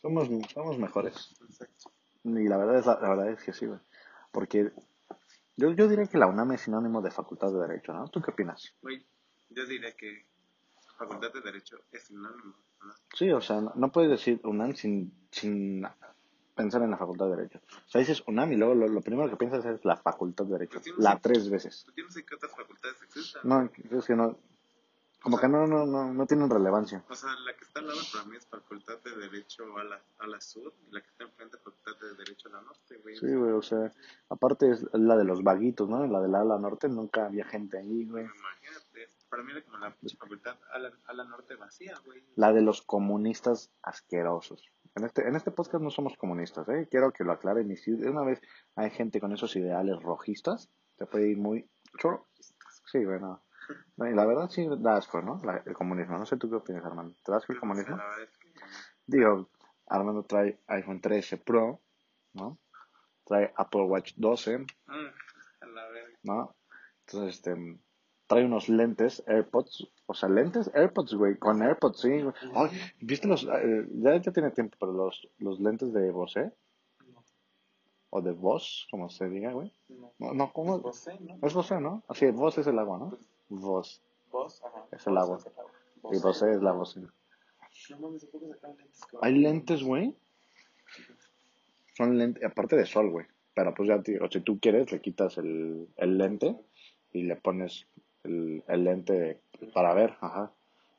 Somos, 0.00 0.28
somos 0.52 0.78
mejores. 0.78 1.34
Exacto. 1.42 1.90
Y 2.24 2.48
la 2.48 2.56
verdad 2.56 2.78
es, 2.78 2.86
la, 2.86 3.00
la 3.00 3.08
verdad 3.08 3.28
es 3.30 3.42
que 3.42 3.52
sí, 3.52 3.66
güey. 3.66 3.80
Porque 4.30 4.72
yo, 5.56 5.72
yo 5.72 5.88
diría 5.88 6.06
que 6.06 6.18
la 6.18 6.26
UNAM 6.26 6.52
es 6.52 6.62
sinónimo 6.62 7.02
de 7.02 7.10
Facultad 7.10 7.52
de 7.52 7.60
Derecho, 7.60 7.92
¿no? 7.92 8.08
¿Tú 8.08 8.20
qué 8.20 8.30
opinas? 8.30 8.74
Güey, 8.82 9.04
yo 9.50 9.66
diría 9.66 9.92
que 9.96 10.26
Facultad 10.96 11.32
de 11.32 11.40
Derecho 11.40 11.78
es 11.90 12.04
sinónimo, 12.04 12.54
¿no? 12.82 12.94
Sí, 13.14 13.30
o 13.32 13.40
sea, 13.40 13.60
no, 13.60 13.72
no 13.74 13.90
puedes 13.90 14.10
decir 14.10 14.40
UNAM 14.44 14.74
sin, 14.74 15.12
sin 15.30 15.86
pensar 16.54 16.82
en 16.82 16.90
la 16.90 16.96
Facultad 16.96 17.26
de 17.26 17.36
Derecho. 17.36 17.60
O 17.86 17.88
sea, 17.88 18.00
dices 18.00 18.22
UNAM 18.26 18.52
y 18.52 18.56
luego 18.56 18.74
lo, 18.74 18.88
lo 18.88 19.00
primero 19.00 19.28
que 19.28 19.36
piensas 19.36 19.64
es 19.64 19.84
la 19.84 19.96
Facultad 19.96 20.44
de 20.44 20.52
Derecho. 20.52 20.80
La 20.98 21.18
tres 21.18 21.50
veces. 21.50 21.84
¿Tú 21.86 21.92
tienes 21.92 22.16
en 22.16 22.26
qué 22.26 22.34
otras 22.34 22.52
facultades 22.52 23.02
existen? 23.02 23.42
No, 23.44 23.70
es 23.98 24.06
que 24.06 24.14
no. 24.16 24.38
Como 25.24 25.38
que 25.38 25.48
no, 25.48 25.66
no, 25.66 25.86
no, 25.86 26.12
no 26.12 26.26
tienen 26.26 26.50
relevancia. 26.50 27.02
O 27.08 27.14
sea, 27.14 27.30
la 27.46 27.56
que 27.56 27.64
está 27.64 27.80
al 27.80 27.86
lado 27.86 27.98
para 28.12 28.26
mí 28.26 28.36
es 28.36 28.46
Facultad 28.46 29.00
de 29.02 29.16
Derecho 29.16 29.64
a 29.78 29.82
la, 29.82 29.98
a 30.18 30.26
la 30.26 30.38
Sur 30.38 30.74
y 30.86 30.92
la 30.92 31.00
que 31.00 31.08
está 31.08 31.24
enfrente 31.24 31.56
es 31.56 31.62
Facultad 31.62 31.92
de 31.98 32.14
Derecho 32.14 32.48
a 32.50 32.52
la 32.52 32.60
Norte, 32.60 32.98
güey. 32.98 33.16
Sí, 33.16 33.34
güey, 33.34 33.52
o 33.52 33.62
sea, 33.62 33.90
aparte 34.28 34.70
es 34.70 34.84
la 34.92 35.16
de 35.16 35.24
los 35.24 35.42
vaguitos, 35.42 35.88
¿no? 35.88 36.06
La 36.06 36.20
del 36.20 36.34
ala 36.34 36.58
norte 36.58 36.90
nunca 36.90 37.24
había 37.24 37.46
gente 37.46 37.78
ahí, 37.78 38.04
güey. 38.04 38.26
Imagínate, 38.26 39.08
para 39.30 39.42
mí 39.42 39.52
era 39.52 39.62
como 39.62 39.78
la 39.78 39.96
facultad 40.18 40.58
a 40.74 40.78
la, 40.78 40.92
a 41.06 41.14
la 41.14 41.24
Norte 41.24 41.56
vacía, 41.56 41.94
güey. 42.04 42.22
La 42.36 42.52
de 42.52 42.60
los 42.60 42.82
comunistas 42.82 43.72
asquerosos. 43.82 44.70
En 44.94 45.04
este, 45.04 45.26
en 45.26 45.36
este 45.36 45.52
podcast 45.52 45.82
no 45.82 45.90
somos 45.90 46.18
comunistas, 46.18 46.68
¿eh? 46.68 46.86
Quiero 46.90 47.12
que 47.12 47.24
lo 47.24 47.32
aclaren. 47.32 47.70
Y 47.70 47.78
si 47.78 47.92
de 47.92 48.10
una 48.10 48.24
vez 48.24 48.42
hay 48.76 48.90
gente 48.90 49.20
con 49.20 49.32
esos 49.32 49.56
ideales 49.56 50.02
rojistas, 50.02 50.68
te 50.96 51.06
puede 51.06 51.30
ir 51.30 51.38
muy 51.38 51.66
choro. 51.98 52.28
Sí, 52.92 53.02
güey, 53.02 53.18
no. 53.96 54.08
Y 54.10 54.14
la 54.14 54.24
verdad 54.26 54.48
sí 54.50 54.66
da 54.78 54.96
asco, 54.96 55.22
¿no? 55.22 55.40
La- 55.44 55.62
el 55.64 55.74
comunismo. 55.74 56.18
No 56.18 56.26
sé 56.26 56.36
tú 56.36 56.48
qué 56.50 56.56
opinas, 56.56 56.84
Armando. 56.84 57.14
¿Te 57.24 57.32
da 57.32 57.38
asco 57.38 57.52
el 57.52 57.60
comunismo? 57.60 57.96
Es 57.96 58.28
Digo, 59.06 59.48
Armando 59.86 60.22
trae 60.24 60.58
iPhone 60.68 61.00
13 61.00 61.36
Pro, 61.38 61.80
¿no? 62.32 62.58
Trae 63.24 63.52
Apple 63.56 63.82
Watch 63.82 64.14
12, 64.16 64.66
ah, 64.88 64.94
a 65.60 65.66
la 65.66 65.88
verga. 65.88 66.18
¿no? 66.22 66.54
Entonces, 67.06 67.36
este, 67.36 67.78
trae 68.26 68.44
unos 68.44 68.68
lentes 68.68 69.22
AirPods, 69.26 69.88
o 70.06 70.14
sea, 70.14 70.28
lentes 70.28 70.70
AirPods, 70.74 71.14
güey, 71.14 71.36
con 71.38 71.62
AirPods, 71.62 72.00
sí, 72.00 72.22
güey. 72.22 72.34
Ay, 72.54 72.70
¿viste 73.00 73.28
los, 73.28 73.44
eh, 73.44 73.86
ya, 73.92 74.16
ya 74.16 74.32
tiene 74.32 74.50
tiempo, 74.50 74.76
pero 74.80 74.92
los, 74.92 75.28
los 75.38 75.60
lentes 75.60 75.92
de 75.92 76.10
Bose, 76.10 76.52
No, 77.12 77.22
o 78.10 78.22
de 78.22 78.32
Boss, 78.32 78.86
como 78.90 79.08
se 79.10 79.28
diga, 79.28 79.52
güey? 79.52 79.72
no. 79.88 80.32
No, 80.32 80.52
¿cómo? 80.52 80.78
Bose, 80.80 81.18
¿no? 81.20 81.38
Es 81.46 81.52
Bose, 81.54 81.80
¿no? 81.80 82.02
Así, 82.08 82.26
Boss 82.30 82.58
es 82.58 82.66
el 82.66 82.78
agua, 82.78 82.98
¿no? 82.98 83.18
Voz. 83.48 84.02
Vos, 84.30 84.62
ajá. 84.64 84.86
Es 84.92 85.06
el 85.06 85.16
agua. 85.16 85.36
Vos 85.36 85.46
el 85.46 85.52
agua. 85.58 85.70
Y 86.12 86.18
Bose 86.20 86.52
es 86.52 86.62
la 86.62 86.72
voz. 86.72 86.96
No 86.96 87.98
mames, 87.98 88.24
¿a 88.24 88.26
poco 88.30 88.48
sacaron 88.48 88.76
lentes 88.76 89.00
con- 89.10 89.24
Hay 89.24 89.34
lentes, 89.38 89.82
güey. 89.82 90.14
Son 91.96 92.18
lentes, 92.18 92.42
aparte 92.44 92.76
de 92.76 92.86
sol, 92.86 93.10
güey. 93.10 93.26
Pero 93.54 93.72
pues 93.74 93.88
ya, 93.88 94.02
tío, 94.02 94.20
si 94.30 94.40
tú 94.40 94.58
quieres, 94.58 94.90
le 94.90 95.00
quitas 95.00 95.38
el, 95.38 95.88
el 95.96 96.18
lente 96.18 96.56
y 97.12 97.22
le 97.22 97.36
pones 97.36 97.86
el, 98.24 98.64
el 98.66 98.84
lente 98.84 99.40
para 99.72 99.94
ver, 99.94 100.16
ajá. 100.20 100.50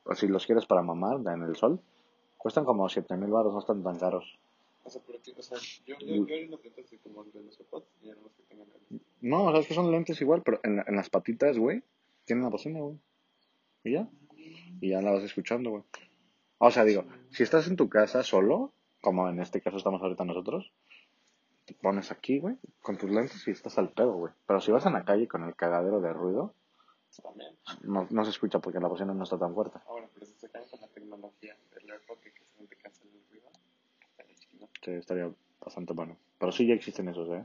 O 0.04 0.14
si 0.14 0.26
los 0.28 0.46
quieres 0.46 0.64
para 0.66 0.82
mamar 0.82 1.18
en 1.34 1.42
el 1.42 1.56
sol, 1.56 1.80
cuestan 2.38 2.64
como 2.64 2.88
7 2.88 3.16
mil 3.16 3.30
baros, 3.30 3.52
no 3.52 3.58
están 3.60 3.82
tan 3.82 3.98
caros. 3.98 4.38
O 4.84 4.90
sea, 4.90 5.02
pero 5.06 5.20
que, 5.20 5.32
o 5.32 5.42
sea, 5.42 5.58
yo, 5.84 5.96
yo, 5.98 6.24
yo 6.26 6.34
hay 6.34 6.44
unos 6.44 6.62
lentes 6.64 6.90
de 6.90 6.98
como 6.98 7.24
de 7.24 7.42
los 7.42 7.58
AirPods 7.60 7.86
y 8.02 8.08
hay 8.08 8.16
unos 8.18 8.32
que 8.32 8.42
tengan 8.44 8.68
lentes. 8.68 9.06
No, 9.20 9.44
o 9.46 9.50
sea, 9.50 9.60
es 9.60 9.66
que 9.66 9.74
son 9.74 9.90
lentes 9.90 10.20
igual, 10.20 10.42
pero 10.42 10.60
en, 10.62 10.76
la- 10.76 10.84
en 10.86 10.96
las 10.96 11.10
patitas, 11.10 11.58
güey, 11.58 11.82
tienen 12.26 12.42
una 12.44 12.50
bocina, 12.50 12.80
güey. 12.80 12.98
Y 13.84 13.92
ya. 13.92 14.08
Y 14.80 14.90
ya 14.90 15.00
la 15.00 15.12
vas 15.12 15.22
escuchando, 15.22 15.70
güey. 15.70 15.82
O 16.58 16.70
sea, 16.70 16.84
digo, 16.84 17.04
si 17.30 17.42
estás 17.42 17.68
en 17.68 17.76
tu 17.76 17.88
casa 17.88 18.22
solo, 18.22 18.72
como 19.00 19.28
en 19.28 19.40
este 19.40 19.60
caso 19.60 19.76
estamos 19.78 20.02
ahorita 20.02 20.24
nosotros, 20.24 20.72
te 21.64 21.74
pones 21.74 22.10
aquí, 22.12 22.38
güey, 22.38 22.56
con 22.82 22.96
tus 22.96 23.10
lentes 23.10 23.46
y 23.46 23.50
estás 23.50 23.78
al 23.78 23.90
pedo, 23.90 24.12
güey. 24.14 24.32
Pero 24.46 24.60
si 24.60 24.70
vas 24.72 24.86
en 24.86 24.92
la 24.92 25.04
calle 25.04 25.28
con 25.28 25.44
el 25.44 25.54
cagadero 25.56 26.00
de 26.00 26.12
ruido, 26.12 26.54
También. 27.22 27.54
no, 27.82 28.06
no 28.10 28.24
se 28.24 28.30
escucha 28.30 28.58
porque 28.58 28.80
la 28.80 28.88
bocina 28.88 29.14
no 29.14 29.24
está 29.24 29.38
tan 29.38 29.54
fuerte. 29.54 29.78
Ahora, 29.86 30.08
pero 30.12 30.26
si 30.26 30.34
se 30.34 30.48
caen 30.50 30.68
con 30.68 30.80
la 30.80 30.88
tecnología 30.88 31.56
del 31.74 31.90
AirPod 31.90 32.18
que 32.18 32.30
se 32.30 32.66
te 32.66 32.76
cancela 32.76 33.10
el 33.12 33.28
ruido. 33.30 33.50
Sí, 34.82 34.90
estaría 34.92 35.30
bastante 35.60 35.92
bueno. 35.92 36.16
Pero 36.38 36.52
sí 36.52 36.66
ya 36.66 36.74
existen 36.74 37.08
esos, 37.08 37.28
¿eh? 37.30 37.44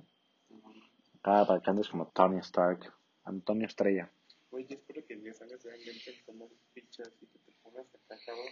Acá 1.20 1.46
para 1.46 1.60
que 1.62 1.70
andes 1.70 1.90
como 1.90 2.08
Tony 2.08 2.40
Stark, 2.40 2.92
Antonio 3.26 3.68
Estrella. 3.68 4.10
Güey, 4.52 4.68
yo 4.68 4.76
espero 4.76 5.06
que 5.06 5.14
en 5.14 5.24
10 5.24 5.42
años 5.44 5.62
sean 5.62 5.80
lentes 5.80 6.22
como 6.26 6.50
fichas 6.74 7.10
y 7.22 7.26
que 7.26 7.40
te 7.40 7.54
pongas 7.64 7.88
acá, 7.96 8.18
cabrón. 8.26 8.48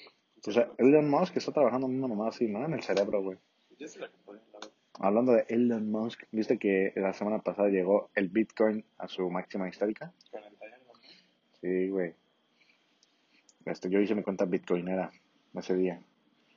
O 0.47 0.51
sea, 0.51 0.71
Elon 0.77 1.09
Musk 1.09 1.35
está 1.35 1.51
trabajando 1.51 1.87
en 1.87 1.97
una 1.97 2.07
mamá 2.07 2.29
así, 2.29 2.47
¿no? 2.47 2.63
En 2.63 2.73
el 2.73 2.81
cerebro, 2.81 3.21
güey. 3.21 3.37
Yo 3.77 3.87
se 3.87 3.99
la 3.99 4.09
compré, 4.09 4.41
la 4.53 4.59
verdad. 4.59 4.71
Hablando 5.01 5.33
de 5.33 5.45
Elon 5.49 5.91
Musk, 5.91 6.23
¿viste 6.31 6.57
que 6.57 6.93
la 6.95 7.13
semana 7.13 7.39
pasada 7.39 7.67
llegó 7.67 8.09
el 8.15 8.29
Bitcoin 8.29 8.85
a 8.97 9.09
su 9.09 9.29
máxima 9.29 9.67
histórica? 9.67 10.13
40 10.31 10.65
años, 10.65 10.79
¿no? 10.87 10.93
Sí, 11.61 11.89
güey. 11.89 12.13
Este, 13.65 13.89
yo 13.89 13.99
hice 13.99 14.15
mi 14.15 14.23
cuenta 14.23 14.45
bitcoinera 14.45 15.11
ese 15.53 15.75
día. 15.75 16.01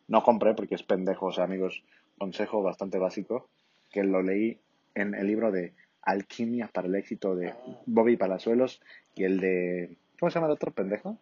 No 0.07 0.23
compré 0.23 0.55
porque 0.55 0.77
es 0.77 0.83
pendejo, 0.85 1.27
o 1.27 1.33
sea, 1.33 1.45
amigos, 1.45 1.83
consejo 2.17 2.63
bastante 2.63 2.99
básico, 2.99 3.49
que 3.91 4.05
lo 4.05 4.23
leí 4.23 4.61
en 4.95 5.15
el 5.15 5.27
libro 5.27 5.51
de 5.51 5.75
Alquimia 6.03 6.69
para 6.69 6.89
el 6.89 6.95
éxito 6.95 7.35
de 7.35 7.55
Bobby 7.87 8.17
Palazuelos 8.17 8.81
y 9.15 9.25
el 9.25 9.41
de, 9.41 9.97
¿cómo 10.19 10.31
se 10.31 10.35
llama 10.37 10.47
el 10.49 10.55
otro 10.55 10.73
pendejo? 10.73 11.17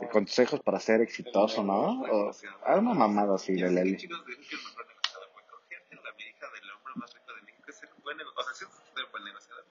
De 0.00 0.08
consejos 0.08 0.60
para 0.60 0.80
ser 0.80 1.00
exitoso, 1.00 1.62
¿no? 1.62 2.02
O, 2.02 2.30
ah, 2.64 2.76
una 2.76 2.94
mamada 2.94 3.34
así, 3.34 3.54
de 3.54 3.68
buen 9.12 9.24
negociador. 9.24 9.64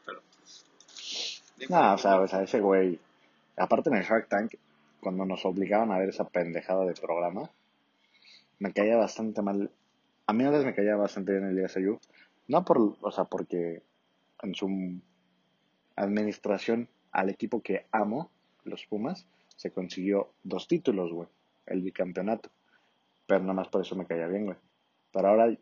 O 0.00 0.04
sea, 0.04 0.14
pues... 1.56 1.70
No, 1.70 1.94
o 1.94 1.98
sea, 1.98 2.20
o 2.20 2.28
sea, 2.28 2.42
ese 2.42 2.60
güey. 2.60 2.98
Aparte 3.56 3.90
en 3.90 3.96
el 3.96 4.04
Shark 4.04 4.28
Tank, 4.28 4.54
cuando 5.00 5.24
nos 5.24 5.44
obligaban 5.44 5.90
a 5.90 5.98
ver 5.98 6.10
esa 6.10 6.28
pendejada 6.28 6.84
de 6.84 6.94
programa, 6.94 7.50
me 8.58 8.72
caía 8.72 8.96
bastante 8.96 9.42
mal. 9.42 9.70
A 10.26 10.32
mí 10.32 10.44
antes 10.44 10.64
me 10.64 10.74
caía 10.74 10.96
bastante 10.96 11.32
bien 11.32 11.44
el 11.44 11.64
ISU. 11.64 11.98
No 12.48 12.64
por, 12.64 12.96
o 13.00 13.10
sea, 13.10 13.24
porque 13.24 13.82
en 14.42 14.54
su 14.54 15.00
administración 15.96 16.88
al 17.12 17.30
equipo 17.30 17.62
que 17.62 17.86
amo, 17.92 18.30
los 18.64 18.86
Pumas, 18.86 19.26
se 19.56 19.70
consiguió 19.70 20.32
dos 20.42 20.68
títulos, 20.68 21.12
güey. 21.12 21.28
El 21.66 21.82
bicampeonato. 21.82 22.50
Pero 23.26 23.40
nada 23.40 23.54
más 23.54 23.68
por 23.68 23.82
eso 23.82 23.96
me 23.96 24.06
caía 24.06 24.26
bien, 24.26 24.46
güey. 24.46 24.56
Pero 25.12 25.28
ahora 25.28 25.56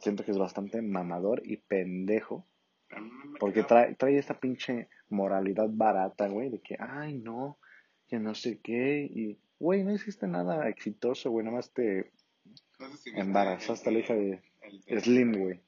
siento 0.00 0.24
que 0.24 0.30
es 0.30 0.38
bastante 0.38 0.82
mamador 0.82 1.42
y 1.44 1.56
pendejo 1.56 2.44
porque 3.40 3.64
trae, 3.64 3.94
trae 3.96 4.18
esta 4.18 4.38
pinche 4.38 4.88
moralidad 5.08 5.68
barata, 5.68 6.28
güey, 6.28 6.50
de 6.50 6.60
que, 6.60 6.76
ay, 6.78 7.14
no, 7.14 7.58
que 8.08 8.18
no 8.20 8.34
sé 8.34 8.60
qué, 8.60 9.02
y, 9.02 9.36
güey, 9.58 9.82
no 9.82 9.92
hiciste 9.92 10.28
nada 10.28 10.68
exitoso, 10.68 11.30
güey, 11.30 11.44
nada 11.44 11.56
más 11.56 11.70
te 11.72 12.12
No 12.78 12.88
sé 12.90 12.96
si 12.98 13.10
viste 13.10 13.20
embarazaste 13.20 13.88
a 13.88 13.92
la 13.92 13.98
hija 13.98 14.14
de 14.14 14.42
el 14.62 14.80
de- 14.86 15.00
Slim, 15.00 15.32
güey. 15.32 15.60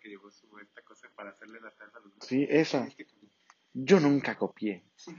Que 0.00 0.08
llevó 0.08 0.30
su 0.30 0.46
esta 0.58 0.82
cosa 0.82 1.08
para 1.14 1.30
hacerle 1.30 1.60
la 1.60 1.70
salsa 1.70 1.98
a 1.98 2.00
los 2.00 2.12
Sí, 2.20 2.46
esa. 2.48 2.84
¿Viste 2.84 3.04
que- 3.06 3.14
Yo 3.72 4.00
nunca 4.00 4.36
copié. 4.36 4.84
Sí. 4.96 5.16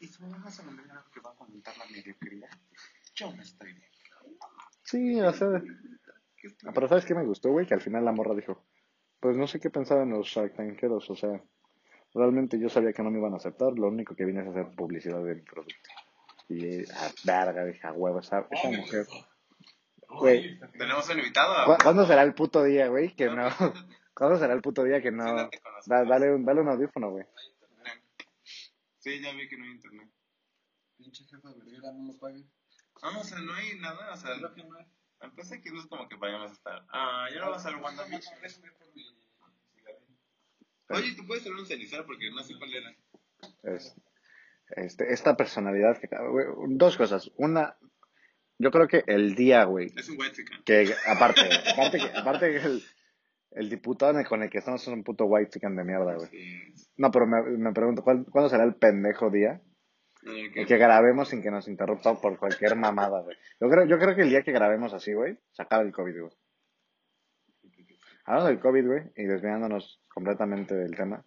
Y 0.00 0.06
si 0.06 0.22
me 0.22 0.38
vas 0.38 0.58
a 0.60 0.62
mandar 0.64 0.90
algo 0.90 1.10
que 1.10 1.20
va 1.20 1.30
a 1.30 1.34
fomentar 1.34 1.76
la 1.78 1.86
mediocridad, 1.86 2.50
yo 3.14 3.32
me 3.32 3.42
estoy 3.42 3.72
bien. 3.72 3.90
Sí, 4.82 5.20
o 5.20 5.32
sea, 5.32 5.62
¿Qué 6.36 6.46
estoy- 6.48 6.72
pero 6.74 6.88
¿sabes 6.88 7.04
qué 7.04 7.14
me 7.14 7.24
gustó, 7.24 7.50
güey? 7.50 7.66
Que 7.66 7.74
al 7.74 7.80
final 7.80 8.04
la 8.04 8.12
morra 8.12 8.34
dijo, 8.34 8.64
pues 9.20 9.36
no 9.36 9.46
sé 9.46 9.60
qué 9.60 9.70
pensaban 9.70 10.10
los 10.10 10.26
Shark 10.26 10.54
Tankeros, 10.56 11.08
o 11.10 11.16
sea, 11.16 11.42
realmente 12.14 12.58
yo 12.58 12.68
sabía 12.68 12.92
que 12.92 13.02
no 13.02 13.10
me 13.10 13.18
iban 13.18 13.34
a 13.34 13.36
aceptar, 13.36 13.72
lo 13.78 13.88
único 13.88 14.14
que 14.16 14.24
vine 14.24 14.40
es 14.42 14.48
hacer 14.48 14.74
publicidad 14.74 15.22
de 15.22 15.34
mi 15.36 15.42
producto. 15.42 15.90
Y, 16.48 16.82
ah, 16.92 17.10
verga, 17.24 17.64
dije, 17.64 17.86
a 17.86 17.92
huevo, 17.92 18.18
esa, 18.20 18.46
esa 18.50 18.70
mujer. 18.70 19.06
Güey, 20.18 20.58
Tenemos 20.72 21.08
un 21.08 21.18
invitado. 21.18 21.66
¿cu- 21.66 21.82
¿cuándo 21.82 22.06
será 22.06 22.22
el 22.22 22.34
puto 22.34 22.62
día, 22.64 22.88
güey? 22.88 23.14
Que 23.14 23.26
no. 23.26 23.48
¿Cuándo 24.14 24.38
será 24.38 24.52
el 24.54 24.60
puto 24.60 24.82
día 24.84 25.00
que 25.00 25.10
no? 25.10 25.24
Da- 25.86 26.04
dale, 26.04 26.34
un, 26.34 26.44
dale 26.44 26.60
un 26.60 26.68
audífono, 26.68 27.10
güey. 27.10 27.24
Sí, 28.98 29.20
ya 29.22 29.32
vi 29.32 29.48
que 29.48 29.56
no 29.56 29.64
hay 29.64 29.70
internet. 29.70 30.08
Pinche 30.98 31.24
jefa 31.24 31.48
verguera, 31.54 31.92
no 31.92 32.12
lo 32.12 32.18
paguen. 32.18 32.50
No, 33.02 33.20
o 33.20 33.24
sea, 33.24 33.38
no 33.38 33.54
hay 33.54 33.78
nada, 33.78 34.12
o 34.12 34.16
sea, 34.16 34.34
Creo 34.36 34.54
que 34.54 34.64
no 34.64 34.76
hay. 34.76 34.84
Entonces 35.22 35.58
aquí 35.58 35.70
no 35.70 35.80
es 35.80 35.86
como 35.86 36.08
que 36.08 36.16
vayamos 36.16 36.50
a 36.50 36.54
estar. 36.54 36.84
Ah, 36.92 37.28
ya 37.32 37.40
no 37.40 37.50
vas 37.50 37.64
a 37.64 37.70
ver 37.70 37.80
WandaVision. 37.82 38.34
Oye, 40.88 41.14
tú 41.14 41.26
puedes 41.26 41.44
tener 41.44 41.58
un 41.58 41.66
cenicero 41.66 42.04
porque 42.04 42.30
no 42.30 42.42
sé 42.42 42.54
cuál 42.58 42.74
era. 42.74 42.94
Es- 43.62 43.94
este, 44.76 45.12
esta 45.12 45.36
personalidad 45.36 45.98
que, 45.98 46.08
dos 46.68 46.96
cosas. 46.96 47.30
Una, 47.36 47.76
yo 48.60 48.70
creo 48.70 48.86
que 48.86 49.02
el 49.06 49.34
día, 49.34 49.64
güey, 49.64 49.86
Es 49.96 50.08
un 50.08 50.18
white 50.20 50.34
chicken. 50.36 50.62
que 50.64 50.92
aparte, 51.08 51.40
aparte 51.72 51.98
que, 51.98 52.18
aparte 52.18 52.50
que 52.50 52.56
el, 52.58 52.82
el 53.52 53.70
diputado 53.70 54.22
con 54.28 54.42
el 54.42 54.50
que 54.50 54.58
estamos 54.58 54.82
es 54.82 54.88
un 54.88 55.02
puto 55.02 55.24
white 55.24 55.50
chicken 55.50 55.74
de 55.76 55.84
mierda, 55.84 56.14
güey. 56.14 56.28
No, 56.96 57.10
pero 57.10 57.26
me, 57.26 57.42
me 57.58 57.72
pregunto, 57.72 58.02
¿cuál- 58.02 58.26
¿cuándo 58.30 58.48
será 58.50 58.64
el 58.64 58.74
pendejo 58.74 59.30
día? 59.30 59.60
El 60.22 60.66
que 60.66 60.76
grabemos 60.76 61.30
sin 61.30 61.42
que 61.42 61.50
nos 61.50 61.66
interrumpa 61.66 62.20
por 62.20 62.38
cualquier 62.38 62.76
mamada, 62.76 63.22
güey. 63.22 63.36
Yo 63.58 63.68
creo, 63.70 63.86
yo 63.86 63.98
creo 63.98 64.14
que 64.14 64.22
el 64.22 64.28
día 64.28 64.42
que 64.42 64.52
grabemos 64.52 64.92
así, 64.92 65.14
güey, 65.14 65.38
sacar 65.52 65.80
el 65.84 65.92
COVID, 65.92 66.20
güey. 66.20 66.32
Hablando 68.26 68.48
del 68.50 68.60
COVID, 68.60 68.86
güey, 68.86 69.02
y 69.16 69.24
desviándonos 69.24 70.02
completamente 70.08 70.74
del 70.74 70.94
tema. 70.94 71.24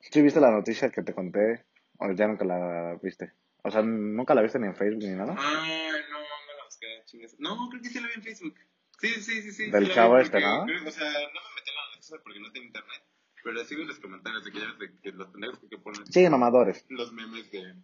¿Sí 0.00 0.20
viste 0.20 0.40
la 0.40 0.50
noticia 0.50 0.90
que 0.90 1.02
te 1.02 1.14
conté? 1.14 1.64
O 1.98 2.10
ya 2.12 2.26
nunca 2.26 2.44
la 2.44 2.98
viste. 3.02 3.32
O 3.62 3.70
sea, 3.70 3.82
nunca 3.82 4.34
la 4.34 4.42
viste 4.42 4.58
ni 4.58 4.66
en 4.66 4.74
Facebook 4.76 5.04
ni 5.04 5.14
nada. 5.14 5.34
No 5.34 5.40
No, 7.38 7.68
creo 7.70 7.82
que 7.82 7.88
sí 7.88 8.00
la 8.00 8.08
vi 8.08 8.14
en 8.14 8.22
Facebook. 8.22 8.54
Sí, 9.00 9.08
sí, 9.08 9.42
sí, 9.42 9.52
sí. 9.52 9.70
Del 9.70 9.86
sí 9.86 9.92
chavo 9.94 10.18
este, 10.18 10.40
¿no? 10.40 10.64
creo- 10.64 10.86
o 10.86 10.90
sea, 10.90 11.04
no 11.10 11.40
me 11.40 11.54
metí 11.56 11.70
en 11.70 11.76
la 11.76 11.90
noticia 11.94 12.16
porque 12.22 12.40
no 12.40 12.52
tengo 12.52 12.66
internet. 12.66 13.02
Pero 13.42 13.64
sigo 13.64 13.82
los 13.84 13.98
comentarios 14.00 14.44
de 14.44 14.52
que 14.52 14.58
ya 14.60 14.66
ves 14.66 14.78
de 14.78 15.00
que 15.00 15.12
los 15.12 15.28
pendejos 15.28 15.58
que 15.68 15.76
ponen 15.78 16.06
Sí, 16.06 16.28
mamadores. 16.28 16.86
los 16.88 17.12
memes 17.12 17.50
de. 17.50 17.74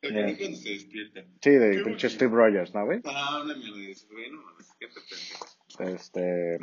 El 0.00 0.12
yeah. 0.12 0.36
cuando 0.36 0.56
se 0.58 0.68
despierta. 0.70 1.24
Sí, 1.40 1.50
de 1.50 1.82
pinche 1.84 2.10
Steve 2.10 2.34
Rogers, 2.34 2.74
¿no, 2.74 2.84
güey? 2.84 3.00
Ah, 3.04 3.42
de 3.46 3.90
eso, 3.90 4.06
güey, 4.10 4.30
no 4.30 4.42
mames, 4.42 4.68
qué 4.78 4.88
te 4.88 5.00
pendejo. 5.00 5.96
Este. 5.96 6.58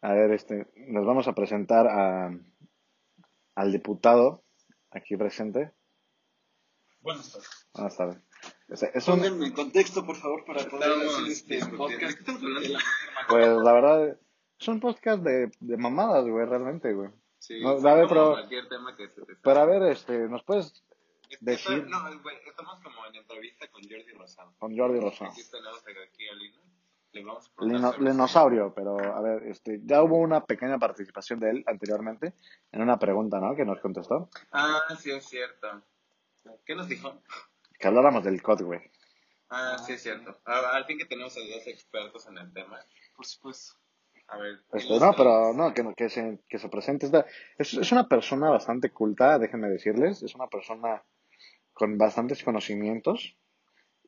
A 0.00 0.12
ver, 0.14 0.30
este. 0.32 0.66
Nos 0.88 1.04
vamos 1.06 1.28
a 1.28 1.34
presentar 1.34 1.86
a, 1.86 2.30
al 3.54 3.72
diputado 3.72 4.42
aquí 4.90 5.16
presente. 5.16 5.70
Buenas 7.00 7.30
tardes. 7.32 7.66
Buenas 7.74 7.96
tardes. 7.96 8.22
Este, 8.68 8.90
es 8.96 9.06
un, 9.08 9.22
en 9.24 9.52
contexto, 9.52 10.04
por 10.06 10.16
favor, 10.16 10.44
para 10.44 10.64
poder 10.68 10.90
hacer 10.92 11.26
este 11.30 11.54
discutiendo. 11.56 12.08
¿De 12.08 12.16
podcast. 12.16 13.28
pues 13.28 13.46
la 13.48 13.72
verdad, 13.72 14.18
es 14.58 14.68
un 14.68 14.80
podcast 14.80 15.22
de, 15.22 15.50
de 15.60 15.76
mamadas, 15.76 16.24
güey, 16.26 16.46
realmente, 16.46 16.92
güey. 16.94 17.10
Sí, 17.38 17.60
No, 17.60 17.78
sí, 17.78 17.86
a 17.86 17.94
ver, 17.94 18.06
pero- 18.08 18.32
cualquier 18.32 18.68
tema 18.68 18.96
que 18.96 19.08
se 19.08 19.20
te 19.22 19.36
Pero 19.36 19.60
a 19.60 19.66
ver, 19.66 19.82
este, 19.92 20.18
¿nos 20.28 20.42
puedes 20.44 20.66
Es 21.28 21.38
que 21.38 21.44
decir- 21.44 21.78
está- 21.84 21.88
No, 22.10 22.22
güey, 22.22 22.36
estamos 22.46 22.80
como 22.80 23.04
en 23.06 23.16
entrevista 23.16 23.68
con 23.68 23.82
Jordi 23.82 24.12
Rosado. 24.16 24.54
con 24.58 24.76
Jordi 24.76 25.00
Rosado? 25.00 25.30
Aquí 25.30 25.42
tenemos 25.50 25.78
aquí 25.86 26.28
a 26.28 26.34
Lino. 26.34 26.60
Le 27.12 27.22
vamos 27.24 27.46
a 27.46 27.54
preguntar 27.54 27.80
Lino- 27.80 27.92
sobre- 27.92 28.10
Linosaurio, 28.10 28.74
pero 28.74 28.98
a 28.98 29.20
ver, 29.20 29.42
este, 29.44 29.80
ya 29.84 30.02
hubo 30.02 30.16
una 30.16 30.44
pequeña 30.46 30.78
participación 30.78 31.38
de 31.38 31.50
él 31.50 31.64
anteriormente 31.66 32.32
en 32.72 32.80
una 32.82 32.98
pregunta, 32.98 33.38
¿no? 33.40 33.54
Que 33.54 33.64
nos 33.66 33.78
contestó. 33.80 34.30
Ah, 34.50 34.80
sí, 34.98 35.10
es 35.12 35.24
cierto. 35.26 35.82
¿Qué 36.64 36.74
nos 36.74 36.88
dijo? 36.88 37.12
Que 37.84 37.88
habláramos 37.88 38.24
del 38.24 38.40
COD, 38.40 38.62
güey. 38.62 38.80
Ah, 39.50 39.76
sí, 39.76 39.92
es 39.92 40.02
cierto. 40.02 40.34
A- 40.46 40.74
al 40.74 40.86
fin 40.86 40.96
que 40.96 41.04
tenemos 41.04 41.36
a 41.36 41.40
dos 41.40 41.66
expertos 41.66 42.26
en 42.28 42.38
el 42.38 42.50
tema. 42.50 42.80
Por 43.14 43.26
supuesto. 43.26 43.74
A 44.28 44.38
ver. 44.38 44.60
Este, 44.72 44.98
no, 44.98 45.12
pero 45.14 45.52
no, 45.52 45.74
que, 45.74 45.92
que, 45.94 46.08
se, 46.08 46.38
que 46.48 46.58
se 46.58 46.70
presente. 46.70 47.04
esta- 47.04 47.26
es, 47.58 47.74
es 47.74 47.92
una 47.92 48.08
persona 48.08 48.48
bastante 48.48 48.88
culta, 48.88 49.38
déjenme 49.38 49.68
decirles. 49.68 50.22
Es 50.22 50.34
una 50.34 50.46
persona 50.46 51.02
con 51.74 51.98
bastantes 51.98 52.42
conocimientos. 52.42 53.36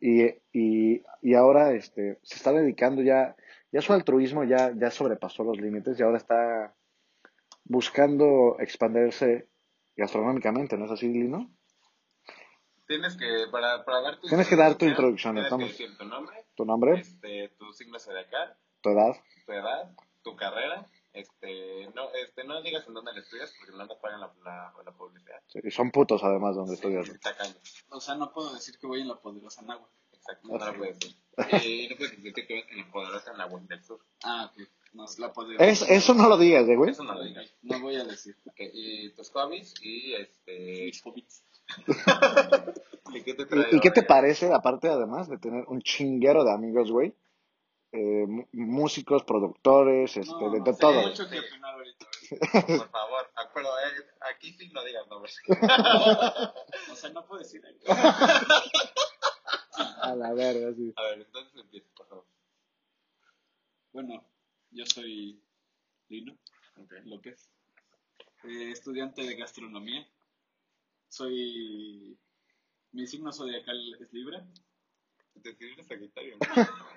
Y, 0.01 0.25
y, 0.55 1.03
y 1.21 1.35
ahora 1.35 1.73
este, 1.75 2.19
se 2.23 2.37
está 2.37 2.53
dedicando 2.53 3.03
ya, 3.03 3.37
ya 3.73 3.83
su 3.83 3.93
altruismo 3.93 4.43
ya, 4.45 4.73
ya 4.75 4.91
sobrepasó 4.91 5.45
los 5.45 5.59
límites 5.61 6.01
y 6.01 6.03
ahora 6.03 6.17
está 6.17 6.75
buscando 7.65 8.57
expandirse 8.59 9.49
gastronómicamente, 9.97 10.79
¿no 10.79 10.87
es 10.87 10.93
así, 10.93 11.09
Lino? 11.09 11.51
Tienes 12.87 13.17
que, 13.17 13.47
para, 13.51 13.85
para 13.85 14.01
dar 14.01 14.21
tu 14.21 14.29
Tienes 14.29 14.49
que 14.49 14.57
dar 14.57 14.77
tu 14.77 14.85
introducción, 14.85 15.35
Tienes 15.35 15.47
estamos- 15.47 15.67
que 15.67 15.73
decir 15.85 15.99
tu 15.99 16.05
nombre, 16.05 16.45
¿Tu 16.55 16.65
nombre? 16.65 17.01
este, 17.01 17.49
tu 17.59 17.73
signo 17.73 17.99
zodiacal, 17.99 18.57
¿Tu 18.81 18.91
edad? 18.91 19.17
tu 19.45 19.53
edad, 19.53 19.91
tu 20.23 20.37
carrera. 20.37 20.89
Este, 21.13 21.89
no, 21.95 22.11
este, 22.13 22.45
no 22.45 22.61
digas 22.63 22.87
en 22.87 22.93
dónde 22.95 23.13
le 23.15 23.21
estudias 23.21 23.51
porque 23.59 23.73
no 23.77 23.87
nos 23.87 23.97
pagan 23.99 24.21
la, 24.21 24.31
la, 24.45 24.73
la 24.85 24.93
publicidad. 24.93 25.41
Sí, 25.47 25.61
y 25.65 25.71
son 25.71 25.91
putos 25.91 26.23
además 26.23 26.55
donde 26.57 26.75
estudias. 26.75 27.07
Sí, 27.07 27.19
tacaño. 27.19 27.55
O 27.89 28.01
sea, 28.01 28.17
no 28.17 28.33
puedo 28.33 28.53
decir 28.53 28.79
que 28.79 28.87
voy 28.87 29.01
en 29.01 29.09
la 29.09 29.17
poderosa 29.17 29.63
Nahua. 29.63 29.89
Exacto, 30.13 30.47
no 30.49 30.59
lo 30.59 30.75
puedes 30.77 30.99
decir. 30.99 31.17
Y 31.65 31.89
no 31.89 31.97
puedes 31.97 32.23
decir 32.23 32.47
que 32.47 32.55
vas 32.55 32.71
en 32.71 32.79
la 32.79 32.91
poderosa 32.93 33.31
en 33.33 33.39
la 33.39 33.47
web 33.47 33.63
del 33.63 33.83
sur. 33.83 34.01
Ah, 34.25 34.51
ok. 34.53 34.69
No, 34.93 35.05
la 35.19 35.33
poderosa. 35.33 35.65
Es, 35.65 35.83
eso 35.91 36.15
no 36.15 36.29
lo 36.29 36.37
digas, 36.39 36.69
eh, 36.69 36.77
güey. 36.77 36.91
Eso 36.91 37.03
no 37.05 37.15
lo 37.15 37.25
digas. 37.25 37.51
No 37.63 37.81
voy 37.81 37.97
a 37.97 38.05
decir. 38.05 38.37
Ok, 38.47 38.57
y 38.73 39.11
tus 39.15 39.31
hobbies 39.31 39.75
y 39.83 40.15
este. 40.15 40.85
Mis 40.87 41.03
hobbits. 41.05 41.45
¿Y 43.15 43.23
qué 43.23 43.35
te 43.35 43.47
trae 43.47 43.67
¿Y, 43.73 43.81
qué 43.81 43.91
te 43.91 44.03
parece, 44.03 44.53
aparte 44.53 44.89
además 44.89 45.29
de 45.29 45.39
tener 45.39 45.65
un 45.69 45.81
chinguero 45.83 46.45
de 46.45 46.53
amigos, 46.53 46.91
güey? 46.91 47.15
Eh, 47.93 48.27
músicos, 48.53 49.25
productores, 49.25 50.17
este, 50.17 50.33
No, 50.33 50.51
de, 50.51 50.59
no 50.59 50.65
de 50.65 50.73
sé 50.75 50.81
todo. 50.81 51.01
mucho 51.03 51.29
que 51.29 51.39
opinar 51.39 51.75
ahorita. 51.75 52.07
Por 52.79 52.91
favor, 52.91 53.31
pero 53.55 53.69
eh, 53.69 54.07
aquí 54.33 54.53
sí 54.53 54.69
no 54.73 54.85
digas 54.85 55.07
nombres. 55.09 55.41
O 56.91 56.95
sea, 56.95 57.11
no 57.11 57.25
puedo 57.27 57.41
decir. 57.43 57.63
A 59.79 60.15
la 60.15 60.33
verga, 60.35 60.73
sí. 60.75 60.93
A 60.97 61.03
ver, 61.03 61.21
entonces 61.21 61.61
empieza, 61.61 61.89
por 61.97 62.09
favor. 62.09 62.25
Bueno, 63.93 64.25
yo 64.71 64.85
soy 64.87 65.41
Lino 66.09 66.37
Ok. 66.77 66.93
López, 67.05 67.49
eh, 68.45 68.71
estudiante 68.71 69.23
de 69.23 69.37
gastronomía. 69.37 70.07
Soy. 71.17 72.19
Mi 72.93 73.07
signo 73.07 73.33
zodiacal 73.33 73.79
es 74.01 74.13
Libra. 74.13 74.47
Te 75.43 75.55
sirves 75.55 75.87
Sagitario. 75.87 76.37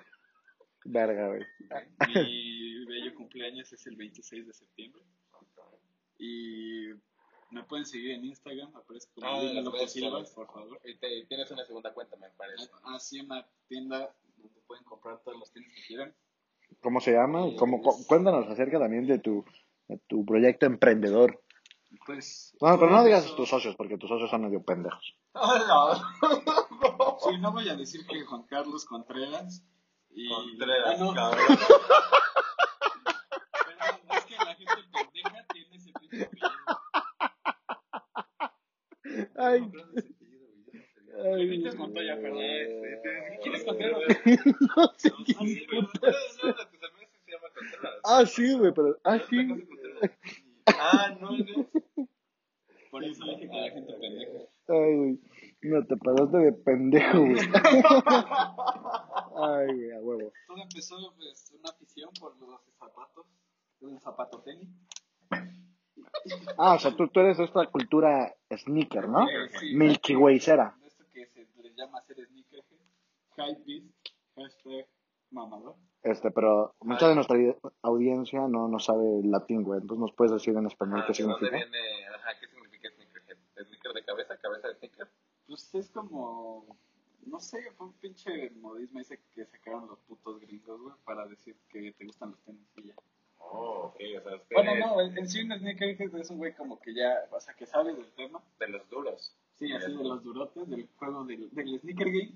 Verga, 0.84 1.28
güey. 1.28 1.42
Mi 2.08 2.84
bello 2.86 3.14
cumpleaños 3.14 3.72
es 3.72 3.86
el 3.86 3.96
26 3.96 4.46
de 4.46 4.52
septiembre. 4.52 5.02
Y 6.18 6.88
me 7.50 7.64
pueden 7.64 7.86
seguir 7.86 8.10
en 8.12 8.24
Instagram, 8.26 8.74
aparece 8.76 9.08
como 9.14 9.26
Ah, 9.26 9.40
Lino 9.42 9.54
las 9.54 9.64
López 9.64 9.92
Silva, 9.92 10.22
por 10.34 10.46
favor. 10.52 10.80
Y 10.84 10.96
te- 10.98 11.24
tienes 11.26 11.50
una 11.50 11.64
segunda 11.64 11.92
cuenta, 11.94 12.16
me 12.16 12.28
parece. 12.30 12.68
Así 12.84 13.20
una 13.20 13.46
tienda 13.68 14.14
donde 14.36 14.60
pueden 14.66 14.84
comprar 14.84 15.20
todos 15.22 15.38
los 15.38 15.50
tenis 15.52 15.72
que 15.74 15.82
quieran. 15.86 16.14
¿Cómo 16.80 17.00
se 17.00 17.12
llama? 17.12 17.46
¿Cómo, 17.58 17.80
cu- 17.82 18.06
cuéntanos 18.06 18.46
acerca 18.48 18.78
también 18.78 19.06
de 19.06 19.18
tu, 19.18 19.44
de 19.88 19.98
tu 20.06 20.24
proyecto 20.26 20.66
emprendedor. 20.66 21.42
Pues. 22.14 22.56
No, 22.60 22.78
pero 22.78 22.90
no 22.90 23.04
digas 23.04 23.24
eso- 23.24 23.36
tus 23.36 23.48
socios, 23.48 23.76
porque 23.76 23.96
tus 23.96 24.08
socios 24.08 24.28
son 24.30 24.42
medio 24.42 24.62
pendejos. 24.64 25.14
Sí, 27.22 27.38
no 27.38 27.52
voy 27.52 27.68
a 27.68 27.76
decir 27.76 28.04
que 28.06 28.24
Juan 28.24 28.42
Carlos 28.48 28.84
Contreras. 28.84 29.64
Y... 30.10 30.28
Contreras, 30.28 30.96
Ah, 31.00 31.04
no. 31.04 31.14
cabrón. 31.14 31.46
Perdón, 33.66 34.00
es 34.10 34.24
que 34.24 34.34
la 34.36 34.54
gente 34.56 34.74
pendeja 34.92 35.46
tiene 35.52 35.76
ese 35.76 35.92
pinche 36.00 36.24
apellido. 36.24 36.48
Ay, 41.22 41.46
Benítez 41.46 41.76
Montoya, 41.76 42.16
perdón. 42.16 42.40
¿Quién 43.42 43.54
es 43.54 43.64
Contreras? 43.64 44.00
no 44.76 44.92
sé 44.96 45.10
Ah, 45.10 45.22
quién. 45.26 45.58
pero 45.70 45.82
de 45.82 45.98
llama 47.32 47.48
Contreras. 47.54 48.00
Ah, 48.04 48.24
sí, 48.26 48.52
güey, 48.58 48.72
pero. 48.74 48.98
Ah, 49.04 49.18
sí. 49.28 49.66
Ah, 50.66 51.16
no, 51.20 51.30
no. 51.32 51.68
Por 52.90 53.04
eso 53.04 53.24
dije 53.24 53.48
que 53.48 53.56
la 53.56 53.70
gente 53.70 53.92
pendeja. 54.00 54.32
Ay, 54.68 54.96
güey. 54.96 55.18
No, 55.70 55.86
te 55.86 55.96
pasaste 55.96 56.36
de 56.38 56.52
pendejo, 56.52 57.18
güey. 57.20 57.36
Ay, 59.36 59.66
güey, 59.74 59.92
a 59.92 60.00
huevo. 60.00 60.32
Todo 60.46 60.56
empezó 60.62 60.96
pues 61.16 61.52
una 61.58 61.70
afición 61.70 62.10
por 62.18 62.36
los 62.38 62.60
zapatos, 62.78 63.26
el 63.80 64.00
zapato 64.00 64.40
tenis. 64.42 64.68
Ah, 66.58 66.74
o 66.74 66.78
sea, 66.78 66.94
tú, 66.96 67.08
tú 67.08 67.20
eres 67.20 67.38
de 67.38 67.44
esta 67.44 67.66
cultura 67.66 68.34
sneaker, 68.54 69.08
¿no? 69.08 69.28
Eh, 69.28 69.48
sí. 69.60 69.74
Milky 69.74 70.16
Waycera. 70.16 70.76
De 70.80 70.88
esto 70.88 71.04
que 71.12 71.26
se 71.26 71.46
les 71.62 71.74
llama 71.76 71.98
hacer 71.98 72.16
sneakerhead, 72.26 72.64
hypebeast, 73.36 73.86
hashtag 74.36 74.86
mamador. 75.30 75.76
Este, 76.02 76.30
pero 76.30 76.74
mucha 76.80 77.08
de 77.08 77.14
nuestra 77.14 77.36
audiencia 77.82 78.40
no, 78.48 78.68
no 78.68 78.78
sabe 78.78 79.04
latín, 79.24 79.62
güey. 79.62 79.80
Entonces 79.80 80.00
nos 80.00 80.12
puedes 80.14 80.32
decir 80.32 80.56
en 80.56 80.66
español 80.66 81.00
Ah, 81.02 81.04
qué 81.06 81.12
¿De 81.22 81.28
dónde 81.28 81.38
significa. 81.46 81.70
viene? 81.70 82.06
Ajá, 82.16 82.30
¿qué 82.40 82.48
significa 82.48 82.88
sneakerhead? 82.90 83.36
¿Sneaker 83.66 83.92
de 83.92 84.04
cabeza? 84.04 84.36
¿Cabeza 84.40 84.68
de 84.68 84.74
sneaker? 84.74 85.08
Pues 85.46 85.74
es 85.74 85.90
como, 85.90 86.64
no 87.40 87.46
sé, 87.46 87.72
fue 87.72 87.86
un 87.86 87.92
pinche 87.94 88.50
modismo 88.50 89.00
ese 89.00 89.18
que 89.34 89.46
sacaron 89.46 89.88
los 89.88 89.98
putos 90.00 90.38
gringos, 90.40 90.78
güey, 90.80 90.94
para 91.04 91.26
decir 91.26 91.56
que 91.70 91.90
te 91.92 92.04
gustan 92.04 92.32
los 92.32 92.40
tenis 92.40 92.68
y 92.76 92.88
ya. 92.88 92.94
Oh, 93.38 93.86
ok, 93.86 93.96
o 94.18 94.22
sea, 94.22 94.36
usted 94.36 94.54
Bueno, 94.56 94.74
no, 94.76 95.00
en 95.00 95.16
en 95.16 95.26
sí 95.28 95.42
un 95.42 95.58
sneakerhead 95.58 96.14
es 96.16 96.30
un 96.30 96.36
güey 96.36 96.54
como 96.54 96.78
que 96.78 96.92
ya, 96.94 97.26
o 97.30 97.40
sea, 97.40 97.54
que 97.54 97.64
sabe 97.64 97.94
del 97.94 98.10
tema. 98.12 98.42
de 98.58 98.68
los 98.68 98.88
duros. 98.90 99.34
Sí, 99.54 99.72
así 99.72 99.90
de 99.96 100.04
los 100.04 100.22
durotes, 100.22 100.68
del 100.68 100.86
juego 100.96 101.24
del, 101.24 101.48
del 101.50 101.80
sneaker 101.80 102.06
game. 102.10 102.32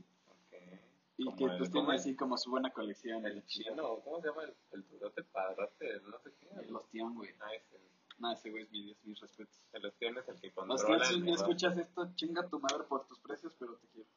Y 1.18 1.32
que 1.36 1.44
el- 1.44 1.58
pues 1.58 1.70
¿cómo 1.70 1.84
tiene 1.84 1.94
así 2.00 2.16
como 2.16 2.36
su 2.38 2.50
buena 2.50 2.70
colección 2.72 3.24
El 3.26 3.44
chino, 3.46 4.00
¿cómo 4.02 4.20
se 4.22 4.28
llama? 4.28 4.42
El, 4.44 4.54
el 4.72 4.84
turote 4.84 5.22
padrote, 5.24 6.00
no 6.10 6.18
sé 6.20 6.30
qué. 6.40 6.48
Los 6.70 6.88
Tion, 6.90 7.14
güey. 7.14 7.30
Ah, 7.40 7.54
ese. 7.54 7.78
No, 8.18 8.32
ese 8.32 8.50
güey 8.50 8.62
es 8.64 8.70
mi 8.72 8.82
Dios, 8.84 8.96
mis 9.04 9.20
respetos. 9.20 9.60
El 9.74 9.84
Ostión 9.86 10.16
es 10.18 10.28
el 10.28 10.40
que 10.40 10.50
controla 10.52 10.84
Tion, 10.86 11.00
si 11.04 11.14
el 11.14 11.24
negocio. 11.24 11.44
escuchas 11.46 11.76
esto, 11.78 12.10
chinga 12.16 12.48
tu 12.48 12.58
madre 12.58 12.84
por 12.88 13.06
tus 13.06 13.18
precios, 13.20 13.54
pero 13.58 13.74
te 13.76 13.86
quiero. 13.88 14.08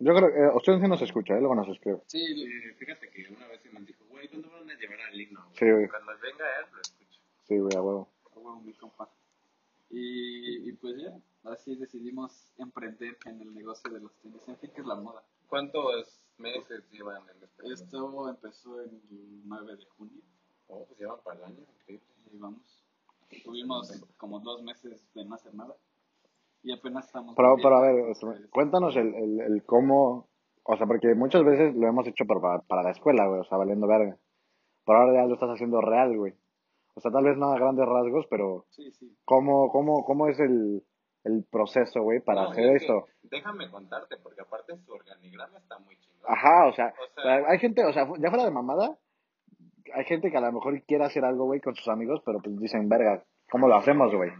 Yo 0.00 0.14
creo 0.14 0.32
que, 0.32 0.38
eh, 0.38 0.50
usted 0.54 0.80
sí 0.80 0.88
nos 0.88 1.02
escucha, 1.02 1.34
¿eh? 1.34 1.40
luego 1.40 1.54
nos 1.54 1.68
escribe. 1.68 2.00
Sí, 2.06 2.26
Sí, 2.26 2.72
fíjate 2.78 3.10
que 3.10 3.28
una 3.34 3.46
vez 3.48 3.60
me 3.70 3.80
dijo, 3.80 4.02
güey, 4.08 4.28
¿cuándo 4.28 4.50
van 4.50 4.70
a 4.70 4.74
llevar 4.74 4.98
al 5.02 5.12
güey? 5.12 5.28
Sí, 5.52 5.70
güey. 5.70 5.88
Cuando 5.88 6.12
venga 6.22 6.44
él, 6.58 6.66
lo 6.72 6.80
escucho. 6.80 7.20
Sí, 7.42 7.58
güey, 7.58 7.76
a 7.76 7.82
huevo. 7.82 8.08
a 8.34 8.38
huevo, 8.38 8.60
mi 8.62 8.72
compa. 8.72 9.10
Y, 9.90 10.68
y 10.68 10.72
pues 10.72 10.96
ya, 11.02 11.18
así 11.52 11.76
decidimos 11.76 12.50
emprender 12.56 13.18
en 13.26 13.42
el 13.42 13.54
negocio 13.54 13.90
de 13.90 14.00
los 14.00 14.14
tenis. 14.22 14.40
En 14.48 14.56
fin, 14.56 14.70
que 14.74 14.80
es 14.80 14.86
la 14.86 14.94
moda. 14.94 15.22
¿Cuántos 15.48 16.22
meses 16.38 16.82
llevan 16.90 17.22
en 17.28 17.42
este 17.42 17.70
Esto 17.70 18.30
empezó 18.30 18.80
en 18.80 19.02
el 19.10 19.42
9 19.44 19.76
de 19.76 19.84
junio. 19.84 20.22
Oh, 20.68 20.86
pues 20.86 20.98
llevan 20.98 21.20
para 21.22 21.40
el 21.40 21.44
año, 21.44 21.66
increíble. 21.80 22.06
Y 22.32 22.38
vamos. 22.38 22.84
Tuvimos 23.44 23.92
como 24.16 24.40
dos 24.40 24.62
meses 24.62 25.04
de 25.12 25.24
no 25.26 25.34
hacer 25.34 25.52
nada. 25.54 25.76
Y 26.62 26.72
apenas 26.72 27.06
estamos. 27.06 27.34
Pero, 27.36 27.56
pero 27.62 27.76
a 27.76 27.80
ver, 27.82 28.10
este, 28.10 28.26
cuéntanos 28.50 28.94
el, 28.96 29.14
el, 29.14 29.40
el 29.40 29.64
cómo, 29.64 30.28
o 30.64 30.76
sea, 30.76 30.86
porque 30.86 31.14
muchas 31.14 31.42
veces 31.44 31.74
lo 31.74 31.86
hemos 31.88 32.06
hecho 32.06 32.24
para, 32.26 32.58
para, 32.60 32.82
la 32.82 32.90
escuela, 32.90 33.26
güey, 33.26 33.40
o 33.40 33.44
sea, 33.44 33.58
valiendo 33.58 33.86
verga. 33.86 34.16
Pero 34.84 34.98
ahora 34.98 35.14
ya 35.22 35.26
lo 35.26 35.34
estás 35.34 35.50
haciendo 35.50 35.80
real, 35.80 36.16
güey. 36.16 36.34
O 36.94 37.00
sea, 37.00 37.10
tal 37.10 37.24
vez 37.24 37.36
no 37.38 37.52
a 37.52 37.58
grandes 37.58 37.86
rasgos, 37.86 38.26
pero 38.28 38.66
Sí, 38.70 38.90
sí. 38.92 39.16
¿cómo, 39.24 39.70
cómo, 39.70 40.04
cómo 40.04 40.26
es 40.28 40.38
el, 40.40 40.82
el 41.24 41.44
proceso, 41.50 42.02
güey, 42.02 42.20
para 42.20 42.42
No, 42.44 42.50
hacer 42.50 42.64
es 42.64 42.70
que 42.70 42.86
esto? 42.86 43.06
Déjame 43.22 43.70
contarte, 43.70 44.16
porque 44.22 44.40
aparte 44.42 44.76
su 44.78 44.92
organigrama 44.92 45.58
está 45.58 45.78
muy 45.78 45.96
chingón. 45.98 46.20
Ajá, 46.28 46.66
o 46.66 46.72
sea, 46.72 46.92
O 47.16 47.22
sea- 47.22 47.44
hay 47.48 47.58
gente, 47.58 47.84
o 47.84 47.92
sea, 47.92 48.06
ya 48.18 48.28
fuera 48.28 48.44
de 48.44 48.50
mamada, 48.50 48.98
hay 49.94 50.04
gente 50.04 50.30
que 50.30 50.36
a 50.36 50.40
lo 50.40 50.52
mejor 50.52 50.82
quiere 50.82 51.04
hacer 51.04 51.24
algo, 51.24 51.46
güey, 51.46 51.60
con 51.60 51.74
sus 51.74 51.88
amigos, 51.88 52.20
pero 52.24 52.40
pues 52.40 52.58
dicen, 52.58 52.88
verga, 52.88 53.22
¿cómo 53.50 53.66
lo 53.68 53.76
hacemos, 53.76 54.14
güey? 54.14 54.30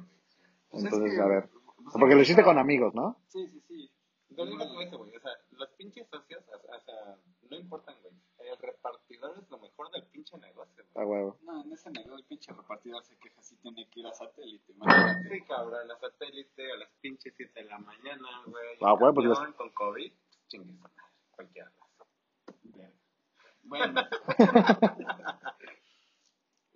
Pues 0.71 0.85
es 0.85 0.93
Entonces, 0.93 1.17
que- 1.17 1.23
a 1.23 1.27
ver. 1.27 1.49
Porque 1.93 2.15
lo 2.15 2.21
hiciste 2.23 2.43
con 2.45 2.59
amigos, 2.59 2.95
¿no? 2.95 3.17
Sí, 3.29 3.47
sí, 3.49 3.61
sí. 3.69 3.91
No 4.31 4.47
digas 4.47 4.69
eso, 4.81 4.99
güey. 4.99 5.17
O 5.17 5.21
sea, 5.21 5.33
los 5.53 5.69
pinches 5.71 6.07
socios, 6.09 6.43
o 6.47 6.59
sea, 6.59 6.77
o 6.77 6.81
sea, 6.81 7.17
no 7.51 7.57
importan, 7.57 7.97
güey. 8.03 8.15
El 8.49 8.57
repartidor 8.59 9.37
es 9.39 9.51
lo 9.51 9.59
mejor 9.59 9.91
del 9.91 10.05
pinche 10.07 10.37
negocio, 10.39 10.85
A 10.95 11.03
güey. 11.05 11.21
huevo. 11.21 11.39
No, 11.43 11.63
en 11.63 11.73
ese 11.73 11.91
negocio 11.91 12.17
el 12.17 12.25
pinche 12.25 12.53
repartidor 12.53 13.05
se 13.05 13.17
queja 13.19 13.43
si 13.43 13.57
tiene 13.57 13.89
que 13.91 14.01
ir 14.01 14.07
a 14.07 14.13
satélite. 14.15 14.73
imagínate. 14.73 15.29
Sí, 15.29 15.41
cabrón, 15.47 15.91
a 15.91 15.99
satélite 15.99 16.73
a 16.73 16.77
las 16.77 16.89
pinches 17.01 17.35
7 17.37 17.53
de 17.63 17.67
la 17.69 17.79
mañana, 17.79 18.29
güey. 18.47 18.79
Ah, 18.83 18.93
güey, 18.93 19.13
pues 19.13 19.27
Campeón 19.29 19.53
Con 19.55 19.71
COVID, 19.71 20.13
chingue 20.49 20.73
su 20.73 20.79
madre, 20.79 20.95
cualquiera. 21.33 21.73
Bueno. 23.65 24.01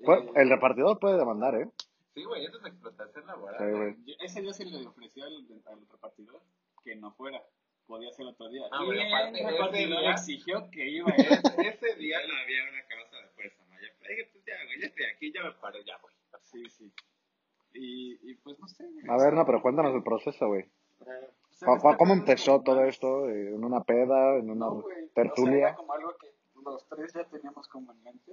Pues, 0.05 0.23
Eh, 0.23 0.31
el 0.35 0.51
repartidor 0.51 0.99
puede 0.99 1.16
demandar, 1.16 1.55
¿eh? 1.55 1.70
Sí, 2.15 2.24
güey, 2.24 2.45
eso 2.45 2.59
es 2.59 2.66
explotación 2.66 3.27
laboral. 3.27 3.59
Sí, 3.59 3.77
güey. 3.78 3.97
yo- 4.05 4.15
ese 4.20 4.43
día 4.43 4.53
se 4.53 4.65
le 4.66 4.86
ofreció 4.86 5.24
al, 5.24 5.47
al 5.66 5.81
repartidor 5.89 6.43
que 6.85 6.95
no 6.97 7.12
fuera. 7.15 7.43
Día. 8.51 8.62
Ah, 8.73 8.78
y 8.82 8.86
bueno, 8.86 9.02
aparte, 9.09 9.28
el 9.31 9.36
ese 9.47 9.51
repartidor 9.52 10.01
día- 10.01 10.11
exigió 10.12 10.70
que 10.70 10.89
iba 10.89 11.06
a 11.12 11.20
ir. 11.20 11.27
Ese, 11.66 11.94
día 11.97 12.19
no 12.27 12.35
había 12.36 12.62
una 12.70 12.82
causa 12.86 13.16
de 13.16 13.28
fuerza 13.35 13.65
mayor. 13.70 13.90
Le 14.02 14.09
dije, 14.09 14.28
pues 14.32 14.44
ya, 14.44 14.55
güey, 14.66 14.81
ya 14.81 14.86
estoy 14.86 15.05
aquí, 15.06 15.32
ya 15.32 15.43
me 15.44 15.52
paré, 15.52 15.85
ya, 15.85 15.97
güey. 16.02 16.15
Sí, 16.43 16.69
sí. 16.70 16.93
Y, 17.73 18.31
y 18.31 18.35
pues 18.36 18.59
no 18.59 18.69
sé. 18.69 18.85
güey. 18.85 19.05
A 19.09 19.16
ver, 19.23 19.32
no, 19.35 19.44
pero 19.47 19.61
cuéntanos 19.62 19.94
el 19.94 20.02
proceso, 20.02 20.47
güey. 20.48 20.65
O 21.01 21.05
sea, 21.51 21.97
¿Cómo, 21.98 22.12
empezó 22.15 22.61
todo 22.62 22.77
más- 22.81 22.89
esto? 22.89 23.28
¿En 23.28 23.65
una 23.65 23.82
peda? 23.82 24.36
¿En 24.36 24.51
una 24.51 24.66
No, 24.66 24.81
güey. 24.82 24.85
O 24.85 24.85
sea, 24.85 24.97
era 24.98 25.12
tertulia? 25.35 25.74
como 25.74 25.93
algo 25.93 26.16
que 26.19 26.28
los 26.65 26.86
tres 26.89 27.12
ya 27.15 27.24
teníamos 27.24 27.66
como 27.69 27.93
en 27.93 28.02
mente. 28.02 28.32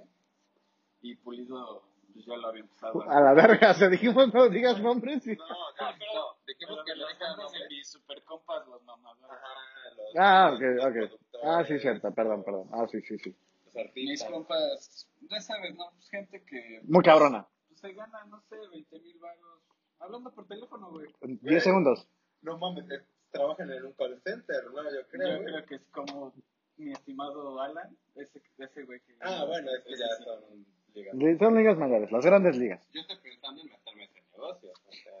Y 1.00 1.16
Pulido 1.16 1.82
pues, 2.14 2.24
ya 2.26 2.36
lo 2.36 2.48
había 2.48 2.60
empezado. 2.60 3.02
A 3.10 3.20
la 3.20 3.32
verga, 3.34 3.74
se 3.74 3.88
dijimos 3.88 4.32
no 4.32 4.48
digas 4.48 4.80
nombres. 4.80 5.26
y- 5.26 5.34
No, 5.36 5.46
no, 5.48 5.54
pero 5.76 6.36
dijimos 6.46 6.84
que 6.84 6.92
no 6.94 7.00
los 7.00 7.08
dejaban 7.08 7.36
nombres 7.38 7.62
de 7.62 7.68
mis 7.68 7.88
super 7.90 8.22
compas, 8.24 8.66
los 8.68 8.82
mamadores. 8.84 9.24
Ajá, 9.30 9.54
los, 9.96 10.01
Ah, 10.16 10.52
ok, 10.54 10.62
ok. 10.86 11.20
Ah, 11.44 11.64
sí, 11.66 11.78
cierto, 11.78 12.12
perdón, 12.12 12.44
perdón. 12.44 12.68
Ah, 12.72 12.86
sí, 12.90 13.00
sí, 13.02 13.18
sí. 13.18 13.34
Los 13.74 13.94
Mis 13.94 14.22
compas, 14.24 15.08
ya 15.30 15.40
sabes, 15.40 15.74
¿no? 15.76 15.90
Pues 15.94 16.08
gente 16.10 16.44
que. 16.44 16.80
Muy 16.84 17.02
cabrona. 17.02 17.46
Pues 17.68 17.80
se 17.80 17.92
gana, 17.94 18.24
no 18.26 18.40
sé, 18.42 18.56
20 18.70 19.00
mil 19.00 19.18
baros. 19.18 19.60
Hablando 19.98 20.32
por 20.34 20.46
teléfono, 20.46 20.90
güey. 20.90 21.06
10 21.22 21.62
segundos. 21.64 22.06
No 22.42 22.58
mames, 22.58 22.84
eh, 22.90 23.02
trabajan 23.30 23.70
en 23.70 23.84
un 23.86 23.92
call 23.92 24.20
center, 24.24 24.64
¿no? 24.74 24.82
Yo 24.84 25.06
creo. 25.08 25.28
Yo 25.36 25.42
güey. 25.42 25.54
creo 25.54 25.66
que 25.66 25.74
es 25.76 25.82
como 25.92 26.34
mi 26.76 26.92
estimado 26.92 27.60
Alan, 27.60 27.96
ese, 28.14 28.42
ese 28.58 28.82
güey 28.84 29.00
que. 29.00 29.16
Ah, 29.20 29.44
bueno, 29.46 29.70
es 29.70 29.84
que 29.84 29.96
ya 29.96 30.08
sí. 30.18 30.24
son 30.24 30.66
ligas. 30.94 31.14
Li- 31.14 31.38
Son 31.38 31.54
ligas 31.56 31.78
mayores, 31.78 32.12
las 32.12 32.26
grandes 32.26 32.56
ligas. 32.56 32.86
Yo 32.92 33.00
estoy 33.00 33.16
pensando 33.22 33.62
en 33.62 33.68
meterme 33.68 34.04
en 34.04 34.10
ese 34.10 34.22
negocio. 34.32 34.70
O 34.70 34.92
sea, 34.92 35.12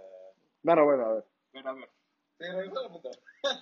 Bueno, 0.62 0.84
bueno, 0.84 1.06
a 1.06 1.12
ver. 1.14 1.24
Pero 1.52 1.68
a 1.70 1.72
ver, 1.74 1.88
sí, 2.38 2.44
bueno, 2.54 2.90
puto. 2.92 3.10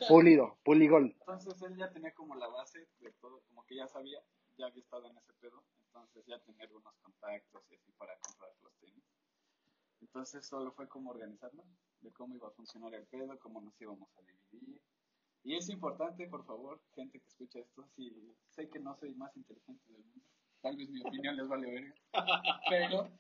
Pulido, 0.09 0.59
puligol. 0.63 1.17
entonces 1.21 1.63
él 1.63 1.77
ya 1.77 1.91
tenía 1.91 2.13
como 2.13 2.35
la 2.35 2.49
base 2.49 2.87
de 2.99 3.13
todo, 3.13 3.41
como 3.49 3.65
que 3.65 3.77
ya 3.77 3.89
sabía, 3.89 4.23
ya 4.59 4.67
había 4.67 4.83
estado 4.83 5.09
en 5.09 5.17
ese 5.17 5.33
pedo, 5.35 5.65
entonces 5.87 6.25
ya 6.27 6.39
tenía 6.41 6.65
algunos 6.65 6.95
contactos 6.99 7.63
y 7.71 7.77
así 7.77 7.91
para 7.93 8.17
comprar 8.19 8.51
los 8.63 8.75
tenis. 8.79 9.05
Entonces 10.01 10.47
solo 10.47 10.73
fue 10.73 10.89
como 10.89 11.11
organizarnos, 11.11 11.67
de 12.01 12.13
cómo 12.13 12.35
iba 12.35 12.49
a 12.49 12.53
funcionar 12.53 12.95
el 12.95 13.07
pedo, 13.07 13.39
cómo 13.39 13.61
nos 13.61 13.81
íbamos 13.81 14.09
a 14.17 14.23
dividir. 14.23 14.81
Y 15.43 15.57
es 15.57 15.69
importante, 15.71 16.27
por 16.29 16.45
favor, 16.45 16.83
gente 16.95 17.19
que 17.19 17.27
escucha 17.27 17.61
esto, 17.61 17.87
si 17.97 18.35
sé 18.51 18.69
que 18.69 18.79
no 18.79 18.95
soy 18.97 19.15
más 19.15 19.35
inteligente 19.37 19.93
del 19.93 20.05
mundo, 20.05 20.27
tal 20.61 20.77
vez 20.77 20.91
mi 20.91 21.01
opinión 21.01 21.37
les 21.37 21.49
vale 21.49 21.71
verga, 21.71 21.95
pero 22.69 23.11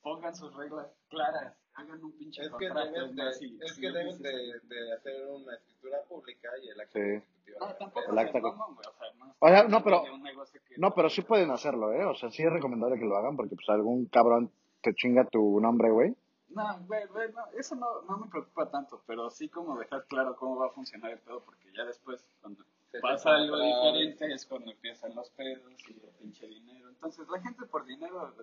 pongan 0.00 0.34
sus 0.34 0.52
reglas 0.54 0.90
claras, 1.08 1.56
hagan 1.74 2.04
un 2.04 2.12
pinche 2.12 2.42
Es 2.42 2.48
que 2.48 2.68
contrato. 2.68 3.06
de, 3.08 3.32
si- 3.34 3.58
es 3.62 3.72
que 3.78 3.90
deben 3.90 4.20
de, 4.20 4.60
de 4.62 4.92
hacer 4.92 5.26
una 5.28 5.54
escritura 5.54 6.02
pública 6.08 6.48
y 6.62 6.68
el 6.68 6.80
acto 6.80 6.98
Sí. 6.98 7.10
constitutivo. 7.20 7.58
No, 7.60 7.74
tampoco 7.76 8.08
El 8.10 8.14
se 8.14 8.20
acta 8.20 8.40
con- 8.40 8.58
mamón, 8.58 8.74
güey, 8.76 8.86
o 8.88 8.92
sea, 8.98 9.06
no, 9.18 9.34
O 9.38 9.48
sea, 9.48 9.56
estamos 9.56 9.70
no, 9.72 9.84
pero- 9.84 9.96
hablando 9.98 10.12
de 10.16 10.18
un 10.18 10.22
negocio 10.24 10.60
que- 10.68 10.78
No, 10.78 10.94
pero 10.94 11.10
sí 11.10 11.22
pueden 11.22 11.50
hacerlo, 11.50 11.92
¿eh? 11.92 12.04
O 12.04 12.14
sea, 12.14 12.30
sí 12.30 12.42
es 12.42 12.52
recomendable 12.52 12.98
que 12.98 13.04
lo 13.06 13.16
hagan 13.16 13.36
porque 13.36 13.54
pues 13.54 13.68
algún 13.70 14.06
cabrón 14.06 14.50
te 14.82 14.94
chinga 14.94 15.24
tu 15.28 15.60
nombre, 15.60 15.90
güey. 15.90 16.14
No, 16.48 16.80
güey, 16.86 17.06
güey, 17.06 17.30
no, 17.32 17.46
eso 17.58 17.76
no, 17.76 18.02
no 18.02 18.16
me 18.18 18.28
preocupa 18.28 18.68
tanto, 18.70 19.02
pero 19.06 19.30
sí 19.30 19.48
como 19.48 19.78
dejar 19.78 20.04
claro 20.06 20.34
cómo 20.36 20.56
va 20.56 20.66
a 20.66 20.70
funcionar 20.70 21.12
el 21.12 21.18
pedo, 21.20 21.40
porque 21.44 21.70
ya 21.76 21.84
después, 21.84 22.26
cuando 22.40 22.64
Se 22.90 22.98
pasa 22.98 23.30
algo 23.36 23.56
diferente, 23.56 24.32
es 24.34 24.44
cuando 24.46 24.68
empiezan 24.72 25.14
los 25.14 25.30
pedos 25.30 25.62
y 25.88 25.92
el 25.92 26.10
pinche 26.20 26.48
dinero. 26.48 26.88
Entonces, 26.88 27.28
la 27.28 27.40
gente 27.40 27.64
por 27.66 27.84
dinero 27.86 28.34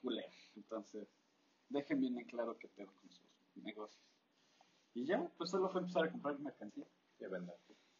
culea. 0.00 0.24
Entonces, 0.56 1.06
dejen 1.70 2.00
bien 2.00 2.18
en 2.18 2.26
claro 2.26 2.56
qué 2.58 2.68
pedo 2.68 2.88
con 3.00 3.10
sus 3.10 3.64
negocios. 3.64 4.02
Y 4.94 5.06
ya, 5.06 5.26
pues 5.38 5.50
solo 5.50 5.68
fue 5.70 5.80
empezar 5.80 6.04
a 6.04 6.10
comprar 6.10 6.38
mercancía 6.40 6.84
Sí, 7.18 7.24
verdad. 7.30 7.54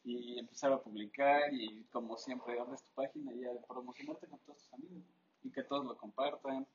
y 0.05 0.39
empezar 0.39 0.73
a 0.73 0.79
publicar 0.81 1.53
y 1.53 1.85
como 1.93 2.17
siempre 2.17 2.59
abres 2.59 2.83
tu 2.83 2.91
página 2.95 3.33
y 3.35 3.45
a 3.45 3.51
promocionarte 3.69 4.27
con 4.29 4.39
todos 4.41 4.59
tus 4.59 4.73
amigos 4.75 5.03
y 5.43 5.51
que 5.51 5.63
todos 5.65 5.85
lo 5.87 5.97
compartan. 5.97 6.67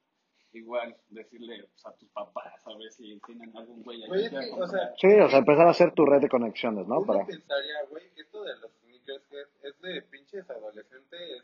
Igual 0.54 0.96
decirle 1.10 1.68
pues, 1.70 1.86
a 1.86 1.92
tus 1.98 2.08
papás 2.12 2.54
a 2.66 2.78
ver 2.78 2.90
si 2.94 3.20
tienen 3.28 3.52
algún 3.58 3.84
güey 3.84 4.02
ahí 4.04 4.30
que 4.30 4.38
o 4.54 4.66
sea, 4.68 4.94
Sí, 4.96 5.08
o 5.08 5.28
sea, 5.28 5.40
empezar 5.40 5.68
a 5.68 5.72
hacer 5.72 5.92
tu 5.94 6.06
red 6.06 6.22
de 6.22 6.30
conexiones, 6.30 6.88
¿no? 6.88 7.00
Uno 7.00 7.06
Para... 7.08 7.26
pensaría, 7.26 7.84
güey, 7.90 8.10
que 8.14 8.22
esto 8.22 8.42
de 8.42 8.56
los 8.60 8.72
sneakers 8.80 9.32
es, 9.34 9.48
es 9.64 9.82
de 9.82 10.02
pinches 10.04 10.50
adolescentes. 10.50 11.44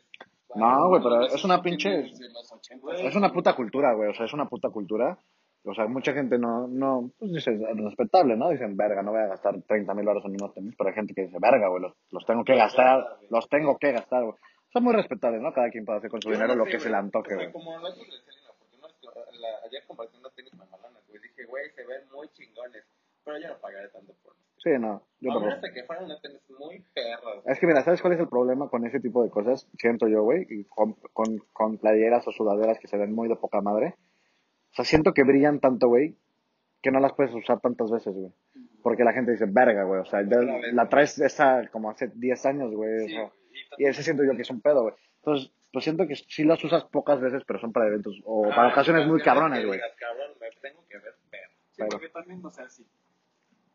No, 0.56 0.88
güey, 0.88 1.02
pero 1.03 1.26
es 1.26 1.44
una 1.44 1.61
pinche- 1.61 2.03
desde 2.10 2.30
los 2.32 2.49
80. 2.53 2.82
Güey. 2.82 3.06
Es 3.06 3.15
una 3.15 3.34
puta 3.34 3.53
cultura, 3.53 3.94
güey. 3.95 4.11
O 4.11 4.14
sea, 4.14 4.26
es 4.28 4.34
una 4.34 4.48
puta 4.48 4.69
cultura. 4.69 5.18
O 5.64 5.74
sea, 5.76 5.86
mucha 5.88 6.14
gente 6.14 6.40
no, 6.40 6.68
no, 6.68 7.12
pues 7.20 7.34
dice, 7.34 7.52
respetable, 7.76 8.36
¿no? 8.36 8.50
Dicen, 8.50 8.76
verga, 8.76 9.04
no 9.04 9.12
voy 9.12 9.22
a 9.22 9.28
gastar 9.28 9.62
30 9.62 9.94
mil 9.94 10.06
dólares 10.06 10.26
en 10.26 10.32
unos 10.42 10.54
tenis, 10.56 10.74
pero 10.78 10.90
hay 10.90 10.96
gente 10.96 11.14
que 11.14 11.24
dice, 11.26 11.38
verga, 11.40 11.68
güey, 11.68 11.84
los, 11.84 11.94
los 12.10 12.26
tengo 12.26 12.44
que 12.44 12.56
gastar, 12.56 13.06
los 13.30 13.48
tengo 13.48 13.78
que 13.78 13.92
gastar, 13.92 14.24
güey. 14.24 14.36
Son 14.74 14.84
muy 14.84 14.94
respetables, 14.94 15.42
¿no? 15.42 15.54
Cada 15.54 15.70
quien 15.70 15.86
puede 15.86 16.00
hacer 16.00 16.10
con 16.10 16.22
su 16.22 16.32
dinero 16.32 16.48
no 16.50 16.56
lo 16.56 16.66
sé, 16.66 16.72
que 16.72 16.80
se 16.80 16.90
le 16.90 16.96
antoque, 16.96 17.36
O 17.36 17.38
sea, 17.38 17.50
güey. 17.50 17.52
como 17.52 17.78
lo 17.78 17.94
que 17.94 18.00
le 18.00 18.18
decía 18.18 18.34
Lina, 18.40 18.52
porque 18.58 18.78
no 18.78 18.88
es 18.88 18.94
que 18.94 19.08
la, 19.40 19.48
ayer 19.68 19.84
compartí 19.86 20.18
unos 20.18 20.34
tenis 20.34 20.54
mamalones, 20.56 21.04
güey. 21.08 21.22
Dije, 21.22 21.46
güey, 21.46 21.70
se 21.76 21.86
ven 21.86 22.02
muy 22.12 22.28
chingones. 22.30 22.84
Pero 23.24 23.38
yo 23.38 23.50
no 23.50 23.60
pagaré 23.60 23.88
tanto 23.90 24.14
por 24.24 24.34
los 24.34 24.42
Sí, 24.64 24.70
no, 24.80 25.04
yo 25.20 25.34
tampoco. 25.34 25.62
de 25.62 25.74
que 25.74 25.84
fueran 25.84 26.06
unos 26.06 26.22
tenis 26.22 26.42
muy 26.58 26.84
perros. 26.94 27.44
Es 27.46 27.60
que 27.60 27.68
mira, 27.68 27.84
¿sabes 27.84 28.02
cuál 28.02 28.14
es 28.14 28.20
el 28.20 28.28
problema 28.30 28.70
con 28.70 28.86
ese 28.86 29.00
tipo 29.00 29.24
de 29.24 29.30
cosas? 29.30 29.68
Siento 29.78 30.08
yo, 30.08 30.24
güey, 30.24 30.46
y 30.50 30.64
con, 30.66 30.94
con, 31.14 31.38
con 31.52 31.78
playeras 31.78 32.28
o 32.28 32.32
sudaderas 32.32 32.80
que 32.80 32.88
se 32.88 32.98
ven 32.98 33.14
muy 33.14 33.28
de 33.28 33.36
poca 33.36 33.62
madre. 33.62 33.96
O 34.72 34.73
sea, 34.76 34.85
siento 34.85 35.14
que 35.14 35.23
brillan 35.23 35.60
tanto, 35.60 35.88
güey, 35.88 36.15
que 36.81 36.91
no 36.91 36.99
las 36.99 37.14
puedes 37.14 37.34
usar 37.34 37.60
tantas 37.60 37.91
veces, 37.91 38.14
güey. 38.14 38.31
Porque 38.81 39.03
la 39.03 39.14
gente 39.14 39.31
dice, 39.31 39.45
verga, 39.48 39.84
güey, 39.84 40.02
o 40.02 40.06
sea, 40.06 40.22
la 40.22 40.89
traes 40.89 41.19
esa 41.19 41.68
como 41.72 41.89
hace 41.91 42.07
10 42.15 42.45
años, 42.45 42.73
güey. 42.73 42.95
o 43.03 43.07
Sí, 43.07 43.10
sea, 43.14 43.22
güey, 43.22 43.31
y 43.77 43.85
ese 43.85 44.03
siento 44.03 44.23
yo 44.23 44.35
que 44.35 44.41
es 44.41 44.49
un 44.49 44.61
pedo, 44.61 44.84
güey. 44.84 44.95
Entonces, 45.18 45.52
pues 45.72 45.84
siento 45.84 46.07
que 46.07 46.15
sí 46.15 46.43
las 46.43 46.64
usas 46.64 46.85
pocas 46.85 47.22
veces, 47.22 47.43
pero 47.45 47.60
son 47.60 47.72
para 47.72 47.88
eventos 47.88 48.19
o 48.26 48.43
para 48.49 48.69
Ah, 48.69 48.72
ocasiones 48.72 49.06
muy 49.07 49.22
cabronas, 49.22 49.64
güey. 49.65 49.80
Cabrón, 49.99 50.31
me 50.39 50.49
tengo 50.61 50.84
que 50.89 50.98
ver 50.98 51.15
perro. 51.30 51.52
Sí, 51.69 51.76
Pero- 51.77 51.89
porque 51.91 52.10
también, 52.10 52.43
o 52.45 52.49
sea, 52.49 52.68
si, 52.69 52.85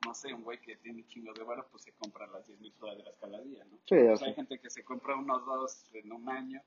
no 0.05 0.13
sé, 0.15 0.33
un 0.35 0.43
güey 0.43 0.59
que 0.61 0.77
tiene 0.77 1.07
chingo 1.07 1.33
de 1.33 1.45
varo, 1.45 1.67
pues 1.71 1.85
se 1.85 1.93
compra 1.93 2.27
las 2.27 2.47
10 2.47 2.61
mil 2.61 2.73
sudaderas 2.73 3.17
cada 3.19 3.41
día. 3.41 3.45
día, 3.57 3.65
¿no? 3.65 3.77
Sí, 3.85 3.95
Pues 3.95 4.11
así. 4.11 4.25
hay 4.27 4.35
gente 4.35 4.59
que 4.59 4.71
se 4.71 4.83
compra 4.85 5.15
unos 5.17 5.45
dos 5.47 5.91
en 5.95 6.13
un 6.13 6.29
año 6.29 6.61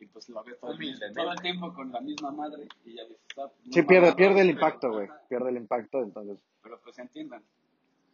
y 0.00 0.06
pues 0.06 0.28
lo 0.28 0.42
ve 0.44 0.54
todo, 0.54 0.72
todo 0.72 1.24
¿no? 1.24 1.32
el 1.32 1.40
tiempo 1.40 1.74
con 1.74 1.90
la 1.92 2.00
misma 2.00 2.30
madre 2.30 2.68
y 2.84 2.94
ya 2.94 3.04
dices, 3.04 3.18
ah, 3.38 3.48
pues, 3.48 3.74
Sí, 3.74 3.80
no 3.80 3.86
pierde, 3.86 4.14
pierde 4.14 4.40
el 4.42 4.50
impacto, 4.50 4.90
güey. 4.92 5.08
Pierde 5.28 5.50
el 5.50 5.56
impacto, 5.56 6.02
entonces. 6.02 6.42
Pero 6.62 6.80
pues 6.80 6.98
entiendan. 6.98 7.42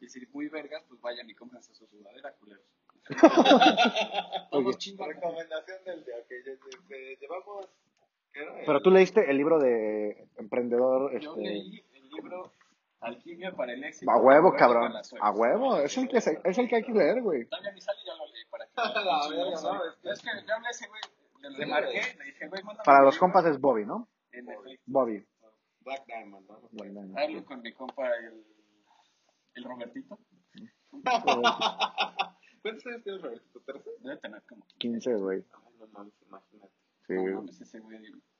Y 0.01 0.09
si 0.09 0.27
muy 0.33 0.49
vergas, 0.49 0.83
pues 0.89 1.01
vayan 1.01 1.29
y 1.29 1.35
cómprense 1.35 1.75
su 1.75 1.87
sudadera, 1.87 2.33
culeros. 2.35 2.65
Todos 4.51 4.67
Oye. 4.67 4.79
chingan. 4.79 5.09
Recomendación 5.11 5.85
del 5.85 6.05
día, 6.05 6.15
que 6.29 6.43
lle- 6.43 7.19
llevamos... 7.21 7.67
Pero 8.67 8.81
tú 8.83 8.91
leíste 8.91 9.31
el 9.31 9.37
libro 9.37 9.59
de 9.61 10.27
Emprendedor, 10.37 11.13
Yo 11.21 11.31
este... 11.31 11.43
leí 11.43 11.85
el 11.95 12.09
libro 12.11 12.51
Alquimia 13.01 13.53
para 13.55 13.75
el 13.75 13.85
éxito. 13.85 14.11
A 14.11 14.17
huevo, 14.17 14.55
cabrón. 14.57 14.93
A 15.21 15.31
huevo. 15.31 15.77
Es 15.79 15.97
el 15.99 16.09
que, 16.09 16.21
se- 16.21 16.41
es 16.43 16.59
el 16.59 16.69
que 16.69 16.77
hay 16.77 16.83
que 16.83 16.93
leer, 16.93 17.23
güey. 17.23 17.41
Ni 17.43 17.81
sale 17.81 17.99
y 18.03 18.07
ya 18.07 18.15
lo 18.17 18.27
leí 18.33 18.45
para 18.51 18.67
que 18.67 18.73
no, 19.63 19.85
es 19.85 19.97
que- 20.03 20.11
Es 20.11 20.21
que 20.23 20.31
yo 20.49 20.55
hablé 20.55 20.69
ese 20.71 20.89
güey, 20.89 21.01
le, 21.51 21.67
marqué, 21.67 22.01
le 22.19 22.25
dije, 22.25 22.49
güey, 22.49 22.63
Para 22.85 23.03
los 23.03 23.19
compas 23.19 23.45
es 23.47 23.61
Bobby, 23.61 23.85
¿no? 23.85 24.09
En 24.33 24.49
efecto. 24.49 24.83
Bobby. 24.87 25.25
Black 25.81 26.05
Diamond, 26.07 26.49
¿no? 26.49 27.19
Hablo 27.19 27.45
con 27.45 27.61
mi 27.61 27.73
compa 27.73 28.09
el, 28.17 28.45
el 29.55 29.65
Robertito. 29.65 30.19
¿Cuántos 32.63 32.87
años 32.87 33.03
tienes, 33.03 33.23
Roberto? 33.23 33.61
¿13? 33.61 33.83
Debe 34.01 34.17
tener 34.19 34.43
como 34.49 34.65
15, 34.79 35.15
güey. 35.17 35.45
Ay, 35.53 35.75
no 35.79 35.87
mames, 35.89 36.15
imagínate. 36.23 36.73
Sí. 37.07 37.15
No 37.15 37.35
mames, 37.35 37.61
ese 37.61 37.81
güey. 37.81 37.99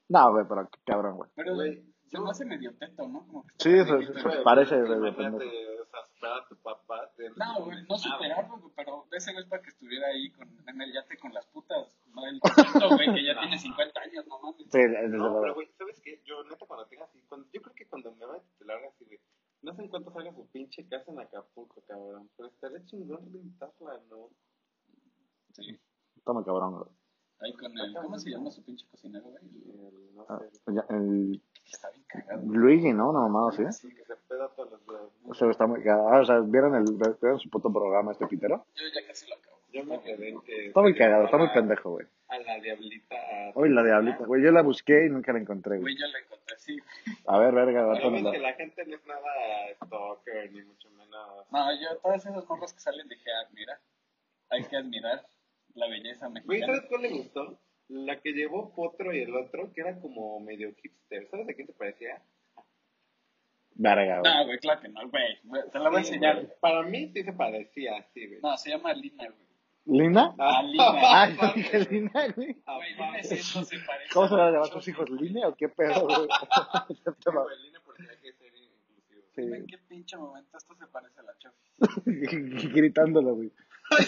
No, 0.09 0.33
güey, 0.33 0.47
pero 0.49 0.69
qué 0.71 0.79
cabrón, 0.87 1.17
güey. 1.17 1.31
Pero 1.35 1.55
Güey, 1.55 1.94
se 2.19 2.25
me 2.25 2.31
hace 2.31 2.45
medio 2.45 2.77
teto, 2.77 3.09
¿no? 3.09 3.27
Como 3.27 3.43
que 3.47 3.55
Sí, 3.59 3.71
eso- 3.73 3.99
viejito, 3.99 4.19
eso- 4.19 4.29
güey. 4.29 4.45
parece 4.45 4.75
de- 4.77 4.83
de 4.89 4.97
Imagínate, 4.97 5.39
pendejo. 5.39 5.83
o 5.83 5.87
sea, 5.87 6.01
superar 6.07 6.39
a 6.43 6.49
tu 6.49 6.57
papá. 6.57 7.13
te- 7.17 7.31
No, 7.31 7.65
güey, 7.65 7.83
no 7.89 7.97
superarlo, 7.99 8.59
güey, 8.59 8.73
pero 8.77 9.07
ese 9.13 9.33
güey 9.33 9.45
es 9.45 9.51
para 9.51 9.63
que 9.63 9.69
estuviera 9.71 10.07
ahí 10.09 10.31
con, 10.33 10.49
en 10.69 10.81
el 10.81 10.93
yate 10.93 11.19
con 11.19 11.33
las 11.35 11.47
putas. 11.47 11.97
No 12.15 12.27
el 12.27 12.41
chiquito, 12.41 12.89
güey, 12.97 13.13
que 13.15 13.25
ya 13.25 13.35
tiene 13.41 13.59
50 13.59 14.01
años, 14.01 14.27
no 14.27 14.39
mames. 14.41 14.67
Sí, 14.71 14.79
desde 14.79 15.09
No, 15.09 15.17
luego. 15.19 15.41
pero 15.43 15.55
güey, 15.55 15.69
¿sabes 15.77 16.01
qué? 16.03 16.23
Yo, 16.25 16.43
neta, 16.45 16.65
cuando 16.67 16.87
tenga 16.87 17.05
así, 17.05 17.21
cuando, 17.29 17.49
yo 17.53 17.61
creo 17.63 17.75
que 17.75 17.87
cuando 17.89 18.13
me 18.15 18.27
vaya 18.27 18.41
a 18.43 18.45
titular 18.47 18.85
así, 18.85 19.05
güey, 19.05 19.19
no 19.63 19.75
sé 19.75 19.83
en 19.83 19.89
cuánto 19.89 20.11
salga 20.13 20.33
su 20.35 20.47
pinche 20.51 20.87
casa 20.89 21.11
en 21.11 21.21
Acapulco, 21.21 21.83
cabrón, 21.89 22.31
pero 22.37 22.49
estaría 22.51 22.85
chingón 22.85 23.33
rentarla, 23.33 23.99
¿no? 24.11 24.29
Sí. 25.53 25.79
Toma 26.25 26.45
cabrón, 26.45 26.75
güey. 26.79 26.91
Ahí 27.41 27.53
con 27.55 27.79
el, 27.79 27.93
¿cómo 27.95 28.19
se 28.19 28.31
llama 28.31 28.51
su 28.51 28.63
pinche 28.65 28.87
cocinero, 28.91 29.25
güey? 29.25 29.43
El, 29.45 30.15
no 30.15 30.27
Ah, 30.29 30.41
sé, 30.51 30.73
ya, 30.75 30.85
el 30.91 31.43
Está 31.71 31.91
bien 31.91 32.05
cagado. 32.07 32.43
Luigi, 32.47 32.93
¿no? 32.93 33.11
Una 33.11 33.21
mamada 33.21 33.49
así. 33.51 33.65
sí, 33.89 33.95
que 33.95 34.05
se 34.05 34.15
peda 34.29 34.49
todos 34.55 34.71
los 34.73 34.87
días. 34.87 35.01
O 35.27 35.35
sea, 35.35 35.51
está 35.51 35.67
muy 35.67 35.83
cagado. 35.83 36.09
Ah, 36.09 36.21
o 36.21 36.25
sea, 36.25 36.39
¿vieron, 36.41 36.75
el, 36.77 36.85
¿vieron 37.21 37.39
su 37.41 37.51
puto 37.51 37.73
programa 37.73 38.13
este 38.13 38.27
pitero? 38.27 38.65
Yo 38.75 38.85
ya 38.95 39.07
casi 39.07 39.29
lo 39.29 39.35
acabo. 39.37 39.55
Yo 39.73 39.85
me 39.85 40.01
quedé 40.03 40.29
en 40.29 40.41
que... 40.43 40.67
Está 40.69 40.81
muy 40.83 40.95
cagado, 40.95 41.25
está 41.25 41.37
muy 41.37 41.49
a- 41.49 41.53
pendejo, 41.53 41.91
güey. 41.91 42.07
A 42.29 42.39
la 42.39 42.61
diablita. 42.61 43.17
a- 43.17 43.51
Hoy 43.57 43.71
la 43.71 43.83
diablita, 43.83 44.25
güey. 44.25 44.41
Yo 44.43 44.53
la 44.53 44.63
busqué 44.63 45.07
y 45.07 45.11
nunca 45.11 45.33
la 45.33 45.41
encontré, 45.41 45.79
Güey, 45.81 45.95
güey. 45.95 45.97
yo 45.99 46.07
lo 46.07 46.19
encontré, 46.19 46.57
sí. 46.59 46.79
A 47.27 47.39
ver, 47.39 47.53
verga, 47.55 47.85
ves 47.87 48.03
dámela. 48.03 48.31
que 48.31 48.39
la 48.39 48.53
gente 48.53 48.87
no 48.87 48.95
es 48.95 49.07
nada 49.07 49.21
stalker, 49.85 50.53
ni 50.53 50.63
mucho 50.63 50.89
menos... 50.91 51.47
No, 51.51 51.73
yo 51.81 51.97
todas 52.03 52.25
esas 52.25 52.49
morras 52.49 52.73
que 52.73 52.81
salen 52.81 53.09
dije, 53.09 53.31
ah, 53.33 53.49
mira, 53.53 53.81
hay 54.51 54.63
que 54.65 54.77
admirar 54.77 55.27
la 55.75 55.89
belleza 55.89 56.29
mexicana. 56.29 56.67
¿sabes 56.67 56.83
cuál 56.89 57.03
le 57.03 57.11
gustó? 57.11 57.61
La 57.89 58.21
que 58.21 58.33
llevó 58.33 58.75
Potro 58.75 59.13
y 59.13 59.21
el 59.21 59.35
otro, 59.37 59.73
que 59.73 59.81
era 59.83 59.99
como 60.01 60.41
medio 60.41 60.75
hipster. 60.75 61.29
¿Sabes 61.29 61.49
a 61.49 61.53
quién 61.55 61.67
se 61.67 61.73
parecía? 61.75 62.23
Verga, 63.77 64.21
güey. 64.21 64.33
No, 64.33 64.45
güey, 64.47 64.59
claro 64.59 64.81
que 64.81 64.89
no, 64.89 65.01
güey. 65.11 65.71
Te 65.73 65.79
la 65.79 65.91
voy 65.91 66.01
a 66.01 66.05
Sí, 66.05 66.09
enseñar. 66.15 66.37
güey. 66.37 66.49
Para 66.61 66.83
mí 66.85 67.11
sí 67.13 67.23
se 67.25 67.33
parecía, 67.33 68.03
sí, 68.15 68.27
güey. 68.29 68.41
No, 68.41 68.57
se 68.57 68.71
llama 68.71 68.93
Lina, 68.95 69.25
güey. 69.27 69.45
¿Lina? 69.87 70.35
Ah, 70.39 70.63
Lina. 70.63 70.85
Ah, 71.03 71.53
dije 71.55 71.81
Lina, 71.91 72.29
güey. 72.35 72.57
Güey, 72.65 73.25
se 73.25 73.79
parece. 73.81 74.15
¿Cómo 74.15 74.29
se 74.29 74.35
van 74.35 74.49
a 74.49 74.51
llamar 74.53 74.71
tus 74.71 74.89
hijos? 74.89 75.11
¿Lina 75.11 75.49
o 75.49 75.55
qué 75.57 75.69
pedo, 75.69 76.07
güey? 76.07 76.29
Sí, 76.89 77.31
güey, 77.31 77.59
línea 77.65 77.81
porque 77.85 78.03
hay 78.09 78.17
que 78.23 78.33
ser 78.33 78.53
inclusivo. 78.55 79.23
Dime 79.37 79.57
en 79.59 79.67
Sí. 79.67 79.71
qué 79.73 79.79
pinche 79.89 80.17
momento 80.17 80.57
esto 80.57 80.75
se 80.77 80.87
parece 80.87 81.21
a 81.21 81.23
la 81.25 81.37
Chofi. 81.39 81.71
Gritándolo, 82.75 83.35
güey. 83.35 83.51
Ay, 83.91 84.05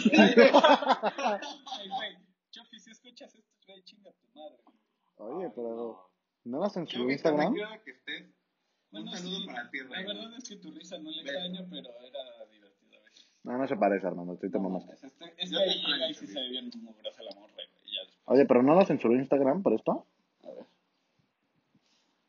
güey, 1.89 2.17
Chofi, 2.51 2.79
si 2.81 2.91
escuchas 2.91 3.35
esto, 3.35 3.51
güey, 3.67 3.83
chinga 3.85 4.11
tu 4.13 4.27
madre. 4.39 4.57
Oye, 5.17 5.51
pero... 5.55 6.11
¿No 6.45 6.61
vas 6.61 6.77
en 6.77 6.87
Yo, 6.87 6.99
su 6.99 7.03
güey, 7.05 7.15
Instagram? 7.15 7.53
me 7.53 7.81
que 7.83 7.91
estés. 7.91 8.29
Bueno, 8.91 9.11
Un 9.11 9.17
saludo 9.17 9.41
sí, 9.41 9.47
para 9.47 9.71
ti, 9.71 9.79
la 9.81 9.89
verdad 10.03 10.37
es 10.39 10.49
que 10.49 10.57
tu 10.57 10.71
risa 10.71 10.99
no 10.99 11.11
le 11.11 11.21
extraño, 11.23 11.67
pero 11.69 11.89
era 12.01 12.47
divertida 12.51 12.97
a 12.97 13.01
veces. 13.03 13.27
No, 13.43 13.59
no 13.59 13.67
se 13.67 13.77
parece, 13.77 14.07
hermano. 14.07 14.35
Estoy 14.35 14.51
te 14.51 14.59
No, 14.59 14.79
este, 14.79 14.95
es 15.39 15.51
Yo 15.51 15.59
que 15.59 15.65
te 15.65 15.71
ahí 15.71 15.83
llega 15.85 16.09
y 16.11 16.15
sí 16.15 16.27
se 16.27 16.41
ve 16.41 16.49
bien 16.51 16.71
mugrosa 16.83 17.23
la 17.23 17.35
morra, 17.35 17.53
güey. 17.55 17.67
y 17.85 17.95
ya 17.97 18.01
después, 18.03 18.23
Oye, 18.27 18.47
pero 18.47 18.63
no 18.63 18.77
vas 18.77 18.91
en 18.91 19.01
su 19.01 19.13
Instagram 19.13 19.63
por 19.63 19.73
esto? 19.75 20.07
a 20.45 20.49
ver. 20.51 20.67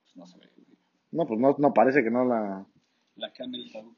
Pues 0.03 0.15
no 0.15 0.25
se 0.25 0.37
ve, 0.39 0.49
güey. 0.55 0.67
No, 1.11 1.27
pues 1.27 1.39
no, 1.39 1.55
no 1.59 1.73
parece 1.73 2.03
que 2.03 2.09
no 2.09 2.25
la... 2.25 2.65
La 3.15 3.31
Camel 3.33 3.71
Toe. 3.71 3.81
¿Y 3.83 3.95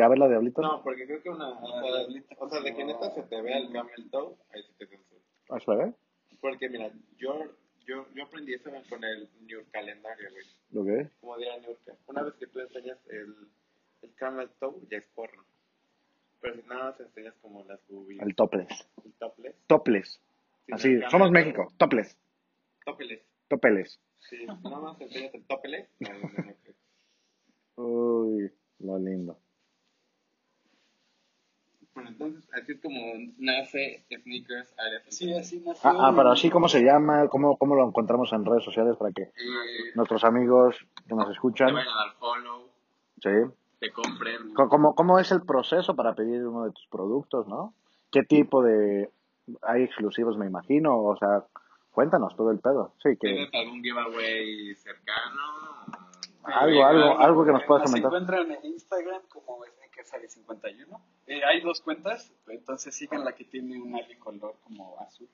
a 0.00 0.08
ver 0.08 0.18
la 0.18 0.28
diablita? 0.28 0.62
No, 0.62 0.82
porque 0.82 1.06
creo 1.06 1.22
que 1.22 1.28
una. 1.30 1.50
O 1.50 1.66
sea, 1.66 1.82
diablita. 1.82 2.34
o 2.38 2.48
sea, 2.48 2.60
de 2.60 2.74
que 2.74 2.84
neta 2.84 3.10
se 3.10 3.22
te 3.22 3.42
vea 3.42 3.58
el 3.58 3.72
camel 3.72 4.10
toe, 4.10 4.34
ahí 4.54 4.62
sí 4.62 4.72
te 4.78 4.86
censuro. 4.86 5.20
¿Ah, 5.50 5.60
se 5.60 5.74
ve? 5.74 5.92
Porque 6.40 6.68
mira, 6.68 6.90
yo, 7.18 7.44
yo, 7.86 8.06
yo 8.14 8.24
aprendí 8.24 8.54
eso 8.54 8.70
con 8.88 9.04
el 9.04 9.28
New 9.42 9.62
calendario, 9.70 10.30
güey. 10.30 10.44
¿Lo 10.70 10.84
que? 10.84 11.10
Como 11.20 11.36
dirá 11.36 11.58
Nurka. 11.58 11.92
Una 12.06 12.22
vez 12.22 12.34
que 12.34 12.46
tú 12.46 12.60
enseñas 12.60 12.98
el, 13.08 13.34
el 14.02 14.14
camel 14.14 14.48
toe, 14.58 14.80
ya 14.90 14.98
es 14.98 15.04
porno. 15.14 15.44
Pero 16.40 16.56
si 16.60 16.68
nada 16.68 16.84
más 16.90 17.00
enseñas 17.00 17.34
como 17.40 17.62
las 17.64 17.78
boobies, 17.88 18.20
El 18.22 18.34
topless. 18.34 18.88
el 19.04 19.12
topless. 19.12 19.54
Topless. 19.68 20.20
Así, 20.72 21.00
somos 21.10 21.30
México. 21.30 21.72
Topless. 21.76 22.16
Topless. 22.84 23.20
Topeles. 23.48 24.00
Si 24.20 24.44
nada 24.46 24.80
más 24.80 25.00
enseñas 25.00 25.34
el 25.34 25.44
topless. 25.46 25.88
Uy, 27.76 28.50
lo 28.80 28.98
lindo. 28.98 29.38
Bueno, 31.94 32.08
entonces, 32.10 32.48
así 32.54 32.72
es 32.72 32.80
como 32.80 32.98
nace 33.38 34.04
Sneakers 34.08 34.74
Área 34.78 35.00
Sí, 35.08 35.32
así 35.34 35.60
nació. 35.60 35.90
Ah, 35.90 36.08
ah, 36.08 36.12
pero 36.16 36.30
así, 36.30 36.48
¿cómo 36.48 36.68
se 36.68 36.80
llama? 36.82 37.28
¿Cómo, 37.28 37.56
¿Cómo 37.58 37.74
lo 37.74 37.86
encontramos 37.86 38.32
en 38.32 38.44
redes 38.46 38.64
sociales 38.64 38.96
para 38.96 39.12
que 39.12 39.22
Eh, 39.22 39.32
nuestros 39.94 40.24
amigos 40.24 40.76
que 41.06 41.14
nos 41.14 41.26
te 41.26 41.32
escuchan... 41.34 41.74
vayan 41.74 41.88
a 41.92 42.06
dar 42.06 42.14
follow, 42.18 42.68
Sí. 43.22 43.30
te 43.78 43.92
compren. 43.92 44.54
Co- 44.54 44.68
¿Cómo, 44.68 44.94
¿Cómo 44.94 45.18
es 45.18 45.30
el 45.32 45.42
proceso 45.42 45.94
para 45.94 46.14
pedir 46.14 46.46
uno 46.46 46.64
de 46.64 46.72
tus 46.72 46.86
productos, 46.88 47.46
no? 47.46 47.74
¿Qué 48.10 48.22
tipo 48.22 48.62
de... 48.62 49.10
Hay 49.62 49.82
exclusivos, 49.82 50.36
me 50.38 50.46
imagino? 50.46 50.98
O 50.98 51.16
sea, 51.16 51.44
cuéntanos 51.90 52.34
todo 52.36 52.50
el 52.52 52.58
pedo. 52.60 52.94
Sí, 53.02 53.10
que... 53.20 53.28
¿Tienes 53.28 53.50
algún 53.52 53.82
giveaway 53.82 54.74
cercano? 54.76 55.40
Algo, 56.44 56.84
algo, 56.84 57.18
algo 57.20 57.44
que 57.44 57.52
nos 57.52 57.62
puedas 57.64 57.84
comentar. 57.84 58.08
encuentran 58.10 58.50
en 58.50 58.64
Instagram 58.72 59.22
como 59.28 59.58
SneakersAri51. 60.04 61.00
Eh, 61.26 61.44
hay 61.44 61.60
dos 61.60 61.80
cuentas, 61.80 62.32
entonces 62.48 62.94
sigan 62.94 63.24
la 63.24 63.34
que 63.34 63.44
tiene 63.44 63.80
un 63.80 63.94
ali 63.94 64.16
color 64.16 64.56
como 64.64 64.98
azul. 65.00 65.28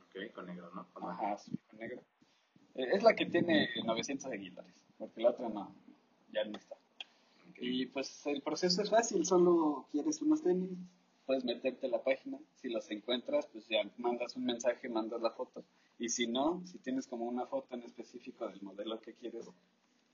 Ok, 0.00 0.32
con 0.34 0.46
negro, 0.46 0.70
¿no? 0.74 0.86
Con 0.92 1.10
Ajá, 1.10 1.32
azul 1.32 1.58
con 1.68 1.78
negro. 1.78 2.02
Eh, 2.74 2.86
es 2.92 3.02
la 3.02 3.14
que 3.14 3.26
tiene 3.26 3.68
900 3.84 4.30
seguidores, 4.30 4.74
porque 4.98 5.20
la 5.20 5.30
otra 5.30 5.48
no, 5.48 5.74
ya 6.32 6.44
no 6.44 6.56
está. 6.56 6.76
Y 7.60 7.86
pues 7.86 8.24
el 8.26 8.40
proceso 8.40 8.82
es 8.82 8.90
fácil, 8.90 9.26
solo 9.26 9.88
quieres 9.90 10.22
unos 10.22 10.42
tenis, 10.42 10.70
puedes 11.26 11.44
meterte 11.44 11.86
a 11.86 11.90
la 11.90 12.02
página, 12.02 12.38
si 12.56 12.68
los 12.68 12.88
encuentras, 12.90 13.46
pues 13.46 13.66
ya 13.68 13.78
mandas 13.98 14.36
un 14.36 14.44
mensaje, 14.44 14.88
mandas 14.88 15.20
la 15.20 15.30
foto. 15.30 15.64
Y 15.98 16.08
si 16.08 16.26
no, 16.26 16.62
si 16.66 16.78
tienes 16.78 17.06
como 17.08 17.24
una 17.24 17.46
foto 17.46 17.74
en 17.74 17.82
específico 17.82 18.48
del 18.48 18.62
modelo 18.62 19.00
que 19.00 19.14
quieres, 19.14 19.46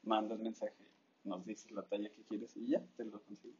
mandas 0.02 0.40
mensaje, 0.40 0.74
nos 1.24 1.44
dices 1.44 1.70
la 1.72 1.82
talla 1.82 2.08
que 2.10 2.22
quieres 2.24 2.56
y 2.56 2.68
ya, 2.68 2.82
te 2.96 3.04
lo 3.04 3.20
consigues. 3.22 3.56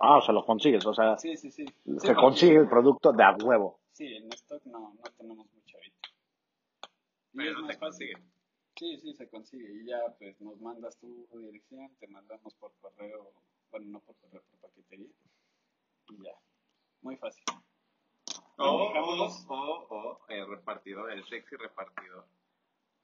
Ah, 0.00 0.18
o 0.18 0.22
sea, 0.22 0.34
lo 0.34 0.44
consigues. 0.44 0.84
O 0.86 0.94
sea, 0.94 1.16
Sí, 1.18 1.36
sí, 1.36 1.50
sí. 1.50 1.64
se 1.98 2.08
Sí, 2.08 2.14
consigue 2.14 2.56
el 2.56 2.68
producto 2.68 3.12
de 3.12 3.22
a 3.22 3.36
huevo. 3.36 3.80
Sí, 3.92 4.06
en 4.06 4.32
stock 4.32 4.64
no, 4.66 4.94
no 4.94 5.02
tenemos 5.16 5.46
mucho 5.52 5.76
ahorita. 5.76 6.08
Y 7.32 7.36
Pero 7.36 7.66
se 7.66 7.78
consigue. 7.78 8.14
Sí, 8.76 8.98
sí, 8.98 9.14
se 9.14 9.28
consigue. 9.28 9.72
Y 9.72 9.86
ya, 9.86 9.98
pues, 10.18 10.40
nos 10.40 10.60
mandas 10.60 10.96
tu 10.98 11.28
dirección, 11.32 11.94
te 12.00 12.08
mandamos 12.08 12.54
por 12.54 12.72
correo, 12.80 13.32
bueno, 13.70 13.86
no 13.86 14.00
por 14.00 14.16
correo, 14.16 14.42
por 14.50 14.58
paquetería. 14.68 15.10
Y 16.08 16.22
ya. 16.24 16.32
Muy 17.02 17.16
fácil. 17.16 17.44
O, 18.56 18.64
o, 18.64 19.26
o, 19.48 19.86
o 19.90 20.20
el 20.28 20.46
repartidor, 20.48 21.12
el 21.12 21.24
sexy 21.26 21.56
repartidor. 21.56 22.26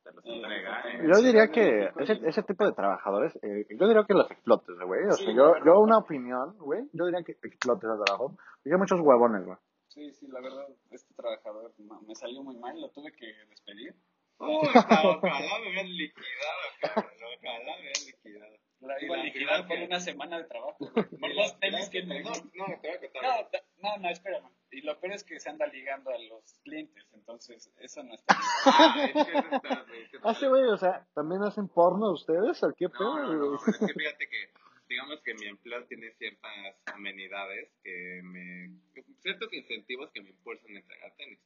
Te 0.02 0.12
los 0.12 0.24
entrega, 0.24 0.82
¿eh? 0.88 1.00
Yo 1.06 1.20
diría 1.20 1.48
que 1.48 1.90
ese, 1.98 2.20
ese 2.26 2.42
tipo 2.42 2.64
de 2.64 2.72
trabajadores, 2.72 3.36
eh, 3.42 3.66
yo 3.78 3.86
diría 3.86 4.04
que 4.06 4.14
los 4.14 4.30
explotes, 4.30 4.76
güey. 4.86 5.04
O 5.06 5.12
sea, 5.12 5.26
Sí, 5.26 5.34
yo, 5.34 5.52
claro. 5.52 5.64
yo 5.64 5.80
una 5.80 5.98
opinión, 5.98 6.56
güey, 6.58 6.84
yo 6.92 7.04
diría 7.06 7.22
que 7.22 7.32
explotes 7.32 7.90
el 7.90 8.04
trabajo. 8.04 8.36
Porque 8.62 8.72
hay 8.72 8.78
muchos 8.78 9.00
huevones, 9.00 9.44
güey. 9.44 9.58
Sí, 9.88 10.12
sí, 10.12 10.26
la 10.28 10.40
verdad, 10.40 10.66
este 10.90 11.12
trabajador 11.14 11.72
no, 11.78 12.00
me 12.02 12.14
salió 12.14 12.42
muy 12.42 12.56
mal, 12.56 12.80
lo 12.80 12.88
tuve 12.90 13.12
que 13.12 13.26
despedir. 13.48 13.94
Uy, 14.38 14.68
ojalá 14.74 15.18
me 15.62 15.68
hubieran 15.68 15.86
liquidado, 15.88 16.60
cabrón. 16.80 17.10
Ojalá 17.38 17.58
me 17.76 17.80
hubieran 17.80 18.06
liquidado. 18.06 18.56
La 18.80 19.02
Y 19.02 19.04
iba 19.04 19.14
a 19.14 19.18
la- 19.18 19.58
la 19.62 19.68
por 19.68 19.76
que- 19.76 19.84
una 19.84 20.00
semana 20.00 20.38
de 20.38 20.44
trabajo. 20.44 20.78
Por 21.20 21.34
los 21.34 21.60
tenis 21.60 21.90
que 21.90 22.02
me 22.04 22.22
no, 22.22 22.30
no, 22.30 22.64
te 22.80 22.88
voy 22.88 22.96
a 22.96 23.00
contar. 23.00 23.48
No, 23.82 23.90
no, 23.96 23.96
no, 24.02 24.08
espérame. 24.08 24.48
Y 24.72 24.82
lo 24.82 24.98
peor 25.00 25.14
es 25.14 25.24
que 25.24 25.40
se 25.40 25.50
anda 25.50 25.66
ligando 25.66 26.10
a 26.10 26.18
los 26.18 26.58
clientes, 26.62 27.04
entonces 27.12 27.72
eso 27.78 28.02
no 28.04 28.14
está 28.14 28.34
bien. 28.34 28.46
Ah, 28.66 28.94
es 29.04 29.26
que 29.26 29.38
eso 29.38 29.48
está, 29.56 29.82
güey, 29.82 30.02
es 30.02 30.10
que- 30.10 30.18
Ah, 30.22 30.34
sí, 30.34 30.46
güey, 30.46 30.62
o 30.64 30.76
sea, 30.76 31.06
¿también 31.14 31.42
hacen 31.42 31.68
porno 31.68 32.12
ustedes 32.12 32.62
o 32.62 32.72
qué 32.74 32.88
pedo? 32.88 33.18
No, 33.18 33.32
no, 33.32 33.34
no, 33.34 33.54
es 33.56 33.78
que 33.78 33.92
fíjate 33.94 34.28
que, 34.28 34.50
digamos 34.88 35.20
que 35.22 35.34
mi 35.34 35.46
empleo 35.46 35.84
tiene 35.86 36.12
ciertas 36.12 36.76
amenidades 36.86 37.72
que 37.82 38.20
me, 38.22 38.70
ciertos 39.22 39.52
incentivos 39.52 40.10
que 40.12 40.22
me 40.22 40.30
impulsan 40.30 40.76
a 40.76 40.78
entregar 40.78 41.14
tenis. 41.16 41.40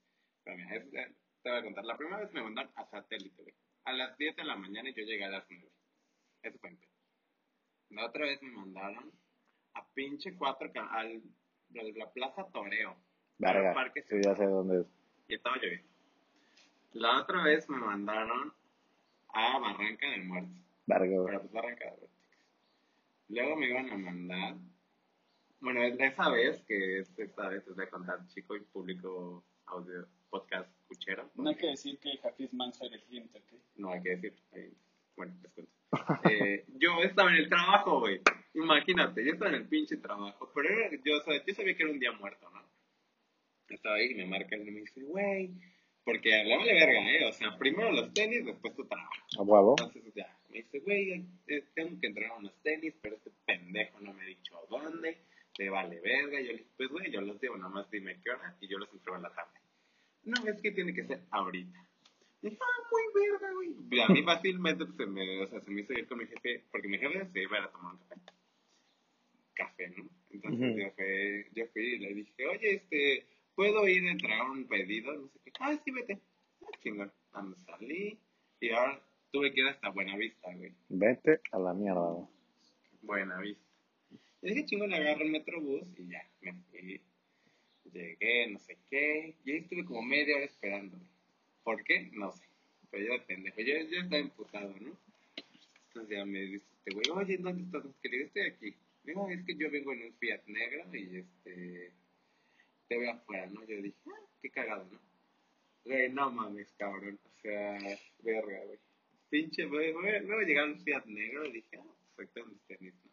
Pero 0.44 0.56
mira, 0.59 0.76
es- 0.76 0.92
eh, 0.94 1.14
te 1.42 1.51
voy 1.51 1.59
a 1.59 1.62
contar, 1.62 1.84
la 1.84 1.96
primera 1.96 2.18
vez 2.18 2.32
me 2.32 2.42
mandaron 2.42 2.72
a 2.76 2.84
satélite, 2.86 3.42
güey. 3.42 3.55
A 3.84 3.92
las 3.92 4.16
10 4.18 4.36
de 4.36 4.44
la 4.44 4.56
mañana 4.56 4.88
y 4.90 4.94
yo 4.94 5.02
llegué 5.05 5.24
a 5.24 5.28
las 5.30 5.44
9. 5.48 5.70
Eso 6.42 6.59
fue 6.59 6.70
en 6.70 6.76
pedo. 6.78 6.90
La 7.90 8.06
otra 8.06 8.26
vez 8.26 8.42
me 8.42 8.51
mandaron 8.51 9.12
a 9.74 9.86
pinche 9.94 10.34
4 10.36 10.70
al, 10.90 11.22
a 11.78 11.82
la 11.96 12.12
Plaza 12.12 12.46
Toreo. 12.52 12.96
Verga, 13.39 13.74
Parque 13.74 14.02
sí, 14.02 14.16
ya 14.23 14.35
sé 14.36 14.44
dónde 14.47 14.81
es. 14.82 14.86
y 15.28 15.35
estaba 15.35 15.56
lloviendo. 15.56 15.89
La 16.93 17.20
otra 17.20 17.43
vez 17.43 17.69
me 17.69 17.78
mandaron 17.78 18.52
a 19.32 19.59
Barranca 19.59 20.09
del 20.11 20.24
Muerto. 20.24 20.51
Verga. 20.86 21.23
Pero 21.27 21.40
pues 21.40 21.52
Barranca 21.52 21.85
del 21.86 21.94
Muerto. 21.98 22.15
Luego 23.28 23.56
me 23.56 23.69
iban 23.69 23.90
a 23.90 23.97
mandar. 23.97 24.55
Bueno, 25.61 25.82
es 25.82 25.97
de 25.97 26.06
esa 26.06 26.28
vez, 26.28 26.62
que 26.65 26.98
es 27.01 27.19
esta 27.19 27.48
vez, 27.48 27.65
voy 27.74 27.85
a 27.85 27.89
contar, 27.90 28.27
chico 28.28 28.55
y 28.55 28.61
público 28.61 29.43
audio 29.66 30.06
podcast 30.31 30.70
cuchero. 30.86 31.31
No 31.36 31.48
hay 31.48 31.56
que 31.56 31.69
decir 31.69 31.98
que 31.98 32.20
Hafiz 32.23 32.52
Mansa 32.52 32.85
era 32.85 32.97
el 32.97 33.02
cliente, 33.02 33.39
¿ok? 33.39 33.52
No 33.77 33.90
hay 33.93 34.02
que 34.02 34.11
decir. 34.16 34.35
ahí- 34.52 34.73
Bueno, 35.16 35.35
les 35.43 35.52
cuento. 35.52 35.73
Eh, 36.31 36.66
yo 36.77 36.98
estaba 37.02 37.31
en 37.31 37.36
el 37.36 37.48
trabajo, 37.48 38.01
güey. 38.01 38.20
Imagínate, 38.55 39.24
yo 39.24 39.32
estaba 39.32 39.51
en 39.51 39.56
el 39.62 39.66
pinche 39.69 39.97
trabajo. 39.97 40.51
Pero 40.55 40.69
era- 40.69 40.90
yo, 41.05 41.16
o 41.19 41.20
sea, 41.23 41.43
yo 41.44 41.55
sabía 41.55 41.74
que 41.77 41.82
era 41.82 41.93
un 41.93 41.98
día 41.98 42.12
muerto, 42.12 42.48
¿no? 42.51 42.62
Estaba 43.69 43.97
ahí 43.97 44.12
y 44.12 44.15
me 44.15 44.27
marca 44.27 44.57
y 44.57 44.70
me 44.70 44.81
dice, 44.81 45.03
güey. 45.03 45.51
Porque 46.05 46.28
le 46.45 46.57
vale 46.57 46.74
verga, 46.74 47.12
¿eh? 47.12 47.24
O 47.24 47.32
sea, 47.32 47.57
primero 47.57 47.91
los 47.91 48.12
tenis, 48.12 48.45
después 48.45 48.74
tu 48.74 48.85
trabajo. 48.85 49.11
A 49.39 49.43
huevo. 49.43 49.74
Entonces 49.78 50.12
ya, 50.15 50.39
me 50.51 50.59
dice, 50.59 50.78
güey, 50.81 51.24
eh, 51.47 51.65
tengo 51.74 51.99
que 51.99 52.09
entregar 52.09 52.39
unos 52.39 52.55
tenis, 52.62 52.95
pero 53.01 53.16
este 53.16 53.31
pendejo 53.47 54.01
no 54.01 54.12
me 54.12 54.23
ha 54.23 54.27
dicho 54.27 54.55
dónde, 54.69 55.16
le 55.59 55.70
vale 55.70 56.01
verga. 56.01 56.41
Yo 56.41 56.53
le 56.53 56.59
dije, 56.59 56.70
pues 56.77 56.91
güey, 56.91 57.11
yo 57.11 57.23
los 57.23 57.41
llevo, 57.41 57.57
nomás 57.57 57.91
dime 57.91 58.20
qué 58.23 58.31
hora 58.31 58.55
y 58.61 58.69
yo 58.69 58.78
los 58.78 58.93
entrego 58.93 59.16
en 59.16 59.23
la 59.23 59.35
tarde. 59.35 59.59
No, 60.24 60.35
es 60.47 60.61
que 60.61 60.73
tiene 60.73 60.95
que 60.95 61.05
ser 61.05 61.20
ahorita. 61.31 61.78
Y 62.43 62.51
dije, 62.51 62.59
ah, 62.61 62.89
muy 62.91 63.23
verga, 63.23 63.53
güey. 63.55 63.74
Y 63.91 64.01
a 64.01 64.09
mí 64.09 64.23
fácilmente 64.23 64.85
pues, 64.85 64.97
se 64.99 65.07
me, 65.07 65.43
o 65.43 65.47
sea, 65.47 65.61
se 65.61 65.70
me 65.70 65.81
hizo 65.81 65.95
ir 65.95 66.07
con 66.07 66.19
mi 66.19 66.27
jefe, 66.27 66.65
porque 66.70 66.89
mi 66.89 66.99
jefe 66.99 67.27
se 67.32 67.43
iba 67.43 67.65
a 67.65 67.70
tomar 67.70 67.95
un 67.95 68.01
café. 68.01 68.20
Café, 69.55 69.89
¿no? 69.97 70.09
Entonces 70.31 70.77
yo, 70.77 70.91
fui, 70.91 71.47
yo 71.55 71.66
fui 71.69 71.82
y 71.95 71.99
le 71.99 72.15
dije, 72.15 72.47
oye, 72.47 72.74
este, 72.74 73.27
¿puedo 73.55 73.86
ir 73.89 74.06
a 74.06 74.12
entregar 74.12 74.51
un 74.51 74.66
pedido? 74.66 75.14
No 75.14 75.28
sé 75.28 75.40
qué. 75.44 75.52
Ah, 75.60 75.81
sí, 75.85 75.90
vete. 75.90 76.20
Ah, 76.62 76.78
chingón. 76.82 77.12
Me 77.43 77.56
salí 77.66 78.18
y 78.60 78.70
ahora 78.70 79.02
tuve 79.32 79.52
que 79.52 79.60
ir 79.60 79.66
hasta 79.68 79.90
Buenavista, 79.90 80.55
güey. 80.55 80.72
Vete 80.89 81.40
a 81.52 81.59
la 81.59 81.74
mierda, 81.74 82.10
güey. 82.12 82.26
Buenavista. 83.02 83.64
Y 84.43 84.48
dije, 84.48 84.66
chingón, 84.66 84.93
agarro 84.93 85.22
el 85.22 85.31
metrobús 85.31 85.82
y 85.98 86.09
ya, 86.09 86.28
me 86.40 86.52
fui. 86.70 87.01
Llegué, 87.93 88.48
no 88.48 88.59
sé 88.59 88.78
qué. 88.90 89.35
Y 89.44 89.52
ahí 89.52 89.59
estuve 89.59 89.85
como 89.85 90.02
media 90.02 90.36
hora 90.36 90.44
esperando. 90.44 90.98
¿Por 91.62 91.82
qué? 91.85 92.10
No 92.12 92.32
sé. 92.32 92.44
Pero 92.90 93.06
yo 93.06 93.12
de 93.12 93.20
pendejo. 93.20 93.60
Yo, 93.60 93.74
yo 93.90 94.01
estaba 94.01 94.18
emputado, 94.18 94.74
¿no? 94.81 94.97
Entonces 95.89 96.16
ya 96.16 96.24
me 96.24 96.40
dice 96.40 96.66
este 96.78 96.94
güey, 96.94 97.09
oye, 97.10 97.39
¿dónde 97.39 97.62
estás? 97.62 97.82
Que 98.02 98.09
le 98.09 98.16
digo, 98.16 98.26
estoy 98.26 98.43
aquí. 98.43 98.76
Digo, 99.05 99.28
es 99.31 99.44
que 99.44 99.55
yo 99.56 99.70
vengo 99.70 99.93
en 99.93 100.02
un 100.02 100.14
Fiat 100.14 100.44
negro 100.47 100.94
y 100.94 101.18
este. 101.18 101.93
Te 102.89 102.98
veo 102.98 103.12
afuera, 103.12 103.47
¿no? 103.47 103.65
Yo 103.65 103.81
dije, 103.81 103.97
ah, 104.06 104.20
qué 104.43 104.51
cagado, 104.51 104.86
¿no? 104.90 105.01
Güey, 105.85 106.11
no 106.11 106.31
mames, 106.31 106.73
cabrón. 106.78 107.19
O 107.24 107.40
sea, 107.40 107.78
verga, 108.20 108.65
güey. 108.65 108.78
Pinche, 109.28 109.65
güey, 109.66 109.93
güey. 109.93 110.20
Luego 110.20 110.43
llegaron 110.43 110.73
un 110.73 110.81
Fiat 110.81 111.05
negro 111.06 111.44
y 111.47 111.52
dije, 111.52 111.78
ah, 111.78 111.94
perfecto, 112.16 112.47
mis 112.47 112.62
tenis, 112.66 112.94
¿no? 113.05 113.11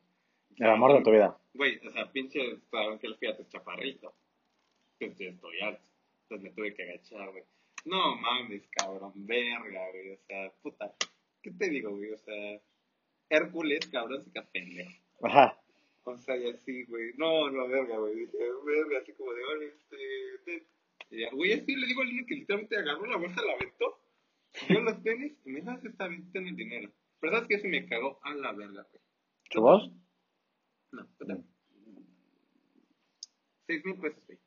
El 0.57 0.72
amor 0.72 0.93
de 0.93 1.03
tu 1.03 1.11
vida. 1.11 1.38
Güey, 1.53 1.80
o 1.85 1.91
sea, 1.91 2.11
pinche, 2.11 2.39
saben 2.69 2.99
que 2.99 3.07
el 3.07 3.15
Fiat 3.18 3.39
es 3.39 3.49
chaparrito. 3.49 4.14
Pues 4.99 5.18
yo 5.18 5.30
estoy 5.30 5.60
alto. 5.61 5.84
Entonces 6.23 6.43
me 6.43 6.56
tuve 6.56 6.73
que 6.73 6.84
agachar, 6.84 7.31
güey. 7.31 7.43
No 7.85 8.15
mames, 8.18 8.68
cabrón, 8.72 9.14
verga, 9.15 9.89
güey. 9.91 10.11
O 10.11 10.18
sea, 10.27 10.52
puta. 10.61 10.93
¿Qué 11.41 11.52
te 11.52 11.69
digo, 11.69 11.91
güey? 11.91 12.11
O 12.11 12.18
sea, 12.18 12.61
Hércules, 13.30 13.88
cabrón, 13.88 14.23
se 14.23 14.41
pendejo. 14.41 14.91
Ajá. 15.23 15.60
O 16.03 16.18
sea, 16.18 16.36
y 16.38 16.49
así, 16.49 16.84
güey. 16.86 17.14
No, 17.18 17.49
no, 17.52 17.68
verga, 17.68 17.98
güey. 17.98 18.15
Dije, 18.15 18.38
verga, 18.65 18.99
así 19.02 19.14
como 19.14 19.34
de, 19.34 19.44
oye, 19.44 19.68
este. 19.68 19.98
te-". 20.45 20.68
Y 21.10 21.22
ya, 21.22 21.30
güey, 21.32 21.53
así 21.53 21.76
le 21.76 21.88
digo 21.88 22.02
al 22.02 22.07
niño 22.07 22.26
que 22.28 22.36
literalmente 22.36 22.78
agarró 22.78 23.06
la 23.06 23.18
bolsa, 23.18 23.41
la 23.44 23.53
aventó. 23.53 23.99
Yo 24.69 24.82
los 24.82 25.03
tenis 25.03 25.34
y 25.45 25.49
me 25.49 25.60
dijo, 25.60 25.72
"Ah, 25.72 25.80
sí, 25.82 25.88
está 25.88 26.07
bien, 26.07 26.32
ten 26.32 26.48
el 26.48 26.56
dinero. 26.56 26.91
Pero 27.19 27.34
sabes 27.34 27.48
que 27.48 27.56
eso 27.56 27.68
me 27.68 27.88
cagó 27.88 28.19
a 28.23 28.34
la 28.34 28.52
verga, 28.53 28.86
güey. 28.90 29.03
¿Tu 29.49 29.61
voz? 29.61 29.91
No, 30.91 31.06
total. 31.18 31.44
Seis 33.68 33.86
mil 33.86 33.98
pesos, 33.98 34.23
güey. 34.26 34.40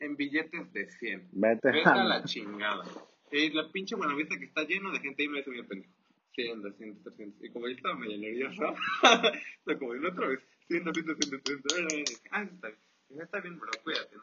En 0.00 0.16
billetes 0.16 0.72
de 0.72 0.90
100. 0.90 1.28
Vete 1.32 1.72
Vete 1.72 1.88
a 1.88 2.04
la 2.04 2.24
chingada. 2.24 2.84
Y 3.32 3.50
la 3.50 3.70
pinche 3.72 3.96
Buenavista 3.96 4.38
que 4.38 4.44
está 4.44 4.62
lleno 4.64 4.92
de 4.92 5.00
gente 5.00 5.22
ahí 5.22 5.28
me 5.28 5.40
hace 5.40 5.50
bien 5.50 5.66
pendejo. 5.66 5.92
100, 6.34 6.62
200, 6.62 7.02
300. 7.02 7.44
Y 7.44 7.50
como 7.50 7.66
yo 7.66 7.74
estaba 7.74 7.96
medio 7.96 8.16
nervioso, 8.16 8.62
o 9.02 9.64
sea, 9.64 9.78
como 9.78 9.94
en 9.94 10.06
otra 10.06 10.28
vez, 10.28 10.40
100, 10.68 10.84
200, 10.84 11.16
100, 11.18 11.42
300. 11.42 12.22
Ah, 12.30 12.42
está 12.42 12.68
bien. 12.68 13.20
Está 13.22 13.40
bien, 13.40 13.58
bro, 13.58 13.70
cuídate. 13.82 14.16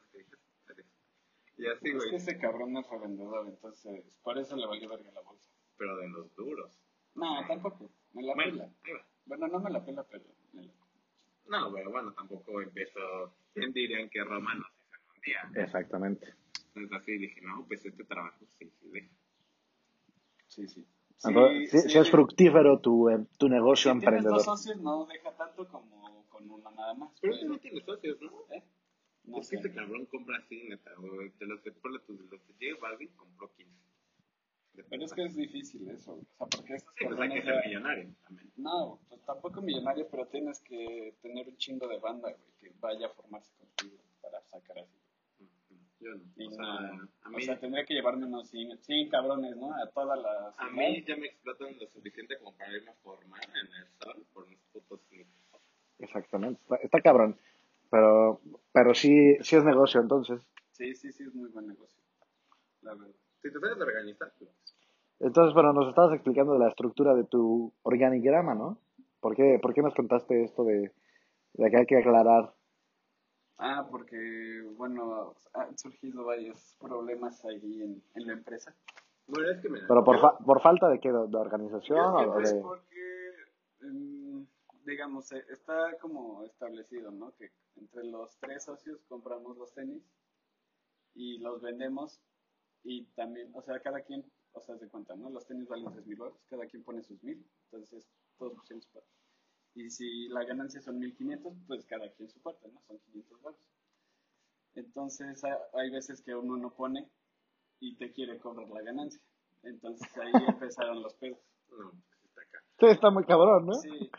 Y 1.58 1.68
así, 1.68 1.76
Es 1.76 1.80
que 1.80 1.94
güey. 1.94 2.16
ese 2.16 2.38
cabrón 2.38 2.74
no 2.74 2.82
es 2.82 2.90
revendedor, 2.90 3.48
entonces 3.48 4.04
por 4.24 4.38
eso 4.38 4.56
le 4.58 4.68
valió 4.68 4.90
verga 4.90 5.10
la 5.14 5.22
bolsa. 5.22 5.50
Pero 5.78 5.96
de 5.98 6.10
los 6.10 6.36
duros. 6.36 6.78
No, 7.16 7.46
tampoco. 7.48 7.90
Me 8.14 8.24
la 8.24 8.34
Bueno, 8.36 8.52
pela. 8.52 8.64
ahí 8.84 8.92
va. 8.94 9.06
Bueno, 9.26 9.48
no 9.48 9.60
me 9.60 9.70
la 9.72 9.86
pela, 9.86 10.04
pero 10.04 10.26
me 10.52 10.64
la 10.64 10.74
No, 11.48 11.74
pero 11.74 11.92
bueno, 11.92 12.14
tampoco 12.14 12.62
empiezo. 12.62 13.00
¿Quién 13.54 13.72
dirían 13.72 14.10
que 14.10 14.22
Roma 14.24 14.54
no 14.56 14.66
se 14.66 14.84
hizo 14.84 14.96
en 14.96 15.16
un 15.16 15.22
día? 15.54 15.64
Exactamente. 15.64 16.34
Entonces 16.74 16.92
así 17.02 17.18
dije, 17.18 17.42
no, 17.42 17.66
pues 17.68 17.86
este 17.86 18.04
trabajo 18.04 18.46
sí, 18.60 18.70
sí, 18.70 18.90
deja. 18.90 19.10
Sí, 20.48 20.68
sí. 20.68 20.86
Entonces, 21.24 21.72
sí, 21.84 21.90
sí 21.90 21.98
es 21.98 22.12
fructífero 22.12 22.80
tu, 22.82 23.10
eh, 23.10 23.26
tu 23.40 23.48
negocio 23.48 23.94
Si 23.94 24.00
tienes 24.00 24.04
emprendedor. 24.20 24.36
dos 24.36 24.44
socios, 24.46 24.78
no 24.82 25.06
deja 25.06 25.32
tanto 25.38 25.66
como 25.70 26.15
con 26.36 26.52
uno 26.52 26.70
nada 26.72 26.94
más. 26.94 27.12
Pero 27.22 27.34
este 27.34 27.46
no 27.46 27.58
tiene 27.60 27.82
socios, 27.82 28.22
¿no? 28.22 28.32
¿Eh? 28.52 28.64
No 29.24 29.40
es 29.40 29.50
que 29.50 29.58
sé. 29.58 29.68
este 29.68 29.74
cabrón 29.74 30.06
compra 30.08 30.38
así, 30.38 30.64
neta, 30.68 30.92
güey. 30.98 31.30
De 31.40 31.46
los 31.46 31.64
de, 31.64 31.74
los 31.82 32.08
de 32.08 32.72
J 32.74 32.82
Balvin 32.82 33.10
compró 33.16 33.52
15. 33.54 33.72
De 34.74 34.84
Pero 34.84 35.06
es 35.06 35.14
que 35.14 35.24
es 35.24 35.36
difícil 35.36 35.90
eso. 35.90 36.12
güey. 36.14 36.26
O 36.26 36.36
sea, 36.38 36.48
porque 36.48 36.74
estos 36.76 36.94
Sí, 36.98 37.06
pues 37.06 37.20
hay 37.20 37.30
que 37.30 37.42
ser 37.42 37.66
millonario 37.66 38.14
también. 38.24 38.52
No, 38.58 39.00
pues 39.08 39.24
tampoco 39.24 39.62
millonario, 39.62 40.08
pero 40.12 40.28
tienes 40.28 40.60
que 40.62 41.16
tener 41.22 41.48
un 41.48 41.56
chingo 41.58 41.88
de 41.88 41.98
banda, 42.00 42.30
güey, 42.32 42.52
que 42.60 42.78
vaya 42.82 43.08
a 43.08 43.10
formarse 43.12 43.54
contigo 43.56 43.98
para 44.22 44.42
sacar 44.44 44.80
así. 44.80 45.00
Yo 46.02 46.10
no. 46.10 46.24
Y 46.36 46.48
O 46.48 46.52
sea, 46.52 46.66
no, 46.66 47.10
a 47.24 47.28
o 47.30 47.32
mí, 47.32 47.42
sea, 47.44 47.58
tendría 47.58 47.86
que 47.86 47.94
llevarme 47.94 48.26
unos 48.26 48.50
100, 48.50 48.78
100 48.80 49.10
cabrones, 49.10 49.56
¿no? 49.56 49.74
A 49.74 49.90
todas 49.92 50.20
las... 50.20 50.54
a 50.60 50.70
mí 50.70 51.04
ya 51.08 51.16
me 51.16 51.28
explotan 51.28 51.80
lo 51.80 51.88
suficiente 51.88 52.38
como 52.38 52.56
para 52.58 52.76
irme 52.76 52.92
a 52.92 52.96
formar 52.96 53.42
en 53.46 53.74
el 53.74 53.88
sol 54.04 54.26
por 54.34 54.44
unos 54.44 54.60
putos 54.74 55.00
sneakers. 55.08 55.45
Exactamente. 56.00 56.60
Está, 56.64 56.76
está 56.78 57.02
cabrón. 57.02 57.38
Pero, 57.90 58.42
pero 58.74 58.94
sí, 58.94 59.38
sí 59.42 59.56
es 59.56 59.64
negocio, 59.64 60.02
entonces. 60.02 60.42
Sí, 60.72 60.94
sí, 60.96 61.12
sí, 61.12 61.24
es 61.24 61.34
muy 61.34 61.50
buen 61.50 61.68
negocio. 61.68 62.02
La 62.82 62.94
verdad. 62.94 63.14
Si 63.42 63.52
te 63.52 63.60
sabes 63.60 63.78
organizar, 63.80 64.34
pues. 64.40 64.50
Entonces, 65.20 65.54
bueno, 65.54 65.72
nos 65.72 65.88
estabas 65.88 66.14
explicando 66.14 66.54
de 66.54 66.60
la 66.60 66.70
estructura 66.70 67.14
de 67.16 67.24
tu 67.24 67.72
organigrama, 67.84 68.54
¿no? 68.54 68.80
¿Por 69.22 69.36
qué, 69.36 69.60
por 69.62 69.74
qué 69.74 69.82
nos 69.82 69.96
contaste 69.96 70.44
esto 70.44 70.64
de, 70.66 70.92
de 71.54 71.70
que 71.72 71.78
hay 71.78 71.86
que 71.86 71.98
aclarar? 71.98 72.54
Ah, 73.58 73.88
porque, 73.90 74.62
bueno, 74.76 75.34
han 75.54 75.78
surgido 75.78 76.26
varios 76.26 76.76
problemas 76.80 77.44
ahí 77.46 77.82
en, 77.82 78.04
en 78.16 78.28
la 78.28 78.34
empresa. 78.34 78.76
Bueno, 79.28 79.50
es 79.50 79.62
que 79.62 79.70
me. 79.70 79.80
¿Pero 79.88 80.04
por, 80.04 80.20
fa- 80.20 80.38
por 80.40 80.62
falta 80.62 80.90
de 80.90 81.00
qué? 81.00 81.12
¿De, 81.12 81.28
de 81.28 81.38
organización? 81.38 81.98
Yo 82.22 82.30
o 82.30 82.34
Pues 82.34 82.54
de... 82.54 82.62
porque, 82.62 83.32
em, 83.84 84.15
digamos, 84.86 85.32
eh, 85.32 85.44
está 85.50 85.98
como 86.00 86.44
establecido, 86.46 87.12
¿no? 87.12 87.34
Que 87.36 87.52
entre 87.76 88.04
los 88.06 88.38
tres 88.40 88.64
socios 88.64 89.04
compramos 89.08 89.58
los 89.58 89.74
tenis 89.74 90.04
y 91.14 91.38
los 91.40 91.62
vendemos 91.62 92.20
y 92.84 93.06
también, 93.16 93.52
o 93.56 93.62
sea, 93.62 93.80
cada 93.80 94.02
quien, 94.02 94.24
o 94.54 94.62
sea, 94.62 94.78
se 94.78 94.88
cuenta, 94.90 95.16
¿no? 95.16 95.30
Los 95.30 95.46
tenis 95.48 95.68
valen 95.68 95.92
tres 95.92 96.06
mil 96.06 96.18
dólares, 96.18 96.40
cada 96.50 96.66
quien 96.68 96.84
pone 96.84 97.02
sus 97.04 97.22
mil, 97.24 97.44
entonces 97.66 98.08
todos 98.38 98.54
pusieron 98.54 98.82
su 98.82 98.90
parte. 98.92 99.10
Y 99.74 99.90
si 99.90 100.28
la 100.30 100.44
ganancia 100.46 100.82
son 100.82 101.00
1500, 101.00 101.54
pues 101.68 101.86
cada 101.86 102.10
quien 102.14 102.30
su 102.30 102.40
parte, 102.42 102.68
¿no? 102.70 102.82
Son 102.88 102.98
500 103.00 103.42
dólares. 103.42 103.66
Entonces 104.76 105.44
ha- 105.44 105.60
hay 105.80 105.90
veces 105.90 106.22
que 106.22 106.36
uno 106.36 106.58
no 106.58 106.74
pone 106.74 107.10
y 107.80 107.96
te 107.98 108.12
quiere 108.14 108.40
cobrar 108.40 108.70
la 108.70 108.82
ganancia. 108.82 109.22
Entonces 109.64 110.08
ahí 110.18 110.32
empezaron 110.70 111.02
los 111.02 111.14
pedos. 111.16 111.40
No, 111.70 111.92
está 112.24 112.42
acá. 112.42 112.60
Sí, 112.80 112.86
está 112.88 113.10
muy 113.10 113.26
cabrón, 113.26 113.66
¿no? 113.66 113.74
Sí, 113.74 114.10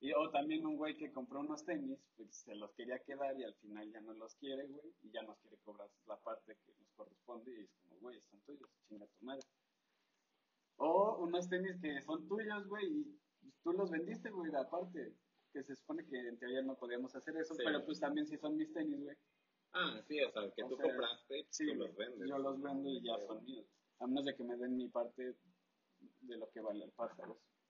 Y, 0.00 0.12
o 0.12 0.30
también 0.30 0.66
un 0.66 0.76
güey 0.76 0.96
que 0.96 1.10
compró 1.10 1.40
unos 1.40 1.64
tenis, 1.64 1.98
pues 2.16 2.34
se 2.36 2.54
los 2.54 2.72
quería 2.74 2.98
quedar 3.00 3.38
y 3.38 3.44
al 3.44 3.54
final 3.54 3.90
ya 3.90 4.00
no 4.02 4.12
los 4.12 4.34
quiere, 4.36 4.66
güey, 4.66 4.94
y 5.02 5.10
ya 5.10 5.22
nos 5.22 5.38
quiere 5.38 5.56
cobrar 5.64 5.88
la 6.06 6.18
parte 6.20 6.56
que 6.66 6.72
nos 6.78 6.90
corresponde 6.94 7.50
y 7.52 7.64
es 7.64 7.70
como, 7.82 7.96
güey, 8.00 8.20
son 8.30 8.40
tuyos, 8.42 8.70
chinga 8.88 9.06
tu 9.06 9.24
madre. 9.24 9.42
O 10.76 11.16
unos 11.24 11.48
tenis 11.48 11.80
que 11.80 12.02
son 12.02 12.28
tuyos, 12.28 12.66
güey, 12.68 12.86
y 13.42 13.50
tú 13.62 13.72
los 13.72 13.90
vendiste, 13.90 14.30
güey, 14.30 14.54
aparte, 14.54 15.14
que 15.52 15.62
se 15.62 15.74
supone 15.74 16.04
que 16.06 16.18
en 16.18 16.38
teoría 16.38 16.60
no 16.62 16.76
podíamos 16.76 17.14
hacer 17.16 17.34
eso, 17.38 17.54
Sí. 17.54 17.62
pero 17.64 17.82
pues 17.84 17.98
también 17.98 18.26
si 18.26 18.36
son 18.36 18.56
mis 18.56 18.72
tenis, 18.72 19.00
güey, 19.02 19.16
Ah, 19.72 20.00
sí, 20.08 20.22
o 20.22 20.30
sea, 20.30 20.50
que 20.52 20.62
O 20.64 20.68
tú 20.68 20.76
sea, 20.76 20.86
compraste, 20.86 21.46
sí, 21.50 21.66
tú 21.66 21.74
los 21.74 21.94
vendes. 21.96 22.28
yo 22.28 22.38
los 22.38 22.62
vendo 22.62 22.88
y 22.88 23.02
ya 23.02 23.18
son 23.26 23.44
míos. 23.44 23.66
A 23.98 24.06
menos 24.06 24.24
de 24.24 24.34
que 24.34 24.44
me 24.44 24.56
den 24.56 24.76
mi 24.76 24.88
parte 24.88 25.34
de 26.20 26.36
lo 26.36 26.48
que 26.50 26.60
vale 26.60 26.84
el 26.84 26.92
¿sabes? 26.92 27.16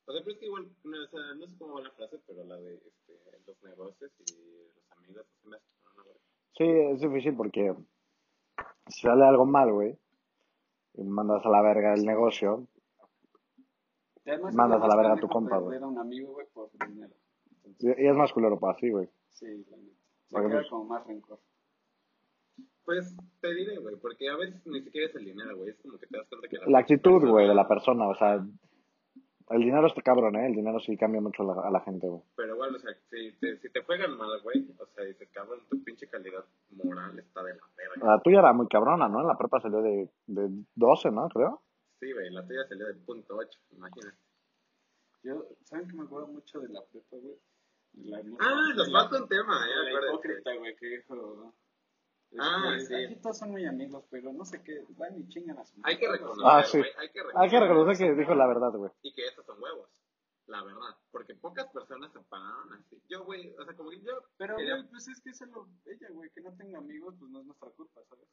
O 0.08 0.12
sea, 0.12 0.20
pero 0.22 0.32
es 0.34 0.38
que 0.38 0.46
igual, 0.46 0.68
no, 0.84 1.02
o 1.02 1.06
sea, 1.08 1.20
no 1.34 1.46
sé 1.46 1.58
cómo 1.58 1.74
va 1.74 1.80
la 1.82 1.90
frase, 1.90 2.18
pero 2.26 2.44
la 2.44 2.56
de 2.56 2.74
este, 2.74 3.12
los 3.46 3.62
negocios 3.62 4.12
y 4.20 4.32
los 4.74 4.90
amigos, 4.98 5.26
así 5.26 5.48
me 5.48 5.56
hace 5.56 5.66
una. 5.84 6.02
Sí, 6.56 6.64
es 6.64 7.00
difícil 7.00 7.36
porque 7.36 7.74
si 8.88 9.00
sale 9.02 9.24
algo 9.24 9.44
mal, 9.46 9.72
güey, 9.72 9.98
y 10.94 11.02
mandas 11.02 11.44
a 11.44 11.48
la 11.50 11.60
verga 11.62 11.92
el 11.94 12.04
negocio, 12.04 12.66
además, 14.24 14.54
Mandas 14.54 14.78
a 14.82 14.86
la 14.86 14.94
más 14.94 14.96
verga 14.96 15.12
a 15.14 15.20
tu 15.20 15.28
compa, 15.28 15.58
güey. 15.58 15.70
perder 15.70 15.84
a 15.84 15.86
un 15.88 15.98
amigo, 15.98 16.32
güey, 16.34 16.46
por 16.52 16.70
dinero. 16.86 17.12
y, 17.64 17.66
Entonces, 17.68 17.96
y 17.98 18.06
es 18.06 18.16
más 18.16 18.32
culero 18.32 18.58
para 18.60 18.74
así, 18.74 18.90
güey. 18.90 19.08
sí, 19.30 19.46
la 19.70 19.76
neta. 19.76 19.96
Se 20.28 20.36
queda 20.36 20.48
pues, 20.50 20.68
como 20.70 20.84
más 20.86 21.06
rencor. 21.06 21.38
Pues 22.84 23.16
te 23.40 23.54
diré, 23.54 23.78
güey, 23.78 23.96
porque 23.96 24.28
a 24.28 24.36
veces 24.36 24.64
ni 24.66 24.80
siquiera 24.82 25.08
es 25.08 25.14
el 25.16 25.24
dinero, 25.24 25.56
güey, 25.56 25.70
es 25.70 25.76
como 25.80 25.98
que 25.98 26.06
te 26.06 26.16
das 26.16 26.26
cuenta 26.28 26.48
que 26.48 26.58
La 26.70 26.78
actitud, 26.78 27.10
persona- 27.12 27.32
güey, 27.32 27.48
de 27.48 27.54
la 27.54 27.66
persona, 27.68 28.08
o 28.08 28.14
sea, 28.14 28.46
el 29.51 29.60
dinero 29.60 29.86
está 29.86 30.02
cabrón, 30.02 30.36
¿eh? 30.36 30.47
El 30.47 30.55
dinero 30.55 30.78
sí 30.81 30.97
cambia 30.97 31.20
mucho 31.20 31.43
a 31.43 31.55
la, 31.55 31.68
a 31.68 31.70
la 31.70 31.81
gente, 31.81 32.06
güey. 32.09 32.23
Pero 32.36 32.55
igual, 32.55 32.74
o 32.74 32.78
sea, 32.78 32.93
si 33.10 33.32
te, 33.39 33.56
si 33.59 33.70
te 33.70 33.82
juegan 33.85 34.16
mal, 34.16 34.40
güey, 34.43 34.66
o 34.78 34.86
sea, 34.86 35.05
dices, 35.05 35.28
cabrón, 35.32 35.60
tu 35.70 35.82
pinche 35.85 36.09
calidad 36.09 36.44
moral 36.70 37.18
está 37.18 37.43
de 37.43 37.55
la 37.55 37.60
verga. 37.77 38.06
La 38.14 38.20
tuya 38.23 38.39
era 38.40 38.52
muy 38.52 38.66
cabrona, 38.68 39.09
¿no? 39.09 39.20
En 39.20 39.27
la 39.28 39.36
prepa 39.39 39.60
salió 39.60 39.82
de, 39.82 40.10
de 40.27 40.48
12, 40.74 41.10
¿no? 41.10 41.28
Creo. 41.28 41.62
Sí, 42.01 42.12
güey, 42.12 42.31
la 42.31 42.47
tuya 42.47 42.64
salió 42.68 42.86
del 42.86 42.98
punto 42.98 43.36
8, 43.36 43.59
imagínate. 43.73 44.16
Yo, 45.23 45.44
¿saben 45.64 45.89
que 45.89 45.94
me 45.97 46.02
acuerdo 46.05 46.28
mucho 46.28 46.60
de 46.60 46.68
la 46.68 46.81
prepa, 46.85 47.16
güey? 47.16 47.36
La- 47.94 48.18
Ah, 48.40 48.73
nos 48.77 48.86
de 48.86 48.93
falta 48.93 49.23
un 49.23 49.28
tema, 49.28 49.64
de 49.64 49.70
eh, 49.73 49.93
La 49.94 50.09
hipócrita, 50.09 50.55
güey, 50.56 50.77
que 50.77 50.86
dijo... 50.86 51.55
Ah, 52.38 52.74
este, 52.76 52.96
sí. 52.98 53.04
Aquí 53.04 53.16
todos 53.22 53.38
son 53.38 53.50
muy 53.52 53.64
amigos, 53.64 54.04
pero 54.10 54.32
no 54.32 54.44
sé 54.44 54.62
qué, 54.62 54.84
van 54.96 55.16
y 55.18 55.28
chingan 55.28 55.58
a 55.58 55.64
su 55.64 55.80
Hay 55.84 55.96
que 55.98 56.06
madre, 56.06 56.18
reconocer, 56.18 56.44
Ah, 56.46 56.62
sí. 56.64 56.78
güey, 56.78 56.90
hay 56.98 57.08
que 57.10 57.18
reconocer. 57.22 57.42
Hay 57.42 57.50
que 57.50 57.60
reconocer 57.60 57.96
que 57.96 58.14
dijo 58.20 58.34
la 58.34 58.46
verdad, 58.46 58.72
güey. 58.72 58.90
Y 59.02 59.12
que 59.14 59.26
estos 59.26 59.46
son 59.46 59.62
huevos, 59.62 59.88
la 60.46 60.62
verdad. 60.64 60.96
Porque 61.10 61.34
pocas 61.34 61.66
personas 61.70 62.12
se 62.12 62.20
pararon 62.20 62.72
así. 62.74 63.00
Yo, 63.08 63.24
güey, 63.24 63.54
o 63.56 63.64
sea, 63.64 63.74
como 63.74 63.90
que 63.90 64.00
yo... 64.00 64.12
Pero, 64.36 64.56
quería- 64.56 64.76
güey, 64.76 64.88
pues 64.90 65.08
es 65.08 65.20
que 65.20 65.30
eso 65.30 65.46
lo, 65.46 65.66
ella, 65.86 66.08
güey, 66.10 66.28
que 66.30 66.40
no 66.42 66.52
tenga 66.56 66.78
amigos, 66.78 67.14
pues 67.18 67.30
no 67.30 67.40
es 67.40 67.46
nuestra 67.46 67.70
culpa, 67.70 68.00
¿sabes? 68.08 68.26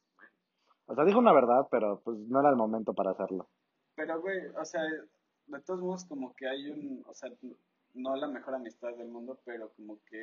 O 0.86 0.96
sea, 0.96 1.06
dijo 1.06 1.20
una 1.20 1.32
verdad, 1.32 1.68
pero 1.72 2.02
pues 2.04 2.18
no 2.28 2.40
era 2.42 2.50
el 2.50 2.58
momento 2.58 2.94
para 2.94 3.12
hacerlo. 3.12 3.48
Pero, 3.96 4.20
güey, 4.22 4.48
o 4.48 4.66
sea, 4.66 4.82
de 4.84 5.60
todos 5.62 5.80
modos, 5.80 6.04
como 6.06 6.36
que 6.36 6.48
hay 6.48 6.68
un, 6.70 7.04
o 7.08 7.14
sea, 7.14 7.32
no 7.94 8.16
la 8.18 8.28
mejor 8.28 8.56
amistad 8.56 8.94
del 8.98 9.08
mundo, 9.08 9.40
pero 9.46 9.72
como 9.78 10.00
que 10.10 10.22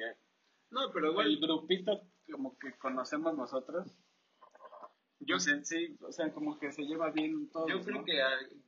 No, 0.71 0.91
pero 0.93 1.13
igual... 1.13 1.29
el 1.29 1.41
grupito 1.41 2.03
como 2.31 2.59
que 2.59 2.73
conocemos 2.79 3.37
nosotros, 3.37 3.87
Yo, 5.21 5.37
en 5.37 5.65
sí, 5.67 5.97
o 6.01 6.13
sea, 6.13 6.33
como 6.33 6.59
que 6.59 6.73
se 6.73 6.83
lleva 6.83 7.11
bien 7.11 7.51
todo. 7.51 7.69
yo 7.69 7.81
creo 7.83 8.05
que 8.05 8.13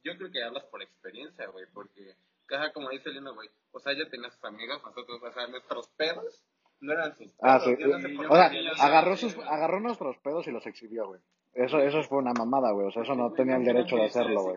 yo 0.04 0.16
creo 0.18 0.30
que 0.30 0.42
hablas 0.42 0.64
por 0.64 0.82
experiencia, 0.82 1.46
güey, 1.46 1.64
porque 1.72 2.14
caja 2.46 2.72
como 2.72 2.90
dice 2.90 3.10
Lino, 3.10 3.34
güey, 3.34 3.48
o 3.72 3.80
sea, 3.80 3.92
ella 3.92 4.08
tenía 4.10 4.30
sus 4.30 4.44
amigos, 4.44 4.82
nosotros, 4.84 5.22
o 5.22 5.32
sea, 5.32 5.46
nuestros 5.46 5.88
pedos 5.96 6.44
no 6.80 6.92
eran 6.92 7.16
sus 7.16 7.32
pedos. 7.32 7.38
Ah, 7.40 7.60
sí. 7.60 7.74
no 7.80 8.00
sé 8.00 8.16
O 8.28 8.34
sea, 8.34 8.50
agarró, 8.84 9.16
sus, 9.16 9.36
agarró 9.38 9.80
nuestros 9.80 10.18
pedos 10.18 10.46
y 10.46 10.50
los 10.50 10.66
exhibió, 10.66 11.06
güey. 11.06 11.20
Eso, 11.54 11.78
eso 11.80 12.02
fue 12.04 12.18
una 12.18 12.32
mamada, 12.32 12.72
güey. 12.72 12.86
O 12.86 12.90
sea, 12.90 13.02
eso 13.02 13.14
no 13.14 13.32
tenía 13.32 13.56
el 13.56 13.64
derecho 13.64 13.96
de 13.96 14.04
hacerlo, 14.06 14.42
güey. 14.42 14.56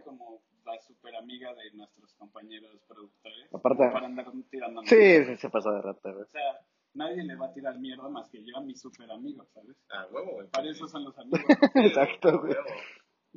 la 0.66 0.80
super 0.82 1.16
amiga 1.16 1.54
de 1.54 1.72
nuestros 1.72 2.14
compañeros 2.16 2.82
productores. 2.88 3.54
Aparte- 3.54 3.90
para 3.92 4.06
andar 4.08 4.26
tirando 4.50 4.82
Sí, 4.84 5.24
sí, 5.26 5.36
se 5.38 5.50
pasó 5.50 5.72
de 5.72 5.82
rata, 5.82 6.12
güey. 6.12 6.24
O 6.24 6.28
sea, 6.28 6.60
nadie 6.96 7.24
le 7.24 7.36
va 7.36 7.48
a 7.48 7.54
tirar 7.54 7.78
mierda 7.80 8.10
más 8.10 8.30
que 8.30 8.44
yo 8.44 8.58
a 8.58 8.62
mi 8.62 8.76
super 8.76 9.10
amigo, 9.12 9.46
¿sabes? 9.54 9.78
Ah, 9.90 10.08
huevo, 10.12 10.34
güey. 10.34 10.48
Para 10.48 10.70
eso 10.70 10.88
son 10.88 11.04
los 11.06 11.18
amigos. 11.18 11.42
Exacto, 11.76 12.40
güey. 12.42 12.56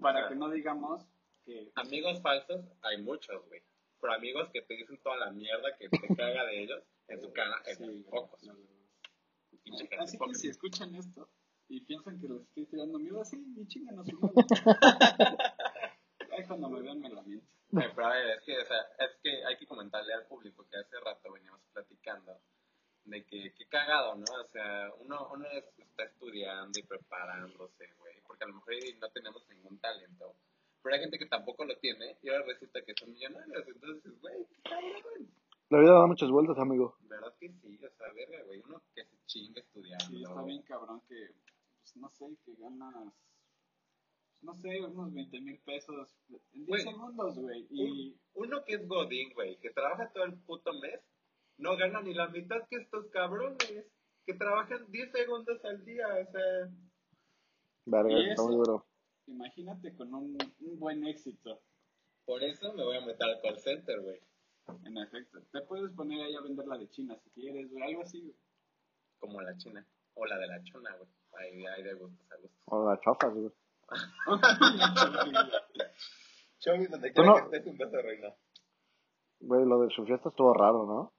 Para 0.00 0.28
que 0.28 0.36
no 0.36 0.48
digamos 0.50 1.04
que 1.44 1.70
Amigos 1.74 2.20
falsos 2.22 2.64
hay 2.82 3.02
muchos, 3.02 3.46
güey. 3.48 3.62
Pero 4.00 4.12
amigos 4.12 4.48
que 4.52 4.62
te 4.62 4.74
dicen 4.74 4.98
toda 5.02 5.16
la 5.16 5.30
mierda 5.32 5.76
que 5.76 5.88
te 5.88 6.14
caga 6.14 6.44
de 6.46 6.62
ellos 6.62 6.84
en 7.08 7.20
su 7.20 7.32
cara, 7.32 7.56
es 7.66 7.78
Sí, 7.78 7.84
güey, 7.84 8.02
pocos. 8.04 8.42
no, 8.44 8.54
Así 9.98 10.18
que 10.18 10.34
si 10.34 10.48
escuchan 10.48 10.94
esto 10.94 11.28
y 11.68 11.80
piensan 11.80 12.18
que 12.20 12.28
les 12.28 12.42
estoy 12.42 12.66
tirando 12.66 12.98
mierda, 12.98 13.24
sí, 13.24 13.36
ni 13.36 13.66
chingan 13.66 13.98
a 13.98 14.04
su. 14.04 14.18
Ahí 16.30 16.44
cuando 16.46 16.70
me 16.70 16.80
vean 16.80 17.00
me 17.00 17.10
la 17.10 17.22
miento. 17.22 17.46
Eh, 17.72 17.90
pero 17.94 18.06
a 18.06 18.14
ver, 18.14 18.30
es 18.38 18.44
que, 18.44 18.58
o 18.58 18.64
sea, 18.64 18.78
es 18.98 19.18
que 19.22 19.44
hay 19.44 19.56
que 19.58 19.66
comentarle 19.66 20.14
al 20.14 20.26
público 20.26 20.66
que 20.70 20.78
hace 20.78 20.98
rato 21.00 21.32
veníamos 21.32 21.60
platicando 21.72 22.40
de 23.10 23.24
que, 23.24 23.52
qué 23.54 23.66
cagado, 23.66 24.14
¿no? 24.16 24.24
O 24.24 24.48
sea, 24.52 24.90
uno, 25.00 25.28
uno 25.32 25.46
es- 25.50 25.64
está 25.78 26.04
estudiando 26.04 26.78
y 26.78 26.82
preparándose, 26.82 27.88
güey, 27.98 28.14
porque 28.26 28.44
a 28.44 28.48
lo 28.48 28.54
mejor 28.54 28.74
no 29.00 29.08
tenemos 29.10 29.48
ningún 29.48 29.78
talento. 29.78 30.34
Pero 30.82 30.94
hay 30.94 31.00
gente 31.00 31.18
que 31.18 31.26
tampoco 31.26 31.64
lo 31.64 31.76
tiene 31.78 32.16
y 32.22 32.28
ahora 32.28 32.44
resulta 32.46 32.82
que 32.82 32.94
son 32.94 33.12
millonarios. 33.12 33.66
Entonces, 33.66 34.20
güey, 34.20 34.46
qué 34.46 34.62
cabrón. 34.62 35.28
La 35.70 35.80
vida 35.80 35.92
da 35.92 36.06
muchas 36.06 36.30
vueltas, 36.30 36.56
amigo. 36.58 36.96
¿Verdad 37.00 37.34
que 37.38 37.48
sí? 37.50 37.78
O 37.84 37.90
sea, 37.96 38.12
verga, 38.12 38.42
güey, 38.44 38.60
uno 38.64 38.80
que 38.94 39.04
se 39.04 39.16
chinga 39.26 39.60
estudiando. 39.60 40.04
Sí, 40.06 40.22
está 40.22 40.42
bien 40.42 40.62
cabrón 40.62 41.02
que, 41.08 41.30
pues, 41.80 41.96
no 41.96 42.08
sé, 42.10 42.26
que 42.44 42.54
ganas, 42.54 42.94
pues, 42.94 44.42
no 44.42 44.54
sé, 44.54 44.80
unos 44.80 45.12
20 45.12 45.40
mil 45.40 45.58
pesos 45.58 46.14
en 46.30 46.38
10 46.64 46.68
Güey. 46.68 46.82
segundos, 46.82 47.34
güey. 47.38 47.66
Y 47.70 47.82
Un- 47.82 48.20
uno 48.34 48.64
que 48.64 48.74
es 48.76 48.86
Godín, 48.86 49.32
güey, 49.34 49.56
que 49.58 49.70
trabaja 49.70 50.10
todo 50.12 50.24
el 50.24 50.34
puto 50.38 50.72
mes, 50.74 51.00
no 51.58 51.76
gana 51.76 52.00
ni 52.02 52.14
la 52.14 52.28
mitad 52.28 52.66
que 52.68 52.76
estos 52.76 53.06
cabrones, 53.10 53.86
que 54.24 54.34
trabajan 54.34 54.90
10 54.90 55.12
segundos 55.12 55.64
al 55.64 55.84
día, 55.84 56.06
o 56.08 56.30
sea... 56.32 56.68
Verga, 57.86 58.10
¿Y 58.12 58.20
está 58.22 58.32
eso? 58.34 58.46
muy 58.48 58.56
duro. 58.56 58.86
imagínate 59.26 59.94
con 59.96 60.12
un, 60.14 60.36
un 60.60 60.78
buen 60.78 61.06
éxito, 61.06 61.60
Por 62.26 62.42
eso 62.42 62.72
me 62.74 62.84
voy 62.84 62.96
a 62.98 63.00
meter 63.06 63.26
al 63.28 63.40
call 63.40 63.58
center, 63.58 64.00
güey. 64.00 64.20
en 64.84 64.98
efecto. 64.98 65.40
Te 65.52 65.62
puedes 65.62 65.90
poner 65.94 66.20
ahí 66.22 66.34
a 66.36 66.42
vender 66.42 66.66
la 66.66 66.76
de 66.78 66.88
China 66.90 67.16
si 67.24 67.30
quieres, 67.30 67.70
güey, 67.70 67.82
algo 67.84 68.02
así, 68.02 68.20
güey. 68.20 68.36
Como 69.18 69.40
la 69.40 69.56
china. 69.56 69.86
O 70.14 70.26
la 70.26 70.36
de 70.38 70.46
la 70.46 70.62
chona, 70.64 70.94
güey. 70.96 71.08
Ahí, 71.38 71.64
ahí 71.66 71.82
de 71.82 71.94
gustos 71.94 72.30
a 72.30 72.36
gustos. 72.36 72.60
O 72.66 72.88
las 72.90 73.00
chofas, 73.00 73.32
güey. 73.34 73.50
Chovy, 76.58 76.86
donde 76.88 77.12
quiera 77.12 77.28
no- 77.30 77.36
que 77.36 77.56
estés, 77.56 77.66
un 77.72 77.78
beso, 77.78 77.96
reina. 78.02 78.34
Güey, 79.40 79.64
lo 79.64 79.80
de 79.80 79.90
su 79.94 80.04
fiesta 80.04 80.28
estuvo 80.28 80.52
raro, 80.52 80.84
¿no? 80.86 81.12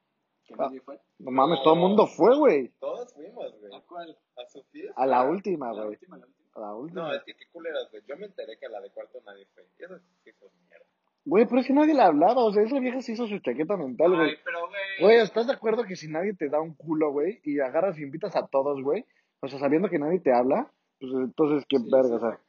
¿Que 0.49 0.55
nadie 0.55 0.81
fue? 0.81 0.99
No 1.19 1.31
mames, 1.31 1.59
todo 1.63 1.73
el 1.75 1.79
mundo 1.79 2.07
fue, 2.07 2.35
güey. 2.37 2.67
Todos 2.79 3.13
fuimos, 3.13 3.57
güey. 3.59 3.73
¿A 3.73 3.81
cuál? 3.81 4.17
A 4.37 4.45
su 4.47 4.63
fiesta. 4.65 4.93
A 5.01 5.05
la 5.05 5.23
última, 5.23 5.67
La 5.67 5.83
güey. 5.83 5.87
última, 5.89 6.17
la 6.17 6.25
última. 6.25 6.49
A 6.55 6.59
la 6.59 6.75
última. 6.75 7.01
No, 7.07 7.13
es 7.13 7.23
que 7.23 7.33
qué 7.35 7.45
culeras, 7.51 7.89
güey. 7.91 8.03
Yo 8.07 8.17
me 8.17 8.25
enteré 8.25 8.57
que 8.57 8.65
a 8.65 8.69
la 8.69 8.81
de 8.81 8.89
cuarto 8.91 9.19
nadie 9.25 9.45
fue. 9.53 9.63
Y 9.79 9.83
eso 9.83 9.97
sí 10.23 10.31
fue 10.33 10.49
mierda. 10.67 10.85
Güey, 11.25 11.45
pero 11.45 11.61
es 11.61 11.67
que 11.67 11.73
nadie 11.73 11.93
le 11.93 12.01
hablaba. 12.01 12.43
O 12.43 12.51
sea, 12.51 12.63
esa 12.63 12.79
vieja 12.79 13.01
se 13.01 13.11
hizo 13.13 13.27
su 13.27 13.39
chaqueta 13.39 13.77
mental, 13.77 14.15
güey. 14.15 14.29
Ay, 14.31 14.37
pero, 14.43 14.67
güey. 14.67 14.81
Güey, 15.01 15.17
¿estás 15.17 15.47
de 15.47 15.53
acuerdo 15.53 15.83
que 15.85 15.95
si 15.95 16.07
nadie 16.07 16.33
te 16.33 16.49
da 16.49 16.59
un 16.59 16.73
culo, 16.73 17.11
güey, 17.11 17.39
y 17.43 17.59
agarras 17.59 17.97
y 17.99 18.03
invitas 18.03 18.35
a 18.35 18.47
todos, 18.47 18.81
güey? 18.81 19.05
O 19.41 19.47
sea, 19.47 19.59
sabiendo 19.59 19.87
que 19.89 19.99
nadie 19.99 20.19
te 20.19 20.33
habla, 20.33 20.71
pues 20.99 21.11
entonces, 21.13 21.63
¿qué 21.69 21.77
Sí, 21.77 21.87
verga? 21.91 22.09
sí, 22.09 22.13
o 22.15 22.19
sea. 22.19 22.39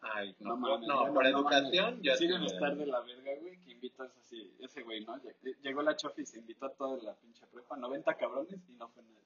Ay, 0.00 0.34
no, 0.40 0.56
No 0.56 0.56
no, 0.56 0.68
mames, 0.68 0.88
no, 0.88 1.06
ya 1.06 1.12
por 1.12 1.22
no 1.22 1.28
educación, 1.28 1.84
mames. 1.84 2.00
yo 2.02 2.12
Sí 2.16 2.18
sí 2.18 2.26
debe 2.26 2.40
me- 2.40 2.46
estar 2.46 2.76
de 2.76 2.86
la 2.86 3.00
verga, 3.00 3.30
güey, 3.40 3.56
que 3.64 3.71
invitas 3.82 4.16
así, 4.16 4.54
ese 4.60 4.82
güey, 4.82 5.04
¿no? 5.04 5.16
Lle- 5.16 5.56
Llegó 5.62 5.82
la 5.82 5.96
chofi 5.96 6.22
y 6.22 6.26
se 6.26 6.38
invitó 6.38 6.66
a 6.66 6.70
toda 6.74 7.02
la 7.02 7.14
pinche 7.16 7.44
prepa, 7.48 7.76
90 7.76 8.14
cabrones 8.16 8.60
y 8.68 8.72
no 8.74 8.88
fue 8.90 9.02
nadie, 9.02 9.18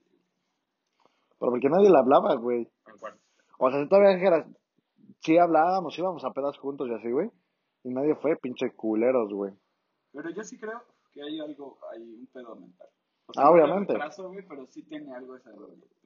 pero 1.39 1.51
porque 1.53 1.69
nadie 1.69 1.91
le 1.91 1.99
hablaba, 1.99 2.35
güey. 2.37 2.67
O 3.59 3.71
sea, 3.71 3.83
si 3.83 3.89
todavía 3.89 4.15
dijeras, 4.15 4.47
sí 5.21 5.37
hablábamos, 5.37 5.99
íbamos 5.99 6.25
a 6.25 6.31
pedas 6.31 6.57
juntos 6.59 6.89
y 6.89 6.95
así, 6.95 7.11
güey. 7.11 7.31
Y 7.85 7.91
nadie 7.91 8.15
fue, 8.17 8.37
pinche 8.37 8.71
culeros, 8.75 9.33
güey. 9.33 9.53
Pero 10.13 10.31
yo 10.31 10.43
sí 10.43 10.59
creo 10.59 10.83
que 11.13 11.23
hay 11.23 11.39
algo, 11.41 11.79
hay 11.93 12.03
un 12.03 12.27
pedo 12.33 12.57
mental. 12.57 12.89
O 13.29 13.33
Ah, 13.37 13.45
no 13.45 13.51
obviamente. 13.51 13.93
de 13.93 13.99
retraso, 13.99 14.29
güey, 14.31 14.47
pero 14.49 14.67
sí 14.67 14.83
tiene 14.85 15.15
algo 15.15 15.37
ese 15.37 15.51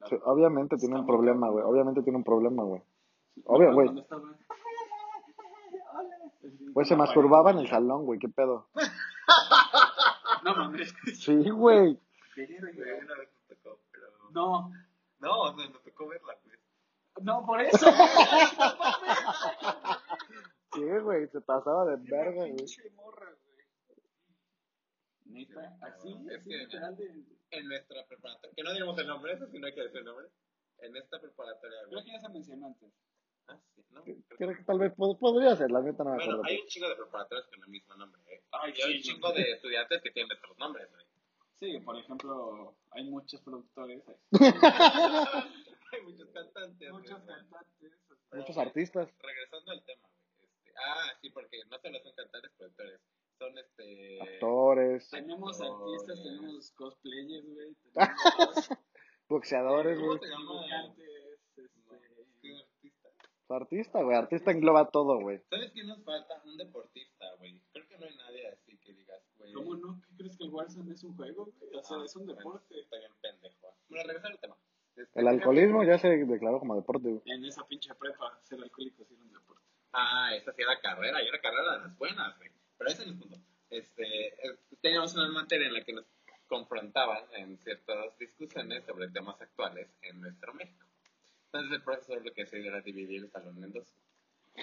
Sí, 0.09 0.15
obviamente 0.25 0.75
tiene 0.77 0.99
un 0.99 1.05
problema, 1.05 1.49
güey. 1.49 1.63
Obviamente 1.63 2.01
tiene 2.03 2.17
un 2.17 2.23
problema, 2.23 2.63
güey. 2.63 2.81
Obvio, 3.45 3.73
güey. 3.73 3.87
Güey, 6.73 6.85
se 6.87 6.95
masturbaba 6.95 7.51
en 7.51 7.59
el 7.59 7.67
salón, 7.69 8.05
güey. 8.05 8.19
¿Qué 8.19 8.29
pedo? 8.29 8.69
No 10.43 10.55
mames. 10.55 10.91
Sí, 11.19 11.49
güey. 11.51 11.99
Verga, 12.35 12.57
Güey, 12.61 12.73
güey. 12.75 12.99
una 13.03 13.15
vez 13.15 13.29
me 13.47 13.55
tocó, 13.55 13.79
pero... 13.91 14.07
No, 14.31 14.71
No, 15.19 15.41
o 15.41 15.55
sea, 15.55 15.67
me 15.69 15.77
tocó 15.79 16.07
verla, 16.07 16.35
güey. 16.43 16.57
no, 17.21 17.45
por 17.45 17.61
eso. 17.61 17.85
Sí, 20.73 20.81
güey. 21.03 21.27
Se 21.27 21.41
pasaba 21.41 21.85
de 21.85 21.97
verga, 21.97 22.31
güey. 22.45 22.55
pinche 22.55 22.89
morra, 22.91 23.27
güey. 23.29 23.65
Neta, 25.25 25.77
así, 25.81 26.09
Es 26.29 26.39
así 26.39 26.49
que- 26.49 26.57
literal 26.57 26.95
de... 26.97 27.23
En 27.51 27.67
nuestra 27.67 28.05
preparatoria, 28.07 28.55
que 28.55 28.63
no 28.63 28.71
digamos 28.71 28.97
el 28.97 29.07
nombre, 29.07 29.33
eso 29.33 29.45
sí 29.47 29.59
no 29.59 29.67
hay 29.67 29.75
que 29.75 29.81
decir 29.81 29.97
el 29.99 30.05
nombre. 30.05 30.27
En 30.79 30.95
esta 30.95 31.19
preparatoria, 31.19 31.79
Creo 31.87 31.89
güey. 31.99 32.05
que 32.05 32.11
ya 32.13 32.19
se 32.21 32.29
mencionó 32.29 32.67
antes. 32.67 32.89
Creo 34.37 34.55
que 34.55 34.63
tal 34.63 34.79
vez 34.79 34.93
pod- 34.95 35.19
podría 35.19 35.55
ser, 35.55 35.69
la 35.71 35.81
neta 35.81 36.03
no 36.03 36.11
me 36.11 36.15
Bueno, 36.17 36.33
acuerdo. 36.33 36.43
hay 36.49 36.59
un 36.61 36.67
chingo 36.67 36.89
de 36.89 36.95
preparatorias 36.95 37.47
con 37.47 37.61
el 37.63 37.69
mismo 37.69 37.95
nombre, 37.95 38.21
¿eh? 38.33 38.41
Ay, 38.51 38.73
hay 38.83 38.95
un 38.97 39.01
sí, 39.03 39.09
chingo 39.11 39.31
de 39.33 39.41
estudiantes 39.51 40.01
que 40.01 40.11
tienen 40.11 40.35
otros 40.37 40.57
nombres, 40.57 40.89
güey. 40.91 41.05
Sí, 41.59 41.79
por 41.85 41.95
ejemplo, 41.97 42.75
hay 42.91 43.03
muchos 43.03 43.39
productores, 43.41 44.01
hay 45.91 46.01
muchos 46.03 46.29
cantantes. 46.29 46.91
muchos 46.91 47.19
cantantes. 47.19 47.91
Muchos 48.33 48.57
artistas. 48.57 49.09
Regresando 49.19 49.71
al 49.71 49.83
tema. 49.83 50.07
Este, 50.41 50.71
ah, 50.83 51.11
sí, 51.21 51.29
porque 51.29 51.63
no 51.69 51.77
solo 51.79 51.99
son 52.01 52.13
cantantes, 52.15 52.51
productores. 52.57 53.01
Son 53.37 53.57
este. 53.57 54.21
Actores, 54.21 55.09
Tenemos 55.09 55.61
Actores. 55.61 56.01
artistas, 56.01 56.23
tenemos 56.23 56.71
cosplayers, 56.71 57.45
güey. 57.53 57.75
Tenemos 57.93 58.69
boxeadores, 59.27 59.97
¿Cómo 59.99 60.07
güey. 60.07 60.19
se 60.19 60.27
llama? 60.27 60.53
dibujantes, 60.53 61.39
¿Qué 62.41 62.51
este... 62.51 62.91
artista? 63.55 63.99
Artista, 63.99 64.03
güey. 64.03 64.17
Artista 64.17 64.51
engloba 64.51 64.89
todo, 64.89 65.19
güey. 65.19 65.39
¿Sabes 65.49 65.71
qué 65.71 65.83
nos 65.83 66.03
falta? 66.03 66.41
Un 66.45 66.57
deportista, 66.57 67.25
güey. 67.37 67.59
Creo 67.73 67.87
que 67.87 67.97
no 67.97 68.05
hay 68.05 68.15
nadie 68.17 68.47
así 68.47 68.77
que 68.77 68.93
digas, 68.93 69.21
güey. 69.37 69.53
¿Cómo 69.53 69.75
no? 69.75 70.01
¿Qué 70.07 70.15
crees 70.17 70.37
que 70.37 70.43
el 70.45 70.49
Warzone 70.49 70.93
es 70.93 71.03
un 71.03 71.15
juego, 71.15 71.45
güey? 71.59 71.75
O 71.75 71.83
sea, 71.83 71.97
Ah, 71.97 72.05
es 72.05 72.15
un 72.15 72.25
deporte. 72.27 72.79
Está 72.79 72.97
bien 72.97 73.11
pendejo. 73.21 73.75
Bueno, 73.89 74.03
regresar 74.07 74.31
al 74.31 74.39
tema. 74.39 74.55
Este, 74.95 75.19
El 75.19 75.27
alcoholismo 75.27 75.83
ya 75.83 75.97
se 75.97 76.09
declaró 76.09 76.59
como 76.59 76.75
deporte, 76.75 77.09
güey. 77.09 77.21
En 77.25 77.45
esa 77.45 77.65
pinche 77.67 77.93
prepa, 77.95 78.39
ser 78.43 78.61
alcohólico 78.61 79.03
sí 79.05 79.13
era 79.13 79.23
un 79.23 79.31
deporte. 79.31 79.63
Ah, 79.93 80.35
esa 80.35 80.51
sí 80.53 80.61
era 80.61 80.79
carrera, 80.79 81.21
y 81.23 81.27
era 81.27 81.39
carrera 81.41 81.73
de 81.73 81.79
las 81.87 81.97
buenas, 81.97 82.37
güey. 82.37 82.49
Pero 82.77 82.89
ese 82.89 83.05
no 83.05 83.11
es 83.11 83.13
el 83.13 83.19
punto. 83.19 83.37
Este, 83.69 84.27
eh, 84.27 84.57
teníamos 84.81 85.13
una 85.15 85.29
materia 85.29 85.67
en 85.67 85.73
la 85.73 85.83
que 85.83 85.93
nos 85.93 86.05
confrontaban 86.47 87.23
en 87.37 87.57
ciertas 87.59 88.17
discusiones 88.17 88.83
sobre 88.85 89.07
temas 89.09 89.39
actuales 89.41 89.87
en 90.01 90.19
nuestro 90.19 90.53
México. 90.53 90.85
Entonces 91.53 91.71
el 91.77 91.83
profesor 91.83 92.25
lo 92.25 92.31
que 92.33 92.43
hacía 92.43 92.59
era 92.59 92.79
dividir 92.81 93.23
el 93.23 93.29
salón 93.31 93.61
en 93.63 93.73
dos. 93.73 93.93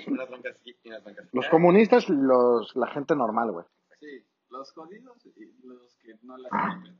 Unas 0.06 0.28
bancas 0.30 0.58
aquí 0.60 0.76
y 0.82 0.88
unas 0.88 1.04
bancas 1.04 1.28
Los 1.32 1.44
acá. 1.44 1.50
comunistas, 1.50 2.08
los, 2.08 2.74
la 2.76 2.86
gente 2.88 3.14
normal, 3.14 3.50
güey. 3.52 3.66
Sí, 4.00 4.24
los 4.50 4.72
jodidos 4.72 5.18
y 5.36 5.66
los 5.66 5.94
que 5.96 6.14
no 6.22 6.36
las 6.38 6.50
tienen. 6.50 6.98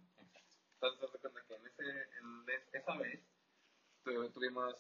Entonces, 0.75 1.03
haz 1.05 1.13
de 1.13 1.19
cuenta 1.19 1.41
que 1.49 1.55
en, 1.55 1.67
ese, 1.67 1.83
en 1.83 2.45
es- 2.55 2.75
esa 2.75 2.97
vez 2.99 3.21
tu- 4.05 4.29
tuvimos, 4.31 4.75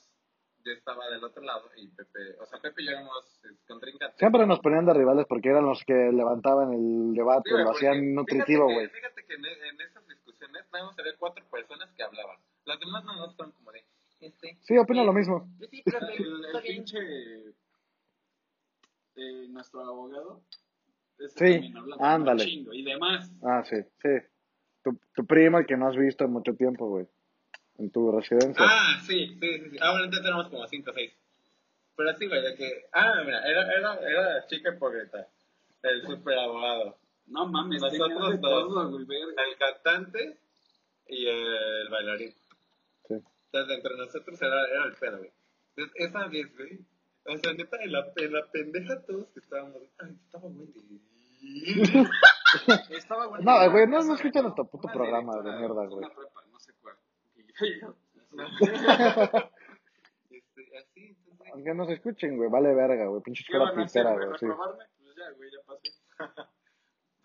yo 0.64 0.72
estaba 0.72 1.09
del 1.10 1.24
otro 1.24 1.43
lado 1.43 1.70
y 1.76 1.89
Pepe, 1.89 2.36
o 2.40 2.47
sea, 2.47 2.60
Pepe 2.60 2.82
y 2.82 2.86
yo 2.86 2.90
éramos 2.93 3.40
contrincantes. 3.66 4.18
Siempre 4.18 4.47
nos 4.47 4.60
ponían 4.60 4.85
de 4.86 4.94
rivales 4.94 5.26
porque 5.26 5.48
eran 5.48 5.64
los 5.66 5.82
que 5.85 5.94
levantaban 6.12 6.72
el 6.74 7.14
debate, 7.14 7.51
Sí, 7.51 7.56
lo 7.56 7.70
hacían 7.70 8.14
nutritivo, 8.14 8.68
fíjate 8.68 8.74
güey. 8.74 8.89
que- 8.90 8.94
Fíjate 8.97 9.24
que 9.26 9.35
en, 9.35 9.44
en 9.47 9.80
esas 9.80 10.06
discusiones 10.06 10.64
nada 10.72 10.85
más 10.86 10.98
había 10.98 11.16
cuatro 11.18 11.44
personas 11.51 11.90
que 11.97 12.02
hablaban. 12.02 12.36
Las 12.64 12.78
demás 12.80 13.05
nada 13.05 13.26
más 13.26 13.36
fueron 13.36 13.52
como 13.52 13.72
de, 13.72 13.85
este... 14.20 14.59
Sí, 14.62 14.77
opino 14.78 15.03
eh, 15.03 15.07
lo 15.07 15.12
mismo. 15.12 15.49
Sí, 15.70 15.82
pero 15.85 15.99
El, 16.09 16.62
pinche. 16.62 16.99
eh, 19.16 19.47
nuestro 19.49 19.81
abogado. 19.85 20.43
ese 21.19 21.61
Sí, 21.61 21.74
ándale. 22.01 22.43
un 22.45 22.49
chingo 22.49 22.73
y 22.74 22.85
demás. 22.85 23.31
Ah, 23.43 23.62
sí, 23.65 23.77
sí. 24.03 24.09
Tu, 24.82 24.99
tu 25.15 25.27
primo, 25.27 25.59
el 25.59 25.66
que 25.66 25.77
no 25.77 25.89
has 25.89 25.97
visto 25.97 26.24
en 26.24 26.32
mucho 26.32 26.55
tiempo, 26.55 26.89
güey. 26.89 27.07
En 27.78 27.90
tu 27.90 28.11
residencia. 28.12 28.65
Ah, 28.66 29.01
sí, 29.07 29.36
sí, 29.40 29.59
sí, 29.59 29.70
sí. 29.70 29.77
Ah, 29.81 29.90
bueno, 29.90 30.05
entonces 30.07 30.27
éramos 30.27 30.49
como 30.49 30.66
cinco 30.66 30.90
o 30.90 30.95
seis. 30.95 31.12
Pero 31.97 32.15
sí, 32.15 32.27
güey, 32.28 32.43
de 32.43 32.55
que... 32.55 32.86
Ah, 32.93 33.23
mira, 33.24 33.43
era, 33.49 33.62
era, 33.73 33.95
era 34.01 34.35
la 34.35 34.47
chica 34.47 34.73
hipócrita. 34.74 35.28
El 35.82 36.03
super 36.07 36.39
abogado. 36.39 36.99
No 37.27 37.47
mames, 37.47 37.82
Nosotros 37.82 38.40
dos. 38.40 38.40
todo. 38.40 38.99
El 38.99 39.57
cantante 39.59 40.39
y 41.09 41.27
el 41.27 41.89
bailarín. 41.90 42.32
Entonces, 43.50 43.76
entre 43.76 43.96
nosotros 43.96 44.42
era, 44.42 44.68
era 44.68 44.84
el 44.84 44.94
pedo, 44.94 45.18
güey. 45.18 45.32
Entonces, 45.76 45.94
esa 45.96 46.26
vez, 46.26 46.56
güey. 46.56 46.80
O 47.24 47.36
sea, 47.36 47.52
neta, 47.52 47.76
en 47.82 47.92
la, 47.92 48.12
en 48.16 48.32
la 48.32 48.50
pendeja 48.50 49.00
todos 49.02 49.26
que 49.28 49.40
estábamos. 49.40 49.82
Ay, 49.98 50.16
estaba 50.24 50.48
güey. 50.48 50.68
Estaba. 52.90 53.38
No, 53.38 53.70
güey, 53.70 53.86
no, 53.86 54.02
no 54.02 54.14
escuchan 54.14 54.42
nuestro 54.42 54.64
puto 54.66 54.86
una 54.86 54.94
programa 54.94 55.42
de 55.42 55.52
mierda, 55.52 55.86
güey. 55.86 55.98
Una 55.98 56.14
prepa, 56.14 56.42
no 56.50 56.58
sé 56.58 56.72
cuál. 56.80 56.96
este, 60.30 60.78
así, 60.78 61.06
entonces. 61.06 61.52
Aunque 61.52 61.74
no 61.74 61.86
se 61.86 61.94
escuchen, 61.94 62.36
güey. 62.36 62.50
Vale 62.50 62.74
verga, 62.74 63.06
güey. 63.06 63.22
Pinche 63.22 63.44
¿Qué 63.46 63.56
escuela 63.56 63.74
pitera, 63.74 64.14
güey? 64.14 64.28
Sí. 64.38 64.46
¿Reprobarme? 64.46 64.84
Pues 64.98 65.16
ya, 65.16 65.30
güey, 65.36 65.50
ya 65.50 65.58
pasé. 65.66 65.90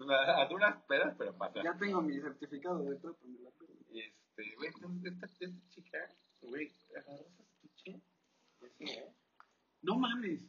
A, 0.06 0.46
duras 0.50 0.76
pedas, 0.86 1.16
pero 1.18 1.34
pasa. 1.38 1.64
Ya 1.64 1.78
tengo 1.78 2.02
mi 2.02 2.20
certificado 2.20 2.84
de 2.84 2.98
prepa, 2.98 3.18
me 3.24 3.40
la. 3.40 3.50
Y 3.90 4.02
este, 4.02 4.23
güey, 4.36 4.70
entonces 4.74 5.14
esta, 5.14 5.26
esta 5.28 5.70
chica, 5.70 6.10
güey, 6.42 6.74
agarró 6.98 7.26
su 7.30 7.42
estuche. 7.44 8.02
y 8.62 8.66
así, 8.66 8.84
¿eh? 8.86 9.14
No 9.82 9.98
mames. 9.98 10.42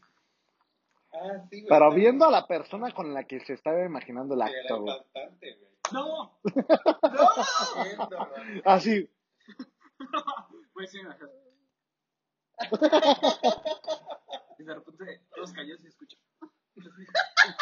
Ah, 1.12 1.46
sí, 1.50 1.60
güey. 1.60 1.68
Pero 1.68 1.92
viendo 1.94 2.26
a 2.26 2.30
la 2.30 2.46
persona 2.46 2.92
con 2.92 3.12
la 3.14 3.24
que 3.24 3.40
se 3.40 3.52
estaba 3.54 3.84
imaginando 3.84 4.34
el 4.34 4.42
acto, 4.42 4.80
güey. 4.80 4.96
cantante, 5.12 5.56
güey. 5.56 5.70
¡No! 5.92 6.38
Viendo, 7.84 8.28
güey. 8.34 8.62
Así. 8.64 9.10
Pues 10.72 10.90
sí, 10.90 10.98
ajá. 11.00 11.28
Y 14.58 14.62
de 14.64 14.74
repente 14.74 15.20
todos 15.34 15.52
callados 15.52 15.84
y 15.84 15.88
escuchan. 15.88 16.20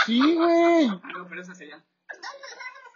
Sí, 0.06 0.36
güey. 0.36 0.86
No, 0.88 1.26
pero 1.28 1.42
esa 1.42 1.54
sería. 1.54 1.84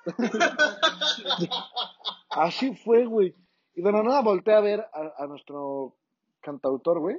Así 2.30 2.74
fue, 2.76 3.06
güey. 3.06 3.34
Y 3.74 3.82
de 3.82 3.92
la 3.92 4.02
nada 4.02 4.22
volteé 4.22 4.54
a 4.54 4.60
ver 4.60 4.80
a, 4.80 5.12
a 5.18 5.26
nuestro 5.26 5.96
cantautor, 6.40 7.00
güey. 7.00 7.18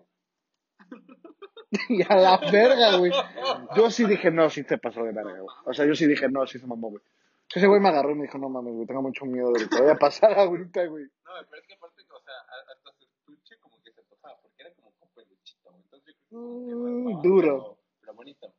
Y 1.89 2.01
a 2.01 2.15
la 2.15 2.37
verga, 2.49 2.97
güey. 2.97 3.11
Yo 3.75 3.91
sí 3.91 4.05
dije, 4.05 4.31
no, 4.31 4.49
sí 4.49 4.63
te 4.63 4.77
pasó 4.77 5.03
de 5.03 5.11
verga, 5.11 5.37
güey. 5.37 5.55
O 5.65 5.73
sea, 5.73 5.85
yo 5.85 5.95
sí 5.95 6.07
dije, 6.07 6.29
no, 6.29 6.47
sí 6.47 6.59
se 6.59 6.65
mamó, 6.65 6.89
güey. 6.89 7.03
Ese 7.53 7.67
güey 7.67 7.81
me 7.81 7.89
agarró 7.89 8.11
y 8.11 8.15
me 8.15 8.21
dijo, 8.23 8.37
no 8.37 8.47
mames, 8.49 8.73
güey, 8.73 8.87
tengo 8.87 9.01
mucho 9.01 9.25
miedo 9.25 9.51
de 9.51 9.63
lo 9.63 9.69
que 9.69 9.79
vaya 9.81 9.93
a 9.93 9.97
pasar 9.97 10.37
ahorita, 10.39 10.85
güey. 10.85 11.03
No, 11.03 11.31
pero 11.49 11.61
es 11.61 11.67
que 11.67 11.73
aparte, 11.73 12.01
o 12.03 12.19
sea, 12.21 12.33
hasta 12.73 12.91
su 12.97 13.03
estuche 13.03 13.57
como 13.59 13.81
que 13.83 13.91
se 13.91 14.01
tocaba, 14.03 14.37
porque 14.41 14.63
era 14.63 14.73
como 14.75 14.91
con 14.97 15.09
peluchito, 15.13 15.69
güey. 15.71 15.83
Entonces 15.83 16.15
yo 16.15 16.21
creo 16.29 16.65
que 16.65 16.71
Mm, 17.15 17.21
duro. 17.21 17.41
Pero, 17.41 17.77
pero 18.01 18.13
bonito. 18.13 18.53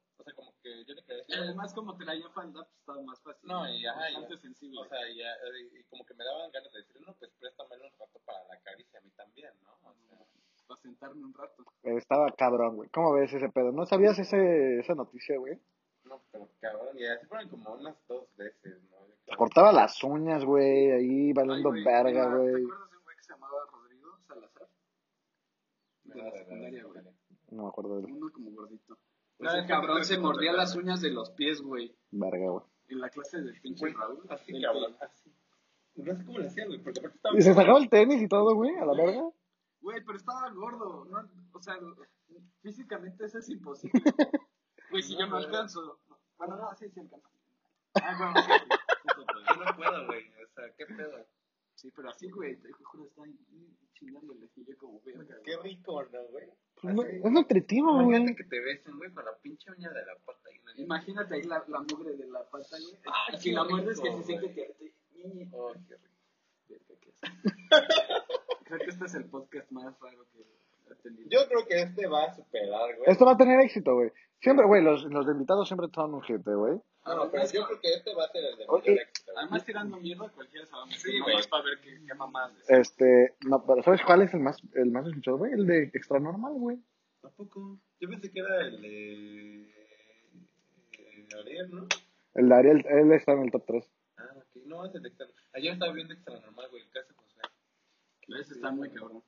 O 0.69 0.85
sea, 0.85 0.85
como 0.85 0.85
que 0.85 0.85
yo 0.85 0.95
le 0.95 1.03
quería 1.05 1.23
Y 1.23 1.27
decir. 1.27 1.37
además, 1.45 1.75
como 1.75 1.97
traía 1.97 2.29
falda, 2.31 2.65
pues 2.65 2.79
estaba 2.79 3.03
más 3.03 3.21
fácil. 3.23 3.49
No, 3.49 3.69
y 3.69 3.87
ajá, 3.87 4.01
Bastante 4.01 4.35
ya. 4.35 4.41
sensible. 4.41 4.81
O 4.81 4.89
sea, 4.89 5.01
ya, 5.15 5.33
eh, 5.35 5.71
y 5.81 5.85
como 5.85 6.05
que 6.05 6.15
me 6.15 6.25
daban 6.25 6.51
ganas 6.51 6.73
de 6.73 6.79
decir, 6.81 7.01
no, 7.07 7.15
pues 7.15 7.31
préstamelo 7.39 7.85
un 7.87 7.93
rato 7.99 8.19
para 8.25 8.45
la 8.49 8.61
caricia 8.61 8.99
a 8.99 9.03
mí 9.03 9.11
también, 9.17 9.53
¿no? 9.63 9.73
O 9.91 9.95
sea, 9.95 10.19
para 10.67 10.81
sentarme 10.81 11.25
un 11.25 11.35
rato. 11.35 11.65
Estaba 11.83 12.31
cabrón, 12.33 12.77
güey. 12.77 12.89
¿Cómo 12.91 13.13
ves 13.15 13.33
ese 13.33 13.49
pedo? 13.49 13.73
¿No 13.73 13.87
sabías 13.87 14.19
ese, 14.19 14.81
esa 14.81 14.95
noticia, 14.95 15.39
güey? 15.39 15.59
no, 16.05 16.23
pero 16.33 16.49
cabrón, 16.61 16.97
y 16.99 17.05
así 17.07 17.27
fueron 17.27 17.49
como 17.51 17.75
unas 17.75 17.95
dos 18.09 18.27
veces, 18.37 18.83
¿no? 18.91 18.97
Yo 19.27 19.37
cortaba 19.37 19.73
las 19.73 20.03
uñas, 20.03 20.43
güey, 20.43 20.91
ahí 20.91 21.33
valiendo 21.35 21.71
Ay, 21.71 21.83
güey, 21.83 21.85
verga, 21.85 22.31
¿te 22.31 22.37
güey. 22.37 22.63
acuerdas 22.65 22.91
de 22.91 22.97
un 22.97 23.03
güey 23.05 23.17
que 23.17 23.23
se 23.23 23.33
llamaba 23.35 23.59
Rodrigo 23.71 24.19
Salazar? 24.27 24.69
De 26.05 26.23
la 26.23 26.31
secundaria, 26.33 26.85
güey. 26.85 27.03
No 27.51 27.63
me 27.65 27.69
acuerdo 27.69 27.97
de 28.01 28.07
él. 28.07 28.13
Uno 28.15 28.33
como 28.33 28.51
gordito. 28.53 28.97
No, 29.39 29.49
Ese 29.51 29.59
es 29.59 29.65
que 29.67 29.69
cabrón 29.73 29.99
no 29.99 30.05
se 30.05 30.19
mordía 30.19 30.53
las 30.53 30.75
uñas 30.75 31.01
de 31.01 31.11
los 31.11 31.31
pies, 31.31 31.61
güey. 31.61 31.97
Verga, 32.11 32.51
güey. 32.51 32.65
En 32.89 33.01
la 33.01 33.09
clase 33.11 33.41
del 33.41 33.61
pinche 33.61 33.89
Raúl. 33.93 34.25
así, 34.31 34.57
El 34.57 34.63
cabrón, 34.63 34.97
así. 35.01 35.33
No 35.97 36.17
sé 36.17 36.25
cómo 36.25 36.39
le 36.39 36.47
hacía, 36.47 36.67
güey, 36.67 36.83
porque 36.83 37.01
aparte 37.01 37.17
estaba... 37.17 37.39
Y 37.39 37.43
se 37.43 37.55
sacaba 37.55 37.79
el 37.79 37.89
tenis 37.89 38.23
y 38.23 38.29
todo, 38.29 38.55
güey, 38.55 38.77
a 38.77 38.85
la 38.85 38.95
verga. 38.95 39.29
Güey, 39.81 40.05
pero 40.05 40.19
estaba 40.19 40.51
gordo, 40.51 41.05
¿no? 41.05 41.31
O 41.53 41.61
sea, 41.61 41.77
físicamente 42.63 43.25
eso 43.25 43.39
es 43.39 43.49
imposible. 43.49 44.03
Güey, 44.91 45.03
si 45.03 45.17
yo 45.17 45.27
no 45.27 45.37
alcanzo. 45.37 46.01
Bueno, 46.37 46.57
no, 46.57 46.75
sí, 46.75 46.89
sí 46.89 47.01
alcanzo. 47.01 47.29
Ah, 47.95 48.17
bueno, 48.17 48.35
sí, 48.37 48.53
sí, 48.53 48.69
sí, 48.71 49.11
sí, 49.17 49.23
sí. 49.35 49.45
Yo 49.49 49.65
no 49.65 49.77
puedo, 49.77 50.07
güey, 50.07 50.25
Sí, 51.79 51.93
pero 51.95 52.11
así, 52.11 52.29
güey, 52.29 52.57
te 52.57 52.73
juro, 52.73 53.05
está 53.07 53.23
ahí 53.23 53.39
chingándole 53.95 54.49
y 54.57 54.65
yo 54.65 54.77
como 54.79 55.01
verga. 55.03 55.37
Qué 55.45 55.55
güey. 55.55 55.75
rico, 55.77 56.03
¿no, 56.13 56.25
güey? 56.33 56.47
Pues 56.83 56.93
no- 56.93 57.05
es 57.05 57.31
nutritivo, 57.31 57.91
Imagínate 58.03 58.23
güey. 58.25 58.35
que 58.35 58.45
te 58.45 58.61
besen, 58.61 58.97
güey, 58.99 59.13
con 59.13 59.25
la 59.25 59.37
pinche 59.41 59.71
uña 59.71 59.89
de 59.91 60.05
la 60.05 60.15
pata 60.25 60.51
y 60.53 60.59
una 60.59 60.73
Imagínate 60.77 61.35
ahí 61.37 61.43
la, 61.45 61.65
la 61.69 61.81
mugre 61.81 62.17
de 62.17 62.27
la 62.27 62.43
pata, 62.51 62.77
güey. 62.83 62.99
Ah, 63.07 63.37
si 63.39 63.53
la 63.53 63.63
muerdes, 63.63 64.01
que 64.01 64.11
se 64.13 64.23
siente 64.25 64.47
güey. 64.47 64.55
que 64.57 64.75
te... 64.75 64.95
Oh, 65.53 65.73
qué 65.87 66.75
rico. 66.75 66.95
Creo 68.65 68.79
que 68.81 68.87
este 68.91 69.05
es 69.07 69.15
el 69.15 69.25
podcast 69.31 69.71
más 69.71 69.99
raro 70.01 70.27
que 70.33 70.41
he 70.91 70.95
tenido. 70.97 71.29
Yo 71.31 71.49
creo 71.49 71.65
que 71.67 71.81
este 71.81 72.07
va 72.09 72.25
a 72.25 72.35
superar, 72.35 72.97
güey. 72.97 73.11
Esto 73.11 73.25
va 73.25 73.33
a 73.33 73.37
tener 73.37 73.61
éxito, 73.61 73.95
güey. 73.95 74.11
Siempre, 74.41 74.67
güey, 74.67 74.83
los, 74.83 75.05
los 75.05 75.27
de 75.27 75.33
invitados 75.33 75.69
siempre 75.69 75.89
son 75.95 76.15
un 76.15 76.23
hit, 76.23 76.43
güey. 76.45 76.81
No, 77.17 77.31
pero 77.31 77.45
yo 77.51 77.67
creo 77.67 77.81
que 77.81 77.95
este 77.95 78.15
va 78.15 78.25
a 78.25 78.29
ser 78.29 78.45
el 78.45 78.57
de 78.57 78.65
éxito. 78.65 78.81
güey. 78.85 78.99
Además, 79.37 79.65
tirando 79.65 79.97
mierda, 79.99 80.29
cualquiera 80.31 80.67
a 80.73 80.85
meter. 80.87 81.01
Sí, 81.01 81.19
nomás 81.19 81.33
güey. 81.35 81.49
para 81.49 81.65
ver 81.65 81.81
qué, 81.81 82.01
qué 82.07 82.15
mamás. 82.15 82.53
Este, 82.69 83.35
no, 83.47 83.65
pero 83.67 83.83
¿sabes 83.83 84.01
cuál 84.05 84.23
es 84.23 84.35
el 84.35 84.41
más, 84.41 84.57
el 84.75 84.91
más 84.91 85.07
escuchado, 85.07 85.39
güey? 85.39 85.53
El 85.53 85.67
de 85.67 85.83
Extra 85.95 86.19
Normal, 86.21 86.53
güey. 86.55 86.79
Tampoco. 87.21 87.79
Yo 88.01 88.09
pensé 88.09 88.31
que 88.31 88.39
era 88.41 88.61
el 88.67 88.81
de. 88.83 89.63
eh, 90.93 91.29
Ariel, 91.41 91.71
¿no? 91.75 91.87
El 92.35 92.49
de 92.49 92.55
Ariel, 92.55 92.87
él 92.89 93.13
está 93.13 93.33
en 93.33 93.43
el 93.45 93.51
top 93.51 93.65
3. 93.67 93.91
Ah, 94.19 94.23
ok. 94.37 94.63
No, 94.67 94.87
es 94.87 94.95
el 94.95 95.05
extra. 95.07 95.27
Ayer 95.55 95.73
estaba 95.73 95.93
viendo 95.93 96.15
extra 96.15 96.39
normal, 96.41 96.67
güey. 96.71 96.83
El 96.83 96.91
caso 96.91 97.13
José. 97.17 97.41
Ese 98.41 98.55
está 98.55 98.71
muy 98.71 98.91
cabrón. 98.91 99.23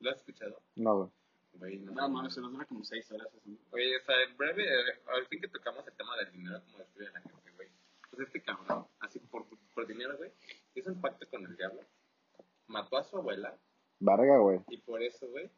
¿Lo 0.00 0.10
has 0.10 0.16
escuchado? 0.18 0.60
No, 0.76 0.96
güey. 0.96 1.10
Güey, 1.58 1.78
no. 1.78 1.92
No, 1.92 2.08
mames, 2.08 2.34
se 2.34 2.40
nos 2.40 2.52
dura 2.52 2.64
como 2.66 2.84
6 2.84 3.10
horas. 3.12 3.28
Oye, 3.70 3.96
o 3.96 4.04
sea, 4.04 4.22
en 4.22 4.36
breve, 4.36 4.64
eh, 4.64 5.00
al 5.06 5.26
fin 5.26 5.40
que 5.40 5.48
tocamos 5.48 5.86
el 5.86 5.94
tema 5.94 6.16
del 6.16 6.32
dinero, 6.32 6.60
como 6.64 6.78
destruye 6.78 7.08
a 7.08 7.12
la 7.12 7.20
gente, 7.20 7.50
güey. 7.52 7.68
Pues 8.10 8.26
este 8.26 8.42
cabrón, 8.42 8.86
así 9.00 9.18
por, 9.20 9.46
por 9.74 9.86
dinero, 9.86 10.16
güey, 10.16 10.30
hizo 10.74 10.90
un 10.90 11.00
pacto 11.00 11.28
con 11.30 11.44
el 11.44 11.56
diablo, 11.56 11.80
mató 12.66 12.96
a 12.98 13.04
su 13.04 13.16
abuela, 13.16 13.58
Verga, 13.98 14.38
güey. 14.38 14.60
y 14.68 14.78
por 14.78 15.02
eso, 15.02 15.28
güey, 15.28 15.50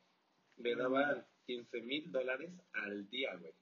le 0.56 0.74
daban 0.76 1.26
15 1.46 1.80
mil 1.82 2.10
dólares 2.12 2.50
al 2.72 3.08
día, 3.10 3.34
güey. 3.36 3.52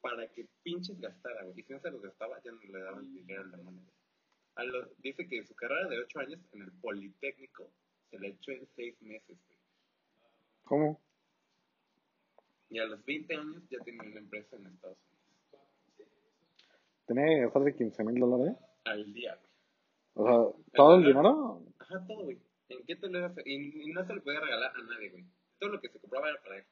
Para 0.00 0.28
que 0.30 0.46
pinches 0.62 1.00
gastara, 1.00 1.42
güey. 1.44 1.58
Y 1.60 1.62
si 1.62 1.72
no 1.72 1.80
se 1.80 1.90
los 1.90 2.02
gastaba, 2.02 2.40
ya 2.42 2.52
no 2.52 2.60
le 2.60 2.78
daban 2.78 3.12
dinero 3.14 3.42
al 3.42 3.50
demonio. 3.50 3.80
güey. 3.82 3.94
A 4.56 4.64
lo- 4.64 4.90
dice 4.98 5.26
que 5.26 5.44
su 5.44 5.54
carrera 5.54 5.88
de 5.88 5.98
8 5.98 6.18
años 6.20 6.40
en 6.52 6.62
el 6.62 6.72
Politécnico 6.72 7.70
se 8.10 8.18
la 8.18 8.28
echó 8.28 8.52
en 8.52 8.66
6 8.76 9.00
meses, 9.02 9.38
güey. 9.46 9.53
¿Cómo? 10.64 11.00
Y 12.70 12.78
a 12.78 12.86
los 12.86 13.04
20 13.04 13.36
años 13.36 13.62
ya 13.70 13.78
tiene 13.84 14.06
una 14.06 14.18
empresa 14.18 14.56
en 14.56 14.66
Estados 14.66 14.98
Unidos. 14.98 15.14
Tenía 17.06 17.26
que 17.26 17.40
gastar 17.42 17.62
de 17.62 17.76
15 17.76 18.04
mil 18.04 18.20
dólares. 18.20 18.56
Al 18.84 19.12
día, 19.12 19.36
güey. 19.36 19.54
O 20.14 20.26
sea, 20.26 20.62
todo 20.74 20.94
el 20.96 21.04
dinero. 21.04 21.62
Ajá, 21.78 22.06
todo, 22.06 22.24
güey. 22.24 22.38
¿En 22.68 22.84
qué 22.86 22.96
te 22.96 23.08
lo 23.08 23.18
ibas 23.18 23.36
a 23.36 23.42
y, 23.44 23.82
y 23.82 23.92
no 23.92 24.04
se 24.06 24.14
lo 24.14 24.22
podía 24.22 24.40
regalar 24.40 24.72
a 24.74 24.82
nadie, 24.82 25.10
güey. 25.10 25.24
Todo 25.58 25.70
lo 25.70 25.80
que 25.80 25.88
se 25.88 26.00
compraba 26.00 26.30
era 26.30 26.42
para 26.42 26.56
él. 26.58 26.64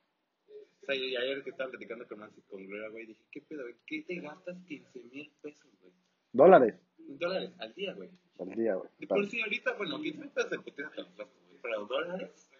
O 0.82 0.86
sea, 0.86 0.94
y 0.94 1.14
ayer 1.14 1.44
que 1.44 1.50
estaba 1.50 1.70
platicando 1.70 2.06
con 2.08 2.18
Nancy 2.18 2.40
con 2.42 2.66
Gloria, 2.66 2.88
güey, 2.88 3.06
dije, 3.06 3.22
¿qué 3.30 3.40
pedo, 3.42 3.62
güey? 3.62 3.76
¿Qué 3.86 4.02
te 4.02 4.16
gastas 4.20 4.56
15 4.66 5.04
mil 5.04 5.30
pesos, 5.40 5.70
güey? 5.80 5.92
Dólares. 6.32 6.74
Dólares 6.98 7.52
al 7.58 7.74
día, 7.74 7.92
güey. 7.94 8.10
Al 8.40 8.48
día, 8.50 8.74
güey. 8.74 8.90
Y 8.98 9.06
por 9.06 9.24
si 9.26 9.40
ahorita, 9.40 9.74
bueno, 9.74 10.00
15 10.00 10.18
mil 10.18 10.30
pesos 10.30 10.50
de 10.50 10.58
putiza 10.58 10.90
te 10.90 11.02
los 11.02 11.16
gastas, 11.16 11.46
güey. 11.46 11.58
Pero 11.62 11.86
dólares, 11.86 12.50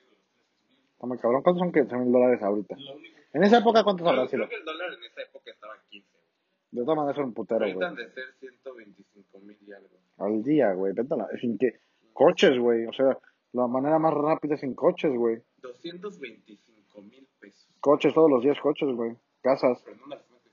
Está 1.02 1.08
muy 1.08 1.18
cabrón. 1.18 1.42
¿Cuántos 1.42 1.58
son 1.62 1.72
15 1.72 1.96
mil 1.96 2.12
dólares 2.12 2.40
ahorita? 2.44 2.76
En 3.32 3.42
esa 3.42 3.58
época, 3.58 3.82
¿cuántos 3.82 4.06
habrá 4.06 4.28
sido? 4.28 4.46
creo 4.46 4.50
que 4.50 4.54
el 4.54 4.64
dólar 4.64 4.92
en 4.92 5.02
esa 5.02 5.22
época 5.22 5.50
estaba 5.50 5.74
en 5.74 5.80
15, 5.90 6.08
güey. 6.12 6.22
De 6.70 6.82
todas 6.84 6.96
maneras, 6.96 7.16
son 7.16 7.24
un 7.24 7.34
putero, 7.34 7.58
Ahorita 7.64 7.74
güey. 7.76 7.88
han 7.88 7.94
de 7.96 8.08
ser 8.14 8.24
125 8.38 9.38
mil 9.40 9.58
y 9.66 9.72
algo. 9.72 9.88
Al 10.18 10.44
día, 10.44 10.72
güey. 10.74 10.92
Vete 10.92 11.12
a 11.14 11.16
la- 11.16 11.28
Sin 11.40 11.58
que. 11.58 11.80
Coches, 12.12 12.56
güey. 12.56 12.86
O 12.86 12.92
sea, 12.92 13.18
la 13.52 13.66
manera 13.66 13.98
más 13.98 14.14
rápida 14.14 14.54
es 14.54 14.60
sin 14.60 14.74
coches, 14.74 15.10
güey. 15.12 15.42
225 15.62 17.02
mil 17.02 17.26
pesos. 17.40 17.68
Coches 17.80 18.14
todos 18.14 18.30
los 18.30 18.40
días, 18.44 18.60
coches, 18.60 18.88
güey. 18.94 19.16
Casas. 19.40 19.82
Pero 19.84 19.96
no 19.96 20.06
las 20.06 20.20
metes. 20.30 20.52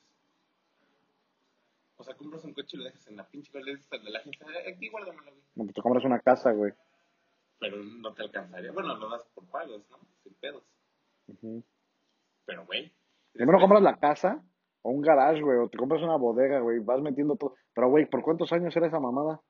O 1.98 2.04
sea, 2.04 2.16
compras 2.16 2.44
un 2.44 2.54
coche 2.56 2.76
y 2.76 2.78
lo 2.80 2.86
dejas 2.86 3.06
en 3.08 3.18
la 3.18 3.28
pinche 3.28 3.52
le 3.62 3.76
dices 3.76 3.94
al 3.94 4.04
de 4.04 4.10
la 4.10 4.18
agencia, 4.18 4.48
"Eh, 4.66 4.74
aquí 4.74 4.90
guárdamelo, 4.90 5.30
güey. 5.30 5.44
No, 5.54 5.64
pues 5.66 5.76
te 5.76 5.82
compras 5.84 6.04
una 6.06 6.20
casa, 6.22 6.54
güey. 6.54 6.74
Pero 7.60 7.78
no 7.84 8.14
te 8.14 8.24
alcanzaría. 8.24 8.72
Bueno, 8.72 8.96
lo 8.96 9.10
das 9.10 9.26
por 9.34 9.46
pagos, 9.50 9.84
¿no? 9.90 10.00
Sin 10.24 10.34
pedos. 10.36 10.64
Pero, 12.46 12.66
güey. 12.66 12.92
Primero 13.34 13.60
compras 13.60 13.84
la 13.84 13.98
casa 13.98 14.44
o 14.82 14.92
un 14.92 15.02
garage, 15.02 15.42
güey. 15.42 15.58
O 15.58 15.70
te 15.70 15.78
compras 15.78 16.02
una 16.02 16.16
bodega, 16.16 16.60
güey. 16.62 16.80
Vas 16.80 17.02
metiendo 17.02 17.36
todo. 17.36 17.56
Pero, 17.74 17.90
güey, 17.90 18.06
¿por 18.06 18.22
cuántos 18.22 18.52
años 18.54 18.76
era 18.76 18.88
esa 18.88 19.00
mamada? 19.00 19.42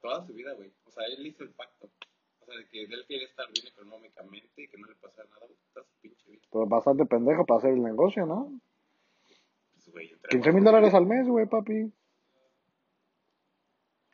Toda 0.00 0.26
su 0.26 0.34
vida, 0.34 0.52
güey. 0.54 0.72
O 0.84 0.90
sea, 0.90 1.04
él 1.06 1.26
hizo 1.26 1.44
el 1.44 1.50
pacto. 1.50 1.88
O 2.40 2.44
sea, 2.44 2.56
de 2.56 2.68
que 2.68 2.82
él 2.82 3.04
quiere 3.06 3.24
estar 3.24 3.46
bien 3.52 3.66
económicamente 3.66 4.62
y 4.62 4.68
que 4.68 4.78
no 4.78 4.88
le 4.88 4.94
pasara 4.96 5.28
nada, 5.28 5.46
güey. 5.46 5.58
Toda 5.72 5.86
su 5.86 6.00
pinche 6.00 6.30
vida. 6.30 6.42
Pero 6.50 6.66
bastante 6.66 7.06
pendejo 7.06 7.46
para 7.46 7.58
hacer 7.58 7.72
el 7.72 7.82
negocio, 7.82 8.26
¿no? 8.26 8.60
Pues, 9.72 9.88
güey, 9.90 10.10
entre 10.12 10.30
15 10.30 10.52
mil 10.52 10.64
dólares 10.64 10.94
al 10.94 11.06
mes, 11.06 11.28
güey, 11.28 11.46
papi. 11.46 11.92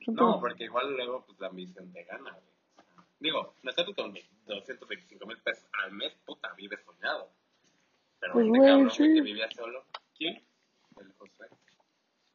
No, 0.08 0.40
porque 0.40 0.64
igual 0.64 0.94
luego, 0.94 1.24
pues, 1.24 1.38
la 1.40 1.46
ambición 1.48 1.92
te 1.92 2.04
gana, 2.04 2.30
güey. 2.32 2.51
Digo, 3.22 3.54
nosotros 3.62 3.94
con 3.94 4.12
mis 4.12 4.24
225 4.46 5.26
mil 5.26 5.38
pesos 5.38 5.64
al 5.84 5.92
mes, 5.92 6.12
puta, 6.26 6.52
vives 6.54 6.80
soñado. 6.84 7.30
Pero 8.18 8.32
Pues, 8.34 8.46
este 8.46 8.58
güey, 8.58 8.70
cabrón, 8.70 8.90
sí. 8.90 9.14
que 9.14 9.20
vivía 9.22 9.50
solo. 9.50 9.84
¿Quién? 10.16 10.42
El 11.00 11.12
José. 11.14 11.44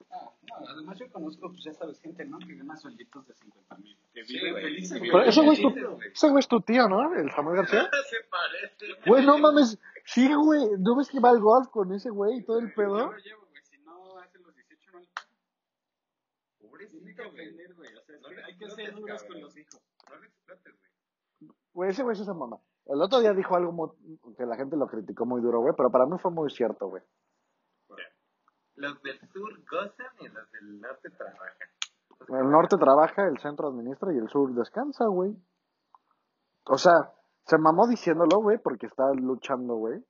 Ah, 0.09 0.31
no, 0.43 0.67
además 0.69 0.97
yo 0.97 1.11
conozco, 1.11 1.49
pues 1.49 1.63
ya 1.65 1.73
sabes, 1.73 1.99
gente, 1.99 2.23
¿no? 2.25 2.39
Que 2.39 2.55
gana 2.55 2.75
suelditos 2.77 3.27
de 3.27 3.33
50 3.33 3.75
mil. 3.77 3.97
Que 4.13 4.23
Sí. 4.25 4.39
Sí, 4.39 4.49
güey. 4.49 4.85
Pero 5.11 5.21
ese 5.23 5.41
güey 5.41 5.53
es 5.57 5.61
tu, 5.61 5.99
ese 6.13 6.29
güey 6.29 6.39
es 6.39 6.47
tu 6.47 6.61
tío, 6.61 6.87
¿no? 6.87 7.13
El 7.13 7.29
Samuel 7.31 7.57
García. 7.57 7.89
Se 8.09 8.17
parece. 8.29 9.09
Güey, 9.09 9.25
no 9.25 9.37
mames. 9.37 9.77
Sí, 10.05 10.33
güey. 10.33 10.61
¿No 10.79 10.95
ves 10.95 11.09
que 11.09 11.19
va 11.19 11.29
al 11.31 11.39
golf 11.41 11.67
con 11.67 11.91
ese 11.93 12.09
güey 12.09 12.37
y 12.37 12.43
todo 12.45 12.59
el 12.59 12.69
Yo 12.69 12.75
pedo? 12.75 13.11
lo 13.11 13.17
llevo, 13.17 13.45
güey. 13.49 13.61
Si 13.63 13.77
no 13.79 14.17
hace 14.19 14.39
los 14.39 14.55
18, 14.55 14.91
no 14.93 16.77
le 16.77 16.87
Tiene 16.87 17.13
que 17.15 17.21
aprender, 17.23 17.73
güey. 17.75 17.89
O 17.93 18.01
sea, 18.01 18.15
es 18.15 18.21
que 18.27 18.43
hay 18.43 18.57
que 18.57 18.69
ser 18.69 18.93
duros 18.95 19.23
con 19.23 19.41
los 19.41 19.57
hijos. 19.57 19.81
No 20.09 20.15
lo 20.15 20.23
explotes, 20.25 20.73
güey. 21.39 21.51
Güey, 21.73 21.89
ese 21.91 22.03
güey 22.03 22.13
es 22.13 22.21
esa 22.21 22.33
mamá. 22.33 22.57
El 22.85 23.01
otro 23.01 23.19
día 23.19 23.33
dijo 23.33 23.55
algo 23.55 23.95
que 24.37 24.45
la 24.45 24.55
gente 24.55 24.77
lo 24.77 24.87
criticó 24.87 25.25
muy 25.25 25.41
duro, 25.41 25.59
güey. 25.59 25.73
Pero 25.75 25.89
para 25.89 26.05
mí 26.05 26.17
fue 26.19 26.31
muy 26.31 26.49
cierto, 26.49 26.87
güey. 26.87 27.03
Los 28.75 29.01
del 29.01 29.19
sur 29.31 29.51
gozan 29.71 30.07
y 30.19 30.27
los 30.29 30.51
del 30.51 30.79
norte 30.79 31.09
trabajan. 31.09 31.67
El 32.29 32.49
norte 32.51 32.77
trabaja, 32.77 33.27
el 33.27 33.37
centro 33.39 33.69
administra 33.69 34.13
y 34.13 34.17
el 34.17 34.29
sur 34.29 34.53
descansa, 34.53 35.05
güey. 35.07 35.35
O 36.69 36.77
sea, 36.77 36.93
se 37.45 37.57
mamó 37.57 37.87
diciéndolo, 37.87 38.41
güey, 38.41 38.57
porque 38.57 38.87
está 38.87 39.11
luchando, 39.13 39.75
güey, 39.75 40.03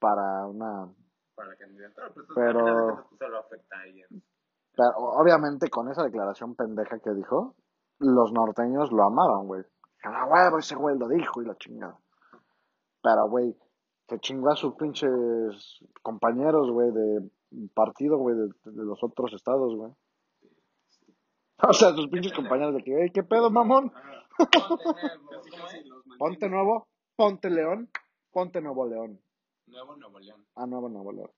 para 0.00 0.46
una... 0.46 0.92
Para 1.34 1.50
la 1.50 1.56
candidatura, 1.56 2.10
pues 2.14 2.26
Pero- 2.34 2.64
pero... 2.64 2.88
eso 3.00 3.16
solo 3.18 3.38
afecta 3.38 3.76
a 3.76 3.84
pero 4.78 4.90
obviamente 4.96 5.68
con 5.70 5.90
esa 5.90 6.04
declaración 6.04 6.54
pendeja 6.54 7.00
que 7.00 7.10
dijo, 7.12 7.56
los 7.98 8.32
norteños 8.32 8.92
lo 8.92 9.04
amaban, 9.04 9.46
güey. 9.46 9.62
Ah, 10.04 10.26
huevo, 10.26 10.58
ese 10.58 10.76
güey 10.76 10.96
lo 10.98 11.08
dijo 11.08 11.42
y 11.42 11.46
la 11.46 11.56
chingada. 11.56 11.98
Pero, 13.02 13.28
güey, 13.28 13.56
se 14.08 14.18
chingó 14.20 14.50
a 14.50 14.56
sus 14.56 14.74
pinches 14.74 15.80
compañeros, 16.02 16.70
güey, 16.70 16.90
de 16.92 17.30
partido, 17.74 18.18
güey, 18.18 18.36
de, 18.36 18.46
de 18.64 18.84
los 18.84 19.02
otros 19.02 19.32
estados, 19.32 19.74
güey. 19.74 19.92
O 21.68 21.72
sea, 21.72 21.92
sus 21.92 22.06
pinches 22.08 22.32
compañeros 22.32 22.72
de 22.74 22.84
que, 22.84 23.02
"Ey, 23.02 23.10
¿qué 23.10 23.24
pedo, 23.24 23.50
mamón? 23.50 23.92
Mantiene. 24.38 25.82
Ponte 26.18 26.48
nuevo, 26.48 26.86
ponte 27.16 27.50
león, 27.50 27.90
ponte 28.30 28.60
nuevo 28.60 28.86
león. 28.86 29.20
Nuevo 29.66 29.96
Nuevo 29.96 30.20
León. 30.20 30.46
Ah, 30.54 30.66
nuevo, 30.66 30.88
nuevo 30.88 31.12
león. 31.12 31.30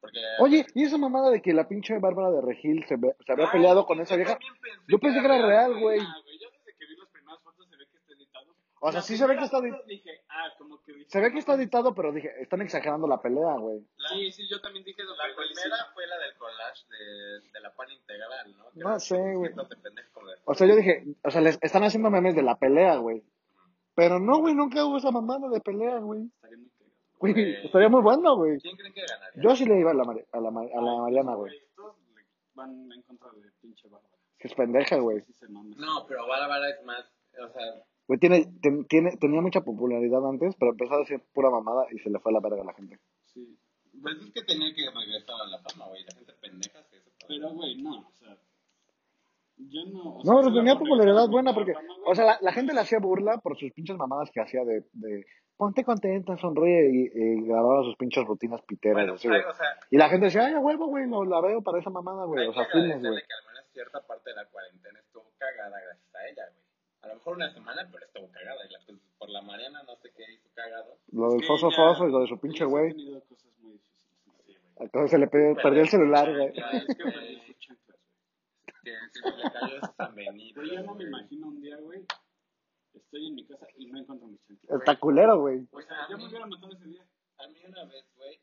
Porque... 0.00 0.18
Oye, 0.40 0.66
¿y 0.74 0.84
esa 0.84 0.96
mamada 0.98 1.30
de 1.30 1.42
que 1.42 1.52
la 1.52 1.68
pinche 1.68 1.98
Bárbara 1.98 2.30
de 2.30 2.40
Regil 2.40 2.84
se, 2.86 2.96
ve- 2.96 3.14
se 3.24 3.32
había 3.32 3.46
Ay, 3.46 3.52
peleado 3.52 3.84
con 3.86 4.00
esa 4.00 4.16
vieja? 4.16 4.38
pensé 4.38 4.78
Yo 4.88 4.98
pensé 4.98 5.20
que 5.20 5.26
era 5.26 5.46
real, 5.46 5.78
güey. 5.78 6.00
Ah, 6.00 6.16
güey, 6.24 6.38
yo 6.38 6.48
desde 6.50 6.78
que 6.78 6.86
vi 6.86 6.96
las 6.96 7.08
primeras 7.10 7.40
fotos 7.42 7.68
se 7.68 7.76
ve 7.76 7.84
que 7.90 7.96
está 7.98 8.12
editado. 8.14 8.46
O 8.80 8.90
sea, 8.90 9.00
La 9.00 9.02
sí 9.02 9.16
se 9.18 9.26
ve 9.26 9.36
que 9.36 9.44
está 9.44 9.58
editado. 9.58 9.84
Dije, 9.86 10.10
ah, 10.30 10.48
como 10.58 10.82
que 10.82 10.92
dije, 10.94 11.10
Se 11.10 11.20
ve 11.20 11.32
que 11.32 11.38
está 11.38 11.54
editado, 11.54 11.94
pero 11.94 12.12
dije, 12.12 12.30
están 12.40 12.62
exagerando 12.62 13.06
la 13.06 13.20
pelea, 13.20 13.54
güey. 13.58 13.80
Sí, 14.08 14.32
sí, 14.32 14.48
yo 14.50 14.60
también 14.62 14.84
dije 14.86 15.02
eso. 15.02 15.14
La 15.16 15.24
primera 15.36 15.76
sí. 15.76 15.82
fue 15.92 16.06
la 16.06 16.16
del 16.18 16.34
collage 16.36 16.86
de, 16.88 17.50
de 17.52 17.60
la 17.60 17.74
pan 17.74 17.90
integral, 17.90 18.56
¿no? 18.56 18.70
Que 18.70 18.80
No 18.80 18.98
sé, 19.00 19.18
güey. 19.34 19.50
O 20.46 20.54
sea, 20.54 20.66
yo 20.66 20.76
dije, 20.76 21.04
o 21.22 21.30
sea, 21.30 21.42
les 21.42 21.58
están 21.60 21.84
haciendo 21.84 22.08
memes 22.10 22.34
de 22.34 22.42
la 22.42 22.56
pelea, 22.56 22.96
güey. 22.96 23.22
Pero 23.94 24.18
no, 24.18 24.38
güey, 24.38 24.54
nunca 24.54 24.82
hubo 24.86 24.96
esa 24.96 25.10
mamada 25.10 25.48
de 25.50 25.60
pelea, 25.60 25.98
güey. 25.98 26.22
Estaría 26.36 26.56
muy. 26.56 26.70
Güey, 27.20 27.32
Güey. 27.34 27.66
estaría 27.66 27.88
muy 27.88 28.02
bueno, 28.02 28.34
güey. 28.36 28.58
¿Quién 28.60 28.76
creen 28.76 28.92
que 28.94 29.02
ganaría? 29.06 29.42
Yo 29.42 29.54
sí 29.54 29.64
le 29.66 29.78
iba 29.78 29.90
a 29.92 29.94
la, 29.94 30.04
Mari- 30.04 30.24
a 30.32 30.40
la, 30.40 30.48
a 30.48 30.82
la 30.82 31.00
Mariana, 31.02 31.34
güey. 31.34 31.52
Van 32.54 32.90
en 32.92 33.02
contra 33.02 33.30
de 33.32 33.50
pinche 33.60 33.88
Bárbara. 33.88 34.14
Que 34.38 34.48
es 34.48 34.54
pendeja, 34.54 34.96
güey. 34.98 35.20
Sí 35.22 35.32
se 35.34 35.48
mama. 35.48 35.74
No, 35.78 36.04
pero 36.08 36.26
Bárbara 36.26 36.68
es 36.70 36.82
más, 36.84 37.04
o 37.44 37.48
sea, 37.52 37.84
Güey, 38.08 38.18
tiene, 38.18 38.44
ten- 38.60 38.86
tiene, 38.86 39.16
tenía 39.18 39.40
mucha 39.40 39.60
popularidad 39.60 40.26
antes, 40.28 40.56
pero 40.58 40.72
empezó 40.72 40.94
a 40.94 40.98
decir 40.98 41.22
pura 41.32 41.48
mamada 41.50 41.86
y 41.92 41.98
se 41.98 42.10
le 42.10 42.18
fue 42.18 42.32
a 42.32 42.34
la 42.34 42.40
verga 42.40 42.62
a 42.62 42.64
la 42.64 42.74
gente. 42.74 42.98
Sí. 43.26 43.56
pues 44.02 44.16
es 44.16 44.32
que 44.32 44.42
tenía 44.42 44.74
que 44.74 44.90
regresar 44.90 45.36
a 45.42 45.46
la 45.46 45.58
fama, 45.58 45.86
güey. 45.88 46.02
La 46.04 46.14
gente 46.16 46.32
pendeja 46.40 46.82
se 46.84 46.96
hizo. 46.96 47.10
Pero, 47.28 47.50
güey, 47.50 47.80
no. 47.82 48.10
Yo 49.68 49.84
no. 49.92 50.00
o 50.02 50.18
No, 50.18 50.22
sea, 50.22 50.32
pero 50.34 50.42
solo 50.44 50.56
tenía 50.56 50.78
popularidad 50.78 51.28
buena 51.28 51.52
porque, 51.54 51.74
o 52.06 52.14
sea, 52.14 52.24
la, 52.24 52.38
la 52.40 52.52
gente 52.52 52.72
le 52.72 52.80
hacía 52.80 52.98
burla 52.98 53.38
por 53.38 53.58
sus 53.58 53.70
pinches 53.72 53.96
mamadas 53.96 54.30
que 54.32 54.40
hacía 54.40 54.64
de, 54.64 54.84
de 54.92 55.24
ponte 55.56 55.84
contenta, 55.84 56.36
sonríe 56.38 56.88
y, 56.90 57.10
y 57.14 57.46
grababa 57.46 57.82
sus 57.84 57.96
pinches 57.96 58.24
rutinas 58.24 58.62
piteras. 58.62 58.96
Bueno, 58.96 59.14
así, 59.14 59.28
hay- 59.28 59.40
güey. 59.42 59.44
o 59.50 59.54
sea, 59.54 59.66
Y 59.90 59.96
la 59.98 60.08
gente 60.08 60.26
decía, 60.26 60.46
ay, 60.46 60.54
huevo, 60.54 60.86
güey, 60.86 61.06
no 61.06 61.24
la 61.24 61.40
veo 61.40 61.62
para 61.62 61.78
esa 61.80 61.90
mamada, 61.90 62.24
güey. 62.24 62.46
O 62.46 62.52
que 62.52 62.56
sea, 62.58 62.66
filmes, 62.72 63.00
güey. 63.00 63.22
que 63.26 63.34
al 63.34 63.46
menos 63.52 63.70
cierta 63.72 64.00
parte 64.06 64.30
de 64.30 64.36
la 64.36 64.44
cuarentena 64.46 64.98
estuvo 65.00 65.30
cagada 65.38 65.76
gracias 65.80 66.14
a 66.14 66.26
ella, 66.28 66.42
güey. 66.50 66.60
A 67.02 67.08
lo 67.08 67.14
mejor 67.14 67.36
una 67.36 67.50
semana, 67.52 67.88
pero 67.92 68.04
estuvo 68.04 68.28
cagada. 68.30 68.58
Y 68.68 68.72
la, 68.72 68.78
pues, 68.86 68.98
por 69.18 69.28
la 69.30 69.42
Mariana 69.42 69.82
no 69.84 69.96
sé 69.96 70.10
qué 70.16 70.22
hizo 70.34 70.48
cagado. 70.54 70.96
Lo 71.12 71.30
del 71.32 71.40
que 71.42 71.46
foso 71.46 71.70
foso 71.70 72.08
y 72.08 72.12
lo 72.12 72.20
de 72.20 72.26
su 72.26 72.38
pinche 72.38 72.64
güey. 72.64 72.90
tenido 72.90 73.20
cosas 73.22 73.50
muy 73.60 73.72
difíciles. 73.72 74.26
¿no? 74.26 74.32
Sí, 74.46 74.52
güey. 74.52 74.86
Entonces 74.86 75.10
se 75.10 75.18
le 75.18 75.26
perdió, 75.28 75.62
perdió 75.62 75.82
el 75.82 75.88
celular, 75.88 76.30
güey. 76.36 76.52
Ya, 76.54 76.70
Es 76.72 76.88
es 76.88 77.78
que 78.82 78.92
se 79.12 79.30
le 79.30 79.50
cayó 79.52 79.76
ese 79.76 79.92
San 79.96 80.14
Benito. 80.14 80.60
Güey, 80.60 80.74
yo 80.74 80.82
no 80.82 80.94
me 80.94 81.04
imagino 81.04 81.48
un 81.48 81.60
día, 81.60 81.76
güey. 81.78 82.04
Estoy 82.92 83.26
en 83.28 83.34
mi 83.34 83.46
casa 83.46 83.66
y 83.76 83.86
no 83.86 84.00
encuentro 84.00 84.28
mis 84.28 84.42
chanclas. 84.44 84.80
Está 84.80 84.98
culero, 84.98 85.40
güey. 85.40 85.66
O 85.70 85.80
sea, 85.82 86.08
yo 86.10 86.18
me 86.18 86.28
hubiera 86.28 86.46
matado 86.46 86.72
ese 86.72 86.86
día. 86.86 87.06
A 87.38 87.48
mí 87.48 87.60
una 87.64 87.84
vez, 87.84 88.04
güey, 88.16 88.40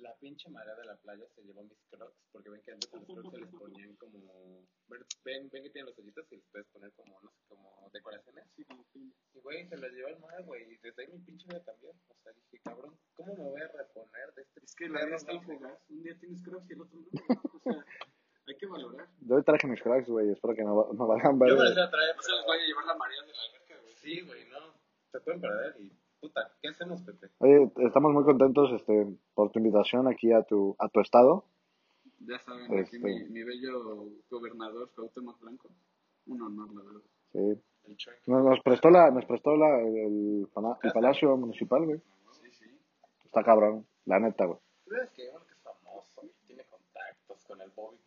la 0.00 0.14
pinche 0.16 0.50
marea 0.50 0.74
de 0.74 0.84
la 0.84 0.96
playa 0.96 1.24
se 1.34 1.42
llevó 1.42 1.62
mis 1.62 1.78
crocs, 1.90 2.16
porque 2.32 2.50
ven 2.50 2.62
que 2.62 2.72
antes 2.72 2.92
a 2.92 2.96
los 2.96 3.06
crocs 3.06 3.30
se 3.30 3.40
les 3.40 3.50
ponían 3.50 3.94
como... 3.96 4.66
Ven, 4.88 5.02
ven 5.24 5.50
que 5.50 5.70
tienen 5.70 5.86
los 5.86 5.98
hoyitos 5.98 6.26
y 6.32 6.36
les 6.36 6.46
puedes 6.50 6.66
poner 6.68 6.92
como, 6.92 7.20
no 7.20 7.30
sé, 7.30 7.44
como 7.48 7.90
decoraciones. 7.92 8.46
Sí, 8.56 8.64
como 8.64 8.84
Y 8.94 9.40
güey, 9.40 9.68
se 9.68 9.76
las 9.76 9.92
llevó 9.92 10.08
el 10.08 10.18
mar, 10.20 10.42
güey, 10.44 10.72
y 10.72 10.76
desde 10.78 11.02
ahí 11.02 11.08
mi 11.12 11.20
pinche 11.20 11.46
vida 11.46 11.62
cambió. 11.64 11.90
O 11.90 12.14
sea, 12.22 12.32
dije, 12.32 12.60
cabrón, 12.64 12.98
¿cómo 13.14 13.34
me 13.34 13.44
voy 13.44 13.60
a 13.60 13.68
reponer 13.68 14.34
de 14.34 14.42
este 14.42 14.60
Es 14.64 14.74
que 14.74 14.88
la 14.88 15.04
vida 15.04 15.16
es 15.16 15.26
tan 15.26 15.42
fugaz. 15.42 15.78
Un 15.88 16.02
día 16.02 16.18
tienes 16.18 16.42
crocs 16.42 16.68
y 16.70 16.72
el 16.72 16.80
otro 16.80 16.98
no. 16.98 17.06
O 17.52 17.60
sea, 17.60 17.84
hay 18.46 18.56
que 18.56 18.66
valorar. 18.66 19.08
Yo 19.20 19.42
traje 19.42 19.66
mis 19.66 19.82
cracks, 19.82 20.08
güey. 20.08 20.30
Espero 20.30 20.54
que 20.54 20.62
no, 20.64 20.88
no 20.92 21.06
valgan 21.06 21.38
Yo 21.38 21.44
ver. 21.46 21.54
me 21.56 21.64
les 21.64 21.74
voy 21.74 21.82
a 21.82 21.90
traer, 21.90 22.14
sea, 22.20 22.34
les 22.36 22.46
voy 22.46 22.56
a 22.58 22.66
llevar 22.66 22.84
la 22.86 22.94
marea 22.96 23.22
de 23.22 23.32
la 23.32 23.42
alberca, 23.48 23.82
güey. 23.82 23.94
Sí, 23.96 24.20
güey, 24.22 24.48
no. 24.50 24.58
Se 25.12 25.20
pueden 25.20 25.40
perder 25.40 25.76
y... 25.80 25.92
Puta, 26.20 26.50
¿qué 26.62 26.68
hacemos, 26.68 27.02
Pepe? 27.02 27.28
Oye, 27.38 27.70
estamos 27.86 28.12
muy 28.12 28.24
contentos 28.24 28.70
este, 28.72 29.06
por 29.34 29.50
tu 29.52 29.58
invitación 29.58 30.08
aquí 30.08 30.32
a 30.32 30.42
tu, 30.42 30.74
a 30.78 30.88
tu 30.88 31.00
estado. 31.00 31.44
Ya 32.20 32.38
saben, 32.38 32.64
aquí 32.64 32.96
Este. 32.96 32.98
mi, 32.98 33.24
mi 33.24 33.42
bello 33.42 34.06
gobernador 34.30 34.90
Cuauhtémoc 34.94 35.38
Blanco. 35.40 35.68
Un 36.26 36.40
honor, 36.40 36.74
la 36.74 36.82
verdad. 36.82 37.00
Sí. 37.32 37.38
El. 37.38 37.62
Nos, 38.26 38.42
nos 38.42 38.60
prestó 38.60 38.88
la, 38.88 39.10
nos 39.10 39.26
prestó 39.26 39.54
la, 39.56 39.78
el, 39.82 40.48
pala- 40.54 40.78
el 40.82 40.92
palacio 40.92 41.36
municipal, 41.36 41.84
güey. 41.84 42.00
Sí, 42.40 42.50
sí. 42.52 42.64
Está 43.26 43.42
cabrón, 43.44 43.86
la 44.06 44.18
neta, 44.20 44.46
güey. 44.46 44.58
¿Sabes 44.88 45.10
que 45.10 45.24
es 45.26 45.32
famoso 45.62 46.22
tiene 46.46 46.64
contactos 46.64 47.44
con 47.44 47.60
el 47.60 47.68
Bobby. 47.76 47.98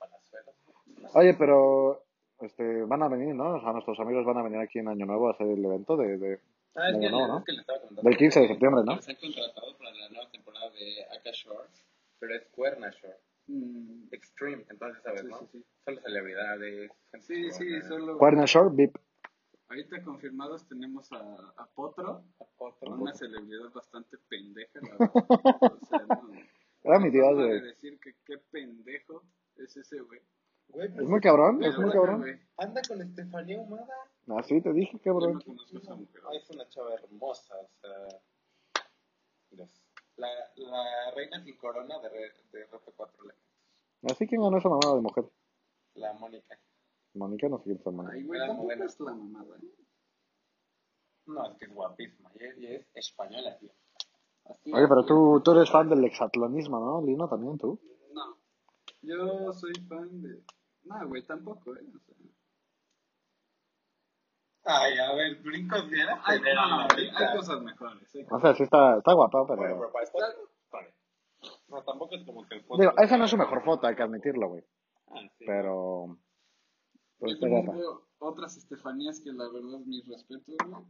Oye, 1.14 1.34
pero 1.36 2.04
este, 2.40 2.84
van 2.84 3.04
a 3.04 3.08
venir, 3.08 3.34
¿no? 3.36 3.56
O 3.56 3.62
sea, 3.62 3.72
nuestros 3.74 4.00
amigos 4.00 4.26
van 4.26 4.38
a 4.38 4.44
venir 4.44 4.60
aquí 4.60 4.80
en 4.80 4.88
Año 4.90 5.06
Nuevo 5.06 5.28
a 5.28 5.32
hacer 5.32 5.48
el 5.48 5.64
evento 5.64 5.98
de... 5.98 6.18
de... 6.18 6.40
Ah, 6.76 6.90
es 6.90 7.00
que, 7.00 7.10
No, 7.10 7.28
no. 7.28 7.40
es 7.40 7.46
que 7.46 7.52
le 7.54 7.60
estaba 7.62 7.80
contando. 7.80 8.02
Del 8.10 8.18
15 8.18 8.40
de 8.42 8.48
septiembre, 8.50 8.84
¿no? 8.86 9.02
Se 9.02 9.12
han 9.12 9.18
contratado 9.18 9.78
para 9.78 9.92
la 9.92 10.10
nueva 10.10 10.30
temporada 10.32 10.70
de 10.72 11.04
Aka 11.18 11.32
Shore, 11.32 11.68
pero 12.20 12.36
es 12.36 12.46
Cuerna 12.52 12.90
Shore. 12.92 13.18
Mm, 13.48 14.08
Extreme, 14.12 14.66
entonces, 14.70 15.02
¿sabes, 15.04 15.22
Sí, 15.22 15.28
no? 15.30 15.40
sí, 15.40 15.48
sí. 15.54 15.66
Solo 15.86 16.02
celebridades. 16.02 16.92
gente 17.12 17.26
Sí, 17.26 17.52
sí, 17.52 17.82
solo. 17.82 18.18
Cuerna 18.18 18.46
Shore, 18.46 18.70
VIP. 18.74 18.98
Ahorita 19.70 20.02
confirmados 20.04 20.68
tenemos 20.68 21.12
a, 21.12 21.18
a 21.58 21.66
Potro, 21.74 22.24
Otro. 22.58 22.92
una 22.96 23.14
celebridad 23.14 23.70
bastante 23.74 24.18
pendeja, 24.30 24.80
la 24.82 24.90
verdad. 24.98 25.12
O 25.82 25.86
sea, 25.86 26.00
no. 26.08 26.32
Era 26.84 27.00
mi 27.00 27.12
forma 27.12 27.42
de 27.44 27.48
güey. 27.48 27.62
decir 27.62 28.00
que 28.00 28.14
qué 28.26 28.38
pendejo 28.52 29.24
es 29.58 29.76
ese 29.76 30.00
güey. 30.02 30.22
Güey, 30.70 30.88
Es 30.88 31.08
muy 31.10 31.22
cabrón, 31.22 31.64
es 31.64 31.78
muy 31.78 31.92
cabrón. 31.92 32.20
güey, 32.22 32.40
Anda 32.58 32.82
con 32.88 33.02
Estefanía 33.02 33.60
Humada. 33.60 33.94
Así 34.38 34.62
te 34.62 34.74
dije, 34.74 34.98
Yo 34.98 35.04
cabrón. 35.14 35.34
no 35.36 35.40
conozco 35.42 35.78
a 35.78 35.80
esa 35.80 35.96
mujer. 35.96 36.22
Ay, 36.30 36.38
es 36.38 36.50
una 36.50 36.68
chava 36.70 36.94
hermosa, 36.96 37.56
o 37.56 37.70
sea. 37.82 38.20
Dios. 39.52 39.82
La, 40.18 40.28
la 40.56 41.12
reina 41.16 41.42
sin 41.44 41.56
corona 41.58 42.00
de, 42.00 42.10
re- 42.10 42.34
de 42.52 42.68
RP4 42.70 43.28
le- 43.28 44.12
Así 44.12 44.28
que 44.28 44.36
ganó 44.36 44.58
esa 44.58 44.70
mamada 44.70 44.96
de 44.96 45.02
mujer. 45.02 45.26
La 45.96 46.14
Mónica. 46.14 46.60
Mónica 47.14 47.50
no 47.50 47.58
sé 47.60 47.64
quién 47.66 47.78
es 47.78 47.86
hermana. 47.88 48.10
Ay, 48.14 48.24
güey, 48.24 48.40
modelo. 48.54 48.86
es 48.86 49.00
la 49.00 49.14
mamada. 49.14 49.58
No, 51.28 51.46
es 51.52 51.58
que 51.58 51.66
es 51.66 51.74
guapísima. 51.74 52.32
Y 52.40 52.44
es, 52.44 52.58
y 52.58 52.66
es 52.68 52.88
española, 52.94 53.58
tío. 53.58 53.72
Así 54.46 54.72
Oye, 54.74 54.88
pero 54.88 55.06
tú, 55.06 55.42
tú 55.44 55.52
eres 55.52 55.70
fan 55.70 55.90
del 55.90 56.04
exatlonismo, 56.06 56.80
¿no? 56.80 57.06
Lino 57.06 57.28
también, 57.28 57.58
tú. 57.58 57.80
No. 58.14 58.38
Yo 59.02 59.52
soy 59.54 59.74
fan 59.88 60.22
de. 60.22 60.42
No, 60.88 61.08
güey, 61.08 61.24
tampoco, 61.26 61.76
¿eh? 61.76 61.82
O 61.96 62.00
sea, 62.00 62.16
Ay, 64.70 64.98
a 65.00 65.14
ver, 65.14 65.36
brincos 65.42 65.90
bien. 65.90 66.08
hay, 66.26 66.40
no, 66.42 66.68
no, 66.70 66.88
hay, 66.96 67.08
hay 67.16 67.38
cosas 67.38 67.62
mejores. 67.62 68.16
¿eh? 68.16 68.26
O 68.30 68.40
sea, 68.40 68.54
sí 68.54 68.64
está, 68.64 68.98
está 68.98 69.14
guapa, 69.14 69.44
Bueno, 69.44 69.62
pero... 69.64 69.80
pero 69.80 69.92
para 69.94 70.04
esto. 70.04 70.18
Vale. 70.72 70.94
No, 71.70 71.84
tampoco 71.84 72.16
es 72.16 72.26
como 72.26 72.46
que 72.46 72.56
el 72.56 72.66
Digo, 72.78 72.94
esa 72.98 73.18
no 73.18 73.26
es 73.26 73.32
su 73.32 73.38
mejor 73.38 73.64
foto, 73.64 73.88
hay 73.88 73.96
que 73.96 74.04
admitirlo, 74.04 74.50
güey. 74.50 74.64
Ah, 75.10 75.22
sí. 75.38 75.46
Pero... 75.46 76.18
Pero 77.20 77.30
Yo 77.32 77.34
está 77.36 77.48
guapa. 77.48 77.72
conozco 77.72 78.08
otras 78.20 78.58
Estefanías 78.58 79.22
que 79.22 79.32
la 79.32 79.46
verdad 79.50 79.80
mis 79.86 80.06
respetos, 80.08 80.56
güey. 80.66 80.84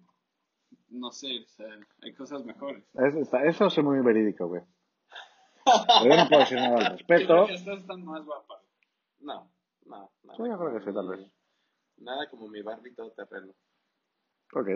No 0.90 1.12
sé, 1.12 1.44
o 1.46 1.48
sea, 1.50 1.68
hay 2.02 2.14
cosas 2.14 2.44
mejores. 2.46 2.84
Es- 2.96 3.16
está- 3.16 3.46
eso 3.46 3.68
es 3.68 3.78
muy 3.84 4.00
verídico, 4.02 4.48
güey. 4.48 4.64
Pero 5.66 6.16
yo 6.16 6.24
no 6.24 6.28
puedo 6.30 6.40
decir 6.42 6.58
nada 6.58 6.78
al 6.78 6.98
respecto. 6.98 7.48
estas 7.48 7.80
están 7.80 8.04
más 8.06 8.24
guapas. 8.26 8.62
No, 9.20 9.52
no, 9.88 10.12
no. 10.24 10.34
Sí, 10.36 10.44
yo 10.50 10.58
creo 10.58 10.74
que 10.80 10.86
sí, 10.86 10.94
tal 10.94 11.08
vez. 11.10 11.32
Nada 11.98 12.30
como 12.30 12.48
mi 12.48 12.62
Barbie 12.62 12.94
todo 12.96 13.12
terreno. 13.12 13.54
Ok. 14.54 14.68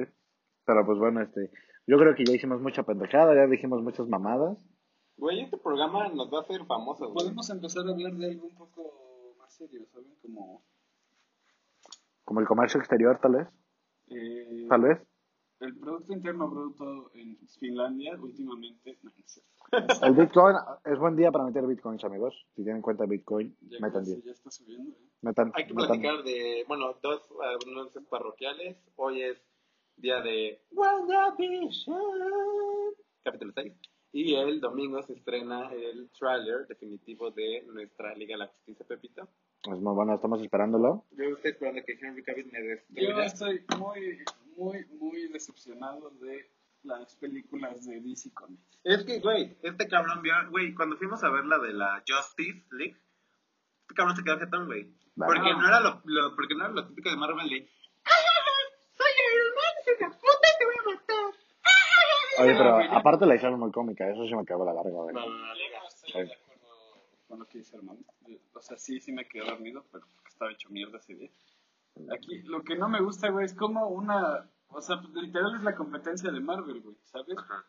Pero 0.65 0.85
pues 0.85 0.97
bueno, 0.99 1.21
este... 1.21 1.51
Yo 1.88 1.97
creo 1.97 2.13
que 2.15 2.23
ya 2.25 2.33
hicimos 2.33 2.61
mucha 2.61 2.83
pendejada, 2.83 3.33
ya 3.35 3.47
dijimos 3.47 3.81
muchas 3.81 4.07
mamadas. 4.07 4.57
Güey, 5.17 5.41
este 5.41 5.57
programa 5.57 6.07
nos 6.09 6.31
va 6.33 6.39
a 6.39 6.41
hacer 6.41 6.65
famosos, 6.65 7.11
güey. 7.11 7.25
Podemos 7.25 7.49
empezar 7.49 7.85
a 7.88 7.91
hablar 7.91 8.13
de 8.13 8.25
algo 8.27 8.47
un 8.47 8.55
poco 8.55 9.35
más 9.38 9.53
serio, 9.53 9.85
¿saben? 9.91 10.15
Como 10.21 10.63
Como 12.23 12.39
el 12.39 12.47
comercio 12.47 12.79
exterior, 12.79 13.19
tal 13.21 13.31
vez. 13.33 13.47
eh, 14.09 14.67
Tal 14.69 14.81
vez. 14.81 14.99
El 15.61 15.75
Producto 15.77 16.13
Interno 16.13 16.49
Bruto 16.49 17.11
en 17.15 17.38
Finlandia 17.59 18.17
últimamente. 18.21 18.97
No, 19.03 19.11
no 19.15 19.23
sé. 19.25 19.41
El 20.05 20.13
Bitcoin, 20.13 20.55
es 20.83 20.99
buen 20.99 21.15
día 21.15 21.31
para 21.31 21.45
meter 21.45 21.65
Bitcoins, 21.65 22.03
amigos. 22.03 22.35
Si 22.55 22.63
tienen 22.63 22.81
cuenta 22.81 23.05
Bitcoin, 23.05 23.55
Ya, 23.69 23.79
metan 23.79 24.03
10. 24.03 24.23
ya 24.25 24.31
está 24.33 24.51
subiendo, 24.51 24.91
¿eh? 24.91 25.07
Metan, 25.21 25.51
Hay 25.55 25.65
que 25.67 25.73
metan- 25.73 25.88
platicar 26.01 26.23
de, 26.23 26.65
bueno, 26.67 26.95
dos 27.01 27.21
anuncios 27.65 28.03
parroquiales. 28.09 28.75
Hoy 28.97 29.21
es 29.21 29.38
día 29.97 30.19
de 30.21 30.59
WandaVision, 30.71 31.95
capítulo 33.23 33.51
6. 33.55 33.73
Y 34.13 34.35
el 34.35 34.59
domingo 34.59 35.01
se 35.03 35.13
estrena 35.13 35.71
el 35.71 36.09
trailer 36.19 36.67
definitivo 36.67 37.31
de 37.31 37.63
nuestra 37.71 38.13
Liga 38.15 38.33
de 38.33 38.39
la 38.39 38.47
Justicia, 38.47 38.85
Pepito. 38.85 39.27
Es 39.63 39.79
muy 39.79 39.93
bueno, 39.93 40.15
estamos 40.15 40.41
esperándolo. 40.41 41.05
Yo 41.11 41.23
estoy 41.35 41.51
esperando 41.51 41.81
que 41.85 41.93
Henry 41.93 42.23
Cavill 42.23 42.51
me 42.51 42.59
Yo 42.59 43.15
destruya. 43.15 43.25
estoy 43.25 43.61
muy, 43.79 44.17
muy, 44.61 44.85
muy 44.99 45.27
decepcionado 45.29 46.09
de 46.21 46.49
las 46.83 47.15
películas 47.15 47.85
de 47.85 47.99
DC 48.01 48.31
Comics. 48.33 48.79
Es 48.83 49.03
que, 49.03 49.19
güey, 49.19 49.57
este 49.63 49.88
cabrón 49.88 50.21
vio, 50.21 50.33
güey, 50.49 50.73
cuando 50.73 50.97
fuimos 50.97 51.23
a 51.23 51.29
ver 51.29 51.45
la 51.45 51.57
de 51.59 51.73
la 51.73 52.03
Justice 52.07 52.65
League, 52.71 52.97
este 53.81 53.93
cabrón 53.95 54.15
se 54.15 54.23
quedó 54.23 54.39
jetón, 54.39 54.65
güey. 54.65 54.93
Porque 55.15 55.39
no 55.53 55.67
era 55.67 55.79
lo, 55.81 56.01
lo- 56.05 56.35
porque 56.35 56.55
no 56.55 56.65
era 56.65 56.73
lo 56.73 56.88
típico 56.88 57.09
de 57.09 57.17
Marvel 57.17 57.49
de, 57.49 57.69
Oye, 62.39 62.53
pero 62.57 62.77
aparte 62.97 63.25
la 63.25 63.35
hicieron 63.35 63.59
muy 63.59 63.71
cómica, 63.71 64.09
eso 64.09 64.25
sí 64.25 64.33
me 64.33 64.45
cagó 64.45 64.65
la 64.65 64.73
larga, 64.73 64.89
güey. 64.91 65.13
no, 65.13 65.21
no, 65.21 65.38
no, 65.38 65.55
Yo 65.55 65.63
no 65.79 65.88
estoy 65.88 66.25
de 66.25 66.33
acuerdo 66.33 67.03
con 67.27 67.39
lo 67.39 67.45
que 67.45 67.57
dice 67.59 67.75
Armando. 67.77 68.03
Yo- 68.25 68.38
O 68.53 68.61
sea, 68.61 68.77
sí, 68.77 68.99
sí 68.99 69.11
me 69.11 69.27
quedé 69.27 69.45
dormido, 69.45 69.85
pero 69.91 70.05
porque 70.15 70.29
estaba 70.29 70.51
hecho 70.51 70.69
mierda 70.69 70.97
ese 70.97 71.15
día. 71.15 71.29
Aquí, 72.14 72.41
lo 72.44 72.64
que 72.64 72.76
no 72.78 72.90
me 72.90 73.02
gusta, 73.02 73.30
güey, 73.30 73.45
es 73.45 73.53
como 73.53 73.88
una... 73.88 74.49
O 74.69 74.82
sea, 74.82 75.02
literal 75.14 75.56
es 75.56 75.64
la 75.64 75.76
competencia 75.76 76.32
de 76.32 76.40
Marvel, 76.40 76.82
güey, 76.82 76.95
¿sabes? 77.03 77.38
Ajá. 77.38 77.65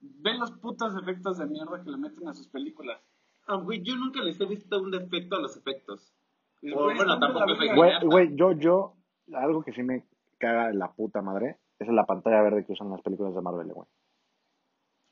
Ven 0.00 0.40
los 0.40 0.50
putos 0.52 0.94
efectos 1.00 1.38
de 1.38 1.46
mierda 1.46 1.82
que 1.82 1.90
le 1.90 1.96
meten 1.96 2.26
a 2.28 2.34
sus 2.34 2.48
películas. 2.48 3.00
Ah, 3.46 3.56
güey, 3.56 3.82
yo 3.82 3.94
nunca 3.96 4.20
les 4.22 4.40
he 4.40 4.46
visto 4.46 4.80
un 4.82 4.90
defecto 4.90 5.36
a 5.36 5.40
los 5.40 5.56
efectos. 5.56 6.12
Y, 6.60 6.72
O, 6.72 6.84
güey, 6.84 6.96
bueno, 6.96 7.18
tampoco 7.20 7.54
soy. 7.54 7.68
Güey, 7.74 7.92
güey, 8.04 8.36
yo, 8.36 8.52
yo, 8.52 8.96
algo 9.32 9.62
que 9.62 9.72
sí 9.72 9.82
me 9.82 10.04
caga 10.38 10.68
de 10.68 10.74
la 10.74 10.92
puta 10.92 11.22
madre 11.22 11.58
es 11.78 11.88
la 11.88 12.06
pantalla 12.06 12.42
verde 12.42 12.64
que 12.66 12.72
usan 12.72 12.88
en 12.88 12.92
las 12.94 13.02
películas 13.02 13.34
de 13.34 13.40
Marvel, 13.40 13.72
güey. 13.72 13.86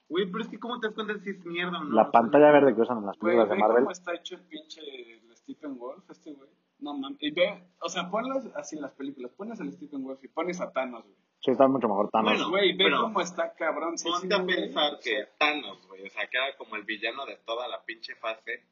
Güey, 0.09 0.27
pero 0.31 0.43
es 0.43 0.49
que 0.51 0.59
¿cómo 0.59 0.81
te 0.81 0.89
das 0.89 0.95
cuenta 0.95 1.17
si 1.21 1.31
es 1.31 1.45
mierda 1.47 1.81
o 1.81 1.85
no? 1.85 1.95
La 1.95 2.11
pantalla 2.11 2.51
verde 2.51 2.75
que 2.75 2.81
usan 2.81 2.99
en 2.99 3.07
las 3.07 3.17
Güey, 3.19 3.37
películas 3.37 3.49
de 3.49 3.55
ve 3.55 3.61
Marvel. 3.61 3.85
cómo 3.85 3.91
está 3.93 4.15
hecho 4.15 4.35
el 4.35 4.43
pinche 4.43 4.81
Stephen 5.37 5.79
Wolf, 5.79 6.11
este 6.11 6.33
güey. 6.33 6.51
No 6.81 6.95
mames. 6.95 7.19
Y 7.21 7.31
ve, 7.31 7.63
o 7.81 7.89
sea, 7.89 8.11
ponlos 8.11 8.45
así 8.57 8.77
en 8.77 8.83
las 8.83 8.93
películas. 8.93 9.31
Pones 9.37 9.61
al 9.61 9.71
Stephen 9.73 10.03
Wolf 10.05 10.23
y 10.25 10.29
pones 10.29 10.61
a 10.61 10.71
Thanos, 10.73 11.03
güey. 11.05 11.17
Sí, 11.41 11.51
está 11.53 11.67
mucho 11.69 11.89
mejor 11.89 12.11
Thanos. 12.11 12.33
Bueno, 12.33 12.51
Güey, 12.51 12.77
ve 12.77 12.91
cómo 12.91 13.21
está 13.21 13.53
cabrón. 13.55 13.97
sí, 13.99 14.09
Ponte 14.11 14.29
sí, 14.29 14.35
a 14.35 14.43
güey. 14.43 14.57
pensar 14.57 14.99
que 15.03 15.29
Thanos, 15.39 15.87
güey, 15.89 16.07
o 16.07 16.11
sea, 16.11 16.27
que 16.29 16.37
era 16.37 16.57
como 16.59 16.77
el 16.77 16.85
villano 16.85 17.25
de 17.27 17.37
toda 17.47 17.67
la 17.69 17.83
pinche 17.85 18.15
fase. 18.17 18.65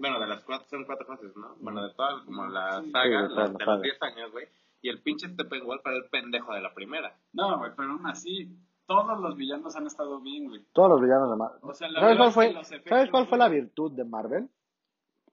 Bueno, 0.00 0.18
de 0.20 0.26
las 0.28 0.42
cuatro, 0.44 0.66
son 0.68 0.84
cuatro 0.84 1.06
fases, 1.06 1.34
¿no? 1.36 1.56
Bueno, 1.60 1.82
de 1.82 1.92
toda 1.94 2.24
como 2.24 2.46
la 2.46 2.82
Sí. 2.82 2.90
saga, 2.92 3.04
Sí, 3.28 3.34
de 3.34 3.40
las- 3.40 3.52
los 3.66 3.82
10 3.82 4.02
años, 4.02 4.30
güey. 4.32 4.46
Y 4.80 4.88
el 4.90 5.00
pinche 5.02 5.28
Steppenwolf 5.28 5.84
era 5.84 5.96
el 5.96 6.04
pendejo 6.10 6.52
de 6.54 6.60
la 6.60 6.72
primera. 6.72 7.16
No, 7.32 7.58
güey, 7.58 7.72
pero 7.76 7.90
aún 7.92 8.06
así, 8.06 8.48
todos 8.86 9.18
los 9.20 9.36
villanos 9.36 9.74
han 9.76 9.86
estado 9.88 10.20
bien, 10.20 10.48
güey. 10.48 10.64
Todos 10.72 10.90
los 10.90 11.00
villanos 11.00 11.30
de 11.30 11.36
Marvel. 11.36 11.58
O 11.62 11.74
sea, 11.74 11.88
la 11.88 12.00
¿Sabes 12.00 12.16
verdad 12.16 12.18
cuál 12.18 12.28
es 12.28 12.34
fue, 12.34 12.48
que 12.48 12.54
los 12.54 12.70
efectos, 12.70 12.90
¿sabes 12.90 13.10
cuál 13.10 13.26
fue 13.26 13.38
la 13.38 13.48
virtud 13.48 13.92
de 13.92 14.04
Marvel? 14.04 14.48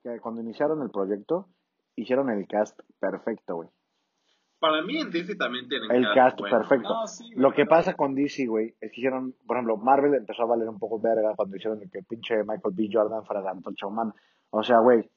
Que 0.02 0.20
cuando 0.20 0.40
iniciaron 0.40 0.82
el 0.82 0.90
proyecto, 0.90 1.48
hicieron 1.96 2.30
el 2.30 2.46
cast 2.46 2.78
perfecto, 3.00 3.56
güey. 3.56 3.68
Para 4.58 4.82
mí 4.82 4.98
en 4.98 5.10
DC 5.10 5.36
también 5.36 5.68
tienen 5.68 5.90
El 5.90 6.06
cast 6.14 6.38
bueno, 6.40 6.58
perfecto. 6.58 6.88
No, 6.88 7.06
sí, 7.06 7.24
güey, 7.24 7.38
Lo 7.38 7.52
que 7.52 7.66
pasa 7.66 7.94
con 7.94 8.14
DC, 8.14 8.46
güey, 8.46 8.74
es 8.80 8.90
que 8.90 9.00
hicieron, 9.00 9.34
por 9.46 9.56
ejemplo, 9.56 9.76
Marvel 9.76 10.14
empezó 10.14 10.42
a 10.42 10.46
valer 10.46 10.68
un 10.68 10.78
poco 10.78 10.98
verga 11.00 11.34
cuando 11.36 11.56
hicieron 11.56 11.82
el 11.82 11.90
que 11.90 12.02
pinche 12.02 12.38
Michael 12.38 12.74
B. 12.74 12.88
Jordan 12.90 13.24
fuera 13.24 13.42
de 13.42 13.48
Antorcha 13.50 13.86
Humana. 13.86 14.14
O 14.50 14.62
sea, 14.62 14.78
güey, 14.78 15.10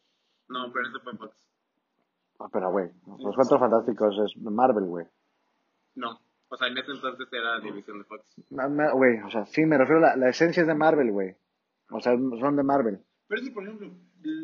No, 0.49 0.71
pero 0.73 0.87
ese 0.89 0.99
fue 0.99 1.15
Fox. 1.15 1.47
ah, 2.39 2.49
pero 2.51 2.71
güey, 2.71 2.89
los 3.19 3.35
cuatro 3.35 3.59
fantásticos 3.59 4.17
es 4.25 4.41
Marvel, 4.41 4.85
güey. 4.85 5.05
No. 5.95 6.19
O 6.49 6.57
sea, 6.57 6.67
en 6.67 6.77
ese 6.77 6.91
entonces 6.91 7.27
era 7.31 7.59
división 7.59 7.99
de 7.99 8.03
Fox. 8.05 8.35
Güey, 8.49 9.19
o 9.21 9.29
sea, 9.29 9.45
sí, 9.45 9.65
me 9.65 9.77
refiero 9.77 9.99
a 10.05 10.09
la, 10.09 10.15
la 10.17 10.29
esencia 10.29 10.61
es 10.61 10.67
de 10.67 10.75
Marvel, 10.75 11.11
güey. 11.11 11.35
O 11.91 11.99
sea, 12.01 12.13
son 12.17 12.55
de 12.55 12.63
Marvel. 12.63 12.99
Pero 13.27 13.41
si, 13.41 13.51
por 13.51 13.63
ejemplo, 13.63 13.89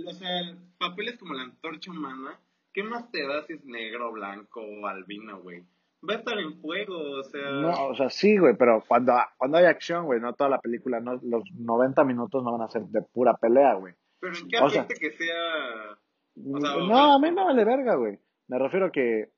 o 0.08 0.14
sea, 0.14 0.30
papeles 0.78 1.18
como 1.18 1.34
la 1.34 1.44
antorcha 1.44 1.92
humana, 1.92 2.40
¿qué 2.74 2.84
más 2.84 3.10
te 3.12 3.26
da 3.28 3.44
si 3.44 3.54
es 3.54 3.66
negro, 3.66 4.12
blanco 4.12 4.62
o 4.62 4.88
albino, 4.88 5.42
güey? 5.42 5.64
Va 6.08 6.14
a 6.14 6.18
estar 6.18 6.38
en 6.38 6.60
fuego, 6.62 6.98
o 7.20 7.24
sea... 7.24 7.50
No, 7.50 7.88
o 7.88 7.96
sea, 7.96 8.10
sí, 8.10 8.38
güey, 8.38 8.56
pero 8.56 8.84
cuando, 8.88 9.14
cuando 9.38 9.58
hay 9.58 9.66
acción, 9.66 10.06
güey, 10.06 10.20
no 10.20 10.34
toda 10.34 10.50
la 10.50 10.60
película, 10.60 11.00
no, 11.00 11.20
los 11.24 11.44
90 11.54 12.04
minutos 12.04 12.44
no 12.44 12.52
van 12.52 12.62
a 12.62 12.70
ser 12.70 12.84
de 12.84 13.02
pura 13.02 13.36
pelea, 13.36 13.74
güey. 13.74 13.94
Pero 14.20 14.36
en 14.36 14.48
qué 14.48 14.58
o 14.60 14.70
sea- 14.70 14.88
que 14.88 15.12
sea... 15.12 15.98
O 16.38 16.60
sea, 16.60 16.76
no, 16.76 17.14
a 17.14 17.20
mí 17.20 17.32
no 17.32 17.46
vale 17.46 17.64
verga, 17.64 17.96
güey. 17.96 18.20
Me 18.48 18.60
refiero 18.60 18.88
a 18.88 18.92
que 18.92 19.32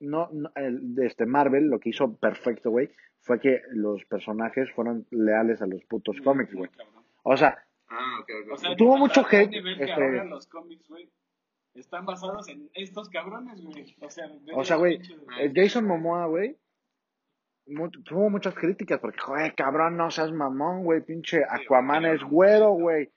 no, 0.00 0.28
no, 0.32 0.50
el, 0.56 0.94
de 0.94 1.06
este 1.06 1.26
Marvel 1.26 1.68
lo 1.68 1.78
que 1.78 1.90
hizo 1.90 2.16
perfecto, 2.16 2.70
güey, 2.70 2.90
fue 3.20 3.38
que 3.38 3.62
los 3.70 4.04
personajes 4.06 4.70
fueron 4.72 5.06
leales 5.10 5.62
a 5.62 5.66
los 5.66 5.84
putos 5.84 6.20
cómics, 6.22 6.52
güey. 6.54 6.70
O 7.22 7.36
sea, 7.36 7.62
Ah, 7.90 8.18
ok, 8.20 8.28
ok. 8.46 8.52
O 8.52 8.56
sea, 8.56 8.76
Tuvo 8.76 8.96
mucho 8.96 9.20
hate, 9.26 9.50
nivel 9.50 9.76
que 9.76 9.84
este- 9.84 9.94
ahora 9.94 10.24
los 10.24 10.46
cómics, 10.46 10.88
güey, 10.88 11.10
están 11.74 12.06
basados 12.06 12.48
en 12.48 12.70
estos 12.74 13.08
cabrones, 13.10 13.60
güey. 13.62 13.96
O 14.00 14.10
sea, 14.10 14.30
o 14.54 14.64
sea, 14.64 14.76
güey, 14.76 14.98
de- 14.98 15.44
eh, 15.44 15.52
Jason 15.54 15.86
Momoa, 15.86 16.26
güey, 16.26 16.56
tuvo 18.04 18.30
muchas 18.30 18.54
críticas 18.54 18.98
porque, 19.00 19.18
joder, 19.20 19.54
cabrón, 19.54 19.96
no 19.96 20.10
seas 20.10 20.32
mamón, 20.32 20.84
güey, 20.84 21.00
pinche 21.02 21.40
Aquaman 21.48 22.04
es 22.06 22.22
güero, 22.22 22.70
güey. 22.70 23.10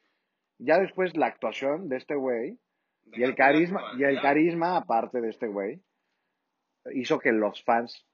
Ya 0.60 0.80
después 0.80 1.16
la 1.18 1.28
actuación 1.28 1.90
de 1.90 1.98
este 1.98 2.16
güey 2.16 2.60
y 3.14 3.24
el 3.24 3.36
carisma, 3.36 3.82
y 3.98 4.04
el 4.04 4.22
carisma 4.22 4.78
aparte 4.78 5.22
de 5.22 5.30
este 5.30 5.48
güey, 5.48 5.82
hizo 6.94 7.20
que 7.20 7.32
los 7.32 7.64
fans 7.64 8.06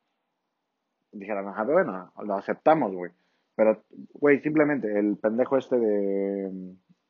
dijeran, 1.11 1.48
ajá, 1.48 1.64
bueno, 1.64 2.14
lo 2.23 2.36
aceptamos, 2.36 2.94
güey. 2.94 3.11
Pero, 3.60 3.84
güey, 4.14 4.40
simplemente 4.40 4.88
el 4.98 5.18
pendejo 5.18 5.57
este 5.57 5.77
de, 5.77 6.49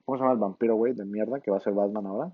¿cómo 0.03 0.17
se 0.17 0.23
llama 0.23 0.33
el 0.33 0.39
vampiro, 0.39 0.75
güey, 0.77 0.93
de 0.95 1.05
mierda, 1.05 1.39
que 1.41 1.51
va 1.51 1.57
a 1.57 1.59
ser 1.59 1.73
Batman 1.73 2.07
ahora? 2.07 2.31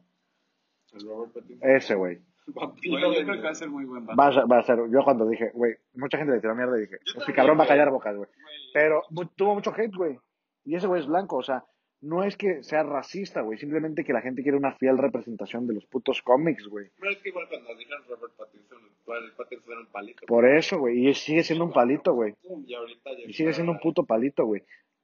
El 0.93 1.05
Robert 1.05 1.33
Pattinson. 1.33 1.69
Ese, 1.69 1.95
güey. 1.95 2.21
Vampiro 2.47 2.93
Güey, 2.93 3.03
yo 3.03 3.09
de- 3.19 3.25
creo 3.25 3.35
que 3.35 3.41
va 3.43 3.49
a 3.49 3.55
ser 3.55 3.69
muy 3.69 3.83
buen 3.83 4.07
Va 4.07 4.27
a, 4.27 4.31
ser, 4.31 4.49
va 4.49 4.59
a 4.59 4.63
ser, 4.63 4.79
yo 4.89 5.03
cuando 5.03 5.27
dije, 5.27 5.51
güey, 5.53 5.73
mucha 5.95 6.17
gente 6.17 6.31
le 6.31 6.39
tiró 6.39 6.55
mierda 6.55 6.77
y 6.77 6.81
dije, 6.83 6.95
este 7.17 7.33
cabrón 7.33 7.59
va 7.59 7.65
a 7.65 7.67
callar 7.67 7.89
bocas, 7.91 8.15
güey. 8.15 8.29
Pero 8.73 9.01
tuvo 9.35 9.55
mucho 9.55 9.73
hate, 9.75 9.93
güey. 9.93 10.17
Y 10.63 10.75
ese 10.75 10.87
güey 10.87 11.01
es 11.01 11.07
blanco, 11.07 11.35
o 11.35 11.43
sea, 11.43 11.65
no 12.05 12.23
es 12.23 12.37
que 12.37 12.61
sea 12.61 12.83
racista, 12.83 13.41
güey, 13.41 13.57
simplemente 13.57 14.03
que 14.03 14.13
la 14.13 14.21
gente 14.21 14.43
quiere 14.43 14.57
una 14.57 14.75
fiel 14.75 14.97
representación 14.97 15.65
de 15.65 15.73
los 15.73 15.85
putos 15.87 16.21
cómics, 16.21 16.67
güey. 16.67 16.91
Pero 16.99 17.11
es 17.11 17.17
que 17.17 17.29
igual 17.29 17.47
cuando 17.49 17.75
dijeron 17.75 18.03
Robert 18.07 18.33
Pattinson, 18.37 18.77
el 18.83 19.31
Pattinson 19.31 19.71
era 19.71 19.81
un 19.81 19.87
palito. 19.87 20.25
Por 20.27 20.45
eso, 20.45 20.77
güey, 20.77 21.07
y 21.07 21.13
sigue 21.15 21.43
siendo 21.43 21.65
un 21.65 21.73
palito, 21.73 22.13
güey. 22.13 22.35
Y 22.67 22.73
ahorita 22.75 23.11
ya 23.11 23.25
Y 23.27 23.33
sigue 23.33 23.53
siendo 23.53 23.71
un 23.71 23.79
puto 23.79 24.05
palito, 24.05 24.45
güey. 24.45 24.61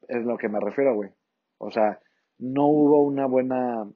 Es 0.08 0.24
lo 0.24 0.38
que 0.38 0.48
me 0.48 0.60
refiero, 0.60 0.94
güey. 0.94 1.10
O 1.58 1.72
sea, 1.72 2.00
no 2.38 2.68
hubo 2.68 3.04
una 3.04 3.26
buena, 3.26 3.88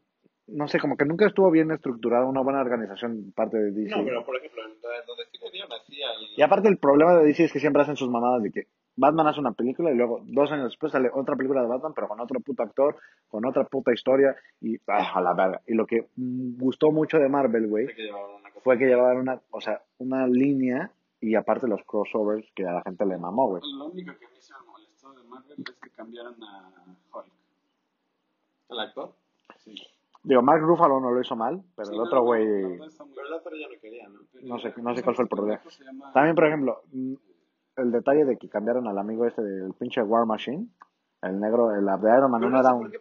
no 0.47 0.67
sé, 0.67 0.79
como 0.79 0.97
que 0.97 1.05
nunca 1.05 1.27
estuvo 1.27 1.51
bien 1.51 1.69
estructurada 1.71 2.25
una 2.25 2.41
buena 2.41 2.61
organización 2.61 3.31
parte 3.35 3.57
de 3.57 3.71
DC. 3.71 3.95
No, 3.95 4.03
pero 4.03 4.25
por 4.25 4.37
ejemplo, 4.37 4.63
donde 4.63 5.23
sí 5.31 5.39
así 5.61 6.03
al... 6.03 6.37
Y 6.37 6.41
aparte 6.41 6.69
el 6.69 6.77
problema 6.77 7.15
de 7.17 7.25
DC 7.25 7.43
es 7.43 7.53
que 7.53 7.59
siempre 7.59 7.83
hacen 7.83 7.97
sus 7.97 8.09
mamadas 8.09 8.41
de 8.41 8.51
que 8.51 8.67
Batman 8.97 9.27
hace 9.27 9.39
una 9.39 9.51
película 9.51 9.91
y 9.91 9.95
luego 9.95 10.21
dos 10.25 10.51
años 10.51 10.65
después 10.65 10.91
sale 10.91 11.09
otra 11.13 11.35
película 11.35 11.61
de 11.61 11.67
Batman, 11.67 11.93
pero 11.93 12.07
con 12.07 12.19
otro 12.19 12.39
puto 12.39 12.63
actor, 12.63 12.95
con 13.27 13.45
otra 13.45 13.65
puta 13.65 13.93
historia 13.93 14.35
y 14.61 14.77
ah, 14.87 15.11
a 15.15 15.21
la 15.21 15.33
verga. 15.33 15.61
Y 15.67 15.73
lo 15.73 15.85
que 15.85 16.07
mm, 16.15 16.57
gustó 16.57 16.91
mucho 16.91 17.17
de 17.19 17.27
Marvel, 17.29 17.67
güey, 17.67 17.87
fue 18.63 18.77
que 18.77 18.85
llevaban 18.85 19.17
una, 19.17 19.41
o 19.51 19.59
sea, 19.61 19.81
una 19.97 20.27
línea 20.27 20.91
y 21.19 21.35
aparte 21.35 21.67
los 21.67 21.83
crossovers 21.83 22.45
que 22.55 22.65
a 22.67 22.71
la 22.73 22.81
gente 22.83 23.05
le 23.05 23.17
mamó, 23.17 23.47
güey. 23.49 23.61
Lo 23.77 23.85
único 23.87 24.13
que 24.17 24.25
a 24.25 24.29
mí 24.29 24.35
se 24.39 24.53
me 24.53 24.59
molestó 24.71 25.13
de 25.13 25.23
Marvel 25.23 25.57
es 25.67 25.75
que 25.75 25.89
cambiaron 25.91 26.35
a 26.43 26.71
Hulk. 27.13 27.25
¿El 28.69 28.79
actor? 28.79 29.13
Sí. 29.57 29.75
Digo, 30.23 30.41
Mark 30.41 30.61
Ruffalo 30.61 30.99
no 30.99 31.11
lo 31.11 31.21
hizo 31.21 31.35
mal, 31.35 31.61
pero 31.75 31.85
Sí, 31.87 31.93
el 31.93 31.99
otro 32.01 32.23
güey... 32.23 32.45
no, 32.47 32.77
no 32.77 32.85
está 32.85 33.03
muy 33.03 33.13
Pero 33.13 33.27
el 33.27 33.33
otro 33.33 33.51
ya 33.55 33.67
no 33.67 33.79
quería, 33.79 34.07
¿no? 34.09 34.19
pero- 34.33 34.47
no 34.47 34.59
sé- 34.59 34.73
no 34.77 34.95
sé 34.95 35.03
cuál 35.03 35.15
fue 35.15 35.23
el 35.23 35.29
problema. 35.29 35.61
Llama- 35.83 36.13
También, 36.13 36.35
por 36.35 36.45
ejemplo, 36.47 36.81
mm, 36.91 37.13
el 37.77 37.91
detalle 37.91 38.25
de 38.25 38.37
que 38.37 38.49
cambiaron 38.49 38.87
al 38.87 38.97
amigo 38.97 39.25
este 39.25 39.41
del 39.43 39.73
pinche 39.73 40.01
War 40.01 40.25
Machine, 40.25 40.67
el 41.21 41.39
negro, 41.39 41.71
el 41.75 41.85
de 41.85 41.91
Iron 42.17 42.31
Man, 42.31 42.41
Pero 42.41 42.49
no 42.51 42.57
no 42.57 42.63
sé 42.63 42.67
era 42.69 42.73
un... 42.73 42.91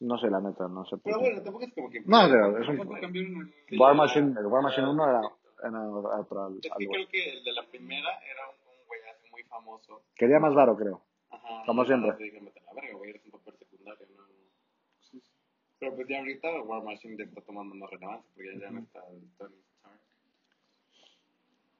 No 0.00 0.18
sé, 0.18 0.28
la 0.28 0.40
neta, 0.40 0.68
no 0.68 0.84
sé 0.84 0.96
Pero 1.02 1.18
bueno, 1.18 1.40
tampoco 1.42 1.64
es 1.64 1.72
como 1.72 1.88
que... 1.88 2.00
No, 2.00 2.18
pero 2.28 2.58
es 2.58 2.68
un- 2.68 3.52
el- 3.68 3.78
War 3.80 3.94
Machine, 3.94 4.34
el 4.38 4.46
War 4.46 4.62
Machine 4.62 4.82
era- 4.82 4.92
1 4.92 5.08
era, 5.08 5.20
era 5.68 5.90
otro 6.20 6.44
al- 6.44 6.58
Es 6.62 6.70
que 6.76 6.86
creo 6.88 7.08
que 7.08 7.30
el 7.38 7.44
de 7.44 7.52
la 7.52 7.62
primera 7.66 8.08
era 8.30 8.42
un, 8.50 8.56
un 8.68 8.86
güey 8.86 9.00
así 9.10 9.30
muy 9.30 9.42
famoso. 9.44 10.02
Quería 10.14 10.38
más 10.40 10.54
varo, 10.54 10.76
creo. 10.76 11.00
Ajá. 11.30 11.62
Como 11.66 11.84
siempre. 11.84 12.08
nada, 12.10 12.18
dije, 12.22 12.40
"Vete 12.40 12.60
a 12.60 12.64
la 12.64 12.80
verga, 12.80 12.98
güey, 12.98 13.10
eres 13.10 13.24
un 13.24 13.30
papel 13.32 13.54
secundario, 13.58 14.06
¿no? 14.16 14.24
Pero 15.78 15.94
pues 15.96 16.08
ya 16.08 16.18
ahorita 16.18 16.62
War 16.62 16.82
Machine 16.84 17.16
ya 17.16 17.24
está 17.24 17.40
tomando 17.42 17.74
más 17.74 17.90
relevancia 17.90 18.30
porque 18.34 18.58
ya 18.60 18.70
no 18.70 18.80
está 18.80 19.00
el 19.10 19.22
Tony 19.38 19.54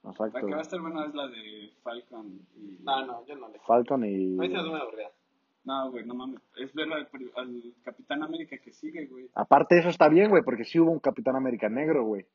La 0.05 0.41
que 0.41 0.47
va 0.47 0.59
a 0.59 0.63
estar 0.63 0.81
buena 0.81 1.07
es 1.07 1.15
la 1.15 1.29
de 1.29 1.73
Falcon 1.83 2.47
y... 2.57 2.79
No, 2.83 3.07
no, 3.07 3.27
yo 3.27 3.37
no 3.37 3.49
le... 3.49 3.59
Falcon 3.61 4.05
y... 4.05 4.37
A 4.39 4.43
mí 4.43 4.49
se 4.49 4.55
me 4.55 4.59
hace 4.59 4.69
muy 4.69 4.81
aburrida. 4.81 5.11
No, 5.65 5.91
güey, 5.91 6.05
no 6.05 6.15
mames. 6.15 6.43
Es 6.57 6.75
ver 6.75 6.93
al, 6.93 7.09
al 7.37 7.75
Capitán 7.83 8.23
América 8.23 8.59
que 8.59 8.71
sigue, 8.71 9.07
güey. 9.07 9.31
Aparte 9.35 9.79
eso 9.79 9.89
está 9.89 10.11
bien, 10.11 10.29
güey, 10.29 10.43
porque 10.43 10.65
sí 10.65 10.79
hubo 10.79 10.91
un 10.91 11.01
Capitán 11.01 11.37
América 11.37 11.71
negro, 11.71 12.05
güey. 12.05 12.27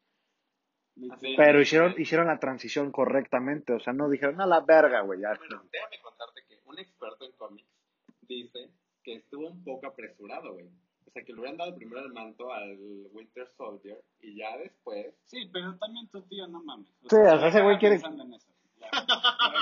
Pero 1.37 1.61
hicieron, 1.61 1.93
hicieron 1.97 2.27
la 2.27 2.39
transición 2.39 2.91
correctamente, 2.91 3.73
o 3.73 3.79
sea, 3.79 3.93
no 3.93 4.09
dijeron 4.09 4.41
a 4.41 4.47
la 4.47 4.61
verga, 4.61 5.01
güey, 5.01 5.21
ya. 5.21 5.29
Bueno, 5.37 5.63
déjame 5.71 5.99
contarte 6.01 6.41
que 6.47 6.59
un 6.65 6.77
experto 6.79 7.25
en 7.25 7.31
cómics 7.33 7.69
dice 8.27 8.71
que 9.03 9.13
estuvo 9.13 9.47
un 9.47 9.63
poco 9.63 9.87
apresurado, 9.87 10.53
güey. 10.53 10.69
O 11.10 11.11
sea, 11.11 11.23
que 11.23 11.34
le 11.34 11.40
hubieran 11.40 11.57
dado 11.57 11.76
primero 11.76 12.02
el 12.06 12.14
manto 12.14 12.53
al 12.53 12.77
Winter 13.11 13.48
Soldier 13.57 13.99
y 14.22 14.38
ya 14.38 14.56
después... 14.57 15.14
Sí, 15.26 15.49
pero 15.52 15.76
también 15.77 16.07
tu 16.10 16.22
tío, 16.23 16.48
no 16.48 16.61
mames. 16.64 16.88
Sí, 17.10 17.15
o 17.15 17.38
sea, 17.40 17.48
ese 17.48 17.61
güey 17.64 17.77
quiere- 17.80 17.95
en 17.95 18.34
eso. 18.34 18.48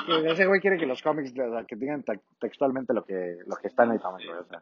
Que 0.05 0.31
Ese 0.31 0.45
güey 0.45 0.59
quiere 0.61 0.77
que 0.77 0.85
los 0.85 1.01
cómics, 1.01 1.31
o 1.31 1.33
sea, 1.51 1.63
que 1.65 1.75
digan 1.75 2.03
te- 2.03 2.19
textualmente 2.39 2.93
lo 2.93 3.03
que, 3.05 3.37
lo 3.45 3.55
que 3.55 3.67
está 3.67 3.83
en 3.85 3.91
el 3.93 3.99
cómic, 4.01 4.27
güey, 4.27 4.39
o 4.39 4.43
sea. 4.45 4.61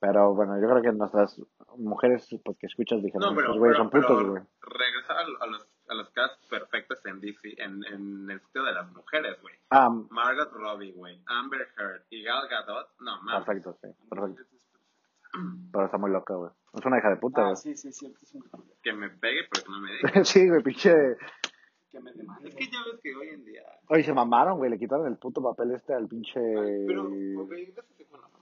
Pero 0.00 0.34
bueno, 0.34 0.60
yo 0.60 0.68
creo 0.68 0.82
que 0.82 0.92
nuestras 0.92 1.40
mujeres 1.76 2.28
pues, 2.44 2.58
que 2.58 2.66
escuchas 2.66 3.02
dijeron, 3.02 3.30
No, 3.30 3.36
pero, 3.36 3.54
güeyes 3.58 3.76
son 3.76 3.90
putos, 3.90 4.22
güey. 4.26 4.42
regresar 4.60 5.16
a, 5.18 5.44
a 5.44 5.46
los, 5.46 5.66
a 5.88 5.94
los 5.94 6.10
casos 6.10 6.38
perfectos 6.48 7.04
en 7.06 7.20
DC, 7.20 7.54
en, 7.62 7.82
en 7.84 8.30
el 8.30 8.40
sitio 8.40 8.62
de 8.64 8.72
las 8.72 8.90
mujeres, 8.92 9.40
güey. 9.40 9.54
Ah, 9.70 9.88
Margot 10.10 10.50
Robbie, 10.52 10.92
güey. 10.92 11.20
Amber 11.26 11.68
Heard 11.78 12.02
y 12.10 12.22
Gal 12.22 12.48
Gadot, 12.48 12.88
no 13.00 13.22
mames. 13.22 13.44
perfecto, 13.46 13.78
sí, 13.80 13.88
perfecto. 14.10 14.42
Pero 15.72 15.84
está 15.86 15.98
muy 15.98 16.10
loca, 16.10 16.34
güey. 16.34 16.50
Es 16.74 16.84
una 16.84 16.98
hija 16.98 17.10
de 17.10 17.16
puta, 17.16 17.42
Ah, 17.42 17.44
güey. 17.46 17.56
sí, 17.56 17.76
sí, 17.76 17.88
es 17.88 17.96
cierto. 17.96 18.18
Es 18.22 18.34
un... 18.34 18.44
Que 18.82 18.92
me 18.92 19.10
pegue, 19.10 19.40
pero 19.50 19.64
que 19.64 19.70
no 19.70 19.80
me 19.80 19.90
deje. 20.02 20.24
Sí, 20.24 20.48
güey, 20.48 20.62
pinche. 20.62 20.92
Que 21.90 22.00
me 22.00 22.12
demande. 22.12 22.48
es 22.48 22.54
que 22.54 22.64
ya 22.66 22.78
ves 22.90 23.00
que 23.02 23.14
hoy 23.14 23.28
en 23.28 23.44
día. 23.44 23.62
Oye, 23.88 24.02
se 24.02 24.12
mamaron, 24.12 24.58
güey. 24.58 24.70
Le 24.70 24.78
quitaron 24.78 25.06
el 25.06 25.16
puto 25.16 25.42
papel 25.42 25.72
este 25.72 25.94
al 25.94 26.08
pinche. 26.08 26.40
Pero, 26.86 27.08
güey, 27.08 27.36
fue 27.72 28.18
una 28.18 28.28
mamá. 28.28 28.40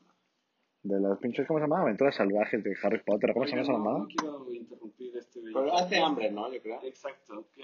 De 0.82 0.98
las 1.01 1.19
pinches, 1.19 1.47
¿cómo 1.47 1.59
se 1.60 1.64
llama? 1.64 1.82
Aventuras 1.82 2.14
salvajes 2.16 2.62
de 2.64 2.74
Harry 2.82 3.02
Potter. 3.05 3.32
¿Cómo 3.35 3.44
se 3.47 3.51
llama 3.52 3.62
esa 3.62 3.73
no, 3.73 3.78
mamada? 3.78 3.98
no 4.01 4.06
quiero 4.09 4.52
interrumpir 4.52 5.16
este 5.16 5.40
video. 5.40 5.52
Pero 5.62 5.74
hace 5.77 5.98
hambre, 6.02 6.31
¿no? 6.32 6.52
Yo 6.52 6.60
creo. 6.60 6.81
Exacto. 6.82 7.44
Sí, 7.55 7.62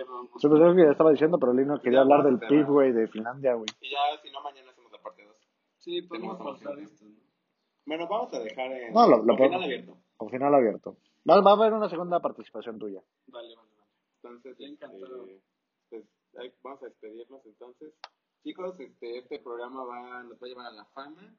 pues 0.49 0.61
es 0.61 0.67
lo 0.67 0.75
que 0.77 0.85
ya 0.85 0.91
estaba 0.93 1.11
diciendo, 1.11 1.39
pero 1.39 1.53
Lino 1.53 1.81
quería 1.81 2.01
hablar 2.01 2.23
del 2.23 2.39
PIB, 2.39 2.67
güey, 2.67 2.93
de 2.93 3.09
Finlandia, 3.09 3.55
güey. 3.55 3.67
Y 3.81 3.91
ya, 3.91 3.99
si 4.23 4.31
no, 4.31 4.41
mañana 4.43 4.71
hacemos 4.71 4.93
la 4.93 4.99
parte 4.99 5.25
2. 5.25 5.37
Sí, 5.79 6.03
podemos 6.03 6.37
Tenemos 6.39 6.61
pausar 6.63 6.79
esto. 6.79 7.05
¿no? 7.07 7.18
Bueno, 7.89 8.06
vamos 8.06 8.32
a 8.35 8.39
dejar 8.40 8.70
en. 8.73 8.93
No, 8.93 9.06
lo- 9.09 9.23
lo 9.24 9.35
con 9.36 9.47
final 9.48 9.62
abierto. 9.62 9.97
Con 10.19 10.28
final 10.31 10.55
abierto. 10.55 10.97
Va, 11.28 11.40
va 11.40 11.51
a 11.52 11.55
haber 11.55 11.73
una 11.73 11.89
segunda 11.89 12.20
participación 12.20 12.78
tuya. 12.78 13.02
Vale, 13.28 13.56
vale, 13.56 13.70
vale. 13.77 13.90
Entonces, 14.16 14.56
este, 14.60 15.43
pues, 15.89 16.05
ahí 16.36 16.52
vamos 16.62 16.82
a 16.82 16.86
despedirnos 16.86 17.47
entonces. 17.47 17.94
Chicos, 18.44 18.78
este, 18.78 19.19
este 19.19 19.39
programa 19.40 19.85
va, 19.85 20.23
nos 20.23 20.35
va 20.35 20.47
a 20.47 20.48
llevar 20.48 20.66
a 20.66 20.70
la 20.73 20.85
fama. 20.86 21.35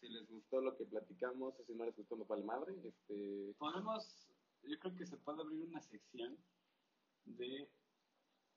Si 0.00 0.08
les 0.08 0.28
gustó 0.30 0.60
lo 0.60 0.76
que 0.76 0.84
platicamos 0.84 1.58
o 1.58 1.64
si 1.64 1.74
no 1.74 1.84
les 1.86 1.96
gustó, 1.96 2.14
nos 2.16 2.28
vale 2.28 2.44
madre. 2.44 2.74
Este, 2.84 3.54
Podemos, 3.58 4.28
yo 4.64 4.78
creo 4.80 4.94
que 4.96 5.06
se 5.06 5.16
puede 5.16 5.40
abrir 5.40 5.62
una 5.64 5.80
sección 5.80 6.36
de 7.24 7.68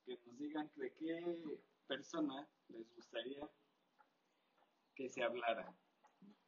que 0.06 0.20
nos 0.26 0.38
digan 0.38 0.70
de 0.76 0.94
qué 0.96 1.58
persona 1.88 2.50
les 2.68 2.94
gustaría 2.96 3.50
que 4.96 5.08
se 5.10 5.24
hablara. 5.24 5.74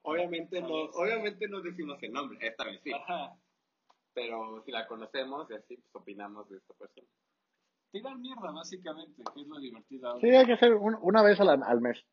Obviamente, 0.06 0.62
no, 0.62 0.68
obviamente 0.94 1.48
no 1.48 1.62
decimos 1.62 1.98
el 2.02 2.12
nombre, 2.14 2.38
esta 2.48 2.64
vez 2.66 2.82
sí. 2.84 2.92
Ajá. 2.94 3.36
Pero 4.14 4.64
si 4.64 4.72
la 4.72 4.88
conocemos 4.88 5.50
y 5.52 5.56
así, 5.56 5.76
pues 5.78 5.96
opinamos 5.96 6.48
de 6.50 6.58
esta 6.58 6.74
persona. 6.74 7.08
Tirar 7.92 8.18
mierda, 8.18 8.52
básicamente, 8.52 9.24
que 9.34 9.42
es 9.42 9.48
lo 9.48 9.60
divertido 9.60 10.08
ahora. 10.10 10.22
Sí, 10.22 10.30
hay 10.30 10.46
que 10.46 10.54
hacer 10.54 10.74
un- 10.74 10.98
una 11.02 11.22
vez 11.24 11.40
al, 11.40 11.50
al 11.64 11.82
mes. 11.82 12.04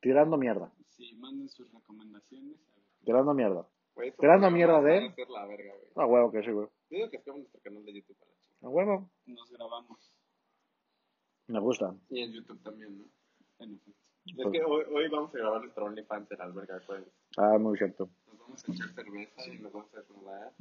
Tirando 0.00 0.36
mierda. 0.36 0.72
Sí, 0.96 1.14
manden 1.16 1.48
sus 1.48 1.70
recomendaciones. 1.72 2.56
A 2.70 2.74
ver. 2.76 2.84
Tirando 3.04 3.34
mierda. 3.34 3.66
Güey, 3.94 4.12
Tirando 4.18 4.50
mierda 4.50 4.80
de- 4.82 5.12
ser 5.14 5.28
la 5.30 5.46
verga, 5.46 5.72
güey. 5.74 5.90
A 5.96 6.06
huevo 6.06 6.30
que 6.30 6.42
sí, 6.42 6.50
güey. 6.50 6.66
Yo 6.90 6.96
digo 6.98 7.10
que 7.10 7.16
estemos 7.16 7.36
en 7.38 7.42
nuestro 7.44 7.60
canal 7.62 7.84
de 7.84 7.92
YouTube 7.94 8.16
a 8.22 8.26
la 8.26 8.34
chica. 8.40 8.56
A 8.66 8.68
huevo. 8.68 9.10
Nos 9.26 9.50
grabamos, 9.50 10.12
Me 11.48 11.60
gusta. 11.60 11.94
Y 12.10 12.20
en 12.22 12.32
YouTube 12.32 12.62
también, 12.62 12.98
¿no? 12.98 13.04
en 13.60 13.74
efecto. 13.74 14.05
Es 14.26 14.50
que 14.52 14.62
hoy, 14.64 14.84
hoy 14.92 15.08
vamos 15.08 15.34
a 15.34 15.38
grabar 15.38 15.60
nuestro 15.62 15.84
OnlyFans 15.86 16.30
en 16.32 16.40
Alberga, 16.40 16.76
acuérdense. 16.76 17.12
Ah, 17.36 17.58
muy 17.58 17.76
cierto. 17.78 18.08
Nos 18.26 18.38
vamos 18.38 18.64
a 18.68 18.72
echar 18.72 18.88
cerveza 18.94 19.46
y 19.46 19.58
nos 19.58 19.72
vamos 19.72 19.94
a 19.94 19.98
desnudar. 19.98 20.52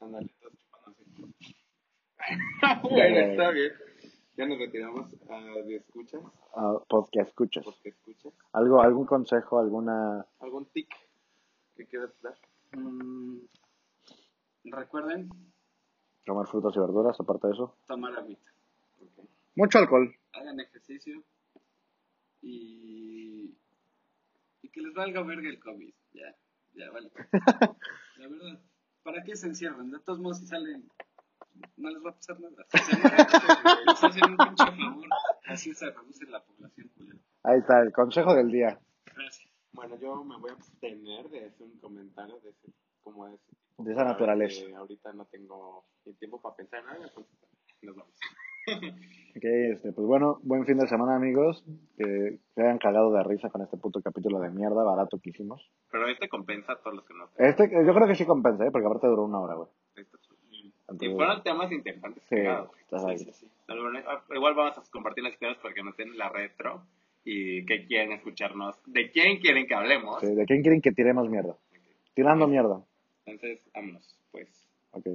Ándale, 0.00 0.34
todos 0.40 0.52
chupando 0.58 0.98
así. 1.02 1.56
bueno, 2.90 3.16
está 3.18 3.50
bien. 3.50 3.72
Ya 4.36 4.46
nos 4.46 4.58
retiramos 4.58 5.14
a 5.30 5.40
de 5.62 5.76
escuchas, 5.76 6.20
Ah, 6.56 6.76
podcast 6.88 7.28
escuchas. 7.28 7.64
porque 7.64 7.90
escuchas. 7.90 8.32
¿Algo, 8.52 8.80
¿Algún 8.80 9.06
consejo, 9.06 9.58
alguna... 9.60 10.26
¿Algún 10.40 10.66
tic 10.66 10.88
que 11.76 11.86
quieras 11.86 12.10
dar? 12.20 12.34
Mm, 12.72 13.38
recuerden 14.64 15.28
comer 16.26 16.46
frutas 16.48 16.74
y 16.76 16.80
verduras, 16.80 17.18
aparte 17.20 17.46
de 17.48 17.52
eso? 17.52 17.76
tomar 17.86 18.16
agüita. 18.16 18.50
Ok. 19.00 19.24
Mucho 19.56 19.78
alcohol. 19.78 20.12
Hagan 20.32 20.58
ejercicio 20.58 21.22
y, 22.44 23.56
y 24.62 24.68
que 24.68 24.80
les 24.80 24.94
valga 24.94 25.22
verga 25.22 25.48
el 25.48 25.58
COVID. 25.58 25.94
Ya, 26.12 26.36
ya, 26.74 26.90
vale. 26.90 27.10
La 28.16 28.28
verdad, 28.28 28.60
¿para 29.02 29.22
qué 29.24 29.34
se 29.34 29.48
encierran? 29.48 29.90
De 29.90 30.00
todos 30.00 30.20
modos, 30.20 30.38
si 30.38 30.46
salen, 30.46 30.88
no 31.76 31.90
les 31.90 32.04
va 32.04 32.10
a 32.10 32.14
pasar 32.14 32.38
nada. 32.40 32.64
Si 32.70 32.78
se 32.78 32.96
mueren, 32.98 33.26
les 33.86 34.04
hacen 34.04 34.30
un 34.30 34.36
pinche 34.36 34.64
favor. 34.64 35.08
Así 35.46 35.74
se 35.74 35.90
reduce 35.90 36.26
la 36.26 36.44
población. 36.44 36.90
Ahí 37.42 37.58
está, 37.58 37.80
el 37.80 37.92
consejo 37.92 38.34
del 38.34 38.50
día. 38.50 38.78
Gracias. 39.04 39.52
Bueno, 39.72 39.98
yo 39.98 40.22
me 40.22 40.38
voy 40.38 40.50
a 40.50 40.54
abstener 40.54 41.28
de 41.30 41.46
hacer 41.46 41.66
un 41.66 41.78
comentario 41.78 42.40
de 42.40 42.50
ese, 42.50 42.72
como 43.02 43.26
de 43.26 43.34
ese 43.34 43.44
tipo. 43.48 43.84
De 43.84 43.92
esa 43.92 44.04
naturaleza. 44.04 44.64
Ahorita 44.76 45.12
no 45.12 45.26
tengo 45.26 45.86
ni 46.04 46.14
tiempo 46.14 46.40
para 46.40 46.54
pensar 46.54 46.80
en 46.80 46.86
nada, 46.86 47.06
entonces 47.06 47.34
nos 47.82 47.96
vamos. 47.96 48.14
Ok, 49.36 49.42
este, 49.44 49.92
pues 49.92 50.06
bueno, 50.06 50.38
buen 50.42 50.64
fin 50.64 50.78
de 50.78 50.86
semana, 50.86 51.16
amigos. 51.16 51.64
Que 51.98 52.38
se 52.54 52.62
hayan 52.62 52.78
cagado 52.78 53.12
de 53.12 53.22
risa 53.24 53.50
con 53.50 53.62
este 53.62 53.76
puto 53.76 54.00
capítulo 54.00 54.38
de 54.40 54.50
mierda 54.50 54.82
barato 54.84 55.18
que 55.18 55.30
hicimos. 55.30 55.68
Pero 55.90 56.08
este 56.08 56.28
compensa 56.28 56.72
a 56.72 56.76
todos 56.76 56.96
los 56.96 57.04
que 57.04 57.14
no. 57.14 57.28
Este, 57.38 57.68
yo 57.84 57.94
creo 57.94 58.06
que 58.06 58.14
sí 58.14 58.24
compensa, 58.24 58.64
¿eh? 58.66 58.70
porque 58.70 58.86
aparte 58.86 59.06
duró 59.08 59.24
una 59.24 59.40
hora, 59.40 59.54
güey. 59.54 59.68
Estos- 59.96 60.20
Y 60.50 60.72
Entonces- 60.88 61.16
fueron 61.16 61.42
temas 61.42 61.72
interesantes. 61.72 62.22
Sí, 62.28 62.36
ahí. 62.36 63.18
Sí, 63.18 63.24
sí, 63.24 63.32
sí. 63.32 63.46
Igual 64.34 64.54
vamos 64.54 64.78
a 64.78 64.82
compartir 64.92 65.24
las 65.24 65.32
historias 65.32 65.58
porque 65.60 65.82
nos 65.82 65.96
tienen 65.96 66.16
la 66.16 66.28
retro 66.28 66.82
y 67.24 67.64
que 67.66 67.86
quieren 67.86 68.12
escucharnos, 68.12 68.76
de 68.86 69.10
quién 69.10 69.38
quieren 69.40 69.66
que 69.66 69.74
hablemos. 69.74 70.20
Sí, 70.20 70.32
¿De 70.34 70.44
quién 70.44 70.62
quieren 70.62 70.80
que 70.80 70.92
tiremos 70.92 71.28
mierda? 71.28 71.56
Tirando 72.14 72.46
mierda. 72.46 72.80
Entonces, 73.26 73.60
vámonos, 73.74 74.14
pues. 74.30 74.68
Ok. 74.92 75.06